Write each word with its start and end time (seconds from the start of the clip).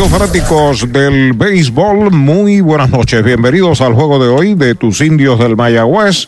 Amigos 0.00 0.18
fanáticos 0.18 0.90
del 0.90 1.34
béisbol, 1.34 2.10
muy 2.10 2.62
buenas 2.62 2.88
noches. 2.88 3.22
Bienvenidos 3.22 3.82
al 3.82 3.92
juego 3.92 4.18
de 4.18 4.30
hoy 4.30 4.54
de 4.54 4.74
tus 4.74 5.02
indios 5.02 5.38
del 5.38 5.56
Mayagüez. 5.56 6.26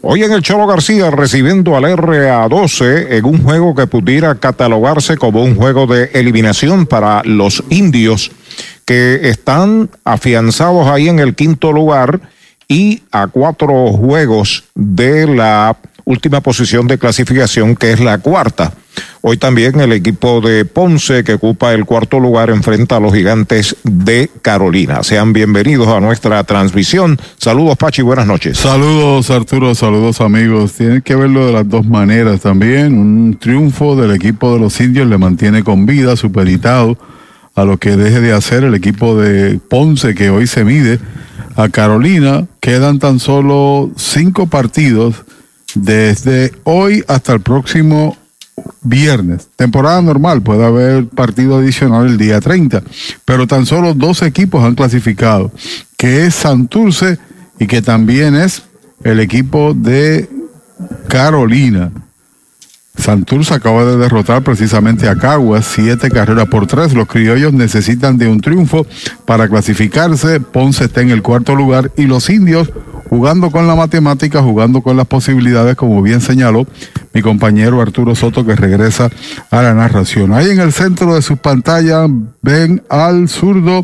Hoy 0.00 0.22
en 0.22 0.32
el 0.32 0.40
Cholo 0.40 0.66
García 0.66 1.10
recibiendo 1.10 1.76
al 1.76 1.84
RA12 1.84 3.08
en 3.10 3.26
un 3.26 3.42
juego 3.42 3.74
que 3.74 3.86
pudiera 3.86 4.34
catalogarse 4.36 5.18
como 5.18 5.42
un 5.42 5.54
juego 5.54 5.86
de 5.86 6.12
eliminación 6.14 6.86
para 6.86 7.22
los 7.24 7.62
indios 7.68 8.30
que 8.86 9.28
están 9.28 9.90
afianzados 10.06 10.86
ahí 10.86 11.10
en 11.10 11.18
el 11.18 11.34
quinto 11.34 11.72
lugar 11.72 12.22
y 12.68 13.02
a 13.12 13.26
cuatro 13.26 13.92
juegos 13.92 14.64
de 14.74 15.26
la 15.26 15.76
última 16.06 16.40
posición 16.40 16.86
de 16.86 16.96
clasificación 16.96 17.76
que 17.76 17.92
es 17.92 18.00
la 18.00 18.16
cuarta. 18.16 18.72
Hoy 19.22 19.38
también 19.38 19.80
el 19.80 19.92
equipo 19.92 20.40
de 20.42 20.64
Ponce, 20.64 21.24
que 21.24 21.34
ocupa 21.34 21.72
el 21.72 21.86
cuarto 21.86 22.20
lugar, 22.20 22.50
enfrenta 22.50 22.96
a 22.96 23.00
los 23.00 23.14
gigantes 23.14 23.76
de 23.82 24.30
Carolina. 24.42 25.02
Sean 25.02 25.32
bienvenidos 25.32 25.88
a 25.88 26.00
nuestra 26.00 26.44
transmisión. 26.44 27.18
Saludos, 27.38 27.78
Pachi, 27.78 28.02
buenas 28.02 28.26
noches. 28.26 28.58
Saludos, 28.58 29.30
Arturo, 29.30 29.74
saludos, 29.74 30.20
amigos. 30.20 30.74
Tienen 30.74 31.00
que 31.00 31.14
verlo 31.14 31.46
de 31.46 31.52
las 31.52 31.68
dos 31.68 31.86
maneras 31.86 32.42
también. 32.42 32.98
Un 32.98 33.38
triunfo 33.40 33.96
del 33.96 34.14
equipo 34.14 34.52
de 34.52 34.60
los 34.60 34.78
indios 34.80 35.08
le 35.08 35.16
mantiene 35.16 35.64
con 35.64 35.86
vida, 35.86 36.16
superitado 36.16 36.98
a 37.54 37.64
lo 37.64 37.78
que 37.78 37.96
deje 37.96 38.20
de 38.20 38.32
hacer 38.32 38.64
el 38.64 38.74
equipo 38.74 39.16
de 39.16 39.58
Ponce, 39.58 40.14
que 40.14 40.28
hoy 40.28 40.46
se 40.46 40.64
mide 40.64 40.98
a 41.56 41.68
Carolina. 41.68 42.46
Quedan 42.60 42.98
tan 42.98 43.20
solo 43.20 43.90
cinco 43.96 44.48
partidos 44.48 45.24
desde 45.74 46.52
hoy 46.64 47.04
hasta 47.08 47.32
el 47.32 47.40
próximo 47.40 48.16
viernes. 48.82 49.48
Temporada 49.56 50.00
normal, 50.02 50.42
puede 50.42 50.64
haber 50.64 51.06
partido 51.08 51.56
adicional 51.56 52.06
el 52.06 52.18
día 52.18 52.40
30, 52.40 52.82
pero 53.24 53.46
tan 53.46 53.66
solo 53.66 53.94
dos 53.94 54.22
equipos 54.22 54.64
han 54.64 54.74
clasificado, 54.74 55.50
que 55.96 56.26
es 56.26 56.34
Santurce 56.34 57.18
y 57.58 57.66
que 57.66 57.82
también 57.82 58.34
es 58.34 58.62
el 59.02 59.20
equipo 59.20 59.74
de 59.74 60.28
Carolina. 61.08 61.90
Santurce 62.96 63.54
acaba 63.54 63.84
de 63.84 63.96
derrotar 63.96 64.42
precisamente 64.42 65.08
a 65.08 65.16
Caguas, 65.16 65.66
siete 65.66 66.10
carreras 66.10 66.46
por 66.46 66.66
tres. 66.66 66.94
Los 66.94 67.08
criollos 67.08 67.52
necesitan 67.52 68.18
de 68.18 68.28
un 68.28 68.40
triunfo 68.40 68.86
para 69.24 69.48
clasificarse. 69.48 70.38
Ponce 70.38 70.84
está 70.84 71.00
en 71.00 71.10
el 71.10 71.22
cuarto 71.22 71.56
lugar 71.56 71.90
y 71.96 72.04
los 72.04 72.30
indios 72.30 72.70
jugando 73.08 73.50
con 73.50 73.66
la 73.66 73.74
matemática, 73.74 74.42
jugando 74.42 74.82
con 74.82 74.96
las 74.96 75.06
posibilidades, 75.06 75.76
como 75.76 76.02
bien 76.02 76.20
señaló 76.20 76.66
mi 77.12 77.22
compañero 77.22 77.80
Arturo 77.80 78.14
Soto, 78.14 78.44
que 78.44 78.56
regresa 78.56 79.10
a 79.50 79.62
la 79.62 79.74
narración. 79.74 80.32
Ahí 80.32 80.50
en 80.50 80.60
el 80.60 80.72
centro 80.72 81.14
de 81.14 81.22
sus 81.22 81.38
pantallas 81.38 82.08
ven 82.42 82.82
al 82.88 83.28
zurdo 83.28 83.82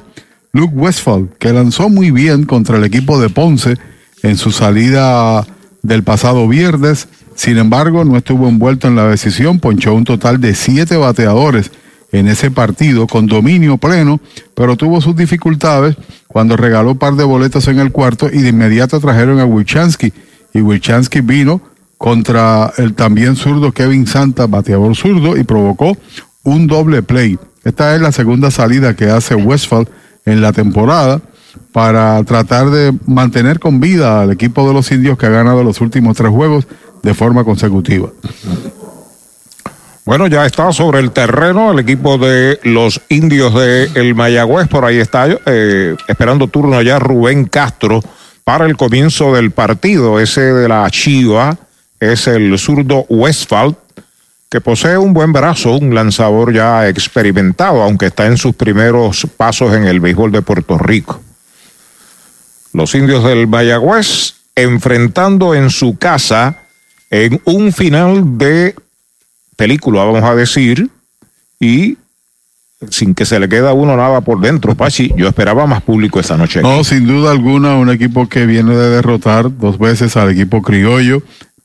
Luke 0.52 0.74
Westphal, 0.74 1.28
que 1.38 1.52
lanzó 1.52 1.88
muy 1.88 2.10
bien 2.10 2.44
contra 2.44 2.76
el 2.76 2.84
equipo 2.84 3.20
de 3.20 3.28
Ponce 3.28 3.76
en 4.22 4.36
su 4.36 4.50
salida 4.50 5.46
del 5.82 6.02
pasado 6.02 6.48
viernes. 6.48 7.08
Sin 7.34 7.58
embargo, 7.58 8.04
no 8.04 8.16
estuvo 8.16 8.48
envuelto 8.48 8.88
en 8.88 8.96
la 8.96 9.06
decisión, 9.06 9.60
ponchó 9.60 9.94
un 9.94 10.04
total 10.04 10.40
de 10.40 10.54
siete 10.54 10.96
bateadores 10.96 11.70
en 12.12 12.28
ese 12.28 12.50
partido 12.50 13.06
con 13.06 13.26
dominio 13.26 13.78
pleno, 13.78 14.20
pero 14.54 14.76
tuvo 14.76 15.00
sus 15.00 15.16
dificultades 15.16 15.96
cuando 16.26 16.56
regaló 16.56 16.92
un 16.92 16.98
par 16.98 17.14
de 17.14 17.24
boletos 17.24 17.68
en 17.68 17.78
el 17.78 17.92
cuarto 17.92 18.28
y 18.32 18.38
de 18.38 18.48
inmediato 18.48 19.00
trajeron 19.00 19.38
a 19.40 19.44
Wilchansky. 19.44 20.12
Y 20.54 20.60
Wilchansky 20.60 21.20
vino 21.20 21.60
contra 21.98 22.72
el 22.78 22.94
también 22.94 23.36
zurdo 23.36 23.72
Kevin 23.72 24.06
Santa, 24.06 24.46
bateador 24.46 24.96
zurdo, 24.96 25.36
y 25.36 25.44
provocó 25.44 25.96
un 26.42 26.66
doble 26.66 27.02
play. 27.02 27.38
Esta 27.64 27.94
es 27.94 28.00
la 28.00 28.10
segunda 28.10 28.50
salida 28.50 28.96
que 28.96 29.10
hace 29.10 29.34
Westphal 29.34 29.86
en 30.24 30.40
la 30.40 30.52
temporada 30.52 31.20
para 31.72 32.22
tratar 32.24 32.70
de 32.70 32.96
mantener 33.06 33.58
con 33.58 33.80
vida 33.80 34.22
al 34.22 34.30
equipo 34.30 34.66
de 34.66 34.74
los 34.74 34.90
indios 34.92 35.18
que 35.18 35.26
ha 35.26 35.30
ganado 35.30 35.62
los 35.62 35.80
últimos 35.80 36.16
tres 36.16 36.30
juegos 36.30 36.66
de 37.02 37.14
forma 37.14 37.44
consecutiva. 37.44 38.08
Bueno, 40.04 40.26
ya 40.26 40.46
está 40.46 40.72
sobre 40.72 41.00
el 41.00 41.10
terreno 41.10 41.72
el 41.72 41.78
equipo 41.78 42.16
de 42.16 42.58
los 42.62 43.00
indios 43.10 43.54
de 43.54 43.90
el 43.94 44.14
Mayagüez. 44.14 44.66
Por 44.68 44.84
ahí 44.84 44.98
está 44.98 45.28
eh, 45.46 45.94
esperando 46.08 46.48
turno 46.48 46.80
ya 46.80 46.98
Rubén 46.98 47.44
Castro 47.44 48.00
para 48.42 48.64
el 48.64 48.76
comienzo 48.76 49.34
del 49.34 49.50
partido. 49.50 50.18
Ese 50.18 50.40
de 50.40 50.68
la 50.68 50.88
Chiva 50.90 51.56
es 52.00 52.26
el 52.26 52.58
zurdo 52.58 53.04
Westphal, 53.10 53.76
que 54.50 54.62
posee 54.62 54.96
un 54.96 55.12
buen 55.12 55.32
brazo, 55.32 55.76
un 55.76 55.94
lanzador 55.94 56.52
ya 56.52 56.88
experimentado, 56.88 57.82
aunque 57.82 58.06
está 58.06 58.26
en 58.26 58.38
sus 58.38 58.54
primeros 58.54 59.26
pasos 59.36 59.74
en 59.74 59.84
el 59.84 60.00
béisbol 60.00 60.32
de 60.32 60.42
Puerto 60.42 60.78
Rico. 60.78 61.20
Los 62.72 62.94
indios 62.94 63.22
del 63.22 63.46
Mayagüez 63.46 64.34
enfrentando 64.54 65.54
en 65.54 65.70
su 65.70 65.98
casa 65.98 66.56
en 67.10 67.40
un 67.44 67.72
final 67.72 68.38
de 68.38 68.74
película, 69.60 70.04
vamos 70.04 70.22
a 70.22 70.34
decir, 70.34 70.88
y 71.60 71.98
sin 72.88 73.14
que 73.14 73.26
se 73.26 73.38
le 73.38 73.46
quede 73.46 73.68
a 73.68 73.74
uno 73.74 73.94
nada 73.94 74.22
por 74.22 74.40
dentro, 74.40 74.74
Pachi. 74.74 75.12
Yo 75.18 75.28
esperaba 75.28 75.66
más 75.66 75.82
público 75.82 76.18
esta 76.18 76.38
noche. 76.38 76.62
No, 76.62 76.82
sin 76.82 77.06
duda 77.06 77.30
alguna, 77.30 77.76
un 77.76 77.90
equipo 77.90 78.26
que 78.26 78.46
viene 78.46 78.74
de 78.74 78.88
derrotar 78.88 79.54
dos 79.58 79.78
veces 79.78 80.16
al 80.16 80.30
equipo 80.30 80.62
criollo, 80.62 81.22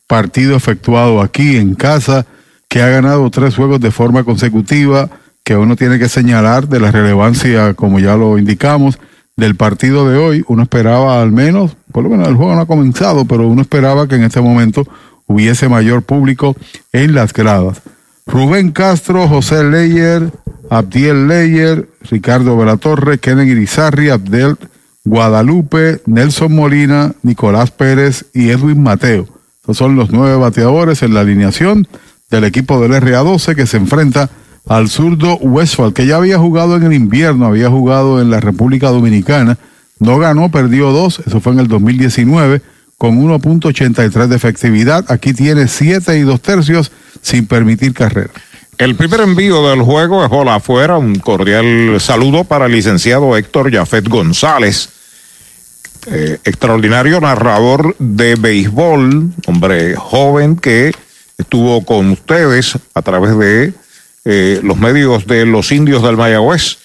partido 0.08 0.58
efectuado 0.58 1.22
aquí 1.22 1.56
en 1.56 1.74
casa, 1.74 2.26
que 2.68 2.82
ha 2.82 2.90
ganado 2.90 3.30
tres 3.30 3.56
juegos 3.56 3.80
de 3.80 3.92
forma 3.92 4.26
consecutiva, 4.26 5.10
que 5.46 5.56
uno 5.56 5.78
tiene 5.78 5.98
que 5.98 6.10
señalar 6.10 6.68
de 6.68 6.82
la 6.82 6.92
relevancia, 6.92 7.76
como 7.76 8.02
ya 8.02 8.18
lo 8.18 8.38
indicamos, 8.38 9.00
del 9.38 9.56
partido 9.56 10.10
de 10.10 10.18
hoy. 10.18 10.44
Uno 10.50 10.64
esperaba 10.64 11.22
al 11.22 11.32
menos, 11.32 11.78
por 11.94 12.04
lo 12.04 12.10
menos 12.10 12.28
el 12.28 12.36
juego 12.36 12.56
no 12.56 12.60
ha 12.60 12.66
comenzado, 12.66 13.24
pero 13.24 13.48
uno 13.48 13.62
esperaba 13.62 14.06
que 14.10 14.16
en 14.16 14.24
este 14.24 14.42
momento 14.42 14.86
hubiese 15.28 15.70
mayor 15.70 16.04
público 16.04 16.56
en 16.92 17.16
las 17.16 17.34
gradas. 17.34 17.82
Rubén 18.26 18.72
Castro, 18.72 19.28
José 19.28 19.64
Leyer, 19.64 20.32
Abdiel 20.70 21.28
Leyer, 21.28 21.88
Ricardo 22.10 22.58
Velatorre, 22.58 23.20
Kennedy 23.20 23.52
Irizarri, 23.52 24.10
Abdel 24.10 24.58
Guadalupe, 25.04 26.02
Nelson 26.08 26.54
Molina, 26.54 27.14
Nicolás 27.22 27.72
Pérez 27.72 28.26
y 28.34 28.50
Edwin 28.50 28.82
Mateo. 28.82 29.28
Estos 29.62 29.78
son 29.78 29.96
los 29.96 30.12
nueve 30.12 30.36
bateadores 30.36 31.04
en 31.04 31.14
la 31.14 31.22
alineación 31.22 31.88
del 32.30 32.44
equipo 32.44 32.82
del 32.82 32.92
RA12 32.92 33.56
que 33.56 33.68
se 33.68 33.78
enfrenta 33.78 34.30
al 34.68 34.90
zurdo 34.90 35.38
Westphal, 35.38 35.94
que 35.94 36.08
ya 36.08 36.18
había 36.18 36.40
jugado 36.40 36.76
en 36.76 36.84
el 36.84 36.94
invierno, 36.94 37.46
había 37.46 37.70
jugado 37.70 38.20
en 38.20 38.32
la 38.32 38.40
República 38.40 38.90
Dominicana, 38.90 39.60
no 40.00 40.18
ganó, 40.18 40.50
perdió 40.50 40.92
dos, 40.92 41.22
eso 41.26 41.40
fue 41.40 41.54
en 41.54 41.60
el 41.60 41.68
2019 41.68 42.62
con 43.06 43.22
1.83 43.22 44.26
de 44.26 44.36
efectividad. 44.36 45.06
Aquí 45.10 45.32
tiene 45.32 45.68
7 45.68 46.18
y 46.18 46.22
2 46.22 46.42
tercios 46.42 46.92
sin 47.22 47.46
permitir 47.46 47.94
carrera. 47.94 48.32
El 48.80 48.96
primer 48.96 49.20
envío 49.22 49.70
del 49.70 49.84
juego 49.84 50.24
es 50.26 50.30
bola 50.32 50.56
afuera. 50.56 50.98
Un 50.98 51.20
cordial 51.20 51.98
saludo 52.00 52.46
para 52.46 52.66
el 52.66 52.72
licenciado 52.72 53.38
Héctor 53.38 53.72
Jafet 53.72 54.08
González, 54.08 54.90
eh, 56.08 56.40
extraordinario 56.44 57.22
narrador 57.22 57.96
de 58.00 58.34
béisbol, 58.34 59.34
hombre 59.46 59.96
joven 59.96 60.56
que 60.56 60.92
estuvo 61.38 61.86
con 61.86 62.10
ustedes 62.10 62.76
a 62.96 63.04
través 63.04 63.38
de 63.38 63.74
eh, 64.26 64.60
los 64.64 64.80
medios 64.80 65.28
de 65.28 65.46
los 65.46 65.72
indios 65.72 66.02
del 66.02 66.18
Mayagüez, 66.18 66.80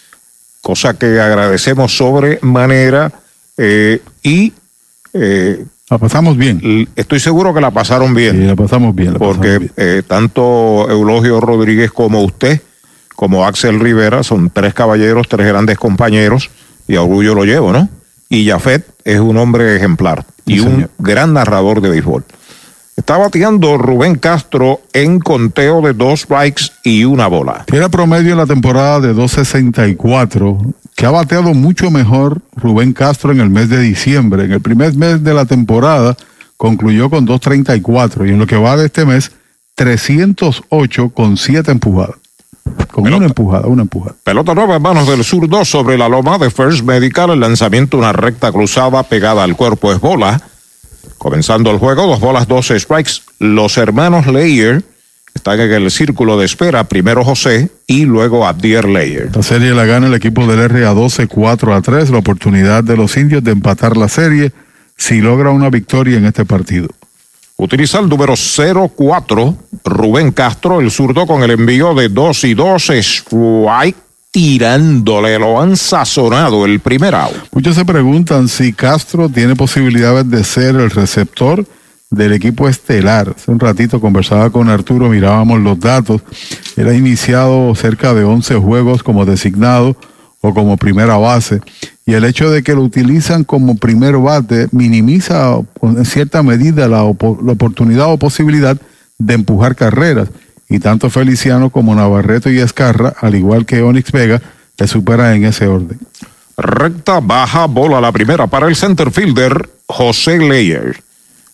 cosa 0.60 0.98
que 0.98 1.18
agradecemos 1.18 1.96
sobremanera 1.96 3.10
eh, 3.56 4.02
y 4.22 4.52
la 5.90 5.98
pasamos 5.98 6.36
bien. 6.36 6.88
Estoy 6.94 7.20
seguro 7.20 7.52
que 7.52 7.60
la 7.60 7.70
pasaron 7.70 8.14
bien. 8.14 8.36
Sí, 8.36 8.44
la 8.44 8.56
pasamos 8.56 8.94
bien. 8.94 9.14
porque 9.14 9.70
Eh, 9.76 10.02
tanto 10.06 10.88
Eulogio 10.88 11.40
Rodríguez 11.40 11.90
como 11.90 12.22
usted, 12.22 12.60
como 13.16 13.44
Axel 13.44 13.80
Rivera, 13.80 14.22
son 14.22 14.50
tres 14.50 14.72
caballeros, 14.72 15.28
tres 15.28 15.46
grandes 15.46 15.78
compañeros, 15.78 16.50
y 16.86 16.96
a 16.96 17.02
orgullo 17.02 17.34
lo 17.34 17.44
llevo, 17.44 17.72
¿no? 17.72 17.88
Y 18.28 18.48
Jafet 18.48 18.86
es 19.04 19.18
un 19.18 19.36
hombre 19.36 19.76
ejemplar 19.76 20.24
y 20.46 20.60
un 20.60 20.88
gran 20.98 21.32
narrador 21.32 21.80
de 21.80 21.90
béisbol. 21.90 22.24
Está 22.96 23.16
bateando 23.16 23.78
Rubén 23.78 24.16
Castro 24.16 24.82
en 24.92 25.20
conteo 25.20 25.80
de 25.80 25.94
dos 25.94 26.20
strikes 26.20 26.64
y 26.84 27.04
una 27.04 27.28
bola. 27.28 27.64
Tiene 27.66 27.88
promedio 27.88 28.32
en 28.32 28.38
la 28.38 28.46
temporada 28.46 29.00
de 29.00 29.14
2.64 29.14 30.74
que 30.96 31.06
ha 31.06 31.10
bateado 31.10 31.54
mucho 31.54 31.90
mejor 31.90 32.42
Rubén 32.56 32.92
Castro 32.92 33.32
en 33.32 33.40
el 33.40 33.50
mes 33.50 33.68
de 33.68 33.80
diciembre. 33.80 34.44
En 34.44 34.52
el 34.52 34.60
primer 34.60 34.94
mes 34.94 35.22
de 35.22 35.34
la 35.34 35.44
temporada 35.44 36.16
concluyó 36.56 37.08
con 37.08 37.26
2.34 37.26 38.28
y 38.28 38.30
en 38.30 38.38
lo 38.38 38.46
que 38.46 38.56
va 38.56 38.76
de 38.76 38.86
este 38.86 39.04
mes 39.04 39.32
308 39.76 41.10
con 41.10 41.36
7 41.36 41.70
empujadas. 41.70 42.16
Con 42.90 43.12
una 43.12 43.26
empujada, 43.26 43.66
una 43.66 43.82
empujada. 43.82 44.14
Pelota 44.22 44.54
nueva 44.54 44.76
en 44.76 44.82
manos 44.82 45.08
del 45.08 45.24
sur 45.24 45.48
2 45.48 45.68
sobre 45.68 45.96
la 45.96 46.08
loma 46.08 46.38
de 46.38 46.50
First 46.50 46.82
Medical. 46.82 47.30
El 47.30 47.40
lanzamiento, 47.40 47.96
una 47.96 48.12
recta 48.12 48.52
cruzada 48.52 49.02
pegada 49.02 49.42
al 49.42 49.56
cuerpo 49.56 49.92
es 49.92 50.00
bola. 50.00 50.40
Comenzando 51.18 51.70
el 51.70 51.78
juego, 51.78 52.06
dos 52.06 52.20
bolas, 52.20 52.46
dos 52.46 52.68
strikes. 52.68 53.22
Los 53.38 53.78
hermanos 53.78 54.26
Leyer 54.26 54.84
Están 55.40 55.58
en 55.58 55.72
el 55.72 55.90
círculo 55.90 56.38
de 56.38 56.44
espera, 56.44 56.84
primero 56.84 57.24
José 57.24 57.70
y 57.86 58.04
luego 58.04 58.46
Abdier 58.46 58.86
Leyer. 58.86 59.34
La 59.34 59.42
serie 59.42 59.72
la 59.72 59.86
gana 59.86 60.08
el 60.08 60.12
equipo 60.12 60.46
del 60.46 60.70
RA12 60.70 61.28
4 61.28 61.74
a 61.74 61.80
3, 61.80 62.10
la 62.10 62.18
oportunidad 62.18 62.84
de 62.84 62.94
los 62.94 63.16
indios 63.16 63.42
de 63.42 63.52
empatar 63.52 63.96
la 63.96 64.10
serie 64.10 64.52
si 64.98 65.22
logra 65.22 65.48
una 65.48 65.70
victoria 65.70 66.18
en 66.18 66.26
este 66.26 66.44
partido. 66.44 66.88
Utiliza 67.56 68.00
el 68.00 68.10
número 68.10 68.34
04, 68.36 69.56
Rubén 69.82 70.32
Castro, 70.32 70.78
el 70.78 70.90
zurdo 70.90 71.26
con 71.26 71.42
el 71.42 71.52
envío 71.52 71.94
de 71.94 72.10
2 72.10 72.44
y 72.44 72.52
2, 72.52 72.90
strike 72.90 73.96
tirándole, 74.30 75.38
lo 75.38 75.58
han 75.58 75.74
sazonado 75.74 76.66
el 76.66 76.80
primer 76.80 77.14
out. 77.14 77.32
Muchos 77.52 77.76
se 77.76 77.86
preguntan 77.86 78.46
si 78.46 78.74
Castro 78.74 79.30
tiene 79.30 79.56
posibilidades 79.56 80.28
de 80.28 80.44
ser 80.44 80.76
el 80.76 80.90
receptor 80.90 81.64
del 82.10 82.32
equipo 82.32 82.68
estelar. 82.68 83.34
Hace 83.36 83.50
un 83.50 83.60
ratito 83.60 84.00
conversaba 84.00 84.50
con 84.50 84.68
Arturo, 84.68 85.08
mirábamos 85.08 85.60
los 85.60 85.78
datos. 85.78 86.22
Él 86.76 86.88
ha 86.88 86.94
iniciado 86.94 87.74
cerca 87.74 88.12
de 88.14 88.24
11 88.24 88.56
juegos 88.56 89.02
como 89.02 89.24
designado 89.24 89.96
o 90.40 90.52
como 90.52 90.76
primera 90.76 91.16
base. 91.16 91.60
Y 92.04 92.14
el 92.14 92.24
hecho 92.24 92.50
de 92.50 92.62
que 92.62 92.74
lo 92.74 92.82
utilizan 92.82 93.44
como 93.44 93.76
primer 93.76 94.16
bate 94.16 94.68
minimiza 94.72 95.58
en 95.82 96.04
cierta 96.04 96.42
medida 96.42 96.88
la, 96.88 96.98
la 96.98 97.52
oportunidad 97.52 98.10
o 98.10 98.18
posibilidad 98.18 98.76
de 99.18 99.34
empujar 99.34 99.76
carreras. 99.76 100.28
Y 100.68 100.78
tanto 100.78 101.10
Feliciano 101.10 101.70
como 101.70 101.94
Navarreto 101.94 102.50
y 102.50 102.58
Escarra, 102.58 103.14
al 103.20 103.34
igual 103.34 103.66
que 103.66 103.82
Onyx 103.82 104.12
Vega, 104.12 104.40
le 104.78 104.86
superan 104.86 105.34
en 105.34 105.44
ese 105.44 105.66
orden. 105.66 105.98
Recta, 106.56 107.20
baja, 107.20 107.66
bola 107.66 108.00
la 108.00 108.12
primera 108.12 108.46
para 108.46 108.68
el 108.68 108.76
center 108.76 109.10
fielder 109.10 109.68
José 109.86 110.38
Leyer. 110.38 111.09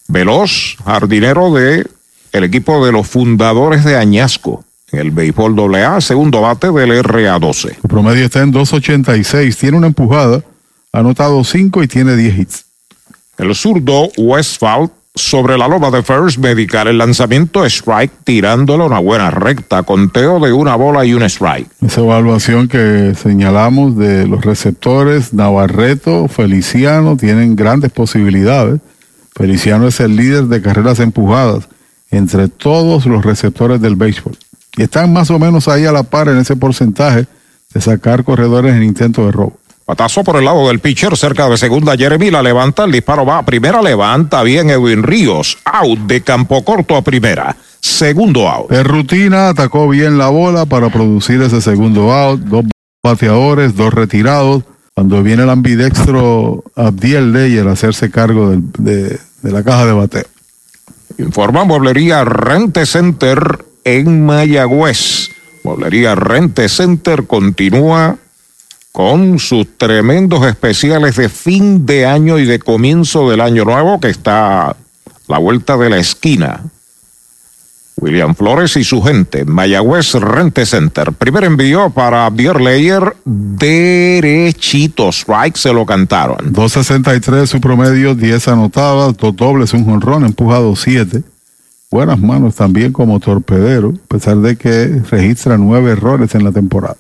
Veloz, 0.09 0.77
jardinero 0.85 1.53
de 1.53 1.87
el 2.33 2.45
equipo 2.45 2.85
de 2.85 2.93
los 2.93 3.07
fundadores 3.07 3.85
de 3.85 3.97
Añasco 3.97 4.65
el 4.93 5.11
béisbol 5.11 5.75
AA, 5.75 6.01
segundo 6.01 6.41
bate 6.41 6.71
del 6.71 7.05
RA12. 7.05 7.77
El 7.83 7.89
promedio 7.89 8.25
está 8.25 8.43
en 8.43 8.53
2.86, 8.53 9.57
tiene 9.57 9.77
una 9.77 9.89
empujada, 9.89 10.43
ha 10.93 10.99
anotado 10.99 11.43
5 11.43 11.83
y 11.83 11.89
tiene 11.89 12.17
10 12.17 12.39
hits. 12.39 12.65
El 13.39 13.55
zurdo 13.55 14.09
Westphal 14.17 14.91
sobre 15.15 15.57
la 15.57 15.67
loma 15.67 15.91
de 15.91 16.03
First 16.03 16.39
Medical, 16.39 16.89
el 16.89 16.99
lanzamiento 16.99 17.65
strike 17.65 18.13
tirándole 18.25 18.85
una 18.85 18.99
buena 18.99 19.31
recta, 19.31 19.83
conteo 19.83 20.39
de 20.41 20.53
una 20.53 20.77
bola 20.77 21.05
y 21.05 21.15
un 21.15 21.23
strike. 21.23 21.69
Esa 21.85 22.03
evaluación 22.03 22.69
que 22.69 23.15
señalamos 23.21 23.97
de 23.97 24.27
los 24.27 24.45
receptores, 24.45 25.33
Navarreto, 25.33 26.29
Feliciano, 26.29 27.17
tienen 27.17 27.57
grandes 27.57 27.93
posibilidades. 27.93 28.81
Feliciano 29.37 29.87
es 29.87 30.01
el 30.01 30.17
líder 30.17 30.45
de 30.45 30.63
carreras 30.63 30.99
empujadas 30.99 31.69
entre 32.11 32.49
todos 32.49 33.05
los 33.05 33.23
receptores 33.23 33.83
del 33.83 33.95
béisbol 33.95 34.35
y 34.79 34.83
están 34.83 35.13
más 35.13 35.31
o 35.31 35.39
menos 35.39 35.69
ahí 35.69 35.85
a 35.85 35.93
la 35.93 36.05
par 36.05 36.29
en 36.29 36.39
ese 36.39 36.57
porcentaje 36.57 37.27
de 37.75 37.81
sacar 37.83 38.25
corredores 38.25 38.75
en 38.75 38.83
intento 38.83 39.27
de 39.27 39.33
robo. 39.33 39.59
Patazo 39.85 40.25
por 40.25 40.37
el 40.37 40.47
lado 40.47 40.67
del 40.69 40.81
pitcher 40.81 41.17
cerca 41.17 41.49
de 41.49 41.57
segunda. 41.59 41.97
Jeremy 41.97 42.31
la 42.31 42.43
levanta, 42.43 42.85
el 42.85 42.93
disparo 42.93 43.27
va 43.27 43.39
a 43.39 43.45
primera, 43.45 43.83
levanta 43.83 44.43
bien 44.43 44.71
Edwin 44.71 45.03
Ríos. 45.03 45.59
Out 45.65 45.99
de 46.01 46.23
campo 46.23 46.65
corto 46.65 46.97
a 46.97 47.03
primera. 47.03 47.55
Segundo 47.81 48.49
out. 48.49 48.71
De 48.71 48.83
rutina 48.83 49.51
atacó 49.51 49.89
bien 49.89 50.19
la 50.19 50.29
bola 50.29 50.65
para 50.65 50.89
producir 50.89 51.41
ese 51.43 51.61
segundo 51.61 52.13
out. 52.13 52.41
Dos 52.41 52.65
bateadores, 53.05 53.77
dos 53.77 53.95
retirados. 53.95 54.65
Cuando 54.97 55.23
viene 55.23 55.43
el 55.43 55.51
ambidextro 55.51 56.65
Abdiel 56.75 57.31
Leyer 57.31 57.69
a 57.69 57.73
hacerse 57.73 58.11
cargo 58.11 58.57
de, 58.79 59.21
la 59.43 59.63
caja 59.63 59.85
de 59.85 59.93
bateo. 59.93 60.25
Informa 61.19 61.65
Mueblería 61.65 62.25
Rente 62.25 62.87
Center 62.87 63.67
en 63.85 64.25
Mayagüez. 64.25 65.33
Mueblería 65.65 66.15
Rente 66.15 66.71
Center 66.71 67.27
continúa 67.27 68.17
con 68.91 69.39
sus 69.39 69.77
tremendos 69.77 70.47
especiales 70.47 71.17
de 71.17 71.29
fin 71.29 71.85
de 71.85 72.07
año 72.07 72.39
y 72.39 72.47
de 72.47 72.59
comienzo 72.59 73.29
del 73.29 73.43
año 73.43 73.67
nuevo 73.67 74.01
que 74.01 74.09
está 74.09 74.71
a 74.71 74.77
la 75.29 75.37
vuelta 75.37 75.77
de 75.77 75.91
la 75.91 75.99
esquina. 75.99 76.63
William 77.97 78.35
Flores 78.35 78.77
y 78.77 78.85
su 78.85 79.03
gente, 79.03 79.45
Mayagüez 79.45 80.15
Rente 80.15 80.67
Center. 80.67 81.13
Primer 81.13 81.45
envío 81.45 81.91
para 81.91 82.29
Bier 82.31 82.61
Leyer, 82.61 83.17
derechito, 83.25 85.09
strike, 85.09 85.57
se 85.57 85.73
lo 85.73 85.87
cantaron. 85.87 86.53
2.63 86.53 87.47
su 87.47 87.61
promedio, 87.61 88.15
10 88.15 88.49
anotadas, 88.49 89.17
dos 89.17 89.35
dobles, 89.35 89.73
un 89.73 89.85
jonrón, 89.85 90.25
empujado 90.25 90.77
7 90.77 91.23
buenas 91.91 92.19
manos 92.19 92.55
también 92.55 92.93
como 92.93 93.21
torpedero, 93.21 93.95
a 94.05 94.09
pesar 94.09 94.37
de 94.39 94.57
que 94.57 95.01
registra 95.11 95.57
nueve 95.57 95.93
errores 95.93 96.35
en 96.35 96.45
la 96.45 96.53
temporada. 96.53 96.97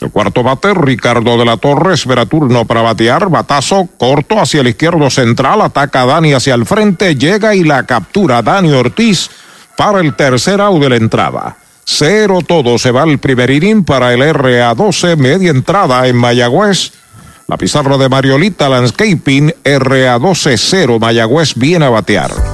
El 0.00 0.10
cuarto 0.10 0.42
bate, 0.42 0.74
Ricardo 0.74 1.38
de 1.38 1.44
la 1.44 1.56
Torre, 1.56 1.94
espera 1.94 2.26
turno 2.26 2.64
para 2.66 2.82
batear, 2.82 3.30
batazo 3.30 3.88
corto 3.96 4.40
hacia 4.40 4.60
el 4.60 4.68
izquierdo 4.68 5.08
central, 5.08 5.62
ataca 5.62 6.02
a 6.02 6.06
Dani 6.06 6.34
hacia 6.34 6.54
el 6.54 6.66
frente, 6.66 7.16
llega 7.16 7.54
y 7.54 7.64
la 7.64 7.84
captura 7.84 8.42
Dani 8.42 8.72
Ortiz 8.72 9.30
para 9.76 10.00
el 10.00 10.14
tercer 10.14 10.60
out 10.60 10.80
de 10.80 10.88
la 10.88 10.96
entrada. 10.96 11.56
Cero 11.84 12.40
todo, 12.46 12.78
se 12.78 12.90
va 12.90 13.04
el 13.04 13.18
primer 13.18 13.50
inning 13.50 13.84
para 13.84 14.12
el 14.14 14.22
RA12, 14.22 15.16
media 15.16 15.50
entrada 15.50 16.06
en 16.06 16.16
Mayagüez. 16.16 16.92
La 17.46 17.58
pizarra 17.58 17.98
de 17.98 18.08
Mariolita 18.08 18.68
Landscaping 18.68 19.52
RA120 19.62 20.98
Mayagüez 20.98 21.54
viene 21.56 21.84
a 21.84 21.90
batear. 21.90 22.53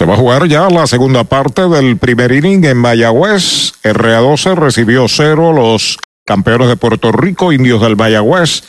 Se 0.00 0.06
va 0.06 0.14
a 0.14 0.16
jugar 0.16 0.48
ya 0.48 0.66
la 0.70 0.86
segunda 0.86 1.24
parte 1.24 1.68
del 1.68 1.98
primer 1.98 2.32
inning 2.32 2.64
en 2.64 2.78
Mayagüez. 2.78 3.74
RA12 3.82 4.54
recibió 4.54 5.06
cero. 5.08 5.52
Los 5.52 5.98
campeones 6.24 6.68
de 6.68 6.76
Puerto 6.76 7.12
Rico, 7.12 7.52
indios 7.52 7.82
del 7.82 7.98
Mayagüez, 7.98 8.62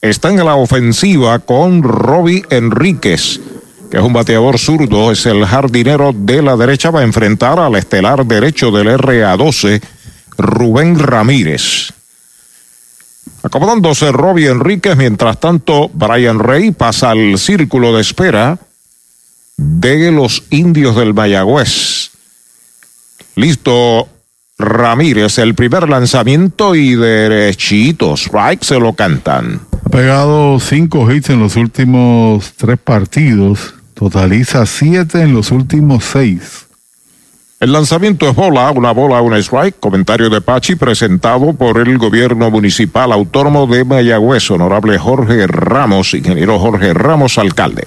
están 0.00 0.40
en 0.40 0.44
la 0.44 0.56
ofensiva 0.56 1.38
con 1.38 1.84
Robbie 1.84 2.42
Enríquez, 2.50 3.38
que 3.92 3.98
es 3.98 4.02
un 4.02 4.12
bateador 4.12 4.58
zurdo, 4.58 5.12
es 5.12 5.24
el 5.26 5.46
jardinero 5.46 6.12
de 6.12 6.42
la 6.42 6.56
derecha. 6.56 6.90
Va 6.90 6.98
a 6.98 7.04
enfrentar 7.04 7.60
al 7.60 7.76
estelar 7.76 8.26
derecho 8.26 8.72
del 8.72 8.88
RA12, 8.88 9.80
Rubén 10.36 10.98
Ramírez. 10.98 11.92
Acomodándose 13.44 14.10
Robbie 14.10 14.48
Enríquez, 14.48 14.96
mientras 14.96 15.38
tanto, 15.38 15.90
Brian 15.94 16.40
Rey 16.40 16.72
pasa 16.72 17.10
al 17.10 17.38
círculo 17.38 17.94
de 17.94 18.00
espera 18.00 18.58
de 19.62 20.10
los 20.10 20.44
indios 20.50 20.96
del 20.96 21.14
Mayagüez. 21.14 22.10
Listo, 23.36 24.08
Ramírez, 24.58 25.38
el 25.38 25.54
primer 25.54 25.88
lanzamiento 25.88 26.74
y 26.74 26.94
derechito, 26.94 28.14
strike 28.14 28.64
se 28.64 28.78
lo 28.78 28.92
cantan. 28.94 29.60
Ha 29.86 29.88
pegado 29.88 30.58
cinco 30.60 31.10
hits 31.10 31.30
en 31.30 31.40
los 31.40 31.56
últimos 31.56 32.52
tres 32.56 32.78
partidos, 32.78 33.74
totaliza 33.94 34.66
siete 34.66 35.22
en 35.22 35.32
los 35.34 35.50
últimos 35.50 36.04
seis. 36.04 36.66
El 37.60 37.72
lanzamiento 37.72 38.28
es 38.28 38.34
bola, 38.34 38.72
una 38.72 38.90
bola, 38.90 39.20
una 39.20 39.38
strike. 39.38 39.78
Comentario 39.78 40.28
de 40.28 40.40
Pachi 40.40 40.74
presentado 40.74 41.52
por 41.52 41.78
el 41.78 41.96
gobierno 41.96 42.50
municipal 42.50 43.12
autónomo 43.12 43.68
de 43.68 43.84
Mayagüez, 43.84 44.50
honorable 44.50 44.98
Jorge 44.98 45.46
Ramos, 45.46 46.12
ingeniero 46.14 46.58
Jorge 46.58 46.92
Ramos, 46.92 47.38
alcalde. 47.38 47.84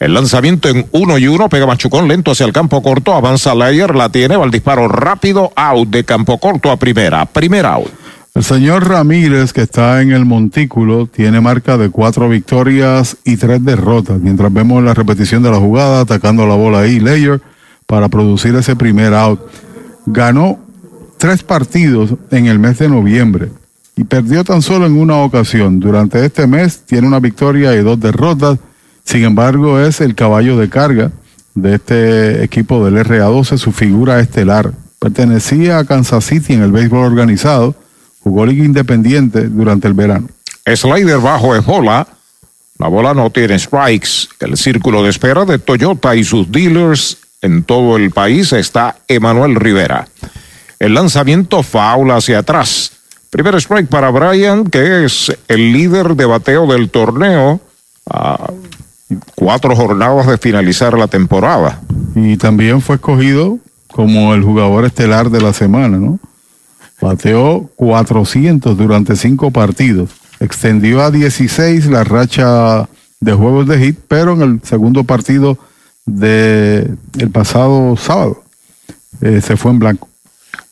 El 0.00 0.14
lanzamiento 0.14 0.70
en 0.70 0.86
uno 0.92 1.18
y 1.18 1.28
uno, 1.28 1.50
pega 1.50 1.66
Machucón 1.66 2.08
lento 2.08 2.30
hacia 2.30 2.46
el 2.46 2.54
campo 2.54 2.82
corto, 2.82 3.12
avanza 3.14 3.54
Layer, 3.54 3.94
la 3.94 4.08
tiene, 4.08 4.36
va 4.36 4.46
el 4.46 4.50
disparo 4.50 4.88
rápido, 4.88 5.52
out 5.54 5.88
de 5.90 6.04
campo 6.04 6.38
corto 6.38 6.70
a 6.70 6.78
primera, 6.78 7.26
primera 7.26 7.74
out. 7.74 7.90
El 8.34 8.42
señor 8.42 8.88
Ramírez, 8.88 9.52
que 9.52 9.60
está 9.60 10.00
en 10.00 10.12
el 10.12 10.24
montículo, 10.24 11.06
tiene 11.06 11.42
marca 11.42 11.76
de 11.76 11.90
cuatro 11.90 12.30
victorias 12.30 13.18
y 13.24 13.36
tres 13.36 13.62
derrotas. 13.62 14.18
Mientras 14.20 14.50
vemos 14.50 14.82
la 14.82 14.94
repetición 14.94 15.42
de 15.42 15.50
la 15.50 15.58
jugada, 15.58 16.00
atacando 16.00 16.46
la 16.46 16.54
bola 16.54 16.80
ahí, 16.80 16.98
Layer 16.98 17.42
para 17.86 18.08
producir 18.08 18.54
ese 18.54 18.76
primer 18.76 19.12
out. 19.12 19.40
Ganó 20.06 20.60
tres 21.18 21.42
partidos 21.42 22.14
en 22.30 22.46
el 22.46 22.58
mes 22.58 22.78
de 22.78 22.88
noviembre 22.88 23.50
y 23.96 24.04
perdió 24.04 24.44
tan 24.44 24.62
solo 24.62 24.86
en 24.86 24.96
una 24.96 25.16
ocasión. 25.16 25.78
Durante 25.78 26.24
este 26.24 26.46
mes 26.46 26.86
tiene 26.86 27.06
una 27.06 27.20
victoria 27.20 27.74
y 27.74 27.82
dos 27.82 28.00
derrotas. 28.00 28.58
Sin 29.04 29.24
embargo, 29.24 29.80
es 29.80 30.00
el 30.00 30.14
caballo 30.14 30.56
de 30.56 30.68
carga 30.68 31.10
de 31.54 31.74
este 31.74 32.44
equipo 32.44 32.84
del 32.84 33.04
RA12, 33.04 33.58
su 33.58 33.72
figura 33.72 34.20
estelar. 34.20 34.72
Pertenecía 34.98 35.78
a 35.78 35.84
Kansas 35.84 36.24
City 36.24 36.52
en 36.52 36.62
el 36.62 36.72
béisbol 36.72 37.04
organizado, 37.04 37.74
jugó 38.22 38.46
Liga 38.46 38.64
Independiente 38.64 39.48
durante 39.48 39.88
el 39.88 39.94
verano. 39.94 40.28
Slider 40.66 41.18
bajo 41.18 41.56
es 41.56 41.64
bola. 41.64 42.06
La 42.78 42.88
bola 42.88 43.14
no 43.14 43.30
tiene 43.30 43.58
strikes. 43.58 44.28
El 44.40 44.56
círculo 44.56 45.02
de 45.02 45.10
espera 45.10 45.44
de 45.44 45.58
Toyota 45.58 46.14
y 46.14 46.24
sus 46.24 46.50
dealers 46.50 47.18
en 47.42 47.62
todo 47.64 47.96
el 47.96 48.10
país 48.10 48.52
está 48.52 48.96
Emanuel 49.08 49.56
Rivera. 49.56 50.06
El 50.78 50.94
lanzamiento 50.94 51.62
faula 51.62 52.16
hacia 52.16 52.38
atrás. 52.38 52.92
Primer 53.30 53.54
strike 53.56 53.88
para 53.88 54.10
Brian, 54.10 54.64
que 54.64 55.04
es 55.04 55.32
el 55.48 55.72
líder 55.72 56.16
de 56.16 56.24
bateo 56.24 56.66
del 56.66 56.90
torneo. 56.90 57.60
A 58.08 58.50
cuatro 59.34 59.74
jornadas 59.74 60.26
de 60.26 60.38
finalizar 60.38 60.96
la 60.96 61.08
temporada. 61.08 61.80
Y 62.14 62.36
también 62.36 62.80
fue 62.80 62.96
escogido 62.96 63.58
como 63.88 64.34
el 64.34 64.42
jugador 64.42 64.84
estelar 64.84 65.30
de 65.30 65.40
la 65.40 65.52
semana, 65.52 65.98
¿no? 65.98 66.18
Bateó 67.00 67.70
400 67.76 68.76
durante 68.76 69.16
cinco 69.16 69.50
partidos. 69.50 70.10
Extendió 70.38 71.02
a 71.02 71.10
16 71.10 71.86
la 71.86 72.04
racha 72.04 72.88
de 73.20 73.32
juegos 73.32 73.66
de 73.66 73.78
hit, 73.78 73.98
pero 74.08 74.32
en 74.34 74.42
el 74.42 74.60
segundo 74.62 75.04
partido 75.04 75.58
de 76.06 76.90
el 77.18 77.30
pasado 77.30 77.96
sábado. 77.96 78.42
Eh, 79.20 79.40
se 79.42 79.56
fue 79.56 79.70
en 79.72 79.78
blanco. 79.78 80.09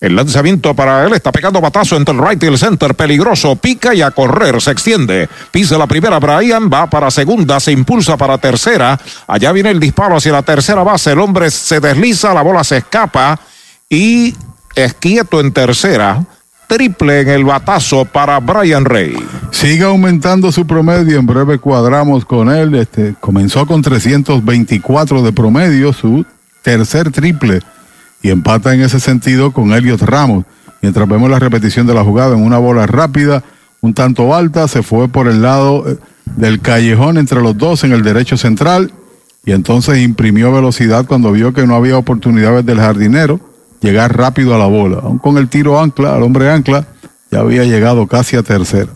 El 0.00 0.14
lanzamiento 0.14 0.75
para 0.75 1.05
él 1.05 1.12
está 1.12 1.33
pegando 1.33 1.61
batazo 1.61 1.97
entre 1.97 2.14
el 2.14 2.25
right 2.25 2.43
y 2.43 2.47
el 2.47 2.59
center, 2.59 2.95
peligroso, 2.95 3.57
pica 3.57 3.95
y 3.95 4.02
a 4.02 4.12
correr, 4.12 4.61
se 4.61 4.71
extiende. 4.71 5.28
Pisa 5.50 5.76
la 5.76 5.88
primera, 5.88 6.21
Brian 6.21 6.71
va 6.73 6.88
para 6.88 7.11
segunda, 7.11 7.59
se 7.59 7.73
impulsa 7.73 8.17
para 8.17 8.38
tercera. 8.38 8.99
Allá 9.26 9.50
viene 9.50 9.71
el 9.71 9.81
disparo 9.81 10.17
hacia 10.17 10.33
la 10.33 10.43
tercera 10.43 10.85
base, 10.85 11.12
el 11.12 11.19
hombre 11.19 11.50
se 11.50 11.81
desliza, 11.81 12.33
la 12.33 12.43
bola 12.43 12.62
se 12.62 12.76
escapa 12.76 13.40
y 13.88 14.35
es 14.76 14.95
quieto 14.95 15.40
en 15.40 15.52
tercera 15.52 16.25
triple 16.69 17.23
en 17.23 17.28
el 17.31 17.45
batazo 17.45 18.05
para 18.05 18.38
Brian 18.38 18.85
Rey. 18.85 19.17
Sigue 19.50 19.85
aumentando 19.85 20.52
su 20.52 20.67
promedio, 20.67 21.19
en 21.19 21.26
breve 21.26 21.59
cuadramos 21.59 22.25
con 22.25 22.50
él. 22.50 22.75
Este, 22.75 23.14
comenzó 23.19 23.67
con 23.67 23.83
324 23.83 25.23
de 25.23 25.33
promedio, 25.33 25.93
su 25.93 26.25
tercer 26.62 27.11
triple, 27.11 27.61
y 28.23 28.31
empata 28.31 28.75
en 28.75 28.83
ese 28.83 29.01
sentido 29.01 29.53
con 29.53 29.73
Elliot 29.73 30.03
Ramos. 30.03 30.45
Mientras 30.81 31.09
vemos 31.09 31.31
la 31.31 31.39
repetición 31.39 31.87
de 31.87 31.95
la 31.95 32.05
jugada 32.05 32.35
en 32.37 32.43
una 32.43 32.59
bola 32.59 32.87
rápida, 32.87 33.43
un 33.81 33.95
tanto 33.95 34.35
alta, 34.35 34.69
se 34.69 34.83
fue 34.83 35.09
por 35.09 35.29
el 35.29 35.43
lado 35.43 35.89
eh, 35.89 35.99
del 36.37 36.61
callejón 36.61 37.19
entre 37.19 37.41
los 37.41 37.57
dos 37.57 37.85
en 37.85 37.93
el 37.93 38.03
derecho 38.03 38.37
central 38.37 38.93
y 39.45 39.53
entonces 39.53 39.99
imprimió 39.99 40.53
velocidad 40.53 41.07
cuando 41.07 41.33
vio 41.33 41.53
que 41.53 41.67
no 41.67 41.75
había 41.75 41.97
oportunidades 41.97 42.67
del 42.67 42.79
jardinero 42.79 43.41
llegar 43.81 44.17
rápido 44.17 44.55
a 44.55 44.59
la 44.59 44.67
bola. 44.67 44.99
Aún 45.03 45.19
con 45.19 45.39
el 45.39 45.49
tiro 45.49 45.81
ancla, 45.81 46.15
al 46.15 46.23
hombre 46.23 46.51
ancla, 46.51 46.87
ya 47.31 47.41
había 47.41 47.65
llegado 47.65 48.07
casi 48.07 48.37
a 48.37 48.43
tercera. 48.43 48.91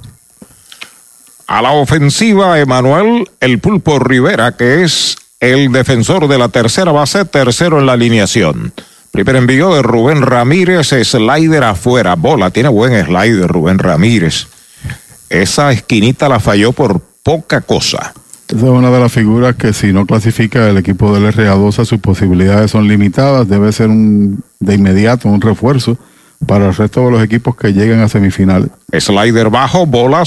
A 1.47 1.63
la 1.63 1.73
ofensiva, 1.73 2.59
Emanuel 2.59 3.29
El 3.41 3.59
Pulpo 3.59 3.99
Rivera, 3.99 4.57
que 4.57 4.83
es 4.83 5.17
el 5.41 5.71
defensor 5.73 6.29
de 6.29 6.39
la 6.39 6.49
tercera 6.49 6.93
base, 6.93 7.25
tercero 7.25 7.79
en 7.79 7.87
la 7.87 7.93
alineación. 7.93 8.73
Primer 9.13 9.37
envío 9.37 9.75
de 9.75 9.83
Rubén 9.83 10.23
Ramírez, 10.23 10.89
slider 10.89 11.65
afuera, 11.65 12.15
bola, 12.15 12.51
tiene 12.51 12.71
buen 12.71 12.95
slider 13.05 13.47
Rubén 13.47 13.79
Ramírez. 13.79 14.47
Esa 15.29 15.71
esquinita 15.71 16.31
la 16.31 16.41
falló 16.41 16.73
por 16.73 17.03
poca 17.23 17.61
cosa. 17.61 18.15
Esa 18.49 18.57
es 18.57 18.63
una 18.63 18.91
de 18.91 18.99
las 18.99 19.13
figuras 19.13 19.55
que 19.57 19.75
si 19.75 19.93
no 19.93 20.07
clasifica 20.07 20.67
el 20.71 20.79
equipo 20.79 21.15
del 21.15 21.31
RA12 21.31 21.85
sus 21.85 22.01
posibilidades 22.01 22.71
son 22.71 22.89
limitadas, 22.89 23.47
debe 23.47 23.71
ser 23.73 23.91
un 23.91 24.43
de 24.61 24.75
inmediato 24.77 25.29
un 25.29 25.43
refuerzo 25.43 25.99
para 26.47 26.69
el 26.69 26.75
resto 26.75 27.05
de 27.05 27.11
los 27.11 27.23
equipos 27.23 27.55
que 27.55 27.75
lleguen 27.75 28.01
a 28.01 28.09
semifinales. 28.09 28.71
Slider 28.99 29.51
bajo, 29.51 29.85
bola, 29.85 30.23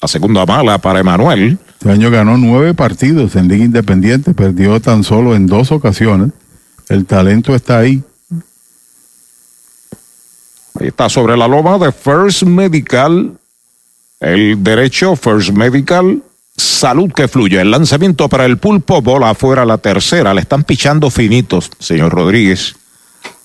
a 0.00 0.08
segunda 0.08 0.46
mala 0.46 0.78
para 0.78 1.00
Emanuel. 1.00 1.58
Este 1.68 1.90
año 1.90 2.10
ganó 2.10 2.38
nueve 2.38 2.72
partidos 2.72 3.36
en 3.36 3.48
Liga 3.48 3.66
Independiente, 3.66 4.32
perdió 4.32 4.80
tan 4.80 5.04
solo 5.04 5.34
en 5.34 5.46
dos 5.46 5.70
ocasiones. 5.70 6.30
El 6.88 7.04
talento 7.04 7.54
está 7.54 7.78
ahí. 7.78 8.02
Ahí 10.78 10.88
está 10.88 11.08
sobre 11.08 11.36
la 11.36 11.48
loma 11.48 11.78
de 11.78 11.92
First 11.92 12.42
Medical. 12.44 13.32
El 14.20 14.62
derecho 14.62 15.16
First 15.16 15.50
Medical 15.50 16.22
Salud 16.56 17.10
que 17.12 17.28
fluye. 17.28 17.60
El 17.60 17.70
lanzamiento 17.70 18.28
para 18.28 18.44
el 18.44 18.58
pulpo, 18.58 19.00
bola 19.00 19.30
afuera 19.30 19.64
la 19.64 19.78
tercera. 19.78 20.34
Le 20.34 20.42
están 20.42 20.64
pichando 20.64 21.10
finitos, 21.10 21.70
señor 21.78 22.12
Rodríguez. 22.12 22.76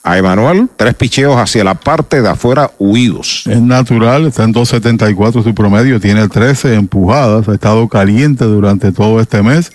A 0.03 0.17
Emanuel, 0.17 0.69
tres 0.75 0.93
picheos 0.93 1.36
hacia 1.38 1.63
la 1.63 1.75
parte 1.75 2.22
de 2.22 2.29
afuera 2.29 2.72
huidos. 2.79 3.43
Es 3.46 3.62
natural, 3.62 4.27
está 4.27 4.43
en 4.43 4.53
2.74 4.53 5.43
su 5.43 5.53
promedio, 5.53 6.00
tiene 6.00 6.29
13 6.29 6.75
empujadas, 6.75 7.48
ha 7.50 7.53
estado 7.53 7.88
caliente 7.89 8.46
durante 8.46 8.93
todo 8.93 9.19
este 9.19 9.41
mes. 9.43 9.72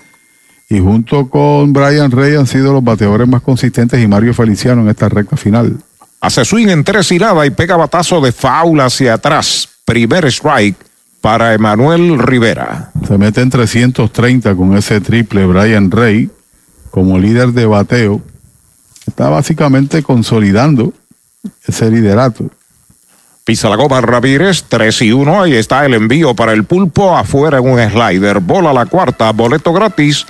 Y 0.70 0.80
junto 0.80 1.28
con 1.28 1.74
Brian 1.74 2.10
Rey 2.10 2.34
han 2.34 2.46
sido 2.46 2.72
los 2.72 2.82
bateadores 2.82 3.28
más 3.28 3.42
consistentes 3.42 4.02
y 4.02 4.06
Mario 4.06 4.32
Feliciano 4.32 4.80
en 4.82 4.88
esta 4.88 5.08
recta 5.10 5.36
final. 5.36 5.76
Hace 6.22 6.44
swing 6.44 6.68
en 6.68 6.84
tres 6.84 7.10
y 7.10 7.18
nada 7.18 7.44
y 7.44 7.50
pega 7.50 7.76
batazo 7.76 8.20
de 8.20 8.30
faula 8.30 8.84
hacia 8.84 9.14
atrás. 9.14 9.68
Primer 9.84 10.24
strike 10.26 10.76
para 11.20 11.52
Emanuel 11.52 12.16
Rivera. 12.16 12.92
Se 13.08 13.18
mete 13.18 13.40
en 13.40 13.50
330 13.50 14.54
con 14.54 14.76
ese 14.76 15.00
triple 15.00 15.44
Brian 15.46 15.90
Rey 15.90 16.30
como 16.92 17.18
líder 17.18 17.48
de 17.48 17.66
bateo. 17.66 18.22
Está 19.04 19.30
básicamente 19.30 20.04
consolidando 20.04 20.92
ese 21.66 21.90
liderato. 21.90 22.48
Pisa 23.42 23.68
la 23.68 23.74
goma 23.74 24.00
Ramírez, 24.00 24.66
3 24.68 25.02
y 25.02 25.10
1. 25.10 25.42
Ahí 25.42 25.54
está 25.54 25.84
el 25.84 25.94
envío 25.94 26.36
para 26.36 26.52
el 26.52 26.62
pulpo. 26.62 27.16
Afuera 27.16 27.58
en 27.58 27.68
un 27.68 27.90
slider. 27.90 28.38
Bola 28.38 28.72
la 28.72 28.86
cuarta. 28.86 29.32
Boleto 29.32 29.72
gratis 29.72 30.24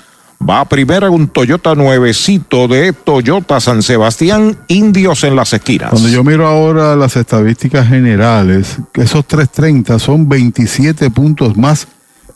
Va 0.49 0.65
primero 0.65 1.13
un 1.13 1.29
Toyota 1.29 1.77
nuevecito 1.77 2.67
de 2.67 2.93
Toyota 2.93 3.61
San 3.61 3.81
Sebastián, 3.81 4.59
indios 4.67 5.23
en 5.23 5.37
las 5.37 5.53
esquinas. 5.53 5.91
Cuando 5.91 6.09
yo 6.09 6.25
miro 6.25 6.49
ahora 6.49 6.97
las 6.97 7.17
estadísticas 7.17 7.87
generales, 7.87 8.79
esos 8.95 9.25
330 9.27 10.01
son 10.01 10.29
27 10.29 11.11
puntos 11.11 11.57
más 11.57 11.87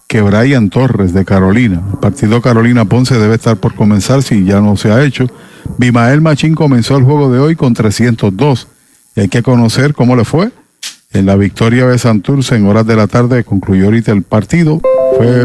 que 0.07 0.23
Brian 0.23 0.71
Torres 0.71 1.13
de 1.15 1.25
Carolina. 1.25 1.83
El 1.95 1.99
partido 1.99 2.41
Carolina 2.41 2.85
Ponce 2.85 3.19
debe 3.19 3.35
estar 3.35 3.57
por 3.57 3.75
comenzar 3.75 4.23
si 4.23 4.45
ya 4.45 4.61
no 4.61 4.77
se 4.77 4.93
ha 4.93 5.03
hecho. 5.03 5.27
Bimael 5.79 6.21
Machín 6.21 6.55
comenzó 6.55 6.97
el 6.97 7.03
juego 7.03 7.33
de 7.33 7.41
hoy 7.41 7.57
con 7.57 7.75
302 7.75 8.69
y 9.17 9.21
hay 9.23 9.29
que 9.29 9.43
conocer 9.43 9.95
cómo 9.95 10.15
le 10.15 10.25
fue. 10.25 10.53
En 11.13 11.27
la 11.27 11.35
victoria 11.35 11.87
de 11.87 11.99
Santurce 11.99 12.55
en 12.55 12.67
horas 12.67 12.87
de 12.87 12.95
la 12.95 13.09
tarde 13.09 13.43
concluyó 13.43 13.87
ahorita 13.87 14.13
el 14.13 14.23
partido. 14.23 14.81
Fue 15.17 15.45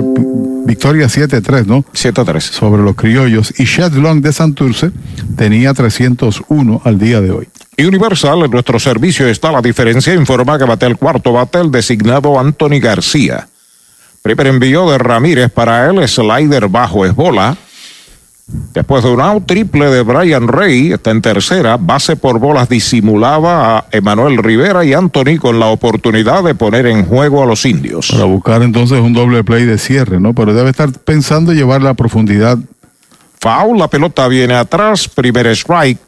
victoria 0.65 1.08
7-3, 1.08 1.65
¿no? 1.65 1.84
7-3. 1.94 2.39
Sobre 2.39 2.82
los 2.82 2.96
criollos. 2.96 3.53
Y 3.60 3.65
Long 4.00 4.22
de 4.22 4.34
Santurce 4.34 4.91
tenía 5.36 5.74
301 5.74 6.82
al 6.84 7.00
día 7.00 7.22
de 7.22 7.32
hoy. 7.32 7.50
Y 7.77 7.86
Universal, 7.86 8.44
en 8.44 8.51
nuestro 8.51 8.80
servicio 8.80 9.27
está 9.27 9.51
la 9.51 9.62
diferencia. 9.62 10.13
Informa 10.13 10.58
que 10.58 10.65
bate 10.65 10.86
el 10.86 10.98
cuarto 10.98 11.34
bate 11.34 11.60
el 11.60 11.72
designado 11.72 12.39
Anthony 12.39 12.80
García. 12.80 13.48
Primer 14.22 14.48
envío 14.48 14.89
de 14.91 14.98
Ramírez 14.98 15.51
para 15.51 15.89
él, 15.89 16.08
slider 16.08 16.68
bajo 16.68 17.06
es 17.06 17.15
bola. 17.15 17.58
Después 18.74 19.03
de 19.03 19.12
un 19.12 19.22
out 19.22 19.46
triple 19.46 19.86
de 19.89 20.01
Brian 20.01 20.48
Rey, 20.48 20.91
está 20.91 21.12
en 21.12 21.22
tercera, 21.22 21.77
base 21.77 22.15
por 22.15 22.39
bolas 22.39 22.70
disimulaba 22.70 23.77
a 23.77 23.86
Emanuel 23.91 24.38
Rivera 24.38 24.84
y 24.84 24.93
Anthony 24.93 25.38
con 25.39 25.60
la 25.60 25.67
oportunidad 25.67 26.43
de 26.43 26.55
poner 26.55 26.86
en 26.86 27.05
juego 27.05 27.43
a 27.43 27.46
los 27.46 27.65
indios. 27.65 28.10
Para 28.12 28.25
buscar 28.25 28.62
entonces 28.62 29.00
un 29.00 29.13
doble 29.13 29.43
play 29.43 29.65
de 29.65 29.77
cierre, 29.77 30.20
¿no? 30.20 30.34
Pero 30.34 30.53
debe 30.53 30.70
estar 30.70 30.91
pensando 30.91 31.53
llevar 31.53 31.81
la 31.81 31.93
profundidad. 31.93 32.58
Foul, 33.39 33.77
la 33.77 33.88
pelota 33.88 34.27
viene 34.27 34.53
atrás, 34.53 35.08
primer 35.08 35.48
strike 35.48 36.00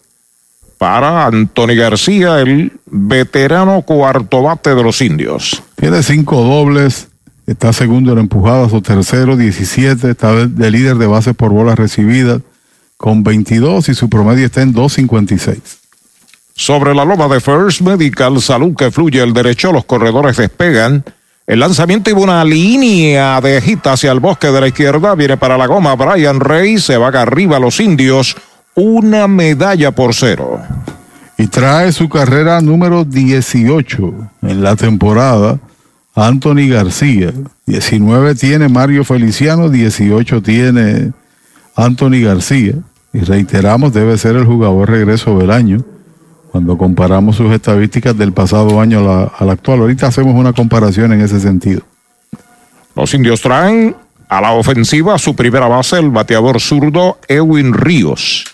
para 0.78 1.28
Anthony 1.28 1.76
García, 1.76 2.42
el 2.42 2.74
veterano 2.86 3.84
cuarto 3.84 4.42
bate 4.42 4.76
de 4.76 4.84
los 4.84 5.02
indios. 5.02 5.64
Tiene 5.76 6.04
cinco 6.04 6.44
dobles, 6.44 7.08
está 7.48 7.74
segundo 7.74 8.14
en 8.14 8.20
empujadas 8.20 8.74
o 8.74 8.82
tercero, 8.82 9.36
17, 9.36 10.10
está 10.10 10.34
de 10.48 10.72
líder 10.72 10.98
de 10.98 11.08
bases 11.08 11.36
por 11.36 11.52
bolas 11.52 11.78
recibidas 11.78 12.42
con 12.98 13.24
22 13.24 13.90
y 13.90 13.94
su 13.94 14.10
promedio 14.10 14.46
está 14.46 14.62
en 14.62 14.74
2.56. 14.74 15.60
Sobre 16.56 16.94
la 16.94 17.04
loma 17.04 17.28
de 17.28 17.42
First 17.42 17.82
Medical, 17.82 18.40
salud 18.42 18.76
que 18.76 18.92
fluye 18.92 19.22
el 19.22 19.34
derecho, 19.34 19.72
los 19.72 19.86
corredores 19.86 20.38
despegan. 20.38 21.04
El 21.46 21.60
lanzamiento 21.60 22.10
y 22.10 22.14
una 22.14 22.46
línea 22.46 23.42
de 23.42 23.60
gita 23.60 23.94
hacia 23.94 24.14
el 24.14 24.22
bosque 24.22 24.48
de 24.48 24.62
la 24.62 24.68
izquierda. 24.68 25.14
Viene 25.16 25.36
para 25.36 25.58
la 25.58 25.68
goma 25.68 25.96
Brian 25.96 26.40
Rey. 26.40 26.78
Se 26.78 26.96
va 26.96 27.10
arriba 27.10 27.60
los 27.60 27.82
indios. 27.82 28.38
Una 28.76 29.28
medalla 29.28 29.92
por 29.92 30.14
cero. 30.14 30.62
Y 31.38 31.48
trae 31.48 31.92
su 31.92 32.08
carrera 32.08 32.62
número 32.62 33.04
18 33.04 34.14
en 34.44 34.64
la 34.64 34.78
temporada 34.78 35.60
Anthony 36.16 36.68
García. 36.70 37.34
19 37.66 38.36
tiene 38.36 38.70
Mario 38.70 39.04
Feliciano, 39.04 39.70
18 39.70 40.42
tiene 40.42 41.12
Anthony 41.76 42.22
García. 42.24 42.76
Y 43.14 43.20
reiteramos, 43.20 43.94
debe 43.94 44.18
ser 44.18 44.36
el 44.36 44.46
jugador 44.46 44.90
regreso 44.90 45.38
del 45.38 45.52
año. 45.52 45.84
Cuando 46.52 46.78
comparamos 46.78 47.36
sus 47.36 47.52
estadísticas 47.52 48.18
del 48.18 48.32
pasado 48.32 48.80
año 48.80 49.00
a 49.00 49.44
la, 49.44 49.52
actual. 49.52 49.80
Ahorita 49.80 50.08
hacemos 50.08 50.36
una 50.36 50.54
comparación 50.54 51.14
en 51.14 51.22
ese 51.22 51.40
sentido. 51.40 51.82
Los 52.96 53.14
indios 53.14 53.42
traen 53.42 53.96
a 54.30 54.40
la 54.40 54.52
ofensiva 54.52 55.18
su 55.18 55.36
primera 55.36 55.68
base, 55.68 55.98
el 55.98 56.12
bateador 56.12 56.60
zurdo 56.60 57.18
Edwin 57.28 57.74
Ríos. 57.74 58.46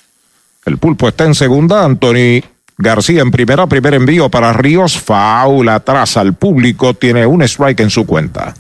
El 0.66 0.78
pulpo 0.78 1.10
está 1.10 1.26
en 1.26 1.36
segunda, 1.36 1.84
Anthony 1.84 2.42
García 2.82 3.22
en 3.22 3.30
primera, 3.30 3.68
primer 3.68 3.94
envío 3.94 4.30
para 4.30 4.54
Ríos, 4.54 4.98
faula 4.98 5.76
atrás 5.76 6.16
al 6.16 6.36
público, 6.36 6.94
tiene 6.94 7.26
un 7.26 7.42
strike 7.42 7.82
en 7.82 7.90
su 7.90 8.06
cuenta. 8.06 8.54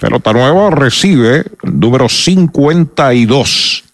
Pelota 0.00 0.32
nueva 0.32 0.70
recibe 0.70 1.44
número 1.64 2.08
52. 2.08 3.84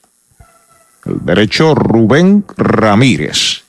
El 1.07 1.25
derecho 1.25 1.75
Rubén 1.75 2.45
Ramírez. 2.59 3.63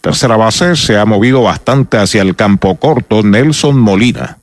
Tercera 0.00 0.36
base 0.36 0.76
se 0.76 0.96
ha 0.96 1.04
movido 1.04 1.42
bastante 1.42 1.98
hacia 1.98 2.22
el 2.22 2.36
campo 2.36 2.76
corto 2.76 3.24
Nelson 3.24 3.76
Molina. 3.76 4.38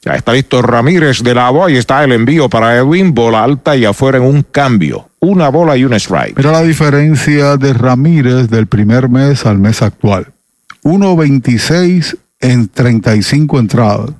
Ya 0.00 0.14
está 0.14 0.32
listo 0.32 0.62
Ramírez 0.62 1.22
de 1.22 1.34
la 1.34 1.52
y 1.68 1.76
está 1.76 2.02
el 2.04 2.12
envío 2.12 2.48
para 2.48 2.74
Edwin, 2.74 3.12
bola 3.12 3.44
alta 3.44 3.76
y 3.76 3.84
afuera 3.84 4.16
en 4.16 4.24
un 4.24 4.44
cambio. 4.44 5.09
Una 5.20 5.50
bola 5.50 5.76
y 5.76 5.84
un 5.84 5.92
strike. 5.92 6.36
Mira 6.36 6.50
la 6.50 6.62
diferencia 6.62 7.56
de 7.56 7.74
Ramírez 7.74 8.48
del 8.48 8.66
primer 8.66 9.08
mes 9.08 9.44
al 9.44 9.58
mes 9.58 9.82
actual. 9.82 10.28
1.26 10.82 12.16
en 12.40 12.68
35 12.68 13.58
entradas 13.58 14.10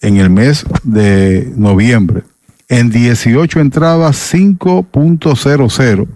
en 0.00 0.16
el 0.16 0.30
mes 0.30 0.66
de 0.82 1.52
noviembre. 1.56 2.22
En 2.68 2.90
18 2.90 3.60
entradas 3.60 4.34
5.00 4.34 6.08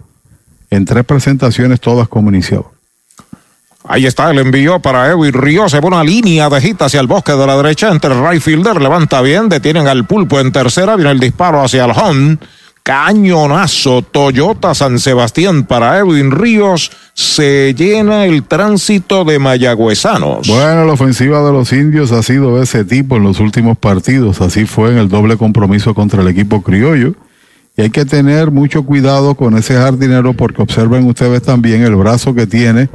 en 0.69 0.85
tres 0.85 1.05
presentaciones 1.05 1.79
todas 1.79 2.09
como 2.09 2.29
iniciador. 2.29 2.71
Ahí 3.89 4.05
está 4.05 4.29
el 4.31 4.39
envío 4.39 4.81
para 4.81 5.07
Edwin 5.07 5.31
Ríos. 5.31 5.71
Se 5.71 5.79
pone 5.79 5.95
una 5.95 6.03
línea 6.03 6.49
de 6.49 6.59
gita 6.59 6.85
hacia 6.85 6.99
el 6.99 7.07
bosque 7.07 7.31
de 7.31 7.47
la 7.47 7.55
derecha 7.55 7.89
entre 7.89 8.13
el 8.13 8.27
right 8.27 8.41
fielder. 8.41 8.81
Levanta 8.81 9.21
bien. 9.21 9.47
Detienen 9.47 9.87
al 9.87 10.05
pulpo 10.05 10.41
en 10.41 10.51
tercera. 10.51 10.97
Viene 10.97 11.11
el 11.11 11.19
disparo 11.21 11.63
hacia 11.63 11.85
el 11.85 11.91
home. 11.91 12.37
Cañonazo 12.87 14.01
Toyota 14.01 14.73
San 14.73 14.97
Sebastián 14.97 15.65
para 15.65 15.97
Edwin 15.97 16.31
Ríos. 16.31 16.89
Se 17.13 17.73
llena 17.73 18.23
el 18.23 18.43
tránsito 18.43 19.25
de 19.25 19.39
mayagüezanos. 19.39 20.47
Bueno, 20.47 20.85
la 20.85 20.93
ofensiva 20.93 21.43
de 21.43 21.51
los 21.51 21.73
indios 21.73 22.13
ha 22.13 22.23
sido 22.23 22.55
de 22.55 22.63
ese 22.63 22.85
tipo 22.85 23.17
en 23.17 23.23
los 23.23 23.41
últimos 23.41 23.77
partidos. 23.77 24.39
Así 24.39 24.65
fue 24.65 24.91
en 24.91 24.99
el 24.99 25.09
doble 25.09 25.35
compromiso 25.35 25.93
contra 25.93 26.21
el 26.21 26.29
equipo 26.29 26.63
criollo. 26.63 27.13
Y 27.75 27.81
hay 27.81 27.89
que 27.89 28.05
tener 28.05 28.51
mucho 28.51 28.83
cuidado 28.83 29.35
con 29.35 29.57
ese 29.57 29.73
jardinero 29.73 30.31
porque 30.31 30.61
observen 30.61 31.07
ustedes 31.07 31.41
también 31.41 31.83
el 31.83 31.97
brazo 31.97 32.33
que 32.33 32.47
tiene 32.47 32.87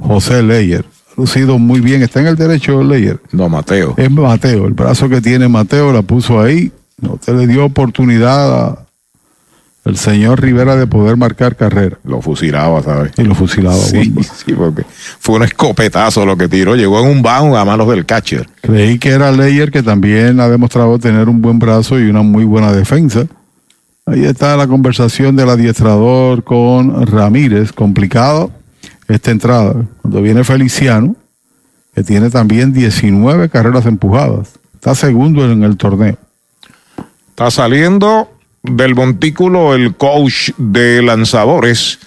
José 0.00 0.44
Leyer. 0.44 0.84
Ha 0.84 1.20
lucido 1.20 1.58
muy 1.58 1.80
bien. 1.80 2.02
¿Está 2.02 2.20
en 2.20 2.28
el 2.28 2.36
derecho 2.36 2.84
Leyer? 2.84 3.18
No, 3.32 3.48
Mateo. 3.48 3.94
Es 3.96 4.12
Mateo. 4.12 4.68
El 4.68 4.74
brazo 4.74 5.08
que 5.08 5.20
tiene 5.20 5.48
Mateo 5.48 5.92
la 5.92 6.02
puso 6.02 6.40
ahí. 6.40 6.70
No 7.00 7.16
te 7.16 7.32
le 7.32 7.48
dio 7.48 7.64
oportunidad 7.64 8.78
al 9.84 9.96
señor 9.96 10.40
Rivera 10.40 10.76
de 10.76 10.86
poder 10.86 11.16
marcar 11.16 11.56
carrera. 11.56 11.98
Lo 12.04 12.20
fusilaba, 12.20 12.82
¿sabes? 12.82 13.12
Y 13.16 13.22
lo 13.22 13.34
fusilaba. 13.34 13.76
Sí, 13.76 14.12
sí, 14.44 14.52
porque 14.52 14.84
fue 15.18 15.36
un 15.36 15.42
escopetazo 15.42 16.26
lo 16.26 16.36
que 16.36 16.48
tiró. 16.48 16.76
Llegó 16.76 17.00
en 17.00 17.08
un 17.08 17.22
bound 17.22 17.56
a 17.56 17.64
manos 17.64 17.88
del 17.88 18.06
catcher. 18.06 18.48
Creí 18.60 18.98
que 18.98 19.10
era 19.10 19.32
Leyer 19.32 19.70
que 19.70 19.82
también 19.82 20.40
ha 20.40 20.48
demostrado 20.48 20.98
tener 20.98 21.28
un 21.28 21.40
buen 21.40 21.58
brazo 21.58 21.98
y 21.98 22.08
una 22.08 22.22
muy 22.22 22.44
buena 22.44 22.72
defensa 22.72 23.26
Ahí 24.10 24.24
está 24.24 24.56
la 24.56 24.66
conversación 24.66 25.36
del 25.36 25.50
adiestrador 25.50 26.42
con 26.42 27.06
Ramírez, 27.06 27.72
complicado 27.72 28.50
esta 29.06 29.30
entrada. 29.30 29.86
Cuando 30.02 30.20
viene 30.20 30.42
Feliciano, 30.42 31.14
que 31.94 32.02
tiene 32.02 32.28
también 32.28 32.72
19 32.72 33.48
carreras 33.50 33.86
empujadas, 33.86 34.58
está 34.74 34.96
segundo 34.96 35.44
en 35.44 35.62
el 35.62 35.76
torneo. 35.76 36.16
Está 37.28 37.52
saliendo 37.52 38.28
del 38.62 38.94
montículo 38.94 39.74
el 39.74 39.96
coach 39.96 40.50
de 40.56 41.02
lanzadores 41.02 41.98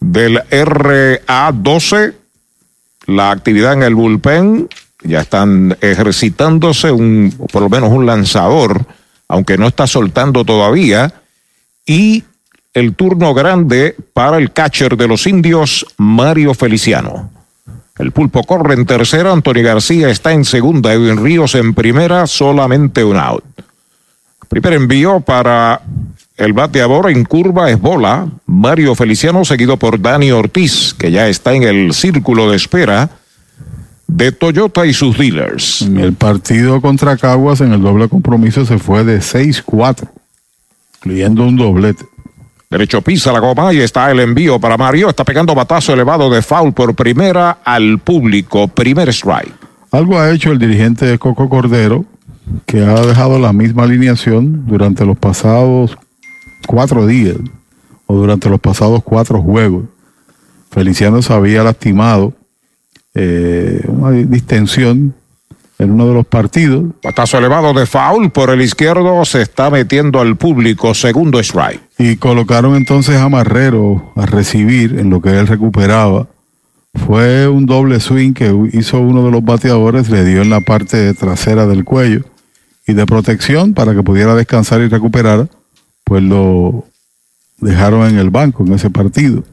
del 0.00 0.40
RA12, 0.50 2.14
la 3.06 3.30
actividad 3.30 3.74
en 3.74 3.82
el 3.82 3.94
bullpen, 3.94 4.68
ya 5.04 5.20
están 5.20 5.76
ejercitándose 5.80 6.90
un, 6.90 7.34
por 7.52 7.62
lo 7.62 7.68
menos 7.68 7.90
un 7.90 8.06
lanzador, 8.06 8.84
aunque 9.28 9.58
no 9.58 9.66
está 9.66 9.86
soltando 9.86 10.44
todavía 10.44 11.12
y 11.86 12.24
el 12.74 12.94
turno 12.94 13.34
grande 13.34 13.96
para 14.12 14.38
el 14.38 14.52
catcher 14.52 14.96
de 14.96 15.08
los 15.08 15.26
indios, 15.26 15.86
Mario 15.98 16.54
Feliciano. 16.54 17.30
El 17.98 18.12
pulpo 18.12 18.42
corre 18.44 18.74
en 18.74 18.86
tercera, 18.86 19.32
Antonio 19.32 19.62
García 19.62 20.08
está 20.08 20.32
en 20.32 20.44
segunda, 20.44 20.92
Edwin 20.92 21.22
Ríos 21.22 21.54
en 21.54 21.74
primera, 21.74 22.26
solamente 22.26 23.04
un 23.04 23.16
out. 23.16 23.44
Primer 24.52 24.74
envío 24.74 25.20
para 25.20 25.80
el 26.36 26.52
bateador 26.52 27.10
en 27.10 27.24
curva 27.24 27.70
es 27.70 27.80
bola, 27.80 28.28
Mario 28.44 28.94
Feliciano 28.94 29.46
seguido 29.46 29.78
por 29.78 29.98
Dani 29.98 30.30
Ortiz, 30.30 30.92
que 30.92 31.10
ya 31.10 31.26
está 31.28 31.54
en 31.54 31.62
el 31.62 31.94
círculo 31.94 32.50
de 32.50 32.56
espera 32.56 33.08
de 34.06 34.30
Toyota 34.30 34.84
y 34.84 34.92
sus 34.92 35.16
dealers. 35.16 35.80
El 35.80 36.12
partido 36.12 36.82
contra 36.82 37.16
Caguas 37.16 37.62
en 37.62 37.72
el 37.72 37.80
doble 37.80 38.10
compromiso 38.10 38.66
se 38.66 38.76
fue 38.76 39.04
de 39.04 39.20
6-4 39.20 40.06
incluyendo 40.98 41.44
un 41.44 41.56
doblete. 41.56 42.04
Derecho 42.68 43.00
pisa 43.00 43.32
la 43.32 43.38
goma 43.38 43.72
y 43.72 43.78
está 43.80 44.10
el 44.10 44.20
envío 44.20 44.60
para 44.60 44.76
Mario. 44.76 45.08
Está 45.08 45.24
pegando 45.24 45.54
batazo 45.54 45.94
elevado 45.94 46.28
de 46.28 46.42
foul 46.42 46.74
por 46.74 46.94
primera 46.94 47.58
al 47.64 48.00
público. 48.00 48.68
Primer 48.68 49.08
strike. 49.08 49.54
Algo 49.90 50.20
ha 50.20 50.30
hecho 50.30 50.52
el 50.52 50.58
dirigente 50.58 51.18
Coco 51.18 51.48
Cordero, 51.48 52.04
que 52.66 52.84
ha 52.84 53.00
dejado 53.06 53.38
la 53.38 53.52
misma 53.52 53.84
alineación 53.84 54.66
durante 54.66 55.04
los 55.04 55.18
pasados 55.18 55.96
cuatro 56.66 57.06
días 57.06 57.36
o 58.06 58.16
durante 58.16 58.48
los 58.48 58.60
pasados 58.60 59.02
cuatro 59.02 59.40
juegos. 59.42 59.84
Feliciano 60.70 61.22
se 61.22 61.32
había 61.32 61.62
lastimado 61.62 62.32
eh, 63.14 63.82
una 63.88 64.10
distensión 64.10 65.14
en 65.78 65.90
uno 65.90 66.08
de 66.08 66.14
los 66.14 66.26
partidos. 66.26 66.84
Batazo 67.02 67.38
elevado 67.38 67.74
de 67.74 67.86
foul 67.86 68.30
por 68.30 68.50
el 68.50 68.62
izquierdo, 68.62 69.24
se 69.24 69.42
está 69.42 69.68
metiendo 69.68 70.20
al 70.20 70.36
público, 70.36 70.94
segundo 70.94 71.40
strike. 71.40 71.82
Y 71.98 72.16
colocaron 72.16 72.76
entonces 72.76 73.16
a 73.16 73.28
Marrero 73.28 74.12
a 74.16 74.26
recibir 74.26 74.98
en 74.98 75.10
lo 75.10 75.20
que 75.20 75.38
él 75.38 75.46
recuperaba. 75.46 76.28
Fue 77.06 77.48
un 77.48 77.66
doble 77.66 78.00
swing 78.00 78.32
que 78.32 78.54
hizo 78.72 79.00
uno 79.00 79.24
de 79.24 79.30
los 79.30 79.42
bateadores, 79.42 80.10
le 80.10 80.24
dio 80.24 80.42
en 80.42 80.50
la 80.50 80.60
parte 80.60 81.12
trasera 81.14 81.66
del 81.66 81.84
cuello 81.84 82.24
y 82.86 82.94
de 82.94 83.06
protección 83.06 83.74
para 83.74 83.94
que 83.94 84.02
pudiera 84.02 84.34
descansar 84.34 84.80
y 84.80 84.88
recuperar, 84.88 85.48
pues 86.04 86.22
lo 86.22 86.84
dejaron 87.58 88.08
en 88.08 88.18
el 88.18 88.30
banco 88.30 88.64
en 88.64 88.74
ese 88.74 88.90
partido. 88.90 89.44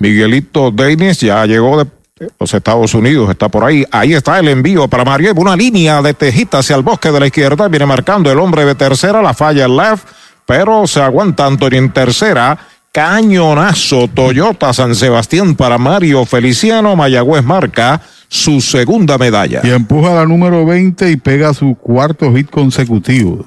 Miguelito 0.00 0.70
Denis 0.70 1.20
ya 1.20 1.46
llegó 1.46 1.82
de 1.82 1.90
los 2.38 2.54
Estados 2.54 2.94
Unidos 2.94 3.30
está 3.30 3.48
por 3.48 3.64
ahí. 3.64 3.84
Ahí 3.90 4.14
está 4.14 4.38
el 4.38 4.48
envío 4.48 4.88
para 4.88 5.04
Mario. 5.04 5.32
Una 5.36 5.56
línea 5.56 6.02
de 6.02 6.14
tejita 6.14 6.58
hacia 6.58 6.76
el 6.76 6.82
bosque 6.82 7.10
de 7.10 7.20
la 7.20 7.26
izquierda. 7.26 7.68
Viene 7.68 7.86
marcando 7.86 8.30
el 8.30 8.38
hombre 8.38 8.64
de 8.64 8.74
tercera. 8.74 9.22
La 9.22 9.34
falla 9.34 9.64
el 9.64 9.76
left. 9.76 10.06
pero 10.46 10.86
se 10.86 11.00
aguanta 11.00 11.46
Antonio 11.46 11.78
en 11.78 11.92
tercera. 11.92 12.58
Cañonazo 12.92 14.08
Toyota 14.08 14.72
San 14.72 14.94
Sebastián 14.94 15.54
para 15.54 15.78
Mario 15.78 16.24
Feliciano. 16.26 16.94
Mayagüez 16.94 17.42
marca 17.42 18.02
su 18.32 18.62
segunda 18.62 19.18
medalla. 19.18 19.60
Y 19.62 19.68
empuja 19.68 20.14
la 20.14 20.24
número 20.24 20.64
20 20.64 21.10
y 21.10 21.16
pega 21.16 21.52
su 21.52 21.74
cuarto 21.74 22.34
hit 22.34 22.48
consecutivo. 22.48 23.44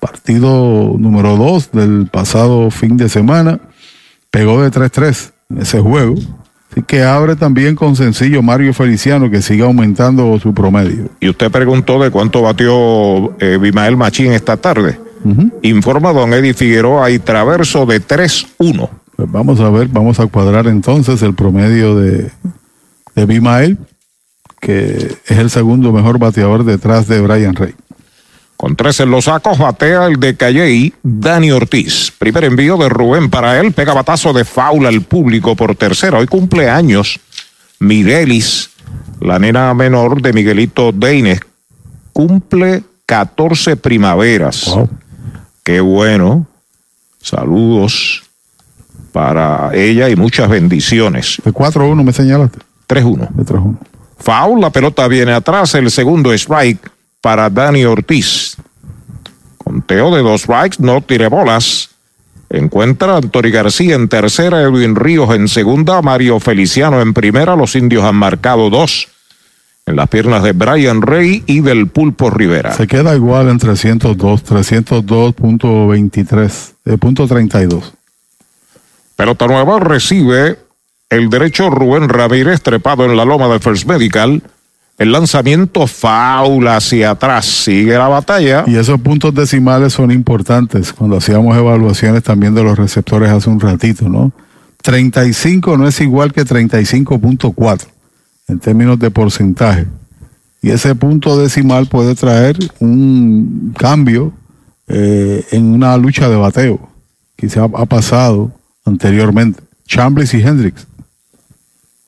Partido 0.00 0.94
número 0.98 1.36
2 1.36 1.72
del 1.72 2.08
pasado 2.10 2.70
fin 2.70 2.96
de 2.96 3.10
semana. 3.10 3.60
Pegó 4.30 4.62
de 4.62 4.70
3-3 4.70 5.32
en 5.50 5.58
ese 5.58 5.80
juego. 5.80 6.14
Así 6.72 6.82
que 6.84 7.02
abre 7.02 7.36
también 7.36 7.74
con 7.74 7.96
sencillo 7.96 8.40
Mario 8.40 8.72
Feliciano 8.72 9.30
que 9.30 9.42
sigue 9.42 9.62
aumentando 9.62 10.38
su 10.38 10.54
promedio. 10.54 11.10
Y 11.20 11.28
usted 11.28 11.50
preguntó 11.50 12.02
de 12.02 12.10
cuánto 12.10 12.40
batió 12.40 13.38
eh, 13.40 13.58
Bimael 13.60 13.98
Machín 13.98 14.32
esta 14.32 14.56
tarde. 14.56 14.98
Informa 15.60 16.14
don 16.14 16.32
Eddie 16.32 16.54
Figueroa 16.54 17.10
y 17.10 17.18
traverso 17.18 17.84
de 17.84 18.00
3-1. 18.00 18.88
Pues 19.16 19.30
vamos 19.30 19.60
a 19.60 19.68
ver, 19.68 19.88
vamos 19.88 20.18
a 20.18 20.26
cuadrar 20.28 20.66
entonces 20.66 21.20
el 21.20 21.34
promedio 21.34 21.94
de, 21.96 22.30
de 23.14 23.26
Bimael, 23.26 23.76
que 24.60 25.16
es 25.26 25.38
el 25.38 25.50
segundo 25.50 25.92
mejor 25.92 26.18
bateador 26.18 26.64
detrás 26.64 27.08
de 27.08 27.20
Brian 27.20 27.54
Rey. 27.54 27.74
Con 28.56 28.74
tres 28.74 28.98
en 28.98 29.12
los 29.12 29.26
sacos, 29.26 29.56
batea 29.56 30.06
el 30.06 30.18
de 30.18 30.36
Calley, 30.36 30.92
Dani 31.02 31.52
Ortiz. 31.52 32.12
Primer 32.18 32.42
envío 32.42 32.76
de 32.76 32.88
Rubén 32.88 33.30
para 33.30 33.60
él, 33.60 33.72
pega 33.72 33.94
batazo 33.94 34.32
de 34.32 34.44
faula 34.44 34.88
al 34.88 35.02
público 35.02 35.54
por 35.54 35.76
tercera. 35.76 36.18
Hoy 36.18 36.26
cumple 36.26 36.68
años 36.68 37.20
Mirelis, 37.78 38.70
la 39.20 39.38
nena 39.38 39.72
menor 39.74 40.20
de 40.20 40.32
Miguelito 40.32 40.90
Deines. 40.90 41.40
Cumple 42.12 42.82
14 43.06 43.76
primaveras. 43.76 44.74
Qué 45.62 45.80
bueno. 45.80 46.46
Saludos 47.22 48.24
para 49.12 49.70
ella 49.72 50.08
y 50.08 50.16
muchas 50.16 50.48
bendiciones. 50.48 51.40
De 51.44 51.52
4-1 51.52 52.02
me 52.02 52.12
señalaste. 52.12 52.58
3-1. 52.88 53.30
De 53.34 53.44
3-1. 53.44 53.76
Foul, 54.18 54.60
la 54.60 54.70
pelota 54.70 55.08
viene 55.08 55.32
atrás, 55.32 55.74
el 55.74 55.90
segundo 55.90 56.32
strike 56.32 56.90
para 57.20 57.50
Dani 57.50 57.84
Ortiz. 57.84 58.56
Conteo 59.58 60.14
de 60.14 60.22
dos 60.22 60.42
strikes, 60.42 60.76
no 60.78 61.00
tire 61.00 61.28
bolas. 61.28 61.90
Encuentra 62.50 63.14
a 63.14 63.18
Antonio 63.18 63.52
García 63.52 63.94
en 63.94 64.08
tercera, 64.08 64.62
Edwin 64.62 64.96
Ríos 64.96 65.34
en 65.34 65.48
segunda, 65.48 66.00
Mario 66.00 66.40
Feliciano 66.40 67.02
en 67.02 67.12
primera. 67.12 67.56
Los 67.56 67.76
indios 67.76 68.04
han 68.04 68.16
marcado 68.16 68.70
dos 68.70 69.08
en 69.88 69.96
las 69.96 70.08
piernas 70.08 70.42
de 70.42 70.52
Brian 70.52 71.02
Rey 71.02 71.42
y 71.46 71.60
del 71.60 71.88
Pulpo 71.88 72.30
Rivera. 72.30 72.72
Se 72.72 72.86
queda 72.86 73.14
igual 73.14 73.48
en 73.48 73.58
302, 73.58 74.44
302.23, 74.44 76.72
eh, 76.86 76.96
punto 76.98 77.26
32. 77.26 77.94
Pelota 79.16 79.46
nueva 79.46 79.80
recibe 79.80 80.58
el 81.10 81.30
derecho 81.30 81.70
Rubén 81.70 82.08
Ramírez 82.08 82.60
trepado 82.60 83.04
en 83.04 83.16
la 83.16 83.24
loma 83.24 83.48
de 83.48 83.60
First 83.60 83.86
Medical. 83.86 84.42
El 84.98 85.12
lanzamiento 85.12 85.86
faula 85.86 86.76
hacia 86.76 87.10
atrás. 87.10 87.46
Sigue 87.46 87.96
la 87.96 88.08
batalla. 88.08 88.64
Y 88.66 88.76
esos 88.76 89.00
puntos 89.00 89.34
decimales 89.34 89.92
son 89.92 90.10
importantes 90.10 90.92
cuando 90.92 91.16
hacíamos 91.16 91.56
evaluaciones 91.56 92.22
también 92.22 92.54
de 92.54 92.64
los 92.64 92.76
receptores 92.76 93.30
hace 93.30 93.48
un 93.48 93.60
ratito, 93.60 94.08
¿no? 94.08 94.32
35 94.82 95.76
no 95.76 95.88
es 95.88 96.00
igual 96.00 96.32
que 96.32 96.44
35.4 96.44 97.86
en 98.48 98.58
términos 98.58 98.98
de 98.98 99.10
porcentaje. 99.10 99.86
Y 100.60 100.70
ese 100.70 100.94
punto 100.94 101.38
decimal 101.38 101.86
puede 101.86 102.14
traer 102.14 102.56
un 102.80 103.72
cambio 103.78 104.32
eh, 104.88 105.44
en 105.52 105.66
una 105.72 105.96
lucha 105.96 106.28
de 106.28 106.36
bateo. 106.36 106.80
Quizá 107.36 107.64
ha 107.64 107.86
pasado 107.86 108.50
anteriormente. 108.84 109.62
Chambliss 109.86 110.34
y 110.34 110.42
Hendricks. 110.42 110.86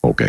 Ok. 0.01 0.23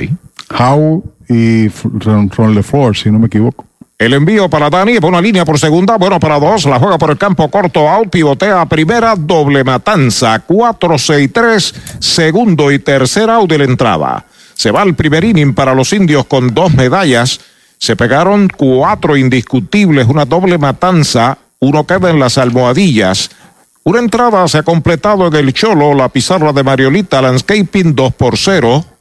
Howe 0.57 1.03
y 1.29 1.69
Ron 1.69 2.29
LeFleur, 2.53 2.95
si 2.95 3.09
no 3.09 3.19
me 3.19 3.27
equivoco. 3.27 3.65
El 3.97 4.13
envío 4.13 4.49
para 4.49 4.69
Dani, 4.69 4.99
por 4.99 5.09
una 5.09 5.21
línea 5.21 5.45
por 5.45 5.59
segunda, 5.59 5.95
bueno 5.95 6.19
para 6.19 6.39
dos, 6.39 6.65
la 6.65 6.79
juega 6.79 6.97
por 6.97 7.11
el 7.11 7.19
campo 7.19 7.51
corto, 7.51 7.87
out, 7.87 8.09
pivotea 8.09 8.65
primera, 8.65 9.15
doble 9.15 9.63
matanza, 9.63 10.39
4, 10.39 10.97
6, 10.97 11.29
3, 11.31 11.75
segundo 11.99 12.71
y 12.71 12.79
tercera 12.79 13.35
out 13.35 13.47
de 13.51 13.59
la 13.59 13.65
entrada. 13.65 14.25
Se 14.55 14.71
va 14.71 14.81
el 14.81 14.95
primer 14.95 15.23
inning 15.23 15.53
para 15.53 15.75
los 15.75 15.93
indios 15.93 16.25
con 16.25 16.51
dos 16.53 16.73
medallas. 16.73 17.39
Se 17.77 17.95
pegaron 17.95 18.47
cuatro 18.47 19.17
indiscutibles, 19.17 20.07
una 20.07 20.25
doble 20.25 20.57
matanza, 20.57 21.37
uno 21.59 21.85
queda 21.85 22.09
en 22.09 22.19
las 22.19 22.39
almohadillas. 22.39 23.29
Una 23.83 23.99
entrada 23.99 24.47
se 24.47 24.59
ha 24.59 24.63
completado 24.63 25.27
en 25.27 25.35
el 25.35 25.53
Cholo, 25.53 25.93
la 25.93 26.09
pizarra 26.09 26.53
de 26.53 26.63
Mariolita 26.63 27.21
Landscaping 27.21 27.95
2 27.95 28.13
por 28.13 28.35
0. 28.35 28.83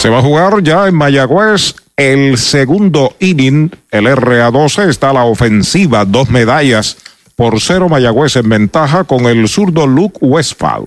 Se 0.00 0.08
va 0.08 0.20
a 0.20 0.22
jugar 0.22 0.62
ya 0.62 0.88
en 0.88 0.94
Mayagüez 0.94 1.74
el 1.94 2.38
segundo 2.38 3.16
inning. 3.20 3.70
El 3.90 4.06
RA12 4.06 4.88
está 4.88 5.12
la 5.12 5.24
ofensiva, 5.24 6.06
dos 6.06 6.30
medallas 6.30 6.96
por 7.36 7.60
cero 7.60 7.90
Mayagüez 7.90 8.36
en 8.36 8.48
ventaja 8.48 9.04
con 9.04 9.26
el 9.26 9.46
zurdo 9.46 9.86
Luke 9.86 10.16
Westphal. 10.22 10.84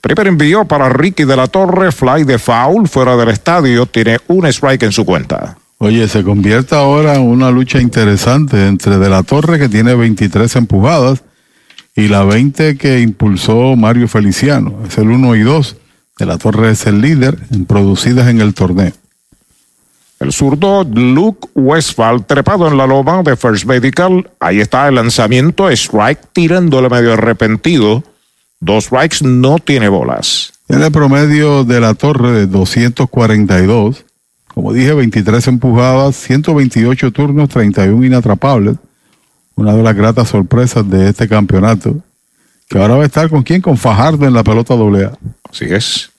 Primer 0.00 0.28
envío 0.28 0.64
para 0.64 0.88
Ricky 0.88 1.24
de 1.24 1.36
la 1.36 1.48
Torre, 1.48 1.92
fly 1.92 2.24
de 2.24 2.38
foul 2.38 2.88
fuera 2.88 3.14
del 3.18 3.28
estadio, 3.28 3.84
tiene 3.84 4.18
un 4.28 4.46
strike 4.46 4.84
en 4.84 4.92
su 4.92 5.04
cuenta. 5.04 5.58
Oye, 5.76 6.08
se 6.08 6.24
convierte 6.24 6.74
ahora 6.74 7.16
en 7.16 7.24
una 7.24 7.50
lucha 7.50 7.78
interesante 7.78 8.68
entre 8.68 8.96
De 8.96 9.10
la 9.10 9.22
Torre, 9.22 9.58
que 9.58 9.68
tiene 9.68 9.94
23 9.94 10.56
empujadas, 10.56 11.22
y 11.94 12.08
la 12.08 12.24
20 12.24 12.78
que 12.78 13.00
impulsó 13.00 13.76
Mario 13.76 14.08
Feliciano. 14.08 14.78
Es 14.88 14.96
el 14.96 15.10
1 15.10 15.36
y 15.36 15.40
2. 15.40 15.76
De 16.18 16.26
la 16.26 16.38
Torre 16.38 16.70
es 16.70 16.86
el 16.86 17.00
líder 17.00 17.38
en 17.50 17.64
producidas 17.64 18.28
en 18.28 18.40
el 18.40 18.54
torneo. 18.54 18.92
El 20.20 20.32
zurdo 20.32 20.84
Luke 20.84 21.48
Westphal, 21.54 22.24
trepado 22.24 22.68
en 22.68 22.78
la 22.78 22.86
loma 22.86 23.22
de 23.22 23.36
First 23.36 23.66
Medical. 23.66 24.30
Ahí 24.38 24.60
está 24.60 24.88
el 24.88 24.94
lanzamiento, 24.94 25.68
strike, 25.70 26.20
tirándole 26.32 26.88
medio 26.88 27.14
arrepentido. 27.14 28.04
Dos 28.60 28.84
strikes, 28.84 29.18
no 29.22 29.58
tiene 29.58 29.88
bolas. 29.88 30.52
Tiene 30.68 30.86
el 30.86 30.92
promedio 30.92 31.64
de 31.64 31.80
la 31.80 31.94
torre 31.94 32.30
de 32.30 32.46
242. 32.46 34.04
Como 34.54 34.72
dije, 34.72 34.94
23 34.94 35.48
empujadas, 35.48 36.14
128 36.16 37.10
turnos, 37.10 37.48
31 37.48 38.04
inatrapables. 38.04 38.76
Una 39.56 39.74
de 39.74 39.82
las 39.82 39.94
gratas 39.96 40.28
sorpresas 40.28 40.88
de 40.88 41.10
este 41.10 41.28
campeonato. 41.28 41.96
Que 42.68 42.78
ahora 42.78 42.96
va 42.96 43.02
a 43.02 43.06
estar 43.06 43.28
con 43.28 43.42
quién? 43.42 43.60
Con 43.60 43.76
Fajardo 43.76 44.26
en 44.26 44.32
la 44.32 44.42
pelota 44.42 44.74
doble 44.74 45.04
A. 45.04 45.12
Así 45.50 45.66
es. 45.66 46.10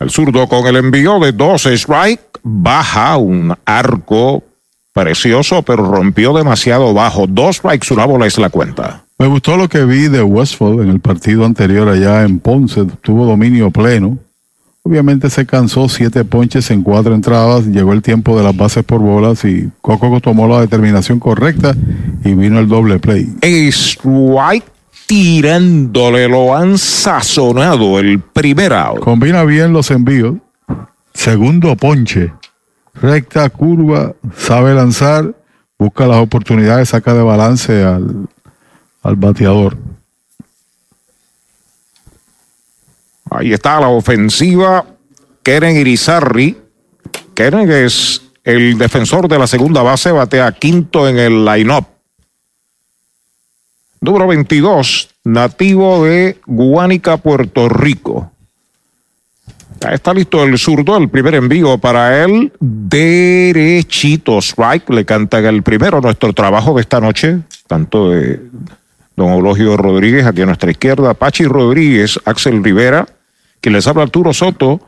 El 0.00 0.10
zurdo 0.10 0.46
con 0.48 0.66
el 0.66 0.76
envío 0.76 1.18
de 1.18 1.32
dos 1.32 1.66
strike 1.66 2.40
baja 2.42 3.16
un 3.16 3.54
arco 3.64 4.44
precioso, 4.92 5.62
pero 5.62 5.90
rompió 5.90 6.32
demasiado 6.32 6.94
bajo. 6.94 7.26
Dos 7.26 7.56
strikes, 7.56 7.92
una 7.92 8.04
bola 8.04 8.26
es 8.26 8.38
la 8.38 8.50
cuenta. 8.50 9.04
Me 9.18 9.26
gustó 9.26 9.56
lo 9.56 9.68
que 9.68 9.84
vi 9.84 10.08
de 10.08 10.22
Westford 10.22 10.82
en 10.82 10.90
el 10.90 11.00
partido 11.00 11.44
anterior 11.44 11.88
allá 11.88 12.22
en 12.22 12.38
Ponce. 12.38 12.84
Tuvo 13.02 13.26
dominio 13.26 13.70
pleno. 13.70 14.18
Obviamente 14.84 15.28
se 15.28 15.44
cansó 15.44 15.88
siete 15.88 16.24
ponches 16.24 16.70
en 16.70 16.82
cuatro 16.82 17.14
entradas. 17.14 17.66
Llegó 17.66 17.92
el 17.92 18.02
tiempo 18.02 18.38
de 18.38 18.44
las 18.44 18.56
bases 18.56 18.84
por 18.84 19.00
bolas 19.00 19.44
y 19.44 19.68
Coco 19.80 20.20
tomó 20.20 20.46
la 20.46 20.60
determinación 20.60 21.18
correcta 21.18 21.74
y 22.24 22.34
vino 22.34 22.60
el 22.60 22.68
doble 22.68 23.00
play. 23.00 23.28
Strike 23.42 24.64
tirándole, 25.08 26.28
lo 26.28 26.54
han 26.54 26.76
sazonado 26.76 27.98
el 27.98 28.20
primer 28.20 28.74
out. 28.74 29.00
Combina 29.00 29.42
bien 29.44 29.72
los 29.72 29.90
envíos. 29.90 30.34
Segundo 31.14 31.74
ponche. 31.76 32.32
Recta, 32.92 33.48
curva, 33.48 34.14
sabe 34.36 34.74
lanzar, 34.74 35.34
busca 35.78 36.06
las 36.06 36.18
oportunidades, 36.18 36.90
saca 36.90 37.14
de 37.14 37.22
balance 37.22 37.82
al, 37.82 38.28
al 39.02 39.16
bateador. 39.16 39.78
Ahí 43.30 43.54
está 43.54 43.80
la 43.80 43.88
ofensiva. 43.88 44.84
Keren 45.42 45.76
Irizarri. 45.76 46.58
Keren 47.34 47.70
es 47.70 48.22
el 48.44 48.76
defensor 48.76 49.26
de 49.26 49.38
la 49.38 49.46
segunda 49.46 49.80
base, 49.80 50.12
batea 50.12 50.52
quinto 50.52 51.08
en 51.08 51.18
el 51.18 51.44
line-up. 51.46 51.97
Número 54.00 54.28
22, 54.28 55.10
nativo 55.24 56.04
de 56.04 56.38
Guánica, 56.46 57.16
Puerto 57.16 57.68
Rico. 57.68 58.30
Está 59.90 60.12
listo 60.12 60.42
el 60.42 60.58
zurdo, 60.58 60.96
el 60.96 61.08
primer 61.08 61.34
envío 61.36 61.78
para 61.78 62.24
él. 62.24 62.52
Derechito 62.60 64.38
strike, 64.38 64.90
le 64.90 65.04
cantan 65.04 65.46
el 65.46 65.62
primero. 65.62 66.00
Nuestro 66.00 66.32
trabajo 66.32 66.74
de 66.74 66.80
esta 66.80 67.00
noche, 67.00 67.40
tanto 67.66 68.10
de 68.10 68.40
don 69.16 69.32
Eulogio 69.32 69.76
Rodríguez 69.76 70.26
aquí 70.26 70.42
a 70.42 70.46
nuestra 70.46 70.70
izquierda, 70.70 71.14
Pachi 71.14 71.44
Rodríguez, 71.44 72.20
Axel 72.24 72.62
Rivera, 72.62 73.06
quien 73.60 73.74
les 73.74 73.86
habla 73.86 74.04
Arturo 74.04 74.32
Soto, 74.32 74.80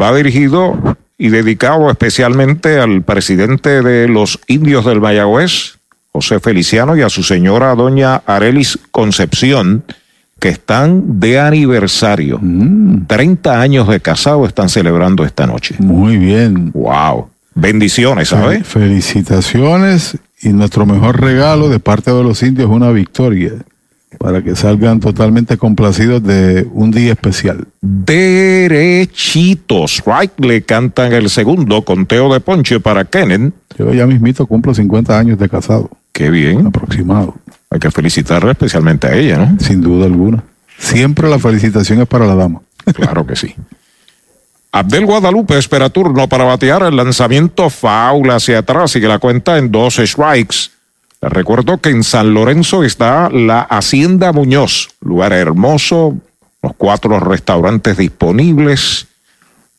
va 0.00 0.14
dirigido 0.14 0.96
y 1.18 1.28
dedicado 1.28 1.90
especialmente 1.90 2.78
al 2.78 3.02
presidente 3.02 3.82
de 3.82 4.08
los 4.08 4.40
indios 4.46 4.84
del 4.84 5.00
Mayagüez, 5.00 5.78
José 6.16 6.38
Feliciano, 6.38 6.96
y 6.96 7.02
a 7.02 7.08
su 7.08 7.24
señora 7.24 7.74
doña 7.74 8.22
Arelis 8.24 8.78
Concepción, 8.92 9.82
que 10.38 10.48
están 10.48 11.18
de 11.18 11.40
aniversario. 11.40 12.40
30 13.08 13.60
años 13.60 13.88
de 13.88 13.98
casado 13.98 14.46
están 14.46 14.68
celebrando 14.68 15.24
esta 15.24 15.44
noche. 15.48 15.74
Muy 15.80 16.16
bien. 16.16 16.70
Wow. 16.72 17.30
Bendiciones, 17.56 18.28
¿sabes? 18.28 18.64
Felicitaciones 18.64 20.16
y 20.40 20.50
nuestro 20.50 20.86
mejor 20.86 21.20
regalo 21.20 21.68
de 21.68 21.80
parte 21.80 22.12
de 22.12 22.22
los 22.22 22.44
indios 22.44 22.70
es 22.70 22.76
una 22.76 22.92
victoria 22.92 23.50
para 24.16 24.40
que 24.40 24.54
salgan 24.54 25.00
totalmente 25.00 25.56
complacidos 25.56 26.22
de 26.22 26.64
un 26.72 26.92
día 26.92 27.10
especial. 27.14 27.66
Derechitos. 27.80 29.20
Right 30.06 30.30
le 30.38 30.62
cantan 30.62 31.12
el 31.12 31.28
segundo 31.28 31.82
conteo 31.82 32.32
de 32.32 32.38
ponche 32.38 32.78
para 32.78 33.04
Kenen. 33.04 33.52
Yo 33.76 33.92
ya 33.92 34.06
mismito 34.06 34.46
cumplo 34.46 34.72
50 34.72 35.18
años 35.18 35.36
de 35.40 35.48
casado. 35.48 35.90
Qué 36.14 36.30
bien. 36.30 36.68
Aproximado. 36.68 37.34
Hay 37.70 37.80
que 37.80 37.90
felicitarla 37.90 38.52
especialmente 38.52 39.08
a 39.08 39.14
ella, 39.14 39.36
¿no? 39.36 39.58
Sin 39.58 39.80
duda 39.80 40.06
alguna. 40.06 40.44
Siempre 40.78 41.28
la 41.28 41.40
felicitación 41.40 42.00
es 42.00 42.08
para 42.08 42.24
la 42.24 42.36
dama. 42.36 42.60
Claro 42.94 43.26
que 43.26 43.34
sí. 43.34 43.54
Abdel 44.70 45.06
Guadalupe 45.06 45.58
espera 45.58 45.90
turno 45.90 46.28
para 46.28 46.44
batear 46.44 46.84
el 46.84 46.96
lanzamiento 46.96 47.68
foul 47.68 48.30
hacia 48.30 48.58
atrás 48.58 48.94
y 48.94 49.00
que 49.00 49.08
la 49.08 49.18
cuenta 49.18 49.58
en 49.58 49.72
dos 49.72 49.96
strikes. 49.96 50.70
Les 51.20 51.32
recuerdo 51.32 51.78
que 51.78 51.90
en 51.90 52.04
San 52.04 52.32
Lorenzo 52.32 52.84
está 52.84 53.28
la 53.30 53.62
Hacienda 53.62 54.32
Muñoz, 54.32 54.90
lugar 55.00 55.32
hermoso, 55.32 56.16
los 56.62 56.72
cuatro 56.76 57.18
restaurantes 57.18 57.96
disponibles 57.96 59.08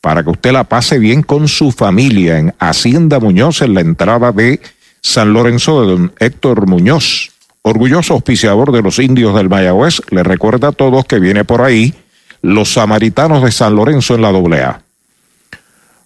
para 0.02 0.22
que 0.22 0.30
usted 0.30 0.52
la 0.52 0.64
pase 0.64 0.98
bien 0.98 1.22
con 1.22 1.48
su 1.48 1.72
familia 1.72 2.38
en 2.38 2.54
Hacienda 2.58 3.20
Muñoz 3.20 3.62
en 3.62 3.74
la 3.74 3.80
entrada 3.80 4.32
de 4.32 4.60
San 5.06 5.32
Lorenzo 5.32 5.82
de 5.82 5.86
don 5.86 6.12
Héctor 6.18 6.66
Muñoz. 6.66 7.30
Orgulloso 7.62 8.14
auspiciador 8.14 8.72
de 8.72 8.82
los 8.82 8.98
indios 8.98 9.36
del 9.36 9.48
Mayagüez, 9.48 10.00
le 10.10 10.24
recuerda 10.24 10.68
a 10.68 10.72
todos 10.72 11.04
que 11.04 11.20
viene 11.20 11.44
por 11.44 11.62
ahí 11.62 11.94
los 12.42 12.72
samaritanos 12.72 13.44
de 13.44 13.52
San 13.52 13.76
Lorenzo 13.76 14.16
en 14.16 14.22
la 14.22 14.30
AA. 14.30 14.82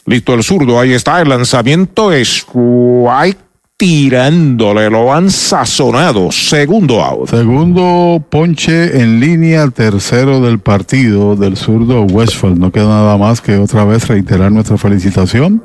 Listo 0.04 0.34
el 0.34 0.44
zurdo, 0.44 0.78
ahí 0.78 0.92
está 0.92 1.22
el 1.22 1.30
lanzamiento, 1.30 2.12
strike 2.12 3.38
tirándole, 3.78 4.90
lo 4.90 5.14
han 5.14 5.30
sazonado, 5.30 6.30
segundo 6.30 7.02
out. 7.02 7.30
Segundo 7.30 8.22
ponche 8.28 9.00
en 9.00 9.18
línea, 9.18 9.68
tercero 9.70 10.42
del 10.42 10.58
partido 10.58 11.36
del 11.36 11.56
zurdo 11.56 12.02
Westfall. 12.02 12.58
No 12.58 12.70
queda 12.70 12.88
nada 12.88 13.16
más 13.16 13.40
que 13.40 13.56
otra 13.56 13.86
vez 13.86 14.06
reiterar 14.08 14.52
nuestra 14.52 14.76
felicitación 14.76 15.62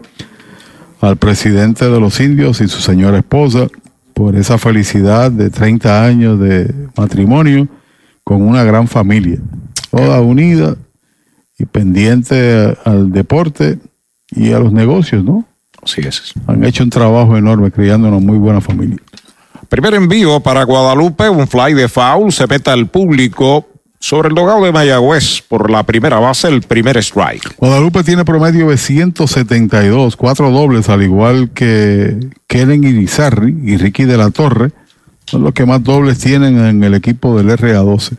al 1.06 1.18
presidente 1.18 1.90
de 1.90 2.00
los 2.00 2.20
indios 2.20 2.62
y 2.62 2.68
su 2.68 2.82
señora 2.82 3.20
esposa 3.20 3.68
por 4.14 4.36
esa 4.36 4.58
felicidad 4.58 5.32
de 5.32 5.50
30 5.50 6.04
años 6.04 6.40
de 6.40 6.74
matrimonio 6.98 7.68
con 8.24 8.42
una 8.42 8.64
gran 8.64 8.88
familia, 8.88 9.38
toda 9.92 10.20
unida 10.22 10.76
y 11.60 11.66
pendiente 11.66 12.76
al 12.86 13.12
deporte 13.12 13.78
y 14.32 14.52
a 14.52 14.60
los 14.60 14.74
negocios, 14.74 15.24
¿no? 15.24 15.46
Así 15.84 16.02
es. 16.02 16.34
Han 16.48 16.64
hecho 16.64 16.84
un 16.84 16.90
trabajo 16.90 17.38
enorme 17.38 17.72
criando 17.72 18.08
una 18.08 18.20
muy 18.20 18.40
buena 18.40 18.60
familia. 18.60 18.98
Primer 19.70 19.94
envío 19.94 20.40
para 20.40 20.64
Guadalupe, 20.64 21.30
un 21.30 21.48
fly 21.48 21.74
de 21.76 21.88
foul, 21.88 22.32
se 22.32 22.48
meta 22.48 22.74
al 22.74 22.88
público 22.88 23.68
sobre 24.06 24.30
el 24.30 24.36
dogado 24.36 24.64
de 24.64 24.72
Mayagüez 24.72 25.42
por 25.42 25.72
la 25.72 25.82
primera 25.82 26.20
base, 26.20 26.48
el 26.48 26.62
primer 26.62 26.96
strike. 26.98 27.56
Guadalupe 27.58 28.04
tiene 28.04 28.24
promedio 28.24 28.70
de 28.70 28.78
172, 28.78 30.16
cuatro 30.16 30.52
dobles, 30.52 30.90
al 30.90 31.02
igual 31.02 31.50
que 31.50 32.16
Kellen 32.46 32.84
Irizarri 32.84 33.58
y 33.64 33.78
Ricky 33.78 34.04
de 34.04 34.18
la 34.18 34.30
Torre, 34.30 34.70
son 35.26 35.42
los 35.42 35.54
que 35.54 35.66
más 35.66 35.84
dobles 35.84 36.20
tienen 36.20 36.64
en 36.64 36.84
el 36.84 36.94
equipo 36.94 37.36
del 37.36 37.50
RA12. 37.58 38.18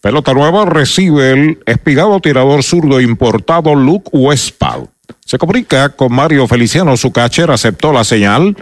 Pelota 0.00 0.34
nueva 0.34 0.64
recibe 0.64 1.30
el 1.30 1.58
espigado 1.64 2.18
tirador 2.18 2.64
zurdo 2.64 3.00
importado 3.00 3.76
Luke 3.76 4.10
Westphal. 4.12 4.88
Se 5.24 5.38
comunica 5.38 5.90
con 5.90 6.12
Mario 6.12 6.48
Feliciano, 6.48 6.96
su 6.96 7.12
catcher 7.12 7.52
aceptó 7.52 7.92
la 7.92 8.02
señal. 8.02 8.56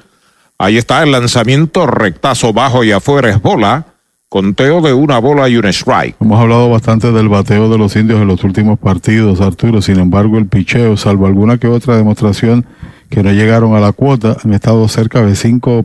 Ahí 0.58 0.76
está 0.76 1.02
el 1.02 1.10
lanzamiento 1.10 1.86
rectazo 1.86 2.52
bajo 2.52 2.84
y 2.84 2.92
afuera 2.92 3.30
es 3.30 3.40
bola. 3.40 3.91
Conteo 4.32 4.80
de 4.80 4.94
una 4.94 5.18
bola 5.18 5.46
y 5.50 5.58
un 5.58 5.66
strike. 5.66 6.16
Hemos 6.18 6.40
hablado 6.40 6.70
bastante 6.70 7.12
del 7.12 7.28
bateo 7.28 7.68
de 7.68 7.76
los 7.76 7.94
indios 7.96 8.18
en 8.18 8.28
los 8.28 8.42
últimos 8.44 8.78
partidos, 8.78 9.42
Arturo. 9.42 9.82
Sin 9.82 9.98
embargo, 9.98 10.38
el 10.38 10.46
picheo, 10.46 10.96
salvo 10.96 11.26
alguna 11.26 11.58
que 11.58 11.66
otra 11.66 11.98
demostración 11.98 12.64
que 13.10 13.22
no 13.22 13.30
llegaron 13.30 13.74
a 13.74 13.80
la 13.80 13.92
cuota, 13.92 14.38
han 14.42 14.54
estado 14.54 14.88
cerca 14.88 15.20
de 15.20 15.36
cinco, 15.36 15.84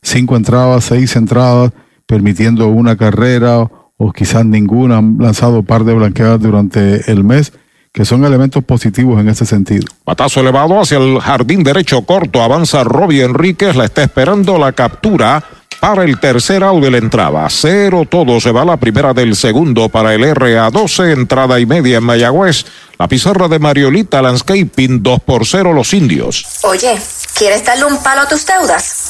cinco 0.00 0.36
entradas, 0.36 0.84
seis 0.84 1.16
entradas, 1.16 1.72
permitiendo 2.06 2.68
una 2.68 2.94
carrera 2.94 3.68
o 3.96 4.12
quizás 4.12 4.46
ninguna. 4.46 4.98
Han 4.98 5.16
lanzado 5.18 5.64
par 5.64 5.82
de 5.82 5.94
blanqueadas 5.94 6.40
durante 6.40 7.10
el 7.10 7.24
mes 7.24 7.52
que 7.92 8.04
son 8.04 8.24
elementos 8.24 8.62
positivos 8.62 9.20
en 9.20 9.28
ese 9.28 9.44
sentido. 9.44 9.86
Patazo 10.04 10.38
elevado 10.38 10.80
hacia 10.80 10.98
el 10.98 11.18
jardín 11.18 11.64
derecho 11.64 12.02
corto. 12.02 12.44
Avanza 12.44 12.84
Robbie 12.84 13.24
Enríquez. 13.24 13.74
La 13.74 13.86
está 13.86 14.04
esperando 14.04 14.56
la 14.56 14.70
captura 14.70 15.42
para 15.80 16.04
el 16.04 16.18
tercer 16.18 16.62
out 16.62 16.82
de 16.82 16.90
la 16.90 16.98
entrada. 16.98 17.46
Cero 17.50 18.06
todo. 18.08 18.40
Se 18.40 18.52
va 18.52 18.64
la 18.64 18.76
primera 18.76 19.14
del 19.14 19.36
segundo 19.36 19.88
para 19.88 20.14
el 20.14 20.22
RA12. 20.22 21.12
Entrada 21.12 21.60
y 21.60 21.66
media 21.66 21.98
en 21.98 22.04
Mayagüez. 22.04 22.64
La 22.98 23.08
pizarra 23.08 23.48
de 23.48 23.58
Mariolita 23.58 24.20
Landscaping. 24.22 25.02
2 25.02 25.20
por 25.22 25.46
0 25.46 25.72
los 25.72 25.94
indios. 25.94 26.44
Oye, 26.62 26.98
¿quieres 27.34 27.64
darle 27.64 27.84
un 27.84 28.02
palo 28.02 28.22
a 28.22 28.28
tus 28.28 28.44
deudas? 28.44 28.97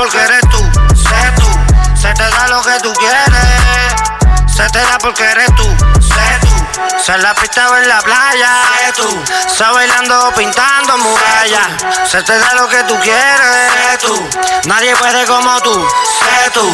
Porque 0.00 0.16
eres 0.16 0.40
tú, 0.48 0.58
sé 0.96 1.32
tú. 1.36 1.46
Se 1.94 2.10
te 2.14 2.22
da 2.22 2.48
lo 2.48 2.62
que 2.62 2.72
tú 2.82 2.90
quieres, 2.94 4.46
se 4.46 4.66
te 4.70 4.78
da 4.78 4.96
porque 4.98 5.22
eres 5.24 5.54
tú, 5.54 5.64
sé 6.00 6.38
tú. 6.40 7.02
Se 7.04 7.18
la 7.18 7.34
pista 7.34 7.68
o 7.68 7.76
en 7.76 7.86
la 7.86 8.00
playa, 8.00 8.48
sé 8.78 8.92
tú. 8.94 9.22
Se 9.46 9.62
bailando 9.62 10.32
pintando 10.34 10.96
murallas, 10.96 11.68
se 12.10 12.22
te 12.22 12.38
da 12.38 12.54
lo 12.54 12.66
que 12.68 12.82
tú 12.84 12.98
quieres, 13.00 13.72
sé 13.74 14.06
tú. 14.06 14.28
Nadie 14.64 14.96
puede 14.96 15.26
como 15.26 15.60
tú, 15.60 15.74
sé 15.74 16.50
tú. 16.54 16.66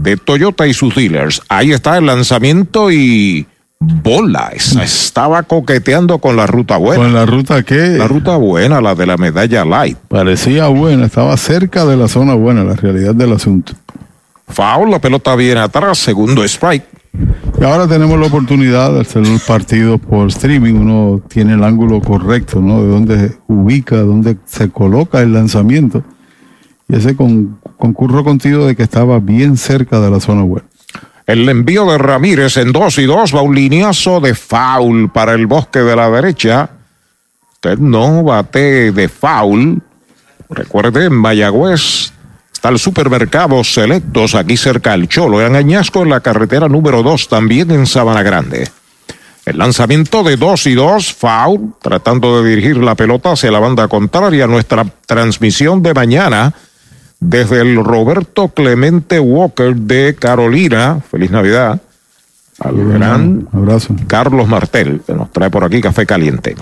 de 0.00 0.16
Toyota 0.16 0.66
y 0.66 0.74
sus 0.74 0.94
dealers. 0.94 1.42
Ahí 1.48 1.72
está 1.72 1.98
el 1.98 2.06
lanzamiento 2.06 2.90
y 2.90 3.46
bola. 3.78 4.50
Esa 4.54 4.82
estaba 4.82 5.42
coqueteando 5.42 6.18
con 6.18 6.36
la 6.36 6.46
ruta 6.46 6.76
buena. 6.76 7.02
¿Con 7.02 7.14
la 7.14 7.26
ruta 7.26 7.62
qué? 7.62 7.96
La 7.98 8.08
ruta 8.08 8.36
buena, 8.36 8.80
la 8.80 8.94
de 8.94 9.06
la 9.06 9.16
medalla 9.16 9.64
light. 9.64 9.96
Parecía 10.08 10.68
buena, 10.68 11.06
estaba 11.06 11.36
cerca 11.36 11.84
de 11.84 11.96
la 11.96 12.08
zona 12.08 12.34
buena, 12.34 12.64
la 12.64 12.74
realidad 12.74 13.14
del 13.14 13.32
asunto. 13.32 13.72
Foul, 14.48 14.90
la 14.90 14.98
pelota 14.98 15.36
viene 15.36 15.60
atrás, 15.60 15.98
segundo 15.98 16.42
strike. 16.44 16.84
Y 17.60 17.64
ahora 17.64 17.86
tenemos 17.86 18.18
la 18.18 18.26
oportunidad 18.26 18.92
de 18.92 19.00
hacer 19.00 19.24
el 19.24 19.40
partido 19.46 19.98
por 19.98 20.28
streaming. 20.28 20.74
Uno 20.74 21.20
tiene 21.28 21.54
el 21.54 21.64
ángulo 21.64 22.00
correcto, 22.00 22.60
¿no? 22.60 22.82
De 22.82 22.88
dónde 22.88 23.36
ubica, 23.48 23.96
dónde 23.96 24.36
se 24.46 24.70
coloca 24.70 25.20
el 25.20 25.32
lanzamiento. 25.32 26.02
Y 26.88 26.96
ese 26.96 27.14
con, 27.14 27.58
concurro 27.80 28.22
contigo 28.22 28.66
de 28.66 28.76
que 28.76 28.84
estaba 28.84 29.18
bien 29.18 29.56
cerca 29.56 29.98
de 29.98 30.10
la 30.10 30.20
zona 30.20 30.42
buena. 30.42 30.68
El 31.26 31.48
envío 31.48 31.86
de 31.86 31.98
Ramírez 31.98 32.56
en 32.56 32.72
2 32.72 32.98
y 32.98 33.06
2 33.06 33.34
va 33.34 33.42
un 33.42 33.54
lineazo 33.54 34.20
de 34.20 34.34
foul 34.34 35.10
para 35.10 35.34
el 35.34 35.46
bosque 35.46 35.80
de 35.80 35.96
la 35.96 36.10
derecha. 36.10 36.70
Usted 37.54 37.78
no 37.78 38.22
bate 38.22 38.92
de 38.92 39.08
foul. 39.08 39.82
Recuerde, 40.48 41.06
en 41.06 41.14
Mayagüez 41.14 42.12
está 42.52 42.68
el 42.68 42.78
supermercado 42.78 43.62
Selectos 43.62 44.34
aquí 44.34 44.56
cerca 44.56 44.90
del 44.92 45.08
Cholo. 45.08 45.44
En 45.44 45.54
Añasco 45.54 46.02
en 46.02 46.10
la 46.10 46.20
carretera 46.20 46.68
número 46.68 47.02
2, 47.02 47.28
también 47.28 47.70
en 47.70 47.86
Sabana 47.86 48.22
Grande. 48.22 48.68
El 49.46 49.58
lanzamiento 49.58 50.22
de 50.22 50.36
2 50.36 50.66
y 50.66 50.74
2, 50.74 51.12
foul, 51.14 51.74
tratando 51.80 52.42
de 52.42 52.50
dirigir 52.50 52.76
la 52.78 52.94
pelota 52.94 53.32
hacia 53.32 53.50
la 53.50 53.60
banda 53.60 53.88
contraria. 53.88 54.46
Nuestra 54.46 54.84
transmisión 55.06 55.82
de 55.82 55.94
mañana 55.94 56.52
desde 57.20 57.60
el 57.60 57.76
Roberto 57.76 58.48
Clemente 58.48 59.20
Walker 59.20 59.76
de 59.76 60.16
Carolina. 60.18 61.00
Feliz 61.10 61.30
Navidad. 61.30 61.80
Al 62.58 62.76
gran 62.76 63.48
abrazo. 63.52 63.94
Carlos 64.06 64.46
Martel, 64.48 65.00
que 65.06 65.14
nos 65.14 65.30
trae 65.32 65.48
por 65.48 65.64
aquí 65.64 65.80
café 65.80 66.04
caliente. 66.04 66.56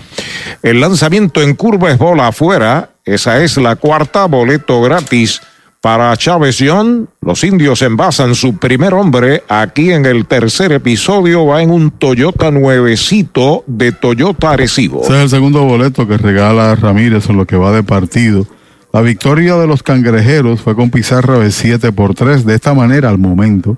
El 0.63 0.81
lanzamiento 0.81 1.43
en 1.43 1.55
curva 1.55 1.91
es 1.91 1.99
bola 1.99 2.29
afuera. 2.29 2.91
Esa 3.05 3.43
es 3.43 3.57
la 3.57 3.77
cuarta, 3.77 4.27
boleto 4.27 4.81
gratis 4.81 5.41
para 5.81 6.17
Chávez 6.17 6.59
Young. 6.59 7.07
Los 7.21 7.43
indios 7.43 7.83
envasan 7.83 8.35
su 8.35 8.59
primer 8.59 8.95
hombre. 8.95 9.43
Aquí 9.49 9.91
en 9.91 10.07
el 10.07 10.27
tercer 10.27 10.73
episodio 10.73 11.47
va 11.47 11.63
en 11.63 11.71
un 11.71 11.91
Toyota 11.91 12.51
nuevecito 12.51 13.65
de 13.67 13.93
Toyota 13.93 14.53
Arecibo. 14.53 15.03
Ese 15.03 15.17
es 15.17 15.23
el 15.23 15.31
segundo 15.31 15.65
boleto 15.65 16.07
que 16.07 16.17
regala 16.17 16.77
Ramírez 16.77 17.29
en 17.29 17.37
lo 17.37 17.47
que 17.47 17.57
va 17.57 17.73
de 17.73 17.83
partido. 17.83 18.47
La 18.91 19.03
victoria 19.03 19.57
de 19.57 19.67
los 19.67 19.83
cangrejeros 19.83 20.63
fue 20.63 20.75
con 20.75 20.91
pizarra 20.91 21.39
de 21.39 21.51
7 21.51 21.93
por 21.93 22.15
3. 22.15 22.47
De 22.47 22.55
esta 22.55 22.73
manera, 22.73 23.11
al 23.11 23.19
momento, 23.19 23.77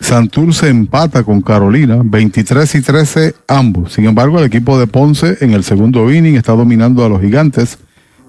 Santurce 0.00 0.68
empata 0.68 1.24
con 1.24 1.40
Carolina, 1.40 2.02
23 2.04 2.74
y 2.74 2.82
13 2.82 3.34
ambos. 3.48 3.94
Sin 3.94 4.04
embargo, 4.04 4.38
el 4.38 4.44
equipo 4.44 4.78
de 4.78 4.86
Ponce 4.86 5.38
en 5.40 5.52
el 5.52 5.64
segundo 5.64 6.12
inning 6.12 6.36
está 6.36 6.52
dominando 6.52 7.04
a 7.04 7.08
los 7.08 7.22
gigantes, 7.22 7.78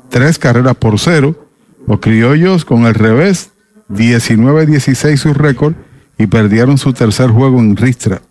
tres 0.10 0.40
carreras 0.40 0.78
por 0.78 0.98
cero. 1.00 1.50
Los 1.86 2.00
criollos 2.00 2.64
con 2.64 2.86
el 2.86 2.94
revés, 2.94 3.52
19-16 3.90 5.18
su 5.18 5.34
récord 5.34 5.74
y 6.18 6.28
perdieron 6.28 6.78
su 6.78 6.94
tercer 6.94 7.30
juego 7.30 7.60
en 7.60 7.76
Ristra 7.76 8.22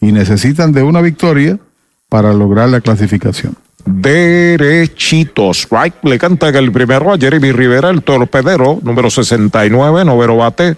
y 0.00 0.12
necesitan 0.12 0.72
de 0.72 0.84
una 0.84 1.00
victoria 1.00 1.58
para 2.08 2.32
lograr 2.32 2.68
la 2.68 2.80
clasificación 2.80 3.56
derechitos. 3.86 5.66
Right, 5.70 5.94
le 6.02 6.18
canta 6.18 6.48
el 6.48 6.70
primero 6.72 7.12
a 7.12 7.18
Jeremy 7.18 7.52
Rivera, 7.52 7.90
el 7.90 8.02
torpedero, 8.02 8.78
número 8.82 9.08
69, 9.08 10.04
noveno 10.04 10.36
bate, 10.36 10.76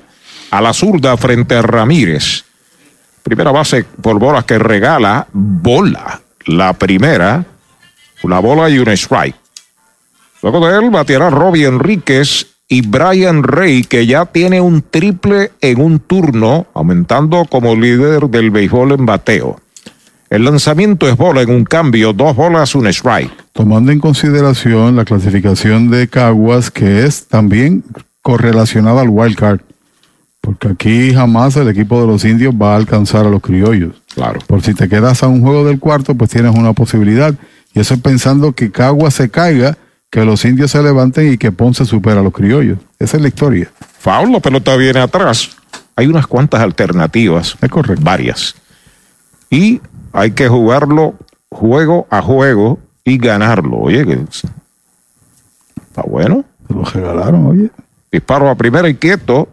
a 0.50 0.60
la 0.60 0.72
zurda 0.72 1.16
frente 1.16 1.56
a 1.56 1.62
Ramírez. 1.62 2.44
Primera 3.22 3.50
base 3.50 3.84
por 4.00 4.18
bolas 4.18 4.44
que 4.44 4.58
regala 4.58 5.26
bola. 5.32 6.20
La 6.46 6.72
primera, 6.72 7.44
una 8.22 8.38
bola 8.38 8.70
y 8.70 8.78
un 8.78 8.88
strike. 8.88 9.36
Luego 10.42 10.66
de 10.66 10.78
él 10.78 10.90
bateará 10.90 11.30
Robbie 11.30 11.66
Enríquez 11.66 12.46
y 12.68 12.86
Brian 12.86 13.42
Rey, 13.42 13.82
que 13.82 14.06
ya 14.06 14.26
tiene 14.26 14.60
un 14.60 14.82
triple 14.82 15.52
en 15.60 15.80
un 15.80 15.98
turno, 15.98 16.66
aumentando 16.74 17.44
como 17.46 17.74
líder 17.74 18.28
del 18.28 18.50
béisbol 18.50 18.92
en 18.92 19.06
bateo. 19.06 19.60
El 20.30 20.44
lanzamiento 20.44 21.08
es 21.08 21.16
bola 21.16 21.40
en 21.40 21.50
un 21.50 21.64
cambio, 21.64 22.12
dos 22.12 22.36
bolas, 22.36 22.74
un 22.74 22.86
strike. 22.86 23.30
Tomando 23.54 23.92
en 23.92 23.98
consideración 23.98 24.94
la 24.94 25.06
clasificación 25.06 25.90
de 25.90 26.06
Caguas, 26.06 26.70
que 26.70 27.04
es 27.06 27.26
también 27.26 27.82
correlacionada 28.20 29.00
al 29.00 29.08
wild 29.08 29.36
card, 29.36 29.60
porque 30.42 30.68
aquí 30.68 31.14
jamás 31.14 31.56
el 31.56 31.68
equipo 31.68 31.98
de 32.00 32.06
los 32.06 32.26
indios 32.26 32.54
va 32.54 32.74
a 32.74 32.76
alcanzar 32.76 33.24
a 33.24 33.30
los 33.30 33.40
criollos. 33.40 33.94
Claro. 34.14 34.40
Por 34.46 34.62
si 34.62 34.74
te 34.74 34.86
quedas 34.88 35.22
a 35.22 35.28
un 35.28 35.40
juego 35.40 35.64
del 35.64 35.78
cuarto, 35.78 36.14
pues 36.14 36.30
tienes 36.30 36.54
una 36.54 36.74
posibilidad. 36.74 37.34
Y 37.72 37.80
eso 37.80 37.94
es 37.94 38.00
pensando 38.00 38.52
que 38.52 38.70
Cagua 38.70 39.10
se 39.10 39.30
caiga, 39.30 39.78
que 40.10 40.26
los 40.26 40.44
indios 40.44 40.72
se 40.72 40.82
levanten 40.82 41.32
y 41.32 41.38
que 41.38 41.52
Ponce 41.52 41.86
supera 41.86 42.20
a 42.20 42.22
los 42.22 42.34
criollos. 42.34 42.78
Esa 42.98 43.16
es 43.16 43.22
la 43.22 43.28
historia. 43.28 43.70
Foul, 43.98 44.30
la 44.30 44.40
pelota 44.40 44.76
viene 44.76 45.00
atrás. 45.00 45.56
Hay 45.96 46.06
unas 46.06 46.26
cuantas 46.26 46.60
alternativas. 46.60 47.56
Es 47.60 47.70
correcto. 47.70 48.04
Varias. 48.04 48.54
Y 49.50 49.80
hay 50.12 50.32
que 50.32 50.48
jugarlo 50.48 51.14
juego 51.50 52.06
a 52.10 52.22
juego 52.22 52.78
y 53.04 53.18
ganarlo. 53.18 53.78
Oye, 53.78 54.04
que 54.04 54.24
está 55.76 56.02
bueno. 56.02 56.44
Se 56.66 56.74
lo 56.74 56.84
regalaron, 56.84 57.46
oye. 57.46 57.70
Disparo 58.10 58.48
a 58.48 58.54
primera 58.54 58.88
y 58.88 58.94
quieto. 58.94 59.48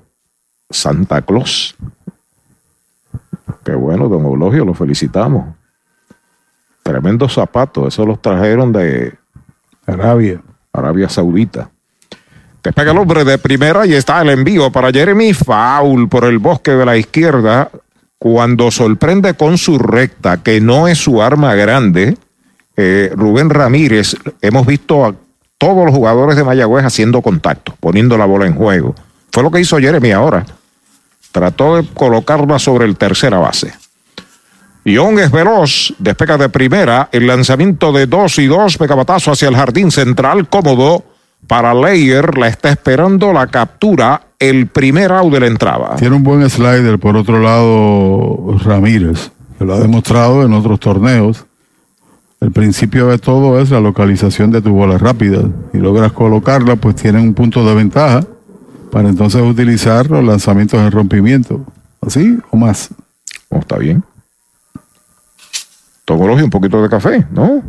Santa 0.69 1.21
Claus. 1.21 1.75
Qué 3.63 3.73
bueno, 3.73 4.07
don 4.07 4.25
Eulogio, 4.25 4.65
lo 4.65 4.73
felicitamos. 4.73 5.55
Tremendos 6.83 7.33
zapatos, 7.33 7.87
esos 7.87 8.05
los 8.05 8.21
trajeron 8.21 8.71
de 8.71 9.17
Arabia. 9.85 10.41
Arabia 10.71 11.09
Saudita. 11.09 11.69
Despega 12.63 12.91
el 12.91 12.97
hombre 12.97 13.23
de 13.23 13.37
primera 13.37 13.85
y 13.85 13.93
está 13.93 14.21
el 14.21 14.29
envío 14.29 14.71
para 14.71 14.91
Jeremy 14.91 15.33
Foul 15.33 16.09
por 16.09 16.25
el 16.25 16.39
bosque 16.39 16.71
de 16.71 16.85
la 16.85 16.97
izquierda. 16.97 17.69
Cuando 18.17 18.71
sorprende 18.71 19.33
con 19.33 19.57
su 19.57 19.77
recta, 19.77 20.41
que 20.41 20.61
no 20.61 20.87
es 20.87 20.97
su 20.97 21.21
arma 21.21 21.53
grande, 21.55 22.17
eh, 22.77 23.11
Rubén 23.15 23.49
Ramírez, 23.49 24.15
hemos 24.41 24.65
visto 24.65 25.05
a 25.05 25.15
todos 25.57 25.85
los 25.85 25.95
jugadores 25.95 26.35
de 26.35 26.43
Mayagüez 26.43 26.85
haciendo 26.85 27.21
contacto, 27.21 27.75
poniendo 27.79 28.17
la 28.17 28.25
bola 28.25 28.45
en 28.45 28.55
juego. 28.55 28.95
Fue 29.31 29.43
lo 29.43 29.51
que 29.51 29.59
hizo 29.59 29.77
Jeremy 29.77 30.11
ahora. 30.11 30.45
Trató 31.31 31.75
de 31.75 31.87
colocarla 31.93 32.59
sobre 32.59 32.85
el 32.85 32.97
tercera 32.97 33.37
base. 33.37 33.73
Young 34.85 35.19
es 35.19 35.31
veloz, 35.31 35.93
despega 35.97 36.37
de 36.37 36.47
primera, 36.49 37.09
el 37.11 37.25
lanzamiento 37.25 37.91
de 37.91 38.05
dos 38.05 38.37
y 38.37 38.45
dos, 38.45 38.77
pegabatazo 38.77 39.31
hacia 39.31 39.49
el 39.49 39.55
jardín 39.55 39.91
central, 39.91 40.47
cómodo 40.47 41.03
para 41.47 41.73
Leyer, 41.73 42.37
la 42.37 42.47
está 42.47 42.69
esperando 42.69 43.33
la 43.33 43.47
captura, 43.47 44.24
el 44.39 44.67
primer 44.67 45.11
out 45.11 45.31
de 45.31 45.39
la 45.39 45.47
entrada. 45.47 45.95
Tiene 45.95 46.15
un 46.15 46.23
buen 46.23 46.47
slider, 46.49 46.99
por 46.99 47.15
otro 47.15 47.39
lado, 47.39 48.57
Ramírez, 48.63 49.31
que 49.57 49.65
lo 49.65 49.73
ha 49.73 49.79
demostrado 49.79 50.43
en 50.43 50.53
otros 50.53 50.79
torneos. 50.79 51.45
El 52.41 52.51
principio 52.51 53.07
de 53.07 53.17
todo 53.17 53.59
es 53.59 53.71
la 53.71 53.79
localización 53.79 54.51
de 54.51 54.61
tu 54.61 54.71
bola 54.71 54.97
rápida. 54.97 55.41
Y 55.73 55.77
logras 55.77 56.11
colocarla, 56.11 56.75
pues 56.75 56.95
tienen 56.95 57.21
un 57.21 57.33
punto 57.33 57.65
de 57.65 57.73
ventaja 57.73 58.25
para 58.91 59.09
entonces 59.09 59.41
utilizar 59.41 60.09
los 60.09 60.23
lanzamientos 60.23 60.79
en 60.79 60.91
rompimiento. 60.91 61.65
¿Así 62.01 62.37
o 62.51 62.57
más? 62.57 62.89
Oh, 63.49 63.57
está 63.57 63.77
bien. 63.77 64.03
Tomología, 66.03 66.43
un 66.43 66.51
poquito 66.51 66.81
de 66.81 66.89
café, 66.89 67.25
¿no? 67.31 67.63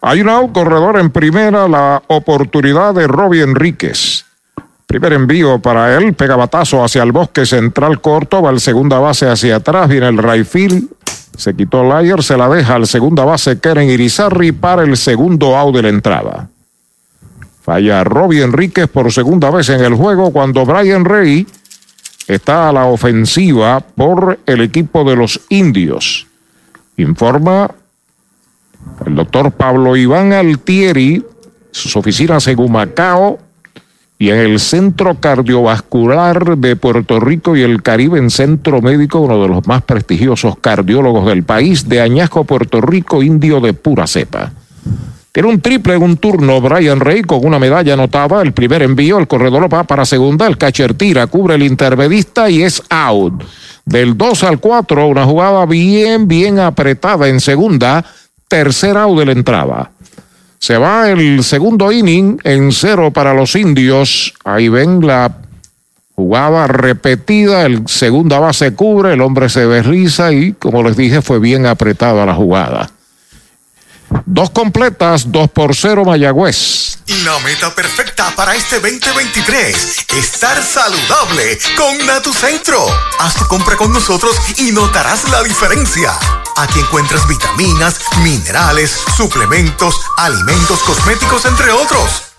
Hay 0.00 0.20
un 0.20 0.28
out 0.28 0.52
corredor 0.52 0.98
en 0.98 1.10
primera, 1.10 1.68
la 1.68 2.02
oportunidad 2.08 2.94
de 2.94 3.06
Robbie 3.06 3.42
Enríquez. 3.42 4.15
Primer 4.86 5.12
envío 5.14 5.58
para 5.58 5.96
él, 5.96 6.14
pega 6.14 6.36
batazo 6.36 6.84
hacia 6.84 7.02
el 7.02 7.10
bosque 7.10 7.44
central 7.44 8.00
corto, 8.00 8.40
va 8.40 8.50
al 8.50 8.60
segunda 8.60 9.00
base 9.00 9.28
hacia 9.28 9.56
atrás, 9.56 9.88
viene 9.88 10.08
el 10.08 10.18
right 10.18 10.46
field, 10.46 10.88
se 11.36 11.54
quitó 11.54 11.82
Lyer, 11.82 12.22
se 12.22 12.36
la 12.36 12.48
deja 12.48 12.76
al 12.76 12.86
segunda 12.86 13.24
base 13.24 13.58
Keren 13.58 13.90
Irizarri 13.90 14.52
para 14.52 14.84
el 14.84 14.96
segundo 14.96 15.56
out 15.56 15.74
de 15.74 15.82
la 15.82 15.88
entrada. 15.88 16.48
Falla 17.62 18.04
Robbie 18.04 18.42
Enríquez 18.42 18.86
por 18.86 19.12
segunda 19.12 19.50
vez 19.50 19.68
en 19.70 19.80
el 19.80 19.94
juego 19.94 20.30
cuando 20.30 20.64
Brian 20.64 21.04
Rey 21.04 21.44
está 22.28 22.68
a 22.68 22.72
la 22.72 22.86
ofensiva 22.86 23.80
por 23.80 24.38
el 24.46 24.60
equipo 24.60 25.02
de 25.02 25.16
los 25.16 25.40
indios. 25.48 26.28
Informa 26.96 27.68
el 29.04 29.16
doctor 29.16 29.50
Pablo 29.50 29.96
Iván 29.96 30.32
Altieri, 30.32 31.24
sus 31.72 31.96
oficinas 31.96 32.46
en 32.46 32.60
Humacao 32.60 33.40
y 34.18 34.30
en 34.30 34.38
el 34.38 34.60
Centro 34.60 35.16
Cardiovascular 35.20 36.56
de 36.56 36.76
Puerto 36.76 37.20
Rico 37.20 37.56
y 37.56 37.62
el 37.62 37.82
Caribe 37.82 38.18
en 38.18 38.30
Centro 38.30 38.80
Médico, 38.80 39.20
uno 39.20 39.42
de 39.42 39.48
los 39.48 39.66
más 39.66 39.82
prestigiosos 39.82 40.56
cardiólogos 40.58 41.26
del 41.26 41.42
país, 41.42 41.88
de 41.88 42.00
Añasco, 42.00 42.44
Puerto 42.44 42.80
Rico, 42.80 43.22
indio 43.22 43.60
de 43.60 43.74
pura 43.74 44.06
cepa. 44.06 44.52
Tiene 45.32 45.50
un 45.50 45.60
triple 45.60 45.96
en 45.96 46.02
un 46.02 46.16
turno 46.16 46.62
Brian 46.62 46.98
Rey 46.98 47.20
con 47.20 47.44
una 47.44 47.58
medalla 47.58 47.92
anotada. 47.92 48.40
El 48.40 48.52
primer 48.52 48.82
envío, 48.82 49.18
el 49.18 49.28
corredor 49.28 49.70
va 49.72 49.84
para 49.84 50.06
segunda, 50.06 50.46
el 50.46 50.56
catcher 50.56 50.94
tira, 50.94 51.26
cubre 51.26 51.56
el 51.56 51.62
intermedista 51.62 52.48
y 52.48 52.62
es 52.62 52.82
out. 52.88 53.44
Del 53.84 54.16
2 54.16 54.44
al 54.44 54.58
4, 54.58 55.06
una 55.06 55.26
jugada 55.26 55.66
bien, 55.66 56.26
bien 56.26 56.58
apretada 56.58 57.28
en 57.28 57.40
segunda, 57.40 58.02
tercer 58.48 58.96
out 58.96 59.18
de 59.18 59.26
la 59.26 59.32
entrada. 59.32 59.90
Se 60.66 60.78
va 60.78 61.08
el 61.08 61.44
segundo 61.44 61.92
inning 61.92 62.40
en 62.42 62.72
cero 62.72 63.12
para 63.12 63.32
los 63.32 63.54
indios. 63.54 64.34
Ahí 64.42 64.68
ven 64.68 65.06
la 65.06 65.30
jugada 66.16 66.66
repetida, 66.66 67.64
el 67.66 67.86
segunda 67.86 68.40
base 68.40 68.74
cubre, 68.74 69.12
el 69.12 69.20
hombre 69.20 69.48
se 69.48 69.64
desliza 69.64 70.32
y 70.32 70.54
como 70.54 70.82
les 70.82 70.96
dije 70.96 71.22
fue 71.22 71.38
bien 71.38 71.66
apretada 71.66 72.26
la 72.26 72.34
jugada. 72.34 72.90
Dos 74.24 74.50
completas, 74.50 75.30
dos 75.30 75.50
por 75.50 75.74
cero 75.74 76.04
Mayagüez. 76.04 76.98
La 77.24 77.38
meta 77.40 77.74
perfecta 77.74 78.32
para 78.34 78.54
este 78.54 78.80
2023, 78.80 80.06
estar 80.16 80.62
saludable 80.62 81.58
con 81.76 82.06
Natucentro. 82.06 82.84
Haz 83.20 83.34
tu 83.34 83.46
compra 83.46 83.76
con 83.76 83.92
nosotros 83.92 84.36
y 84.58 84.72
notarás 84.72 85.28
la 85.30 85.42
diferencia. 85.42 86.12
Aquí 86.56 86.80
encuentras 86.80 87.28
vitaminas, 87.28 88.00
minerales, 88.22 88.90
suplementos, 89.16 89.94
alimentos, 90.16 90.80
cosméticos, 90.80 91.44
entre 91.44 91.70
otros. 91.70 92.25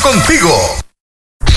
contigo. 0.00 0.93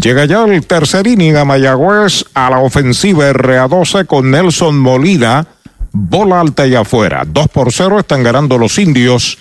Llega 0.00 0.24
ya 0.24 0.44
el 0.44 0.66
tercer 0.66 1.06
inning 1.06 1.36
a 1.36 1.44
Mayagüez 1.44 2.24
a 2.32 2.48
la 2.48 2.60
ofensiva 2.60 3.30
RA12 3.32 4.06
con 4.06 4.30
Nelson 4.30 4.78
Molina. 4.78 5.46
Bola 5.92 6.40
alta 6.40 6.66
y 6.66 6.74
afuera. 6.74 7.24
2 7.26 7.48
por 7.48 7.70
0 7.70 8.00
están 8.00 8.22
ganando 8.22 8.56
los 8.56 8.78
indios. 8.78 9.36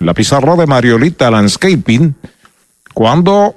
La 0.00 0.12
pizarra 0.12 0.54
de 0.56 0.66
Mariolita 0.66 1.30
Landscaping. 1.30 2.14
Cuando 2.92 3.54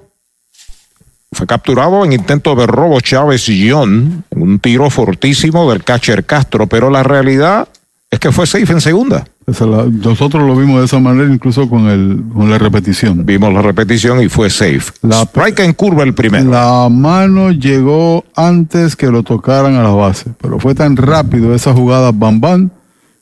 fue 1.34 1.46
capturado 1.46 2.06
en 2.06 2.14
intento 2.14 2.56
de 2.56 2.68
robo 2.68 3.02
Chávez 3.02 3.48
John. 3.48 4.24
Un 4.30 4.60
tiro 4.60 4.90
fortísimo 4.90 5.70
del 5.70 5.84
catcher 5.84 6.26
Castro. 6.26 6.68
Pero 6.68 6.90
la 6.90 7.04
realidad 7.04 7.68
es 8.10 8.20
que 8.20 8.32
fue 8.32 8.48
safe 8.48 8.72
en 8.72 8.80
segunda. 8.80 9.26
La, 9.48 9.86
nosotros 9.86 10.44
lo 10.44 10.56
vimos 10.56 10.80
de 10.80 10.86
esa 10.86 11.00
manera 11.00 11.32
incluso 11.32 11.70
con, 11.70 11.88
el, 11.88 12.24
con 12.34 12.50
la 12.50 12.58
repetición. 12.58 13.26
Vimos 13.26 13.54
la 13.54 13.62
repetición 13.62 14.22
y 14.24 14.28
fue 14.28 14.50
safe. 14.50 14.92
La, 15.04 15.22
Strike 15.22 15.60
en 15.60 15.74
curva 15.74 16.04
el 16.04 16.16
primero. 16.16 16.50
La 16.50 16.90
mano 16.90 17.52
llegó 17.52 18.26
antes 18.36 18.96
que 18.96 19.12
lo 19.12 19.22
tocaran 19.22 19.76
a 19.76 19.84
la 19.84 19.92
base, 19.92 20.32
pero 20.42 20.60
fue 20.60 20.74
tan 20.74 20.98
rápido 20.98 21.54
esa 21.54 21.74
jugada 21.74 22.12
bam 22.12 22.42
bam 22.42 22.70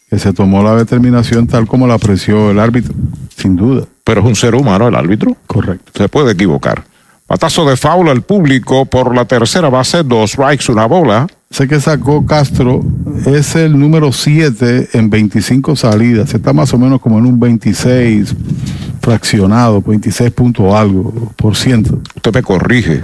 que 0.10 0.18
se 0.18 0.32
tomó 0.32 0.64
la 0.64 0.76
determinación 0.76 1.48
tal 1.48 1.68
como 1.68 1.88
la 1.88 1.96
apreció 1.96 2.52
el 2.52 2.60
árbitro, 2.60 2.94
sin 3.36 3.58
duda. 3.58 3.86
Pero 4.06 4.22
es 4.22 4.28
un 4.28 4.36
ser 4.36 4.56
humano 4.56 4.88
el 4.88 4.96
árbitro. 4.96 5.36
Correcto. 5.46 5.92
Se 5.96 6.08
puede 6.08 6.32
equivocar. 6.32 6.86
Patazo 7.34 7.66
de 7.66 7.76
faula 7.76 8.12
al 8.12 8.22
público 8.22 8.86
por 8.86 9.16
la 9.16 9.26
tercera 9.26 9.68
base, 9.68 10.04
dos 10.04 10.34
strikes, 10.34 10.72
una 10.72 10.86
bola. 10.86 11.26
Sé 11.50 11.68
que 11.68 11.80
sacó 11.80 12.24
Castro, 12.28 12.84
es 13.26 13.56
el 13.56 13.80
número 13.80 14.12
7 14.12 14.90
en 14.94 15.10
25 15.10 15.76
salidas. 15.76 16.32
Está 16.32 16.54
más 16.54 16.72
o 16.76 16.78
menos 16.78 17.02
como 17.02 17.18
en 17.18 17.26
un 17.26 17.40
26 17.40 18.36
fraccionado, 19.02 19.82
26 19.82 20.30
punto 20.30 20.78
algo 20.78 21.12
por 21.36 21.56
ciento. 21.56 22.00
Usted 22.16 22.36
me 22.36 22.44
corrige. 22.44 23.02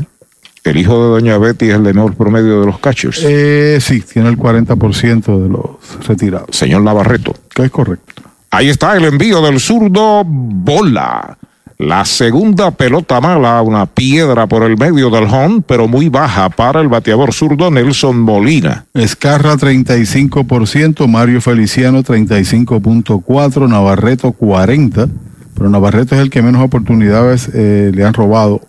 ¿El 0.63 0.77
hijo 0.77 0.93
de 0.93 1.09
Doña 1.09 1.39
Betty 1.39 1.69
es 1.69 1.77
el 1.77 1.84
de 1.84 1.93
menor 1.95 2.13
promedio 2.13 2.59
de 2.59 2.67
los 2.67 2.77
catchers? 2.77 3.23
Eh, 3.23 3.80
sí, 3.82 4.01
tiene 4.01 4.30
el 4.30 4.38
40% 4.38 5.41
de 5.41 5.49
los 5.49 6.07
retirados. 6.07 6.55
Señor 6.55 6.84
Navarreto. 6.84 7.34
Que 7.55 7.63
es 7.63 7.71
correcto. 7.71 8.21
Ahí 8.51 8.69
está 8.69 8.95
el 8.95 9.05
envío 9.05 9.41
del 9.41 9.59
zurdo 9.59 10.23
Bola. 10.23 11.36
La 11.80 12.03
segunda 12.03 12.71
pelota 12.71 13.21
mala, 13.21 13.61
una 13.61 13.86
piedra 13.86 14.47
por 14.47 14.63
el 14.63 14.75
medio 14.75 15.09
del 15.09 15.23
home, 15.23 15.61
pero 15.65 15.88
muy 15.88 16.09
baja 16.09 16.49
para 16.49 16.82
el 16.82 16.89
bateador 16.89 17.34
zurdo 17.34 17.71
Nelson 17.71 18.19
Molina. 18.19 18.86
Escarra 18.93 19.55
35%, 19.55 21.07
Mario 21.07 21.39
Feliciano 21.39 22.03
35.4%, 22.03 23.69
Navarreto 23.69 24.36
40%, 24.38 25.09
pero 25.55 25.69
Navarreto 25.69 26.15
es 26.15 26.21
el 26.21 26.30
que 26.30 26.41
menos 26.41 26.61
oportunidades 26.61 27.49
eh, 27.53 27.93
le 27.95 28.03
han 28.03 28.13
robado. 28.13 28.59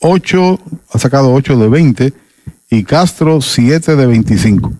8, 0.00 0.60
ha 0.92 0.98
sacado 0.98 1.32
8 1.32 1.56
de 1.56 1.68
20 1.68 2.12
y 2.68 2.84
Castro 2.84 3.40
7 3.40 3.96
de 3.96 4.06
25. 4.06 4.74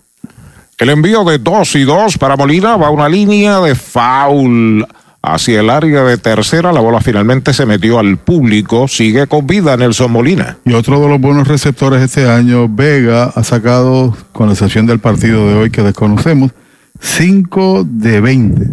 El 0.76 0.90
envío 0.90 1.24
de 1.24 1.38
2 1.38 1.76
y 1.76 1.84
2 1.84 2.18
para 2.18 2.36
Molina 2.36 2.76
va 2.76 2.88
a 2.88 2.90
una 2.90 3.08
línea 3.08 3.60
de 3.60 3.74
foul 3.74 4.86
hacia 5.22 5.60
el 5.60 5.70
área 5.70 6.02
de 6.02 6.18
tercera. 6.18 6.72
La 6.72 6.80
bola 6.80 7.00
finalmente 7.00 7.52
se 7.52 7.64
metió 7.64 7.98
al 7.98 8.18
público. 8.18 8.88
Sigue 8.88 9.26
con 9.26 9.46
vida 9.46 9.76
Nelson 9.76 10.10
Molina. 10.10 10.58
Y 10.64 10.74
otro 10.74 11.00
de 11.00 11.08
los 11.08 11.20
buenos 11.20 11.48
receptores 11.48 12.02
este 12.02 12.28
año, 12.28 12.68
Vega, 12.68 13.24
ha 13.34 13.44
sacado, 13.44 14.16
con 14.32 14.48
la 14.48 14.52
excepción 14.52 14.86
del 14.86 14.98
partido 14.98 15.48
de 15.48 15.54
hoy 15.54 15.70
que 15.70 15.82
desconocemos, 15.82 16.50
5 17.00 17.86
de 17.88 18.20
20. 18.20 18.70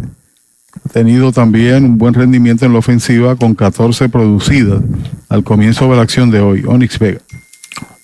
Ha 0.85 0.89
tenido 0.89 1.31
también 1.31 1.85
un 1.85 1.97
buen 1.97 2.13
rendimiento 2.13 2.65
en 2.65 2.73
la 2.73 2.79
ofensiva 2.79 3.35
con 3.35 3.55
14 3.55 4.09
producidas 4.09 4.81
al 5.29 5.43
comienzo 5.43 5.89
de 5.89 5.95
la 5.95 6.01
acción 6.01 6.31
de 6.31 6.39
hoy. 6.39 6.63
Onyx 6.67 6.99
Vega. 6.99 7.21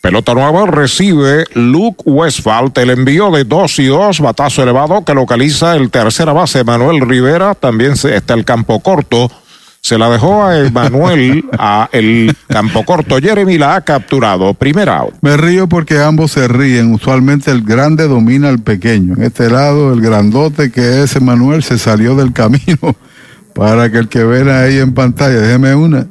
Pelota 0.06 0.36
nueva 0.36 0.68
recibe 0.68 1.45
Luke 1.56 2.03
Westphal. 2.06 2.72
El 2.76 2.91
envío 2.91 3.32
de 3.32 3.43
2 3.43 3.80
y 3.80 3.86
2, 3.88 4.20
batazo 4.20 4.62
elevado 4.62 5.03
que 5.03 5.16
localiza 5.16 5.76
el 5.76 5.89
tercera 5.89 6.32
base 6.32 6.64
Manuel 6.64 7.01
Rivera. 7.01 7.56
También 7.56 7.93
está 7.93 8.36
el 8.36 8.45
campo 8.45 8.82
corto. 8.82 9.32
Se 9.82 9.97
la 9.97 10.08
dejó 10.12 10.43
a 10.43 10.60
Emanuel 10.60 11.45
a 11.58 11.89
el 11.91 12.38
campo 12.47 12.86
corto. 12.86 13.18
Jeremy 13.18 13.58
la 13.58 13.78
ha 13.78 13.82
capturado. 13.82 14.53
Primera 14.53 14.99
out. 14.99 15.16
Me 15.22 15.38
río 15.38 15.68
porque 15.68 15.97
ambos 15.97 16.34
se 16.34 16.47
ríen. 16.47 16.93
Usualmente 16.93 17.49
el 17.49 17.64
grande 17.64 18.08
domina 18.08 18.49
al 18.49 18.60
pequeño. 18.60 19.16
En 19.16 19.24
este 19.24 19.49
lado, 19.49 19.91
el 19.91 20.01
grandote 20.01 20.70
que 20.70 21.01
es 21.01 21.16
Emanuel 21.16 21.64
se 21.64 21.80
salió 21.80 22.14
del 22.14 22.32
camino 22.32 22.95
para 23.56 23.91
que 23.91 23.97
el 23.97 24.08
que 24.08 24.24
ven 24.24 24.49
ahí 24.49 24.78
en 24.78 24.93
pantalla, 24.93 25.39
déjeme 25.39 25.74
una 25.74 26.06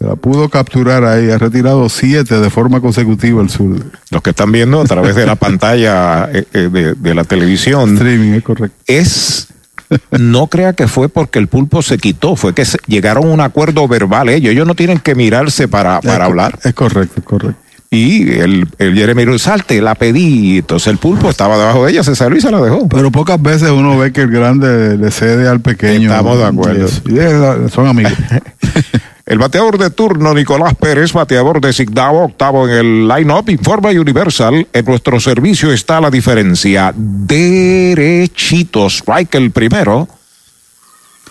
la 0.00 0.14
pudo 0.14 0.48
capturar 0.48 1.04
ahí, 1.04 1.30
ha 1.30 1.38
retirado 1.38 1.88
siete 1.88 2.38
de 2.38 2.50
forma 2.50 2.80
consecutiva 2.80 3.42
el 3.42 3.50
sur. 3.50 3.76
Los 4.10 4.22
que 4.22 4.30
están 4.30 4.52
viendo 4.52 4.80
a 4.80 4.84
través 4.84 5.16
de 5.16 5.26
la 5.26 5.34
pantalla 5.36 6.30
eh, 6.32 6.44
eh, 6.52 6.94
de, 6.96 7.14
la 7.14 7.24
televisión. 7.24 7.94
Streaming, 7.94 8.34
es 8.34 8.42
correcto. 8.42 8.76
Es. 8.86 9.48
No 10.10 10.48
crea 10.48 10.74
que 10.74 10.86
fue 10.86 11.08
porque 11.08 11.38
el 11.38 11.48
pulpo 11.48 11.80
se 11.80 11.96
quitó, 11.96 12.36
fue 12.36 12.54
que 12.54 12.64
llegaron 12.86 13.24
a 13.24 13.28
un 13.28 13.40
acuerdo 13.40 13.88
verbal 13.88 14.28
ellos. 14.28 14.52
Ellos 14.52 14.66
no 14.66 14.74
tienen 14.74 15.00
que 15.00 15.14
mirarse 15.14 15.66
para, 15.66 16.00
para 16.02 16.26
hablar. 16.26 16.58
Es 16.62 16.74
correcto, 16.74 17.20
es 17.20 17.24
correcto. 17.24 17.62
Y 17.90 18.32
el, 18.32 18.68
el 18.78 18.94
Jeremy 18.94 19.38
salte, 19.38 19.80
la 19.80 19.94
pedí. 19.94 20.58
Entonces 20.58 20.88
el 20.88 20.98
pulpo 20.98 21.30
estaba 21.30 21.56
debajo 21.56 21.86
de 21.86 21.92
ella, 21.92 22.04
se 22.04 22.14
salió 22.14 22.36
y 22.36 22.40
se 22.42 22.50
la 22.50 22.60
dejó. 22.60 22.86
Pero 22.86 23.10
pocas 23.10 23.40
veces 23.40 23.70
uno 23.70 23.96
ve 23.96 24.12
que 24.12 24.20
el 24.20 24.30
grande 24.30 24.98
le 24.98 25.10
cede 25.10 25.48
al 25.48 25.60
pequeño. 25.60 26.10
Estamos 26.10 26.38
de 26.38 26.44
acuerdo. 26.44 27.68
son 27.70 27.86
amigos. 27.86 28.12
El 29.28 29.36
bateador 29.36 29.76
de 29.76 29.90
turno, 29.90 30.32
Nicolás 30.32 30.74
Pérez, 30.74 31.12
bateador 31.12 31.60
designado, 31.60 32.20
octavo 32.20 32.66
en 32.66 32.74
el 32.74 33.08
line-up, 33.08 33.50
informa 33.50 33.90
Universal. 33.90 34.66
En 34.72 34.84
nuestro 34.86 35.20
servicio 35.20 35.70
está 35.70 36.00
la 36.00 36.10
diferencia. 36.10 36.94
Derechito, 36.96 38.86
strike 38.86 39.34
el 39.34 39.50
primero. 39.50 40.08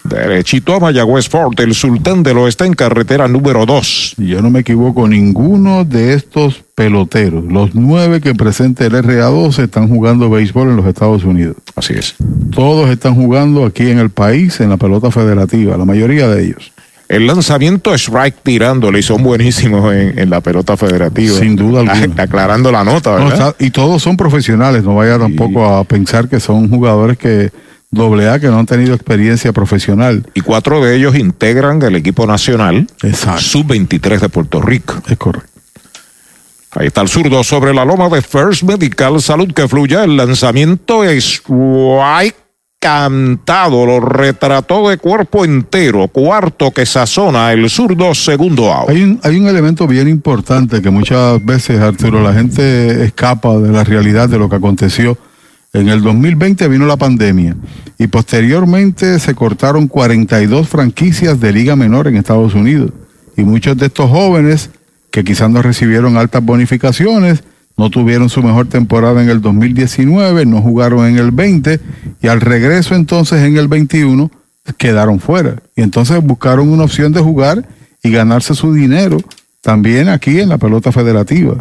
Derechito 0.04 0.76
a 0.76 0.80
Mayagüez 0.80 1.28
Fort, 1.28 1.60
el 1.60 1.74
sultán 1.74 2.22
del 2.22 2.38
oeste 2.38 2.66
en 2.66 2.76
carretera 2.76 3.28
número 3.28 3.66
2. 3.66 4.14
Yo 4.18 4.44
no 4.44 4.52
me 4.52 4.60
equivoco, 4.60 5.08
ninguno 5.08 5.84
de 5.84 6.14
estos 6.14 6.64
peloteros, 6.76 7.46
los 7.46 7.74
nueve 7.74 8.22
que 8.22 8.36
presenta 8.36 8.86
el 8.86 8.94
RA12 8.94 9.64
están 9.64 9.90
jugando 9.90 10.30
béisbol 10.30 10.70
en 10.70 10.78
los 10.78 10.86
Estados 10.86 11.24
Unidos. 11.24 11.56
Así 11.76 11.94
es. 11.94 12.14
Todos 12.52 12.92
están 12.92 13.16
jugando 13.16 13.66
aquí 13.66 13.90
en 13.90 13.98
el 13.98 14.12
país, 14.12 14.62
en 14.62 14.70
la 14.70 14.78
pelota 14.78 15.10
federativa, 15.10 15.76
la 15.76 15.86
mayoría 15.86 16.28
de 16.28 16.46
ellos. 16.46 16.72
El 17.10 17.26
lanzamiento 17.26 17.94
strike 17.94 18.36
tirándole 18.44 19.00
y 19.00 19.04
son 19.04 19.24
buenísimos 19.24 19.94
en, 19.94 20.30
la 20.30 20.42
pelota 20.42 20.76
federativa. 20.76 21.40
Sin 21.40 21.56
duda 21.56 21.80
alguna. 21.80 22.24
Aclarando 22.24 22.72
la 22.72 22.84
nota, 22.84 23.12
¿verdad? 23.12 23.56
y 23.60 23.70
todos 23.72 24.02
son 24.02 24.18
profesionales, 24.18 24.84
no 24.84 24.96
vaya 24.96 25.18
tampoco 25.18 25.66
a 25.66 25.84
pensar 25.86 26.28
que 26.28 26.40
son 26.40 26.70
jugadores 26.70 27.18
que 27.18 27.52
doble 27.92 28.30
A 28.30 28.40
que 28.40 28.48
no 28.48 28.60
han 28.60 28.66
tenido 28.66 28.94
experiencia 28.94 29.54
profesional. 29.54 30.26
Y 30.34 30.42
cuatro 30.42 30.84
de 30.84 30.96
ellos 30.96 31.16
integran 31.16 31.82
el 31.82 31.96
equipo 31.96 32.28
nacional 32.28 32.88
sub-23 33.02 34.20
de 34.20 34.30
Puerto 34.30 34.62
Rico. 34.62 34.96
Es 35.08 35.18
correcto. 35.18 35.50
Ahí 36.72 36.88
está 36.88 37.02
el 37.02 37.08
zurdo 37.08 37.44
sobre 37.44 37.74
la 37.74 37.86
loma 37.86 38.10
de 38.10 38.22
First 38.22 38.64
Medical 38.64 39.22
Salud 39.22 39.52
que 39.54 39.68
fluya. 39.68 40.04
El 40.04 40.18
lanzamiento 40.18 41.04
es 41.04 41.42
cantado, 42.88 43.86
lo 43.86 44.00
retrató 44.00 44.88
de 44.88 44.98
cuerpo 44.98 45.44
entero. 45.44 46.08
Cuarto 46.08 46.72
que 46.72 46.86
sazona 46.86 47.52
el 47.52 47.70
zurdo, 47.70 48.16
segundo 48.16 48.72
out. 48.72 48.90
Hay 48.90 49.04
un, 49.04 49.20
hay 49.24 49.36
un 49.36 49.48
elemento 49.48 49.88
bien 49.88 50.08
importante 50.08 50.82
que 50.82 50.90
muchas 50.90 51.44
veces, 51.44 51.82
Arturo, 51.82 52.24
la 52.24 52.32
gente 52.32 53.04
escapa 53.04 53.58
de 53.58 53.74
la 53.74 53.84
realidad 53.84 54.30
de 54.30 54.40
lo 54.40 54.48
que 54.48 54.56
aconteció. 54.56 55.18
En 55.74 55.90
el 55.90 56.02
2020 56.02 56.66
vino 56.70 56.86
la 56.86 56.96
pandemia 56.96 57.58
y 57.98 58.08
posteriormente 58.08 59.20
se 59.20 59.36
cortaron 59.36 59.90
42 59.90 60.70
franquicias 60.70 61.42
de 61.42 61.52
Liga 61.52 61.76
Menor 61.76 62.08
en 62.08 62.16
Estados 62.16 62.54
Unidos. 62.54 62.92
Y 63.36 63.44
muchos 63.44 63.76
de 63.76 63.88
estos 63.88 64.10
jóvenes 64.10 64.70
que 65.12 65.26
quizás 65.26 65.50
no 65.50 65.62
recibieron 65.62 66.16
altas 66.16 66.42
bonificaciones, 66.42 67.44
no 67.78 67.90
tuvieron 67.90 68.30
su 68.30 68.42
mejor 68.42 68.68
temporada 68.68 69.22
en 69.22 69.30
el 69.30 69.42
2019, 69.42 70.46
no 70.46 70.62
jugaron 70.62 71.06
en 71.06 71.18
el 71.18 71.32
20 71.32 71.80
y 72.22 72.28
al 72.28 72.42
regreso 72.42 72.96
entonces 72.96 73.44
en 73.44 73.58
el 73.58 73.68
21 73.68 74.32
quedaron 74.78 75.20
fuera. 75.20 75.58
Y 75.76 75.84
entonces 75.84 76.22
buscaron 76.22 76.70
una 76.70 76.84
opción 76.84 77.14
de 77.14 77.22
jugar 77.22 77.68
y 78.04 78.12
ganarse 78.12 78.56
su 78.56 78.74
dinero 78.74 79.18
también 79.62 80.10
aquí 80.10 80.40
en 80.40 80.50
la 80.50 80.58
pelota 80.58 80.92
federativa. 80.92 81.56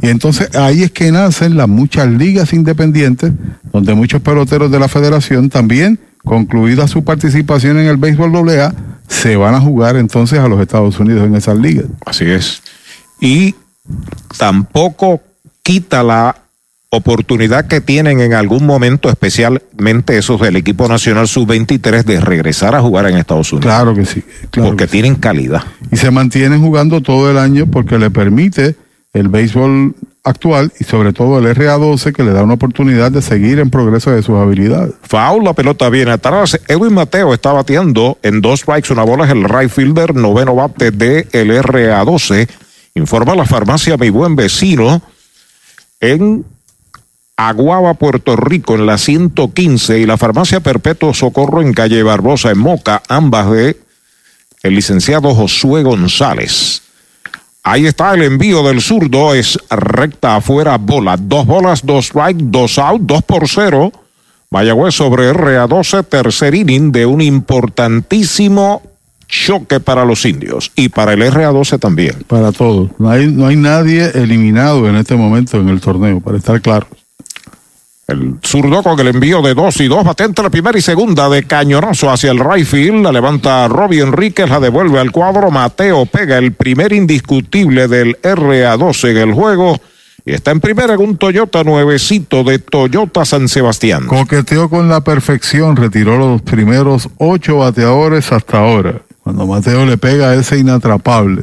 Y 0.00 0.08
entonces 0.08 0.54
ahí 0.54 0.84
es 0.84 0.90
que 0.90 1.10
nacen 1.12 1.56
las 1.56 1.68
muchas 1.68 2.08
ligas 2.08 2.52
independientes, 2.52 3.32
donde 3.72 3.94
muchos 3.94 4.22
peloteros 4.22 4.70
de 4.70 4.78
la 4.78 4.88
federación 4.88 5.50
también, 5.50 5.98
concluida 6.24 6.88
su 6.88 7.04
participación 7.04 7.78
en 7.78 7.86
el 7.86 7.96
béisbol 7.96 8.48
AA, 8.48 8.74
se 9.08 9.36
van 9.36 9.54
a 9.54 9.60
jugar 9.60 9.96
entonces 9.96 10.38
a 10.38 10.48
los 10.48 10.60
Estados 10.60 10.98
Unidos 11.00 11.26
en 11.26 11.34
esas 11.34 11.58
ligas. 11.58 11.86
Así 12.06 12.24
es. 12.24 12.62
Y 13.20 13.54
tampoco 14.36 15.20
quita 15.68 16.02
la 16.02 16.34
oportunidad 16.88 17.66
que 17.66 17.82
tienen 17.82 18.20
en 18.20 18.32
algún 18.32 18.64
momento, 18.64 19.10
especialmente 19.10 20.16
esos 20.16 20.40
del 20.40 20.56
equipo 20.56 20.88
nacional 20.88 21.28
sub-23, 21.28 22.04
de 22.04 22.22
regresar 22.22 22.74
a 22.74 22.80
jugar 22.80 23.04
en 23.04 23.18
Estados 23.18 23.52
Unidos. 23.52 23.66
Claro 23.66 23.94
que 23.94 24.06
sí. 24.06 24.24
porque 24.50 24.86
tienen 24.86 25.16
calidad. 25.16 25.64
Y 25.92 25.98
se 25.98 26.10
mantienen 26.10 26.62
jugando 26.62 27.02
todo 27.02 27.30
el 27.30 27.36
año 27.36 27.66
porque 27.66 27.98
le 27.98 28.08
permite 28.10 28.76
el 29.12 29.28
béisbol 29.28 29.94
actual 30.24 30.72
y 30.80 30.84
sobre 30.84 31.12
todo 31.12 31.38
el 31.38 31.54
RA12 31.54 32.14
que 32.14 32.24
le 32.24 32.32
da 32.32 32.42
una 32.42 32.54
oportunidad 32.54 33.12
de 33.12 33.20
seguir 33.20 33.58
en 33.58 33.68
progreso 33.68 34.10
de 34.10 34.22
sus 34.22 34.36
habilidades. 34.38 34.94
Foul, 35.02 35.44
la 35.44 35.52
pelota 35.52 35.90
viene 35.90 36.12
atrás. 36.12 36.58
Edwin 36.66 36.94
Mateo 36.94 37.34
está 37.34 37.52
bateando 37.52 38.16
en 38.22 38.40
dos 38.40 38.60
strikes, 38.60 38.90
una 38.90 39.02
bola 39.02 39.26
es 39.26 39.32
el 39.32 39.44
right 39.44 39.68
fielder, 39.68 40.14
noveno 40.14 40.54
bate 40.54 40.92
de 40.92 41.28
el 41.32 41.50
RA12. 41.50 42.48
Informa 42.94 43.34
la 43.34 43.44
farmacia 43.44 43.98
Mi 43.98 44.08
Buen 44.08 44.34
Vecino 44.34 45.02
en 46.00 46.44
Aguaba, 47.36 47.94
Puerto 47.94 48.36
Rico, 48.36 48.74
en 48.74 48.86
la 48.86 48.98
115 48.98 50.00
y 50.00 50.06
la 50.06 50.16
farmacia 50.16 50.60
Perpetuo 50.60 51.14
Socorro 51.14 51.62
en 51.62 51.72
calle 51.72 52.02
Barbosa, 52.02 52.50
en 52.50 52.58
Moca, 52.58 53.02
ambas 53.08 53.50
de 53.50 53.76
el 54.62 54.74
licenciado 54.74 55.34
Josué 55.34 55.82
González. 55.84 56.82
Ahí 57.62 57.86
está 57.86 58.14
el 58.14 58.22
envío 58.22 58.62
del 58.62 58.80
zurdo, 58.80 59.34
es 59.34 59.58
recta 59.70 60.36
afuera, 60.36 60.78
bola. 60.78 61.16
Dos 61.16 61.46
bolas, 61.46 61.84
dos 61.84 62.06
strike, 62.06 62.38
dos 62.38 62.78
out, 62.78 63.02
dos 63.02 63.22
por 63.22 63.48
cero. 63.48 63.92
Mayagüez 64.50 64.94
sobre 64.94 65.30
RA12, 65.32 66.06
tercer 66.06 66.54
inning 66.54 66.90
de 66.90 67.04
un 67.04 67.20
importantísimo 67.20 68.82
choque 69.28 69.78
para 69.78 70.04
los 70.04 70.24
indios 70.24 70.72
y 70.74 70.88
para 70.88 71.12
el 71.12 71.22
RA12 71.22 71.78
también. 71.78 72.24
Para 72.26 72.50
todos. 72.50 72.90
No 72.98 73.10
hay, 73.10 73.26
no 73.28 73.46
hay 73.46 73.56
nadie 73.56 74.10
eliminado 74.14 74.88
en 74.88 74.96
este 74.96 75.14
momento 75.14 75.60
en 75.60 75.68
el 75.68 75.80
torneo, 75.80 76.20
para 76.20 76.38
estar 76.38 76.60
claro. 76.60 76.86
El 78.08 78.36
zurdo 78.42 78.82
con 78.82 78.98
el 78.98 79.08
envío 79.08 79.42
de 79.42 79.52
dos 79.52 79.78
y 79.80 79.86
dos, 79.86 80.02
bate 80.02 80.24
entre 80.24 80.42
la 80.42 80.48
primera 80.48 80.78
y 80.78 80.80
segunda 80.80 81.28
de 81.28 81.42
cañonazo 81.42 82.10
hacia 82.10 82.30
el 82.30 82.38
right 82.38 82.66
field. 82.66 83.02
La 83.02 83.12
levanta 83.12 83.68
Robbie 83.68 84.00
Enríquez, 84.00 84.48
la 84.48 84.60
devuelve 84.60 84.98
al 84.98 85.12
cuadro. 85.12 85.50
Mateo 85.50 86.06
pega 86.06 86.38
el 86.38 86.52
primer 86.52 86.94
indiscutible 86.94 87.86
del 87.86 88.16
RA12 88.22 89.10
en 89.10 89.16
el 89.18 89.34
juego. 89.34 89.78
Y 90.24 90.32
está 90.32 90.52
en 90.52 90.60
primera 90.60 90.94
en 90.94 91.00
un 91.00 91.18
Toyota 91.18 91.62
nuevecito 91.64 92.44
de 92.44 92.58
Toyota 92.58 93.26
San 93.26 93.46
Sebastián. 93.46 94.06
Coqueteó 94.06 94.70
con 94.70 94.88
la 94.88 95.02
perfección, 95.02 95.76
retiró 95.76 96.16
los 96.16 96.40
primeros 96.40 97.10
ocho 97.18 97.58
bateadores 97.58 98.32
hasta 98.32 98.58
ahora. 98.58 99.02
Cuando 99.28 99.46
Mateo 99.46 99.84
le 99.84 99.98
pega 99.98 100.30
a 100.30 100.34
ese 100.36 100.56
inatrapable. 100.56 101.42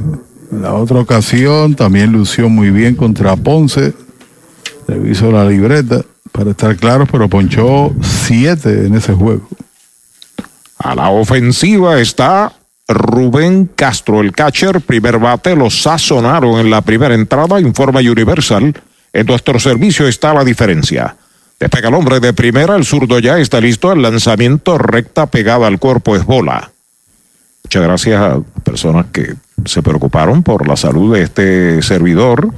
En 0.50 0.60
la 0.60 0.74
otra 0.74 0.98
ocasión 0.98 1.76
también 1.76 2.10
lució 2.10 2.48
muy 2.48 2.72
bien 2.72 2.96
contra 2.96 3.36
Ponce. 3.36 3.94
Revisó 4.88 5.30
la 5.30 5.44
libreta 5.44 6.04
para 6.32 6.50
estar 6.50 6.74
claros, 6.74 7.08
pero 7.12 7.28
ponchó 7.28 7.94
siete 8.02 8.86
en 8.86 8.96
ese 8.96 9.12
juego. 9.12 9.48
A 10.78 10.96
la 10.96 11.10
ofensiva 11.10 12.00
está 12.00 12.52
Rubén 12.88 13.70
Castro, 13.76 14.20
el 14.20 14.32
catcher. 14.32 14.80
Primer 14.80 15.20
bate, 15.20 15.54
lo 15.54 15.70
sazonaron 15.70 16.58
en 16.58 16.70
la 16.70 16.80
primera 16.80 17.14
entrada, 17.14 17.60
informa 17.60 18.00
Universal. 18.00 18.74
En 19.12 19.26
nuestro 19.26 19.60
servicio 19.60 20.08
está 20.08 20.34
la 20.34 20.42
diferencia. 20.42 21.14
Despega 21.60 21.88
el 21.88 21.94
hombre 21.94 22.18
de 22.18 22.32
primera, 22.32 22.74
el 22.74 22.84
zurdo 22.84 23.20
ya 23.20 23.38
está 23.38 23.60
listo. 23.60 23.92
El 23.92 24.02
lanzamiento 24.02 24.76
recta 24.76 25.26
pegada 25.26 25.68
al 25.68 25.78
cuerpo 25.78 26.16
es 26.16 26.24
bola. 26.24 26.72
Muchas 27.66 27.82
gracias 27.82 28.22
a 28.22 28.40
personas 28.62 29.06
que 29.06 29.34
se 29.64 29.82
preocuparon 29.82 30.44
por 30.44 30.68
la 30.68 30.76
salud 30.76 31.16
de 31.16 31.22
este 31.22 31.82
servidor 31.82 32.54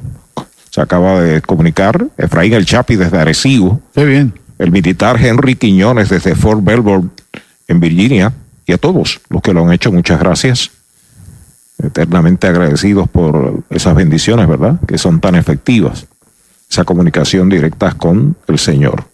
se 0.68 0.82
acaba 0.82 1.22
de 1.22 1.40
comunicar 1.40 2.08
Efraín 2.18 2.52
El 2.52 2.66
Chapi 2.66 2.96
desde 2.96 3.16
Arecibo. 3.16 3.80
Qué 3.94 4.04
bien. 4.04 4.34
El 4.58 4.70
militar 4.70 5.16
Henry 5.18 5.56
Quiñones 5.56 6.10
desde 6.10 6.34
Fort 6.34 6.62
Belvoir 6.62 7.04
en 7.68 7.80
Virginia. 7.80 8.34
Y 8.66 8.72
a 8.74 8.76
todos 8.76 9.22
los 9.30 9.40
que 9.40 9.54
lo 9.54 9.64
han 9.64 9.72
hecho, 9.72 9.90
muchas 9.90 10.20
gracias. 10.20 10.72
Eternamente 11.82 12.46
agradecidos 12.46 13.08
por 13.08 13.64
esas 13.70 13.94
bendiciones, 13.94 14.46
¿verdad? 14.46 14.78
Que 14.86 14.98
son 14.98 15.20
tan 15.20 15.36
efectivas. 15.36 16.06
Esa 16.70 16.84
comunicación 16.84 17.48
directa 17.48 17.92
con 17.92 18.36
el 18.46 18.58
Señor. 18.58 19.04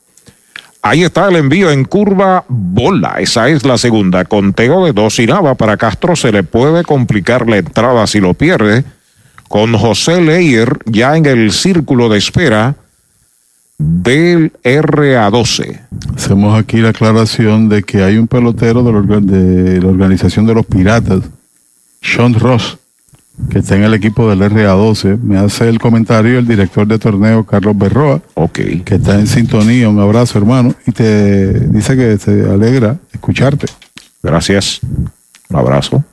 Ahí 0.87 1.03
está 1.03 1.30
el 1.30 1.37
envío 1.37 1.70
en 1.70 1.85
curva 1.85 2.45
bola. 2.47 3.14
Esa 3.18 3.49
es 3.49 3.64
la 3.64 3.78
segunda. 3.78 4.26
Conteo 4.26 4.85
de 4.85 4.93
dos 4.93 5.18
y 5.18 5.26
nada 5.26 5.55
para 5.55 5.78
Castro. 5.78 6.14
Se 6.14 6.30
le 6.30 6.43
puede 6.43 6.85
complicar 6.85 7.49
la 7.49 7.57
entrada 7.57 8.07
si 8.07 8.20
lo 8.20 8.35
pierde 8.35 8.85
con 9.49 9.74
José 9.78 10.20
Leyer 10.20 10.78
ya 10.85 11.16
en 11.16 11.24
el 11.24 11.53
círculo 11.53 12.11
de 12.11 12.18
espera 12.18 12.74
del 13.78 14.53
RA12. 14.62 15.80
Hacemos 16.16 16.61
aquí 16.61 16.76
la 16.76 16.91
aclaración 16.91 17.70
de 17.70 17.82
que 17.82 18.03
hay 18.03 18.18
un 18.18 18.28
pelotero 18.28 18.82
de 18.82 19.80
la, 19.80 19.89
organización 19.89 20.45
de 20.45 20.53
los 20.53 20.66
Piratas, 20.66 21.20
Sean 22.03 22.35
Ross, 22.35 22.76
que 23.51 23.59
está 23.59 23.76
en 23.76 23.85
el 23.85 23.95
equipo 23.95 24.28
del 24.28 24.41
RA12. 24.41 25.18
Me 25.20 25.39
hace 25.39 25.68
el 25.68 25.78
comentario 25.78 26.39
el 26.39 26.47
director 26.47 26.87
de 26.87 26.99
torneo, 26.99 27.45
Carlos 27.45 27.76
Berroa, 27.76 28.20
okay. 28.35 28.80
que 28.80 28.97
está 28.97 29.18
en 29.18 29.26
sintonía. 29.26 29.89
Un 29.89 30.01
abrazo, 30.01 30.39
hermano, 30.39 30.74
y 30.87 30.93
te 30.93 31.61
dice 31.68 31.97
que 31.97 32.18
se 32.18 32.49
alegra 32.51 32.97
escucharte. 33.12 33.66
Gracias. 34.22 34.80
Un 35.51 35.57
abrazo 35.57 36.05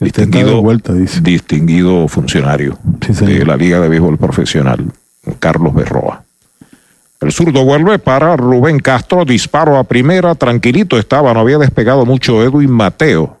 distinguido, 0.00 0.62
vuelta, 0.62 0.92
distinguido 0.94 2.08
funcionario 2.08 2.78
sí, 3.06 3.24
de 3.24 3.44
la 3.44 3.56
Liga 3.56 3.80
de 3.80 3.88
Béisbol 3.88 4.18
Profesional, 4.18 4.90
Carlos 5.38 5.74
Berroa. 5.74 6.24
El 7.20 7.32
zurdo 7.32 7.64
vuelve 7.64 7.98
para 7.98 8.34
Rubén 8.36 8.78
Castro, 8.78 9.26
disparo 9.26 9.76
a 9.76 9.84
primera, 9.84 10.34
tranquilito 10.34 10.98
estaba, 10.98 11.34
no 11.34 11.40
había 11.40 11.58
despegado 11.58 12.06
mucho 12.06 12.42
Edwin 12.42 12.70
Mateo. 12.70 13.39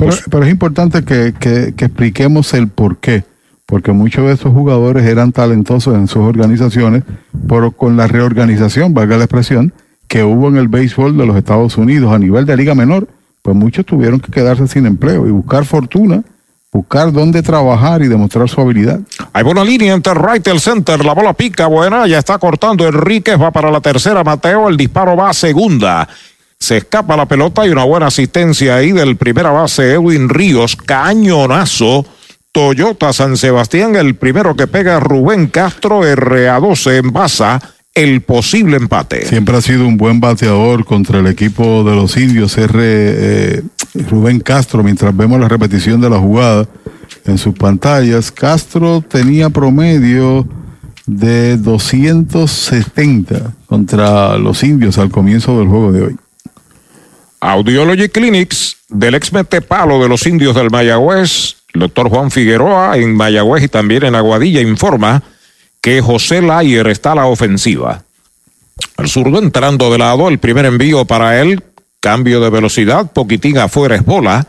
Pero, 0.00 0.12
pues, 0.12 0.24
pero 0.30 0.44
es 0.44 0.50
importante 0.50 1.04
que, 1.04 1.34
que, 1.38 1.74
que, 1.76 1.84
expliquemos 1.84 2.54
el 2.54 2.68
por 2.68 2.96
qué, 2.96 3.24
porque 3.66 3.92
muchos 3.92 4.26
de 4.26 4.32
esos 4.32 4.50
jugadores 4.50 5.04
eran 5.04 5.30
talentosos 5.30 5.94
en 5.94 6.08
sus 6.08 6.22
organizaciones, 6.22 7.02
pero 7.46 7.70
con 7.72 7.98
la 7.98 8.06
reorganización, 8.06 8.94
valga 8.94 9.18
la 9.18 9.24
expresión, 9.24 9.74
que 10.08 10.24
hubo 10.24 10.48
en 10.48 10.56
el 10.56 10.68
béisbol 10.68 11.18
de 11.18 11.26
los 11.26 11.36
Estados 11.36 11.76
Unidos 11.76 12.14
a 12.14 12.18
nivel 12.18 12.46
de 12.46 12.56
Liga 12.56 12.74
Menor, 12.74 13.08
pues 13.42 13.54
muchos 13.54 13.84
tuvieron 13.84 14.20
que 14.20 14.32
quedarse 14.32 14.66
sin 14.68 14.86
empleo 14.86 15.26
y 15.26 15.30
buscar 15.30 15.66
fortuna, 15.66 16.22
buscar 16.72 17.12
dónde 17.12 17.42
trabajar 17.42 18.00
y 18.00 18.08
demostrar 18.08 18.48
su 18.48 18.58
habilidad. 18.58 19.00
Hay 19.34 19.44
buena 19.44 19.64
línea 19.64 19.92
entre 19.92 20.14
right 20.14 20.46
el 20.48 20.60
center, 20.60 21.04
la 21.04 21.12
bola 21.12 21.34
pica, 21.34 21.66
buena, 21.66 22.06
ya 22.06 22.18
está 22.18 22.38
cortando 22.38 22.88
Enríquez, 22.88 23.38
va 23.38 23.50
para 23.50 23.70
la 23.70 23.82
tercera 23.82 24.24
Mateo, 24.24 24.70
el 24.70 24.78
disparo 24.78 25.14
va 25.14 25.28
a 25.28 25.34
segunda. 25.34 26.08
Se 26.60 26.76
escapa 26.76 27.16
la 27.16 27.26
pelota 27.26 27.66
y 27.66 27.70
una 27.70 27.84
buena 27.84 28.06
asistencia 28.06 28.76
ahí 28.76 28.92
del 28.92 29.16
primera 29.16 29.50
base 29.50 29.94
Edwin 29.94 30.28
Ríos, 30.28 30.76
cañonazo. 30.76 32.06
Toyota 32.52 33.12
San 33.12 33.36
Sebastián, 33.36 33.94
el 33.94 34.16
primero 34.16 34.56
que 34.56 34.66
pega 34.66 34.98
Rubén 34.98 35.46
Castro, 35.46 36.02
RA12 36.02 36.98
en 36.98 37.12
Baza 37.12 37.60
el 37.94 38.20
posible 38.22 38.76
empate. 38.76 39.26
Siempre 39.26 39.56
ha 39.56 39.60
sido 39.60 39.86
un 39.86 39.96
buen 39.96 40.20
bateador 40.20 40.84
contra 40.84 41.18
el 41.20 41.26
equipo 41.26 41.84
de 41.84 41.94
los 41.94 42.16
indios, 42.16 42.56
R. 42.56 42.72
Eh, 42.82 43.62
Rubén 44.08 44.40
Castro, 44.40 44.82
mientras 44.82 45.16
vemos 45.16 45.40
la 45.40 45.48
repetición 45.48 46.00
de 46.00 46.10
la 46.10 46.18
jugada 46.18 46.68
en 47.24 47.38
sus 47.38 47.54
pantallas. 47.54 48.30
Castro 48.30 49.00
tenía 49.00 49.50
promedio 49.50 50.46
de 51.06 51.56
270 51.56 53.54
contra 53.66 54.38
los 54.38 54.62
indios 54.62 54.98
al 54.98 55.10
comienzo 55.10 55.58
del 55.58 55.68
juego 55.68 55.92
de 55.92 56.02
hoy. 56.02 56.16
Audiology 57.40 58.08
Clinics 58.08 58.76
del 58.88 59.14
ex 59.14 59.30
Palo 59.66 60.02
de 60.02 60.08
los 60.08 60.26
indios 60.26 60.54
del 60.54 60.70
Mayagüez, 60.70 61.56
doctor 61.72 62.08
Juan 62.10 62.30
Figueroa 62.30 62.96
en 62.98 63.14
Mayagüez 63.14 63.64
y 63.64 63.68
también 63.68 64.04
en 64.04 64.14
Aguadilla 64.14 64.60
informa 64.60 65.22
que 65.80 66.02
José 66.02 66.42
Layer 66.42 66.86
está 66.88 67.12
a 67.12 67.16
la 67.16 67.26
ofensiva. 67.26 68.02
El 68.98 69.08
zurdo 69.08 69.38
entrando 69.38 69.90
de 69.90 69.98
lado, 69.98 70.28
el 70.28 70.38
primer 70.38 70.66
envío 70.66 71.06
para 71.06 71.40
él, 71.40 71.62
cambio 72.00 72.40
de 72.40 72.50
velocidad, 72.50 73.10
poquitín 73.10 73.58
afuera 73.58 73.94
es 73.94 74.04
bola. 74.04 74.46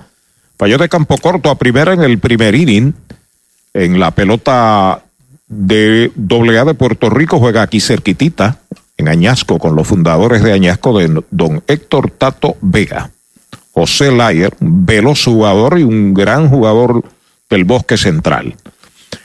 Falló 0.57 0.77
de 0.77 0.89
campo 0.89 1.17
corto 1.17 1.49
a 1.49 1.57
primera 1.57 1.93
en 1.93 2.01
el 2.03 2.19
primer 2.19 2.55
inning. 2.55 2.93
En 3.73 3.99
la 3.99 4.11
pelota 4.11 5.03
de 5.47 6.11
AA 6.15 6.65
de 6.65 6.73
Puerto 6.73 7.09
Rico 7.09 7.39
juega 7.39 7.61
aquí 7.61 7.79
cerquitita, 7.79 8.59
en 9.01 9.09
Añasco, 9.09 9.59
con 9.59 9.75
los 9.75 9.87
fundadores 9.87 10.41
de 10.41 10.53
Añasco 10.53 10.97
de 10.97 11.23
don 11.29 11.61
Héctor 11.67 12.11
Tato 12.11 12.55
Vega. 12.61 13.11
José 13.73 14.11
Layer, 14.11 14.53
veloz 14.59 15.25
jugador 15.25 15.79
y 15.79 15.83
un 15.83 16.13
gran 16.13 16.49
jugador 16.49 17.03
del 17.49 17.65
bosque 17.65 17.97
central. 17.97 18.55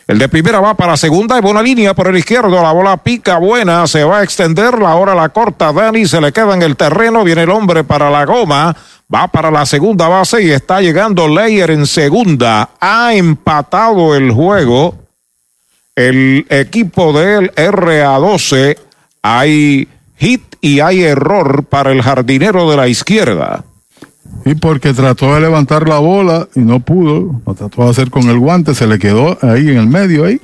El 0.06 0.18
de 0.18 0.28
primera 0.28 0.60
va 0.60 0.74
para 0.74 0.96
segunda 0.96 1.36
y 1.36 1.40
buena 1.40 1.62
línea 1.62 1.92
por 1.94 2.06
el 2.06 2.16
izquierdo. 2.16 2.62
La 2.62 2.72
bola 2.72 2.96
pica 2.96 3.38
buena, 3.38 3.86
se 3.88 4.04
va 4.04 4.20
a 4.20 4.22
extender. 4.22 4.78
La 4.78 4.94
hora 4.94 5.14
la 5.14 5.30
corta 5.30 5.72
Dani, 5.72 6.06
se 6.06 6.20
le 6.20 6.32
queda 6.32 6.54
en 6.54 6.62
el 6.62 6.76
terreno. 6.76 7.24
Viene 7.24 7.42
el 7.42 7.50
hombre 7.50 7.82
para 7.82 8.08
la 8.08 8.24
goma. 8.24 8.76
Va 9.12 9.28
para 9.28 9.50
la 9.50 9.66
segunda 9.66 10.06
base 10.08 10.42
y 10.42 10.50
está 10.50 10.80
llegando 10.80 11.28
Leyer 11.28 11.70
en 11.72 11.86
segunda. 11.86 12.70
Ha 12.80 13.14
empatado 13.14 14.14
el 14.14 14.30
juego. 14.30 14.94
El 15.96 16.46
equipo 16.50 17.12
del 17.12 17.52
RA12. 17.54 18.85
Hay 19.28 19.88
hit 20.16 20.42
y 20.60 20.80
hay 20.80 21.02
error 21.02 21.64
para 21.64 21.90
el 21.90 22.00
jardinero 22.02 22.70
de 22.70 22.76
la 22.76 22.86
izquierda. 22.86 23.64
Y 24.44 24.54
porque 24.54 24.94
trató 24.94 25.34
de 25.34 25.40
levantar 25.40 25.88
la 25.88 25.98
bola 25.98 26.48
y 26.54 26.60
no 26.60 26.80
pudo, 26.80 27.40
lo 27.44 27.54
trató 27.54 27.84
de 27.84 27.90
hacer 27.90 28.10
con 28.10 28.28
el 28.28 28.38
guante, 28.38 28.74
se 28.74 28.86
le 28.86 28.98
quedó 28.98 29.36
ahí 29.42 29.68
en 29.68 29.78
el 29.78 29.88
medio, 29.88 30.24
ahí, 30.24 30.40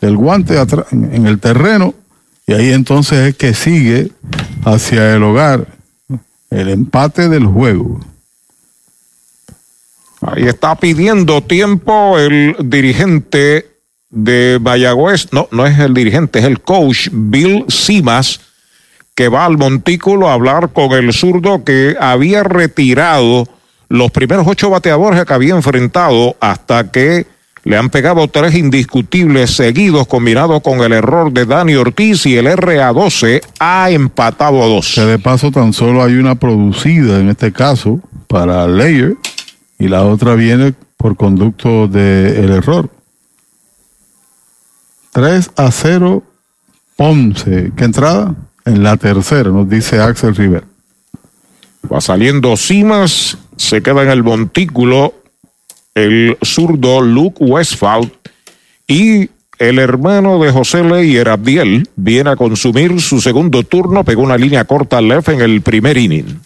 el 0.00 0.16
guante 0.16 0.54
en 0.90 1.26
el 1.26 1.38
terreno, 1.38 1.92
y 2.46 2.54
ahí 2.54 2.72
entonces 2.72 3.28
es 3.28 3.36
que 3.36 3.52
sigue 3.52 4.10
hacia 4.64 5.14
el 5.14 5.22
hogar 5.22 5.66
el 6.50 6.68
empate 6.68 7.28
del 7.28 7.46
juego. 7.46 8.00
Ahí 10.22 10.44
está 10.44 10.76
pidiendo 10.76 11.42
tiempo 11.42 12.18
el 12.18 12.56
dirigente 12.64 13.73
de 14.14 14.58
Mayagüez, 14.60 15.32
no, 15.32 15.48
no 15.50 15.66
es 15.66 15.78
el 15.78 15.92
dirigente, 15.92 16.38
es 16.38 16.44
el 16.44 16.60
coach 16.60 17.08
Bill 17.12 17.64
Simas, 17.68 18.40
que 19.14 19.28
va 19.28 19.44
al 19.44 19.58
montículo 19.58 20.28
a 20.28 20.34
hablar 20.34 20.70
con 20.72 20.92
el 20.92 21.12
zurdo 21.12 21.64
que 21.64 21.96
había 22.00 22.42
retirado 22.42 23.46
los 23.88 24.10
primeros 24.10 24.46
ocho 24.46 24.70
bateadores 24.70 25.24
que 25.24 25.34
había 25.34 25.54
enfrentado 25.54 26.36
hasta 26.40 26.90
que 26.90 27.26
le 27.64 27.78
han 27.78 27.88
pegado 27.90 28.28
tres 28.28 28.54
indiscutibles 28.54 29.50
seguidos 29.50 30.06
combinado 30.06 30.60
con 30.60 30.80
el 30.80 30.92
error 30.92 31.32
de 31.32 31.46
Dani 31.46 31.74
Ortiz 31.76 32.26
y 32.26 32.36
el 32.36 32.46
RA12 32.46 33.42
ha 33.58 33.90
empatado 33.90 34.62
a 34.62 34.66
dos. 34.66 34.92
Que 34.94 35.02
de 35.02 35.18
paso 35.18 35.50
tan 35.50 35.72
solo 35.72 36.02
hay 36.04 36.14
una 36.14 36.34
producida 36.34 37.20
en 37.20 37.30
este 37.30 37.52
caso 37.52 38.00
para 38.26 38.66
Layer 38.66 39.16
y 39.78 39.88
la 39.88 40.02
otra 40.02 40.34
viene 40.34 40.74
por 40.96 41.16
conducto 41.16 41.88
del 41.88 42.50
error. 42.50 42.90
3 45.14 45.50
a 45.56 45.70
0 45.70 46.22
Ponce. 46.96 47.72
¿Qué 47.76 47.84
entrada? 47.84 48.34
En 48.64 48.82
la 48.82 48.96
tercera, 48.96 49.50
nos 49.50 49.68
dice 49.68 50.00
Axel 50.00 50.34
River. 50.34 50.64
Va 51.92 52.00
saliendo 52.00 52.56
Simas, 52.56 53.38
se 53.56 53.82
queda 53.82 54.02
en 54.02 54.10
el 54.10 54.22
montículo 54.22 55.14
el 55.94 56.36
zurdo 56.42 57.00
Luke 57.00 57.44
Westphal 57.44 58.12
y 58.88 59.30
el 59.58 59.78
hermano 59.78 60.42
de 60.42 60.50
José 60.50 60.82
Leyer, 60.82 61.28
Abdiel, 61.28 61.88
viene 61.94 62.30
a 62.30 62.36
consumir 62.36 63.00
su 63.00 63.20
segundo 63.20 63.62
turno, 63.62 64.02
pegó 64.02 64.22
una 64.22 64.36
línea 64.36 64.64
corta 64.64 64.98
al 64.98 65.08
left 65.08 65.28
en 65.28 65.40
el 65.40 65.62
primer 65.62 65.96
inning. 65.96 66.40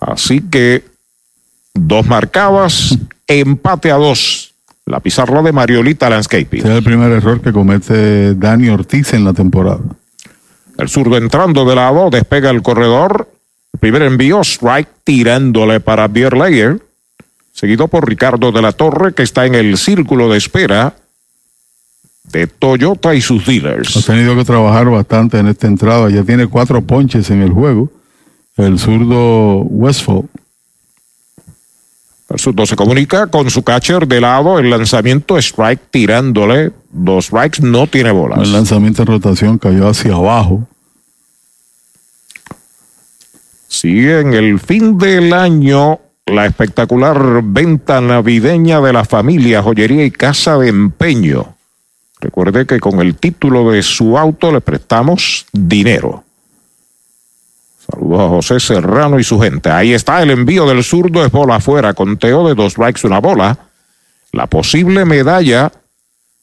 Así 0.00 0.40
que 0.40 0.84
dos 1.74 2.06
marcadas, 2.06 2.96
empate 3.26 3.90
a 3.90 3.96
dos. 3.96 4.43
La 4.94 5.00
pizarra 5.00 5.42
de 5.42 5.50
Mariolita 5.50 6.08
Landscaping. 6.08 6.60
es 6.60 6.66
el 6.66 6.84
primer 6.84 7.10
error 7.10 7.40
que 7.40 7.52
comete 7.52 8.32
Dani 8.36 8.68
Ortiz 8.68 9.12
en 9.12 9.24
la 9.24 9.32
temporada. 9.32 9.80
El 10.78 10.88
zurdo 10.88 11.16
entrando 11.16 11.64
de 11.64 11.74
lado, 11.74 12.10
despega 12.10 12.50
el 12.50 12.62
corredor. 12.62 13.28
primer 13.80 14.02
envío, 14.02 14.40
strike 14.42 14.88
tirándole 15.02 15.80
para 15.80 16.06
Bierleyer. 16.06 16.80
Seguido 17.52 17.88
por 17.88 18.08
Ricardo 18.08 18.52
de 18.52 18.62
la 18.62 18.70
Torre, 18.70 19.14
que 19.14 19.24
está 19.24 19.46
en 19.46 19.56
el 19.56 19.78
círculo 19.78 20.28
de 20.28 20.38
espera 20.38 20.94
de 22.30 22.46
Toyota 22.46 23.16
y 23.16 23.20
sus 23.20 23.44
dealers. 23.46 23.96
Ha 23.96 24.12
tenido 24.12 24.36
que 24.36 24.44
trabajar 24.44 24.88
bastante 24.88 25.40
en 25.40 25.48
esta 25.48 25.66
entrada. 25.66 26.08
Ya 26.08 26.22
tiene 26.22 26.46
cuatro 26.46 26.80
ponches 26.82 27.30
en 27.30 27.42
el 27.42 27.50
juego. 27.50 27.90
El 28.56 28.78
zurdo 28.78 29.56
Westfall. 29.62 30.28
El 32.30 32.38
zurdo 32.38 32.66
se 32.66 32.76
comunica 32.76 33.26
con 33.26 33.50
su 33.50 33.62
catcher 33.62 34.08
de 34.08 34.20
lado. 34.20 34.58
El 34.58 34.70
lanzamiento 34.70 35.36
strike 35.38 35.80
tirándole. 35.90 36.72
Dos 36.90 37.26
strikes 37.26 37.60
no 37.62 37.86
tiene 37.86 38.10
bolas. 38.10 38.40
El 38.40 38.52
lanzamiento 38.52 39.02
en 39.02 39.08
rotación 39.08 39.58
cayó 39.58 39.88
hacia 39.88 40.14
abajo. 40.14 40.66
Sigue 43.68 44.20
en 44.20 44.32
el 44.32 44.58
fin 44.60 44.96
del 44.98 45.32
año 45.32 46.00
la 46.26 46.46
espectacular 46.46 47.42
venta 47.42 48.00
navideña 48.00 48.80
de 48.80 48.92
la 48.92 49.04
familia 49.04 49.62
Joyería 49.62 50.04
y 50.04 50.10
Casa 50.10 50.56
de 50.56 50.68
Empeño. 50.68 51.56
Recuerde 52.20 52.64
que 52.64 52.80
con 52.80 53.00
el 53.00 53.16
título 53.16 53.70
de 53.70 53.82
su 53.82 54.16
auto 54.16 54.50
le 54.50 54.62
prestamos 54.62 55.46
dinero. 55.52 56.23
Saludos 57.90 58.20
a 58.20 58.28
José 58.28 58.60
Serrano 58.60 59.18
y 59.18 59.24
su 59.24 59.38
gente. 59.38 59.70
Ahí 59.70 59.92
está 59.92 60.22
el 60.22 60.30
envío 60.30 60.66
del 60.66 60.82
zurdo, 60.82 61.24
es 61.24 61.30
bola 61.30 61.56
afuera, 61.56 61.92
conteo 61.92 62.48
de 62.48 62.54
dos 62.54 62.72
strikes, 62.72 63.06
una 63.06 63.20
bola. 63.20 63.58
La 64.32 64.46
posible 64.46 65.04
medalla 65.04 65.70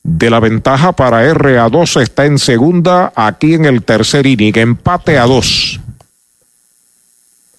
de 0.03 0.29
la 0.29 0.39
ventaja 0.39 0.91
para 0.91 1.31
RA2 1.33 2.01
está 2.01 2.25
en 2.25 2.37
segunda, 2.37 3.11
aquí 3.15 3.55
en 3.55 3.65
el 3.65 3.83
tercer 3.83 4.25
inning, 4.25 4.57
empate 4.57 5.17
a 5.17 5.25
dos. 5.25 5.79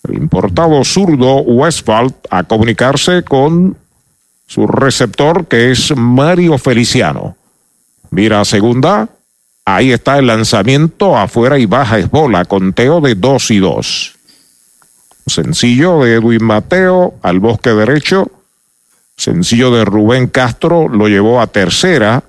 El 0.09 0.17
importado 0.17 0.83
zurdo 0.85 1.37
Westphal 1.43 2.15
a 2.31 2.43
comunicarse 2.45 3.23
con 3.23 3.77
su 4.47 4.67
receptor 4.67 5.47
que 5.47 5.71
es 5.71 5.97
Mario 5.97 6.59
Feliciano. 6.59 7.37
Mira 8.11 8.41
a 8.41 8.45
segunda, 8.45 9.09
ahí 9.65 9.93
está 9.93 10.19
el 10.19 10.27
lanzamiento 10.27 11.17
afuera 11.17 11.59
y 11.59 11.67
baja 11.67 11.99
es 11.99 12.11
bola, 12.11 12.45
conteo 12.45 13.01
de 13.01 13.15
dos 13.15 13.51
y 13.51 13.59
dos. 13.59 14.15
Sencillo 15.27 16.01
de 16.01 16.15
Edwin 16.15 16.45
Mateo 16.45 17.15
al 17.23 17.39
bosque 17.39 17.71
derecho, 17.71 18.31
sencillo 19.17 19.71
de 19.71 19.85
Rubén 19.85 20.27
Castro 20.27 20.89
lo 20.89 21.09
llevó 21.09 21.41
a 21.41 21.47
tercera 21.47 22.25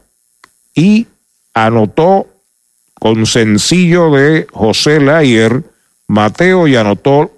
y 0.76 1.08
anotó 1.54 2.28
con 3.00 3.26
sencillo 3.26 4.12
de 4.12 4.48
José 4.52 5.00
Layer 5.00 5.64
Mateo 6.08 6.68
y 6.68 6.76
anotó 6.76 7.32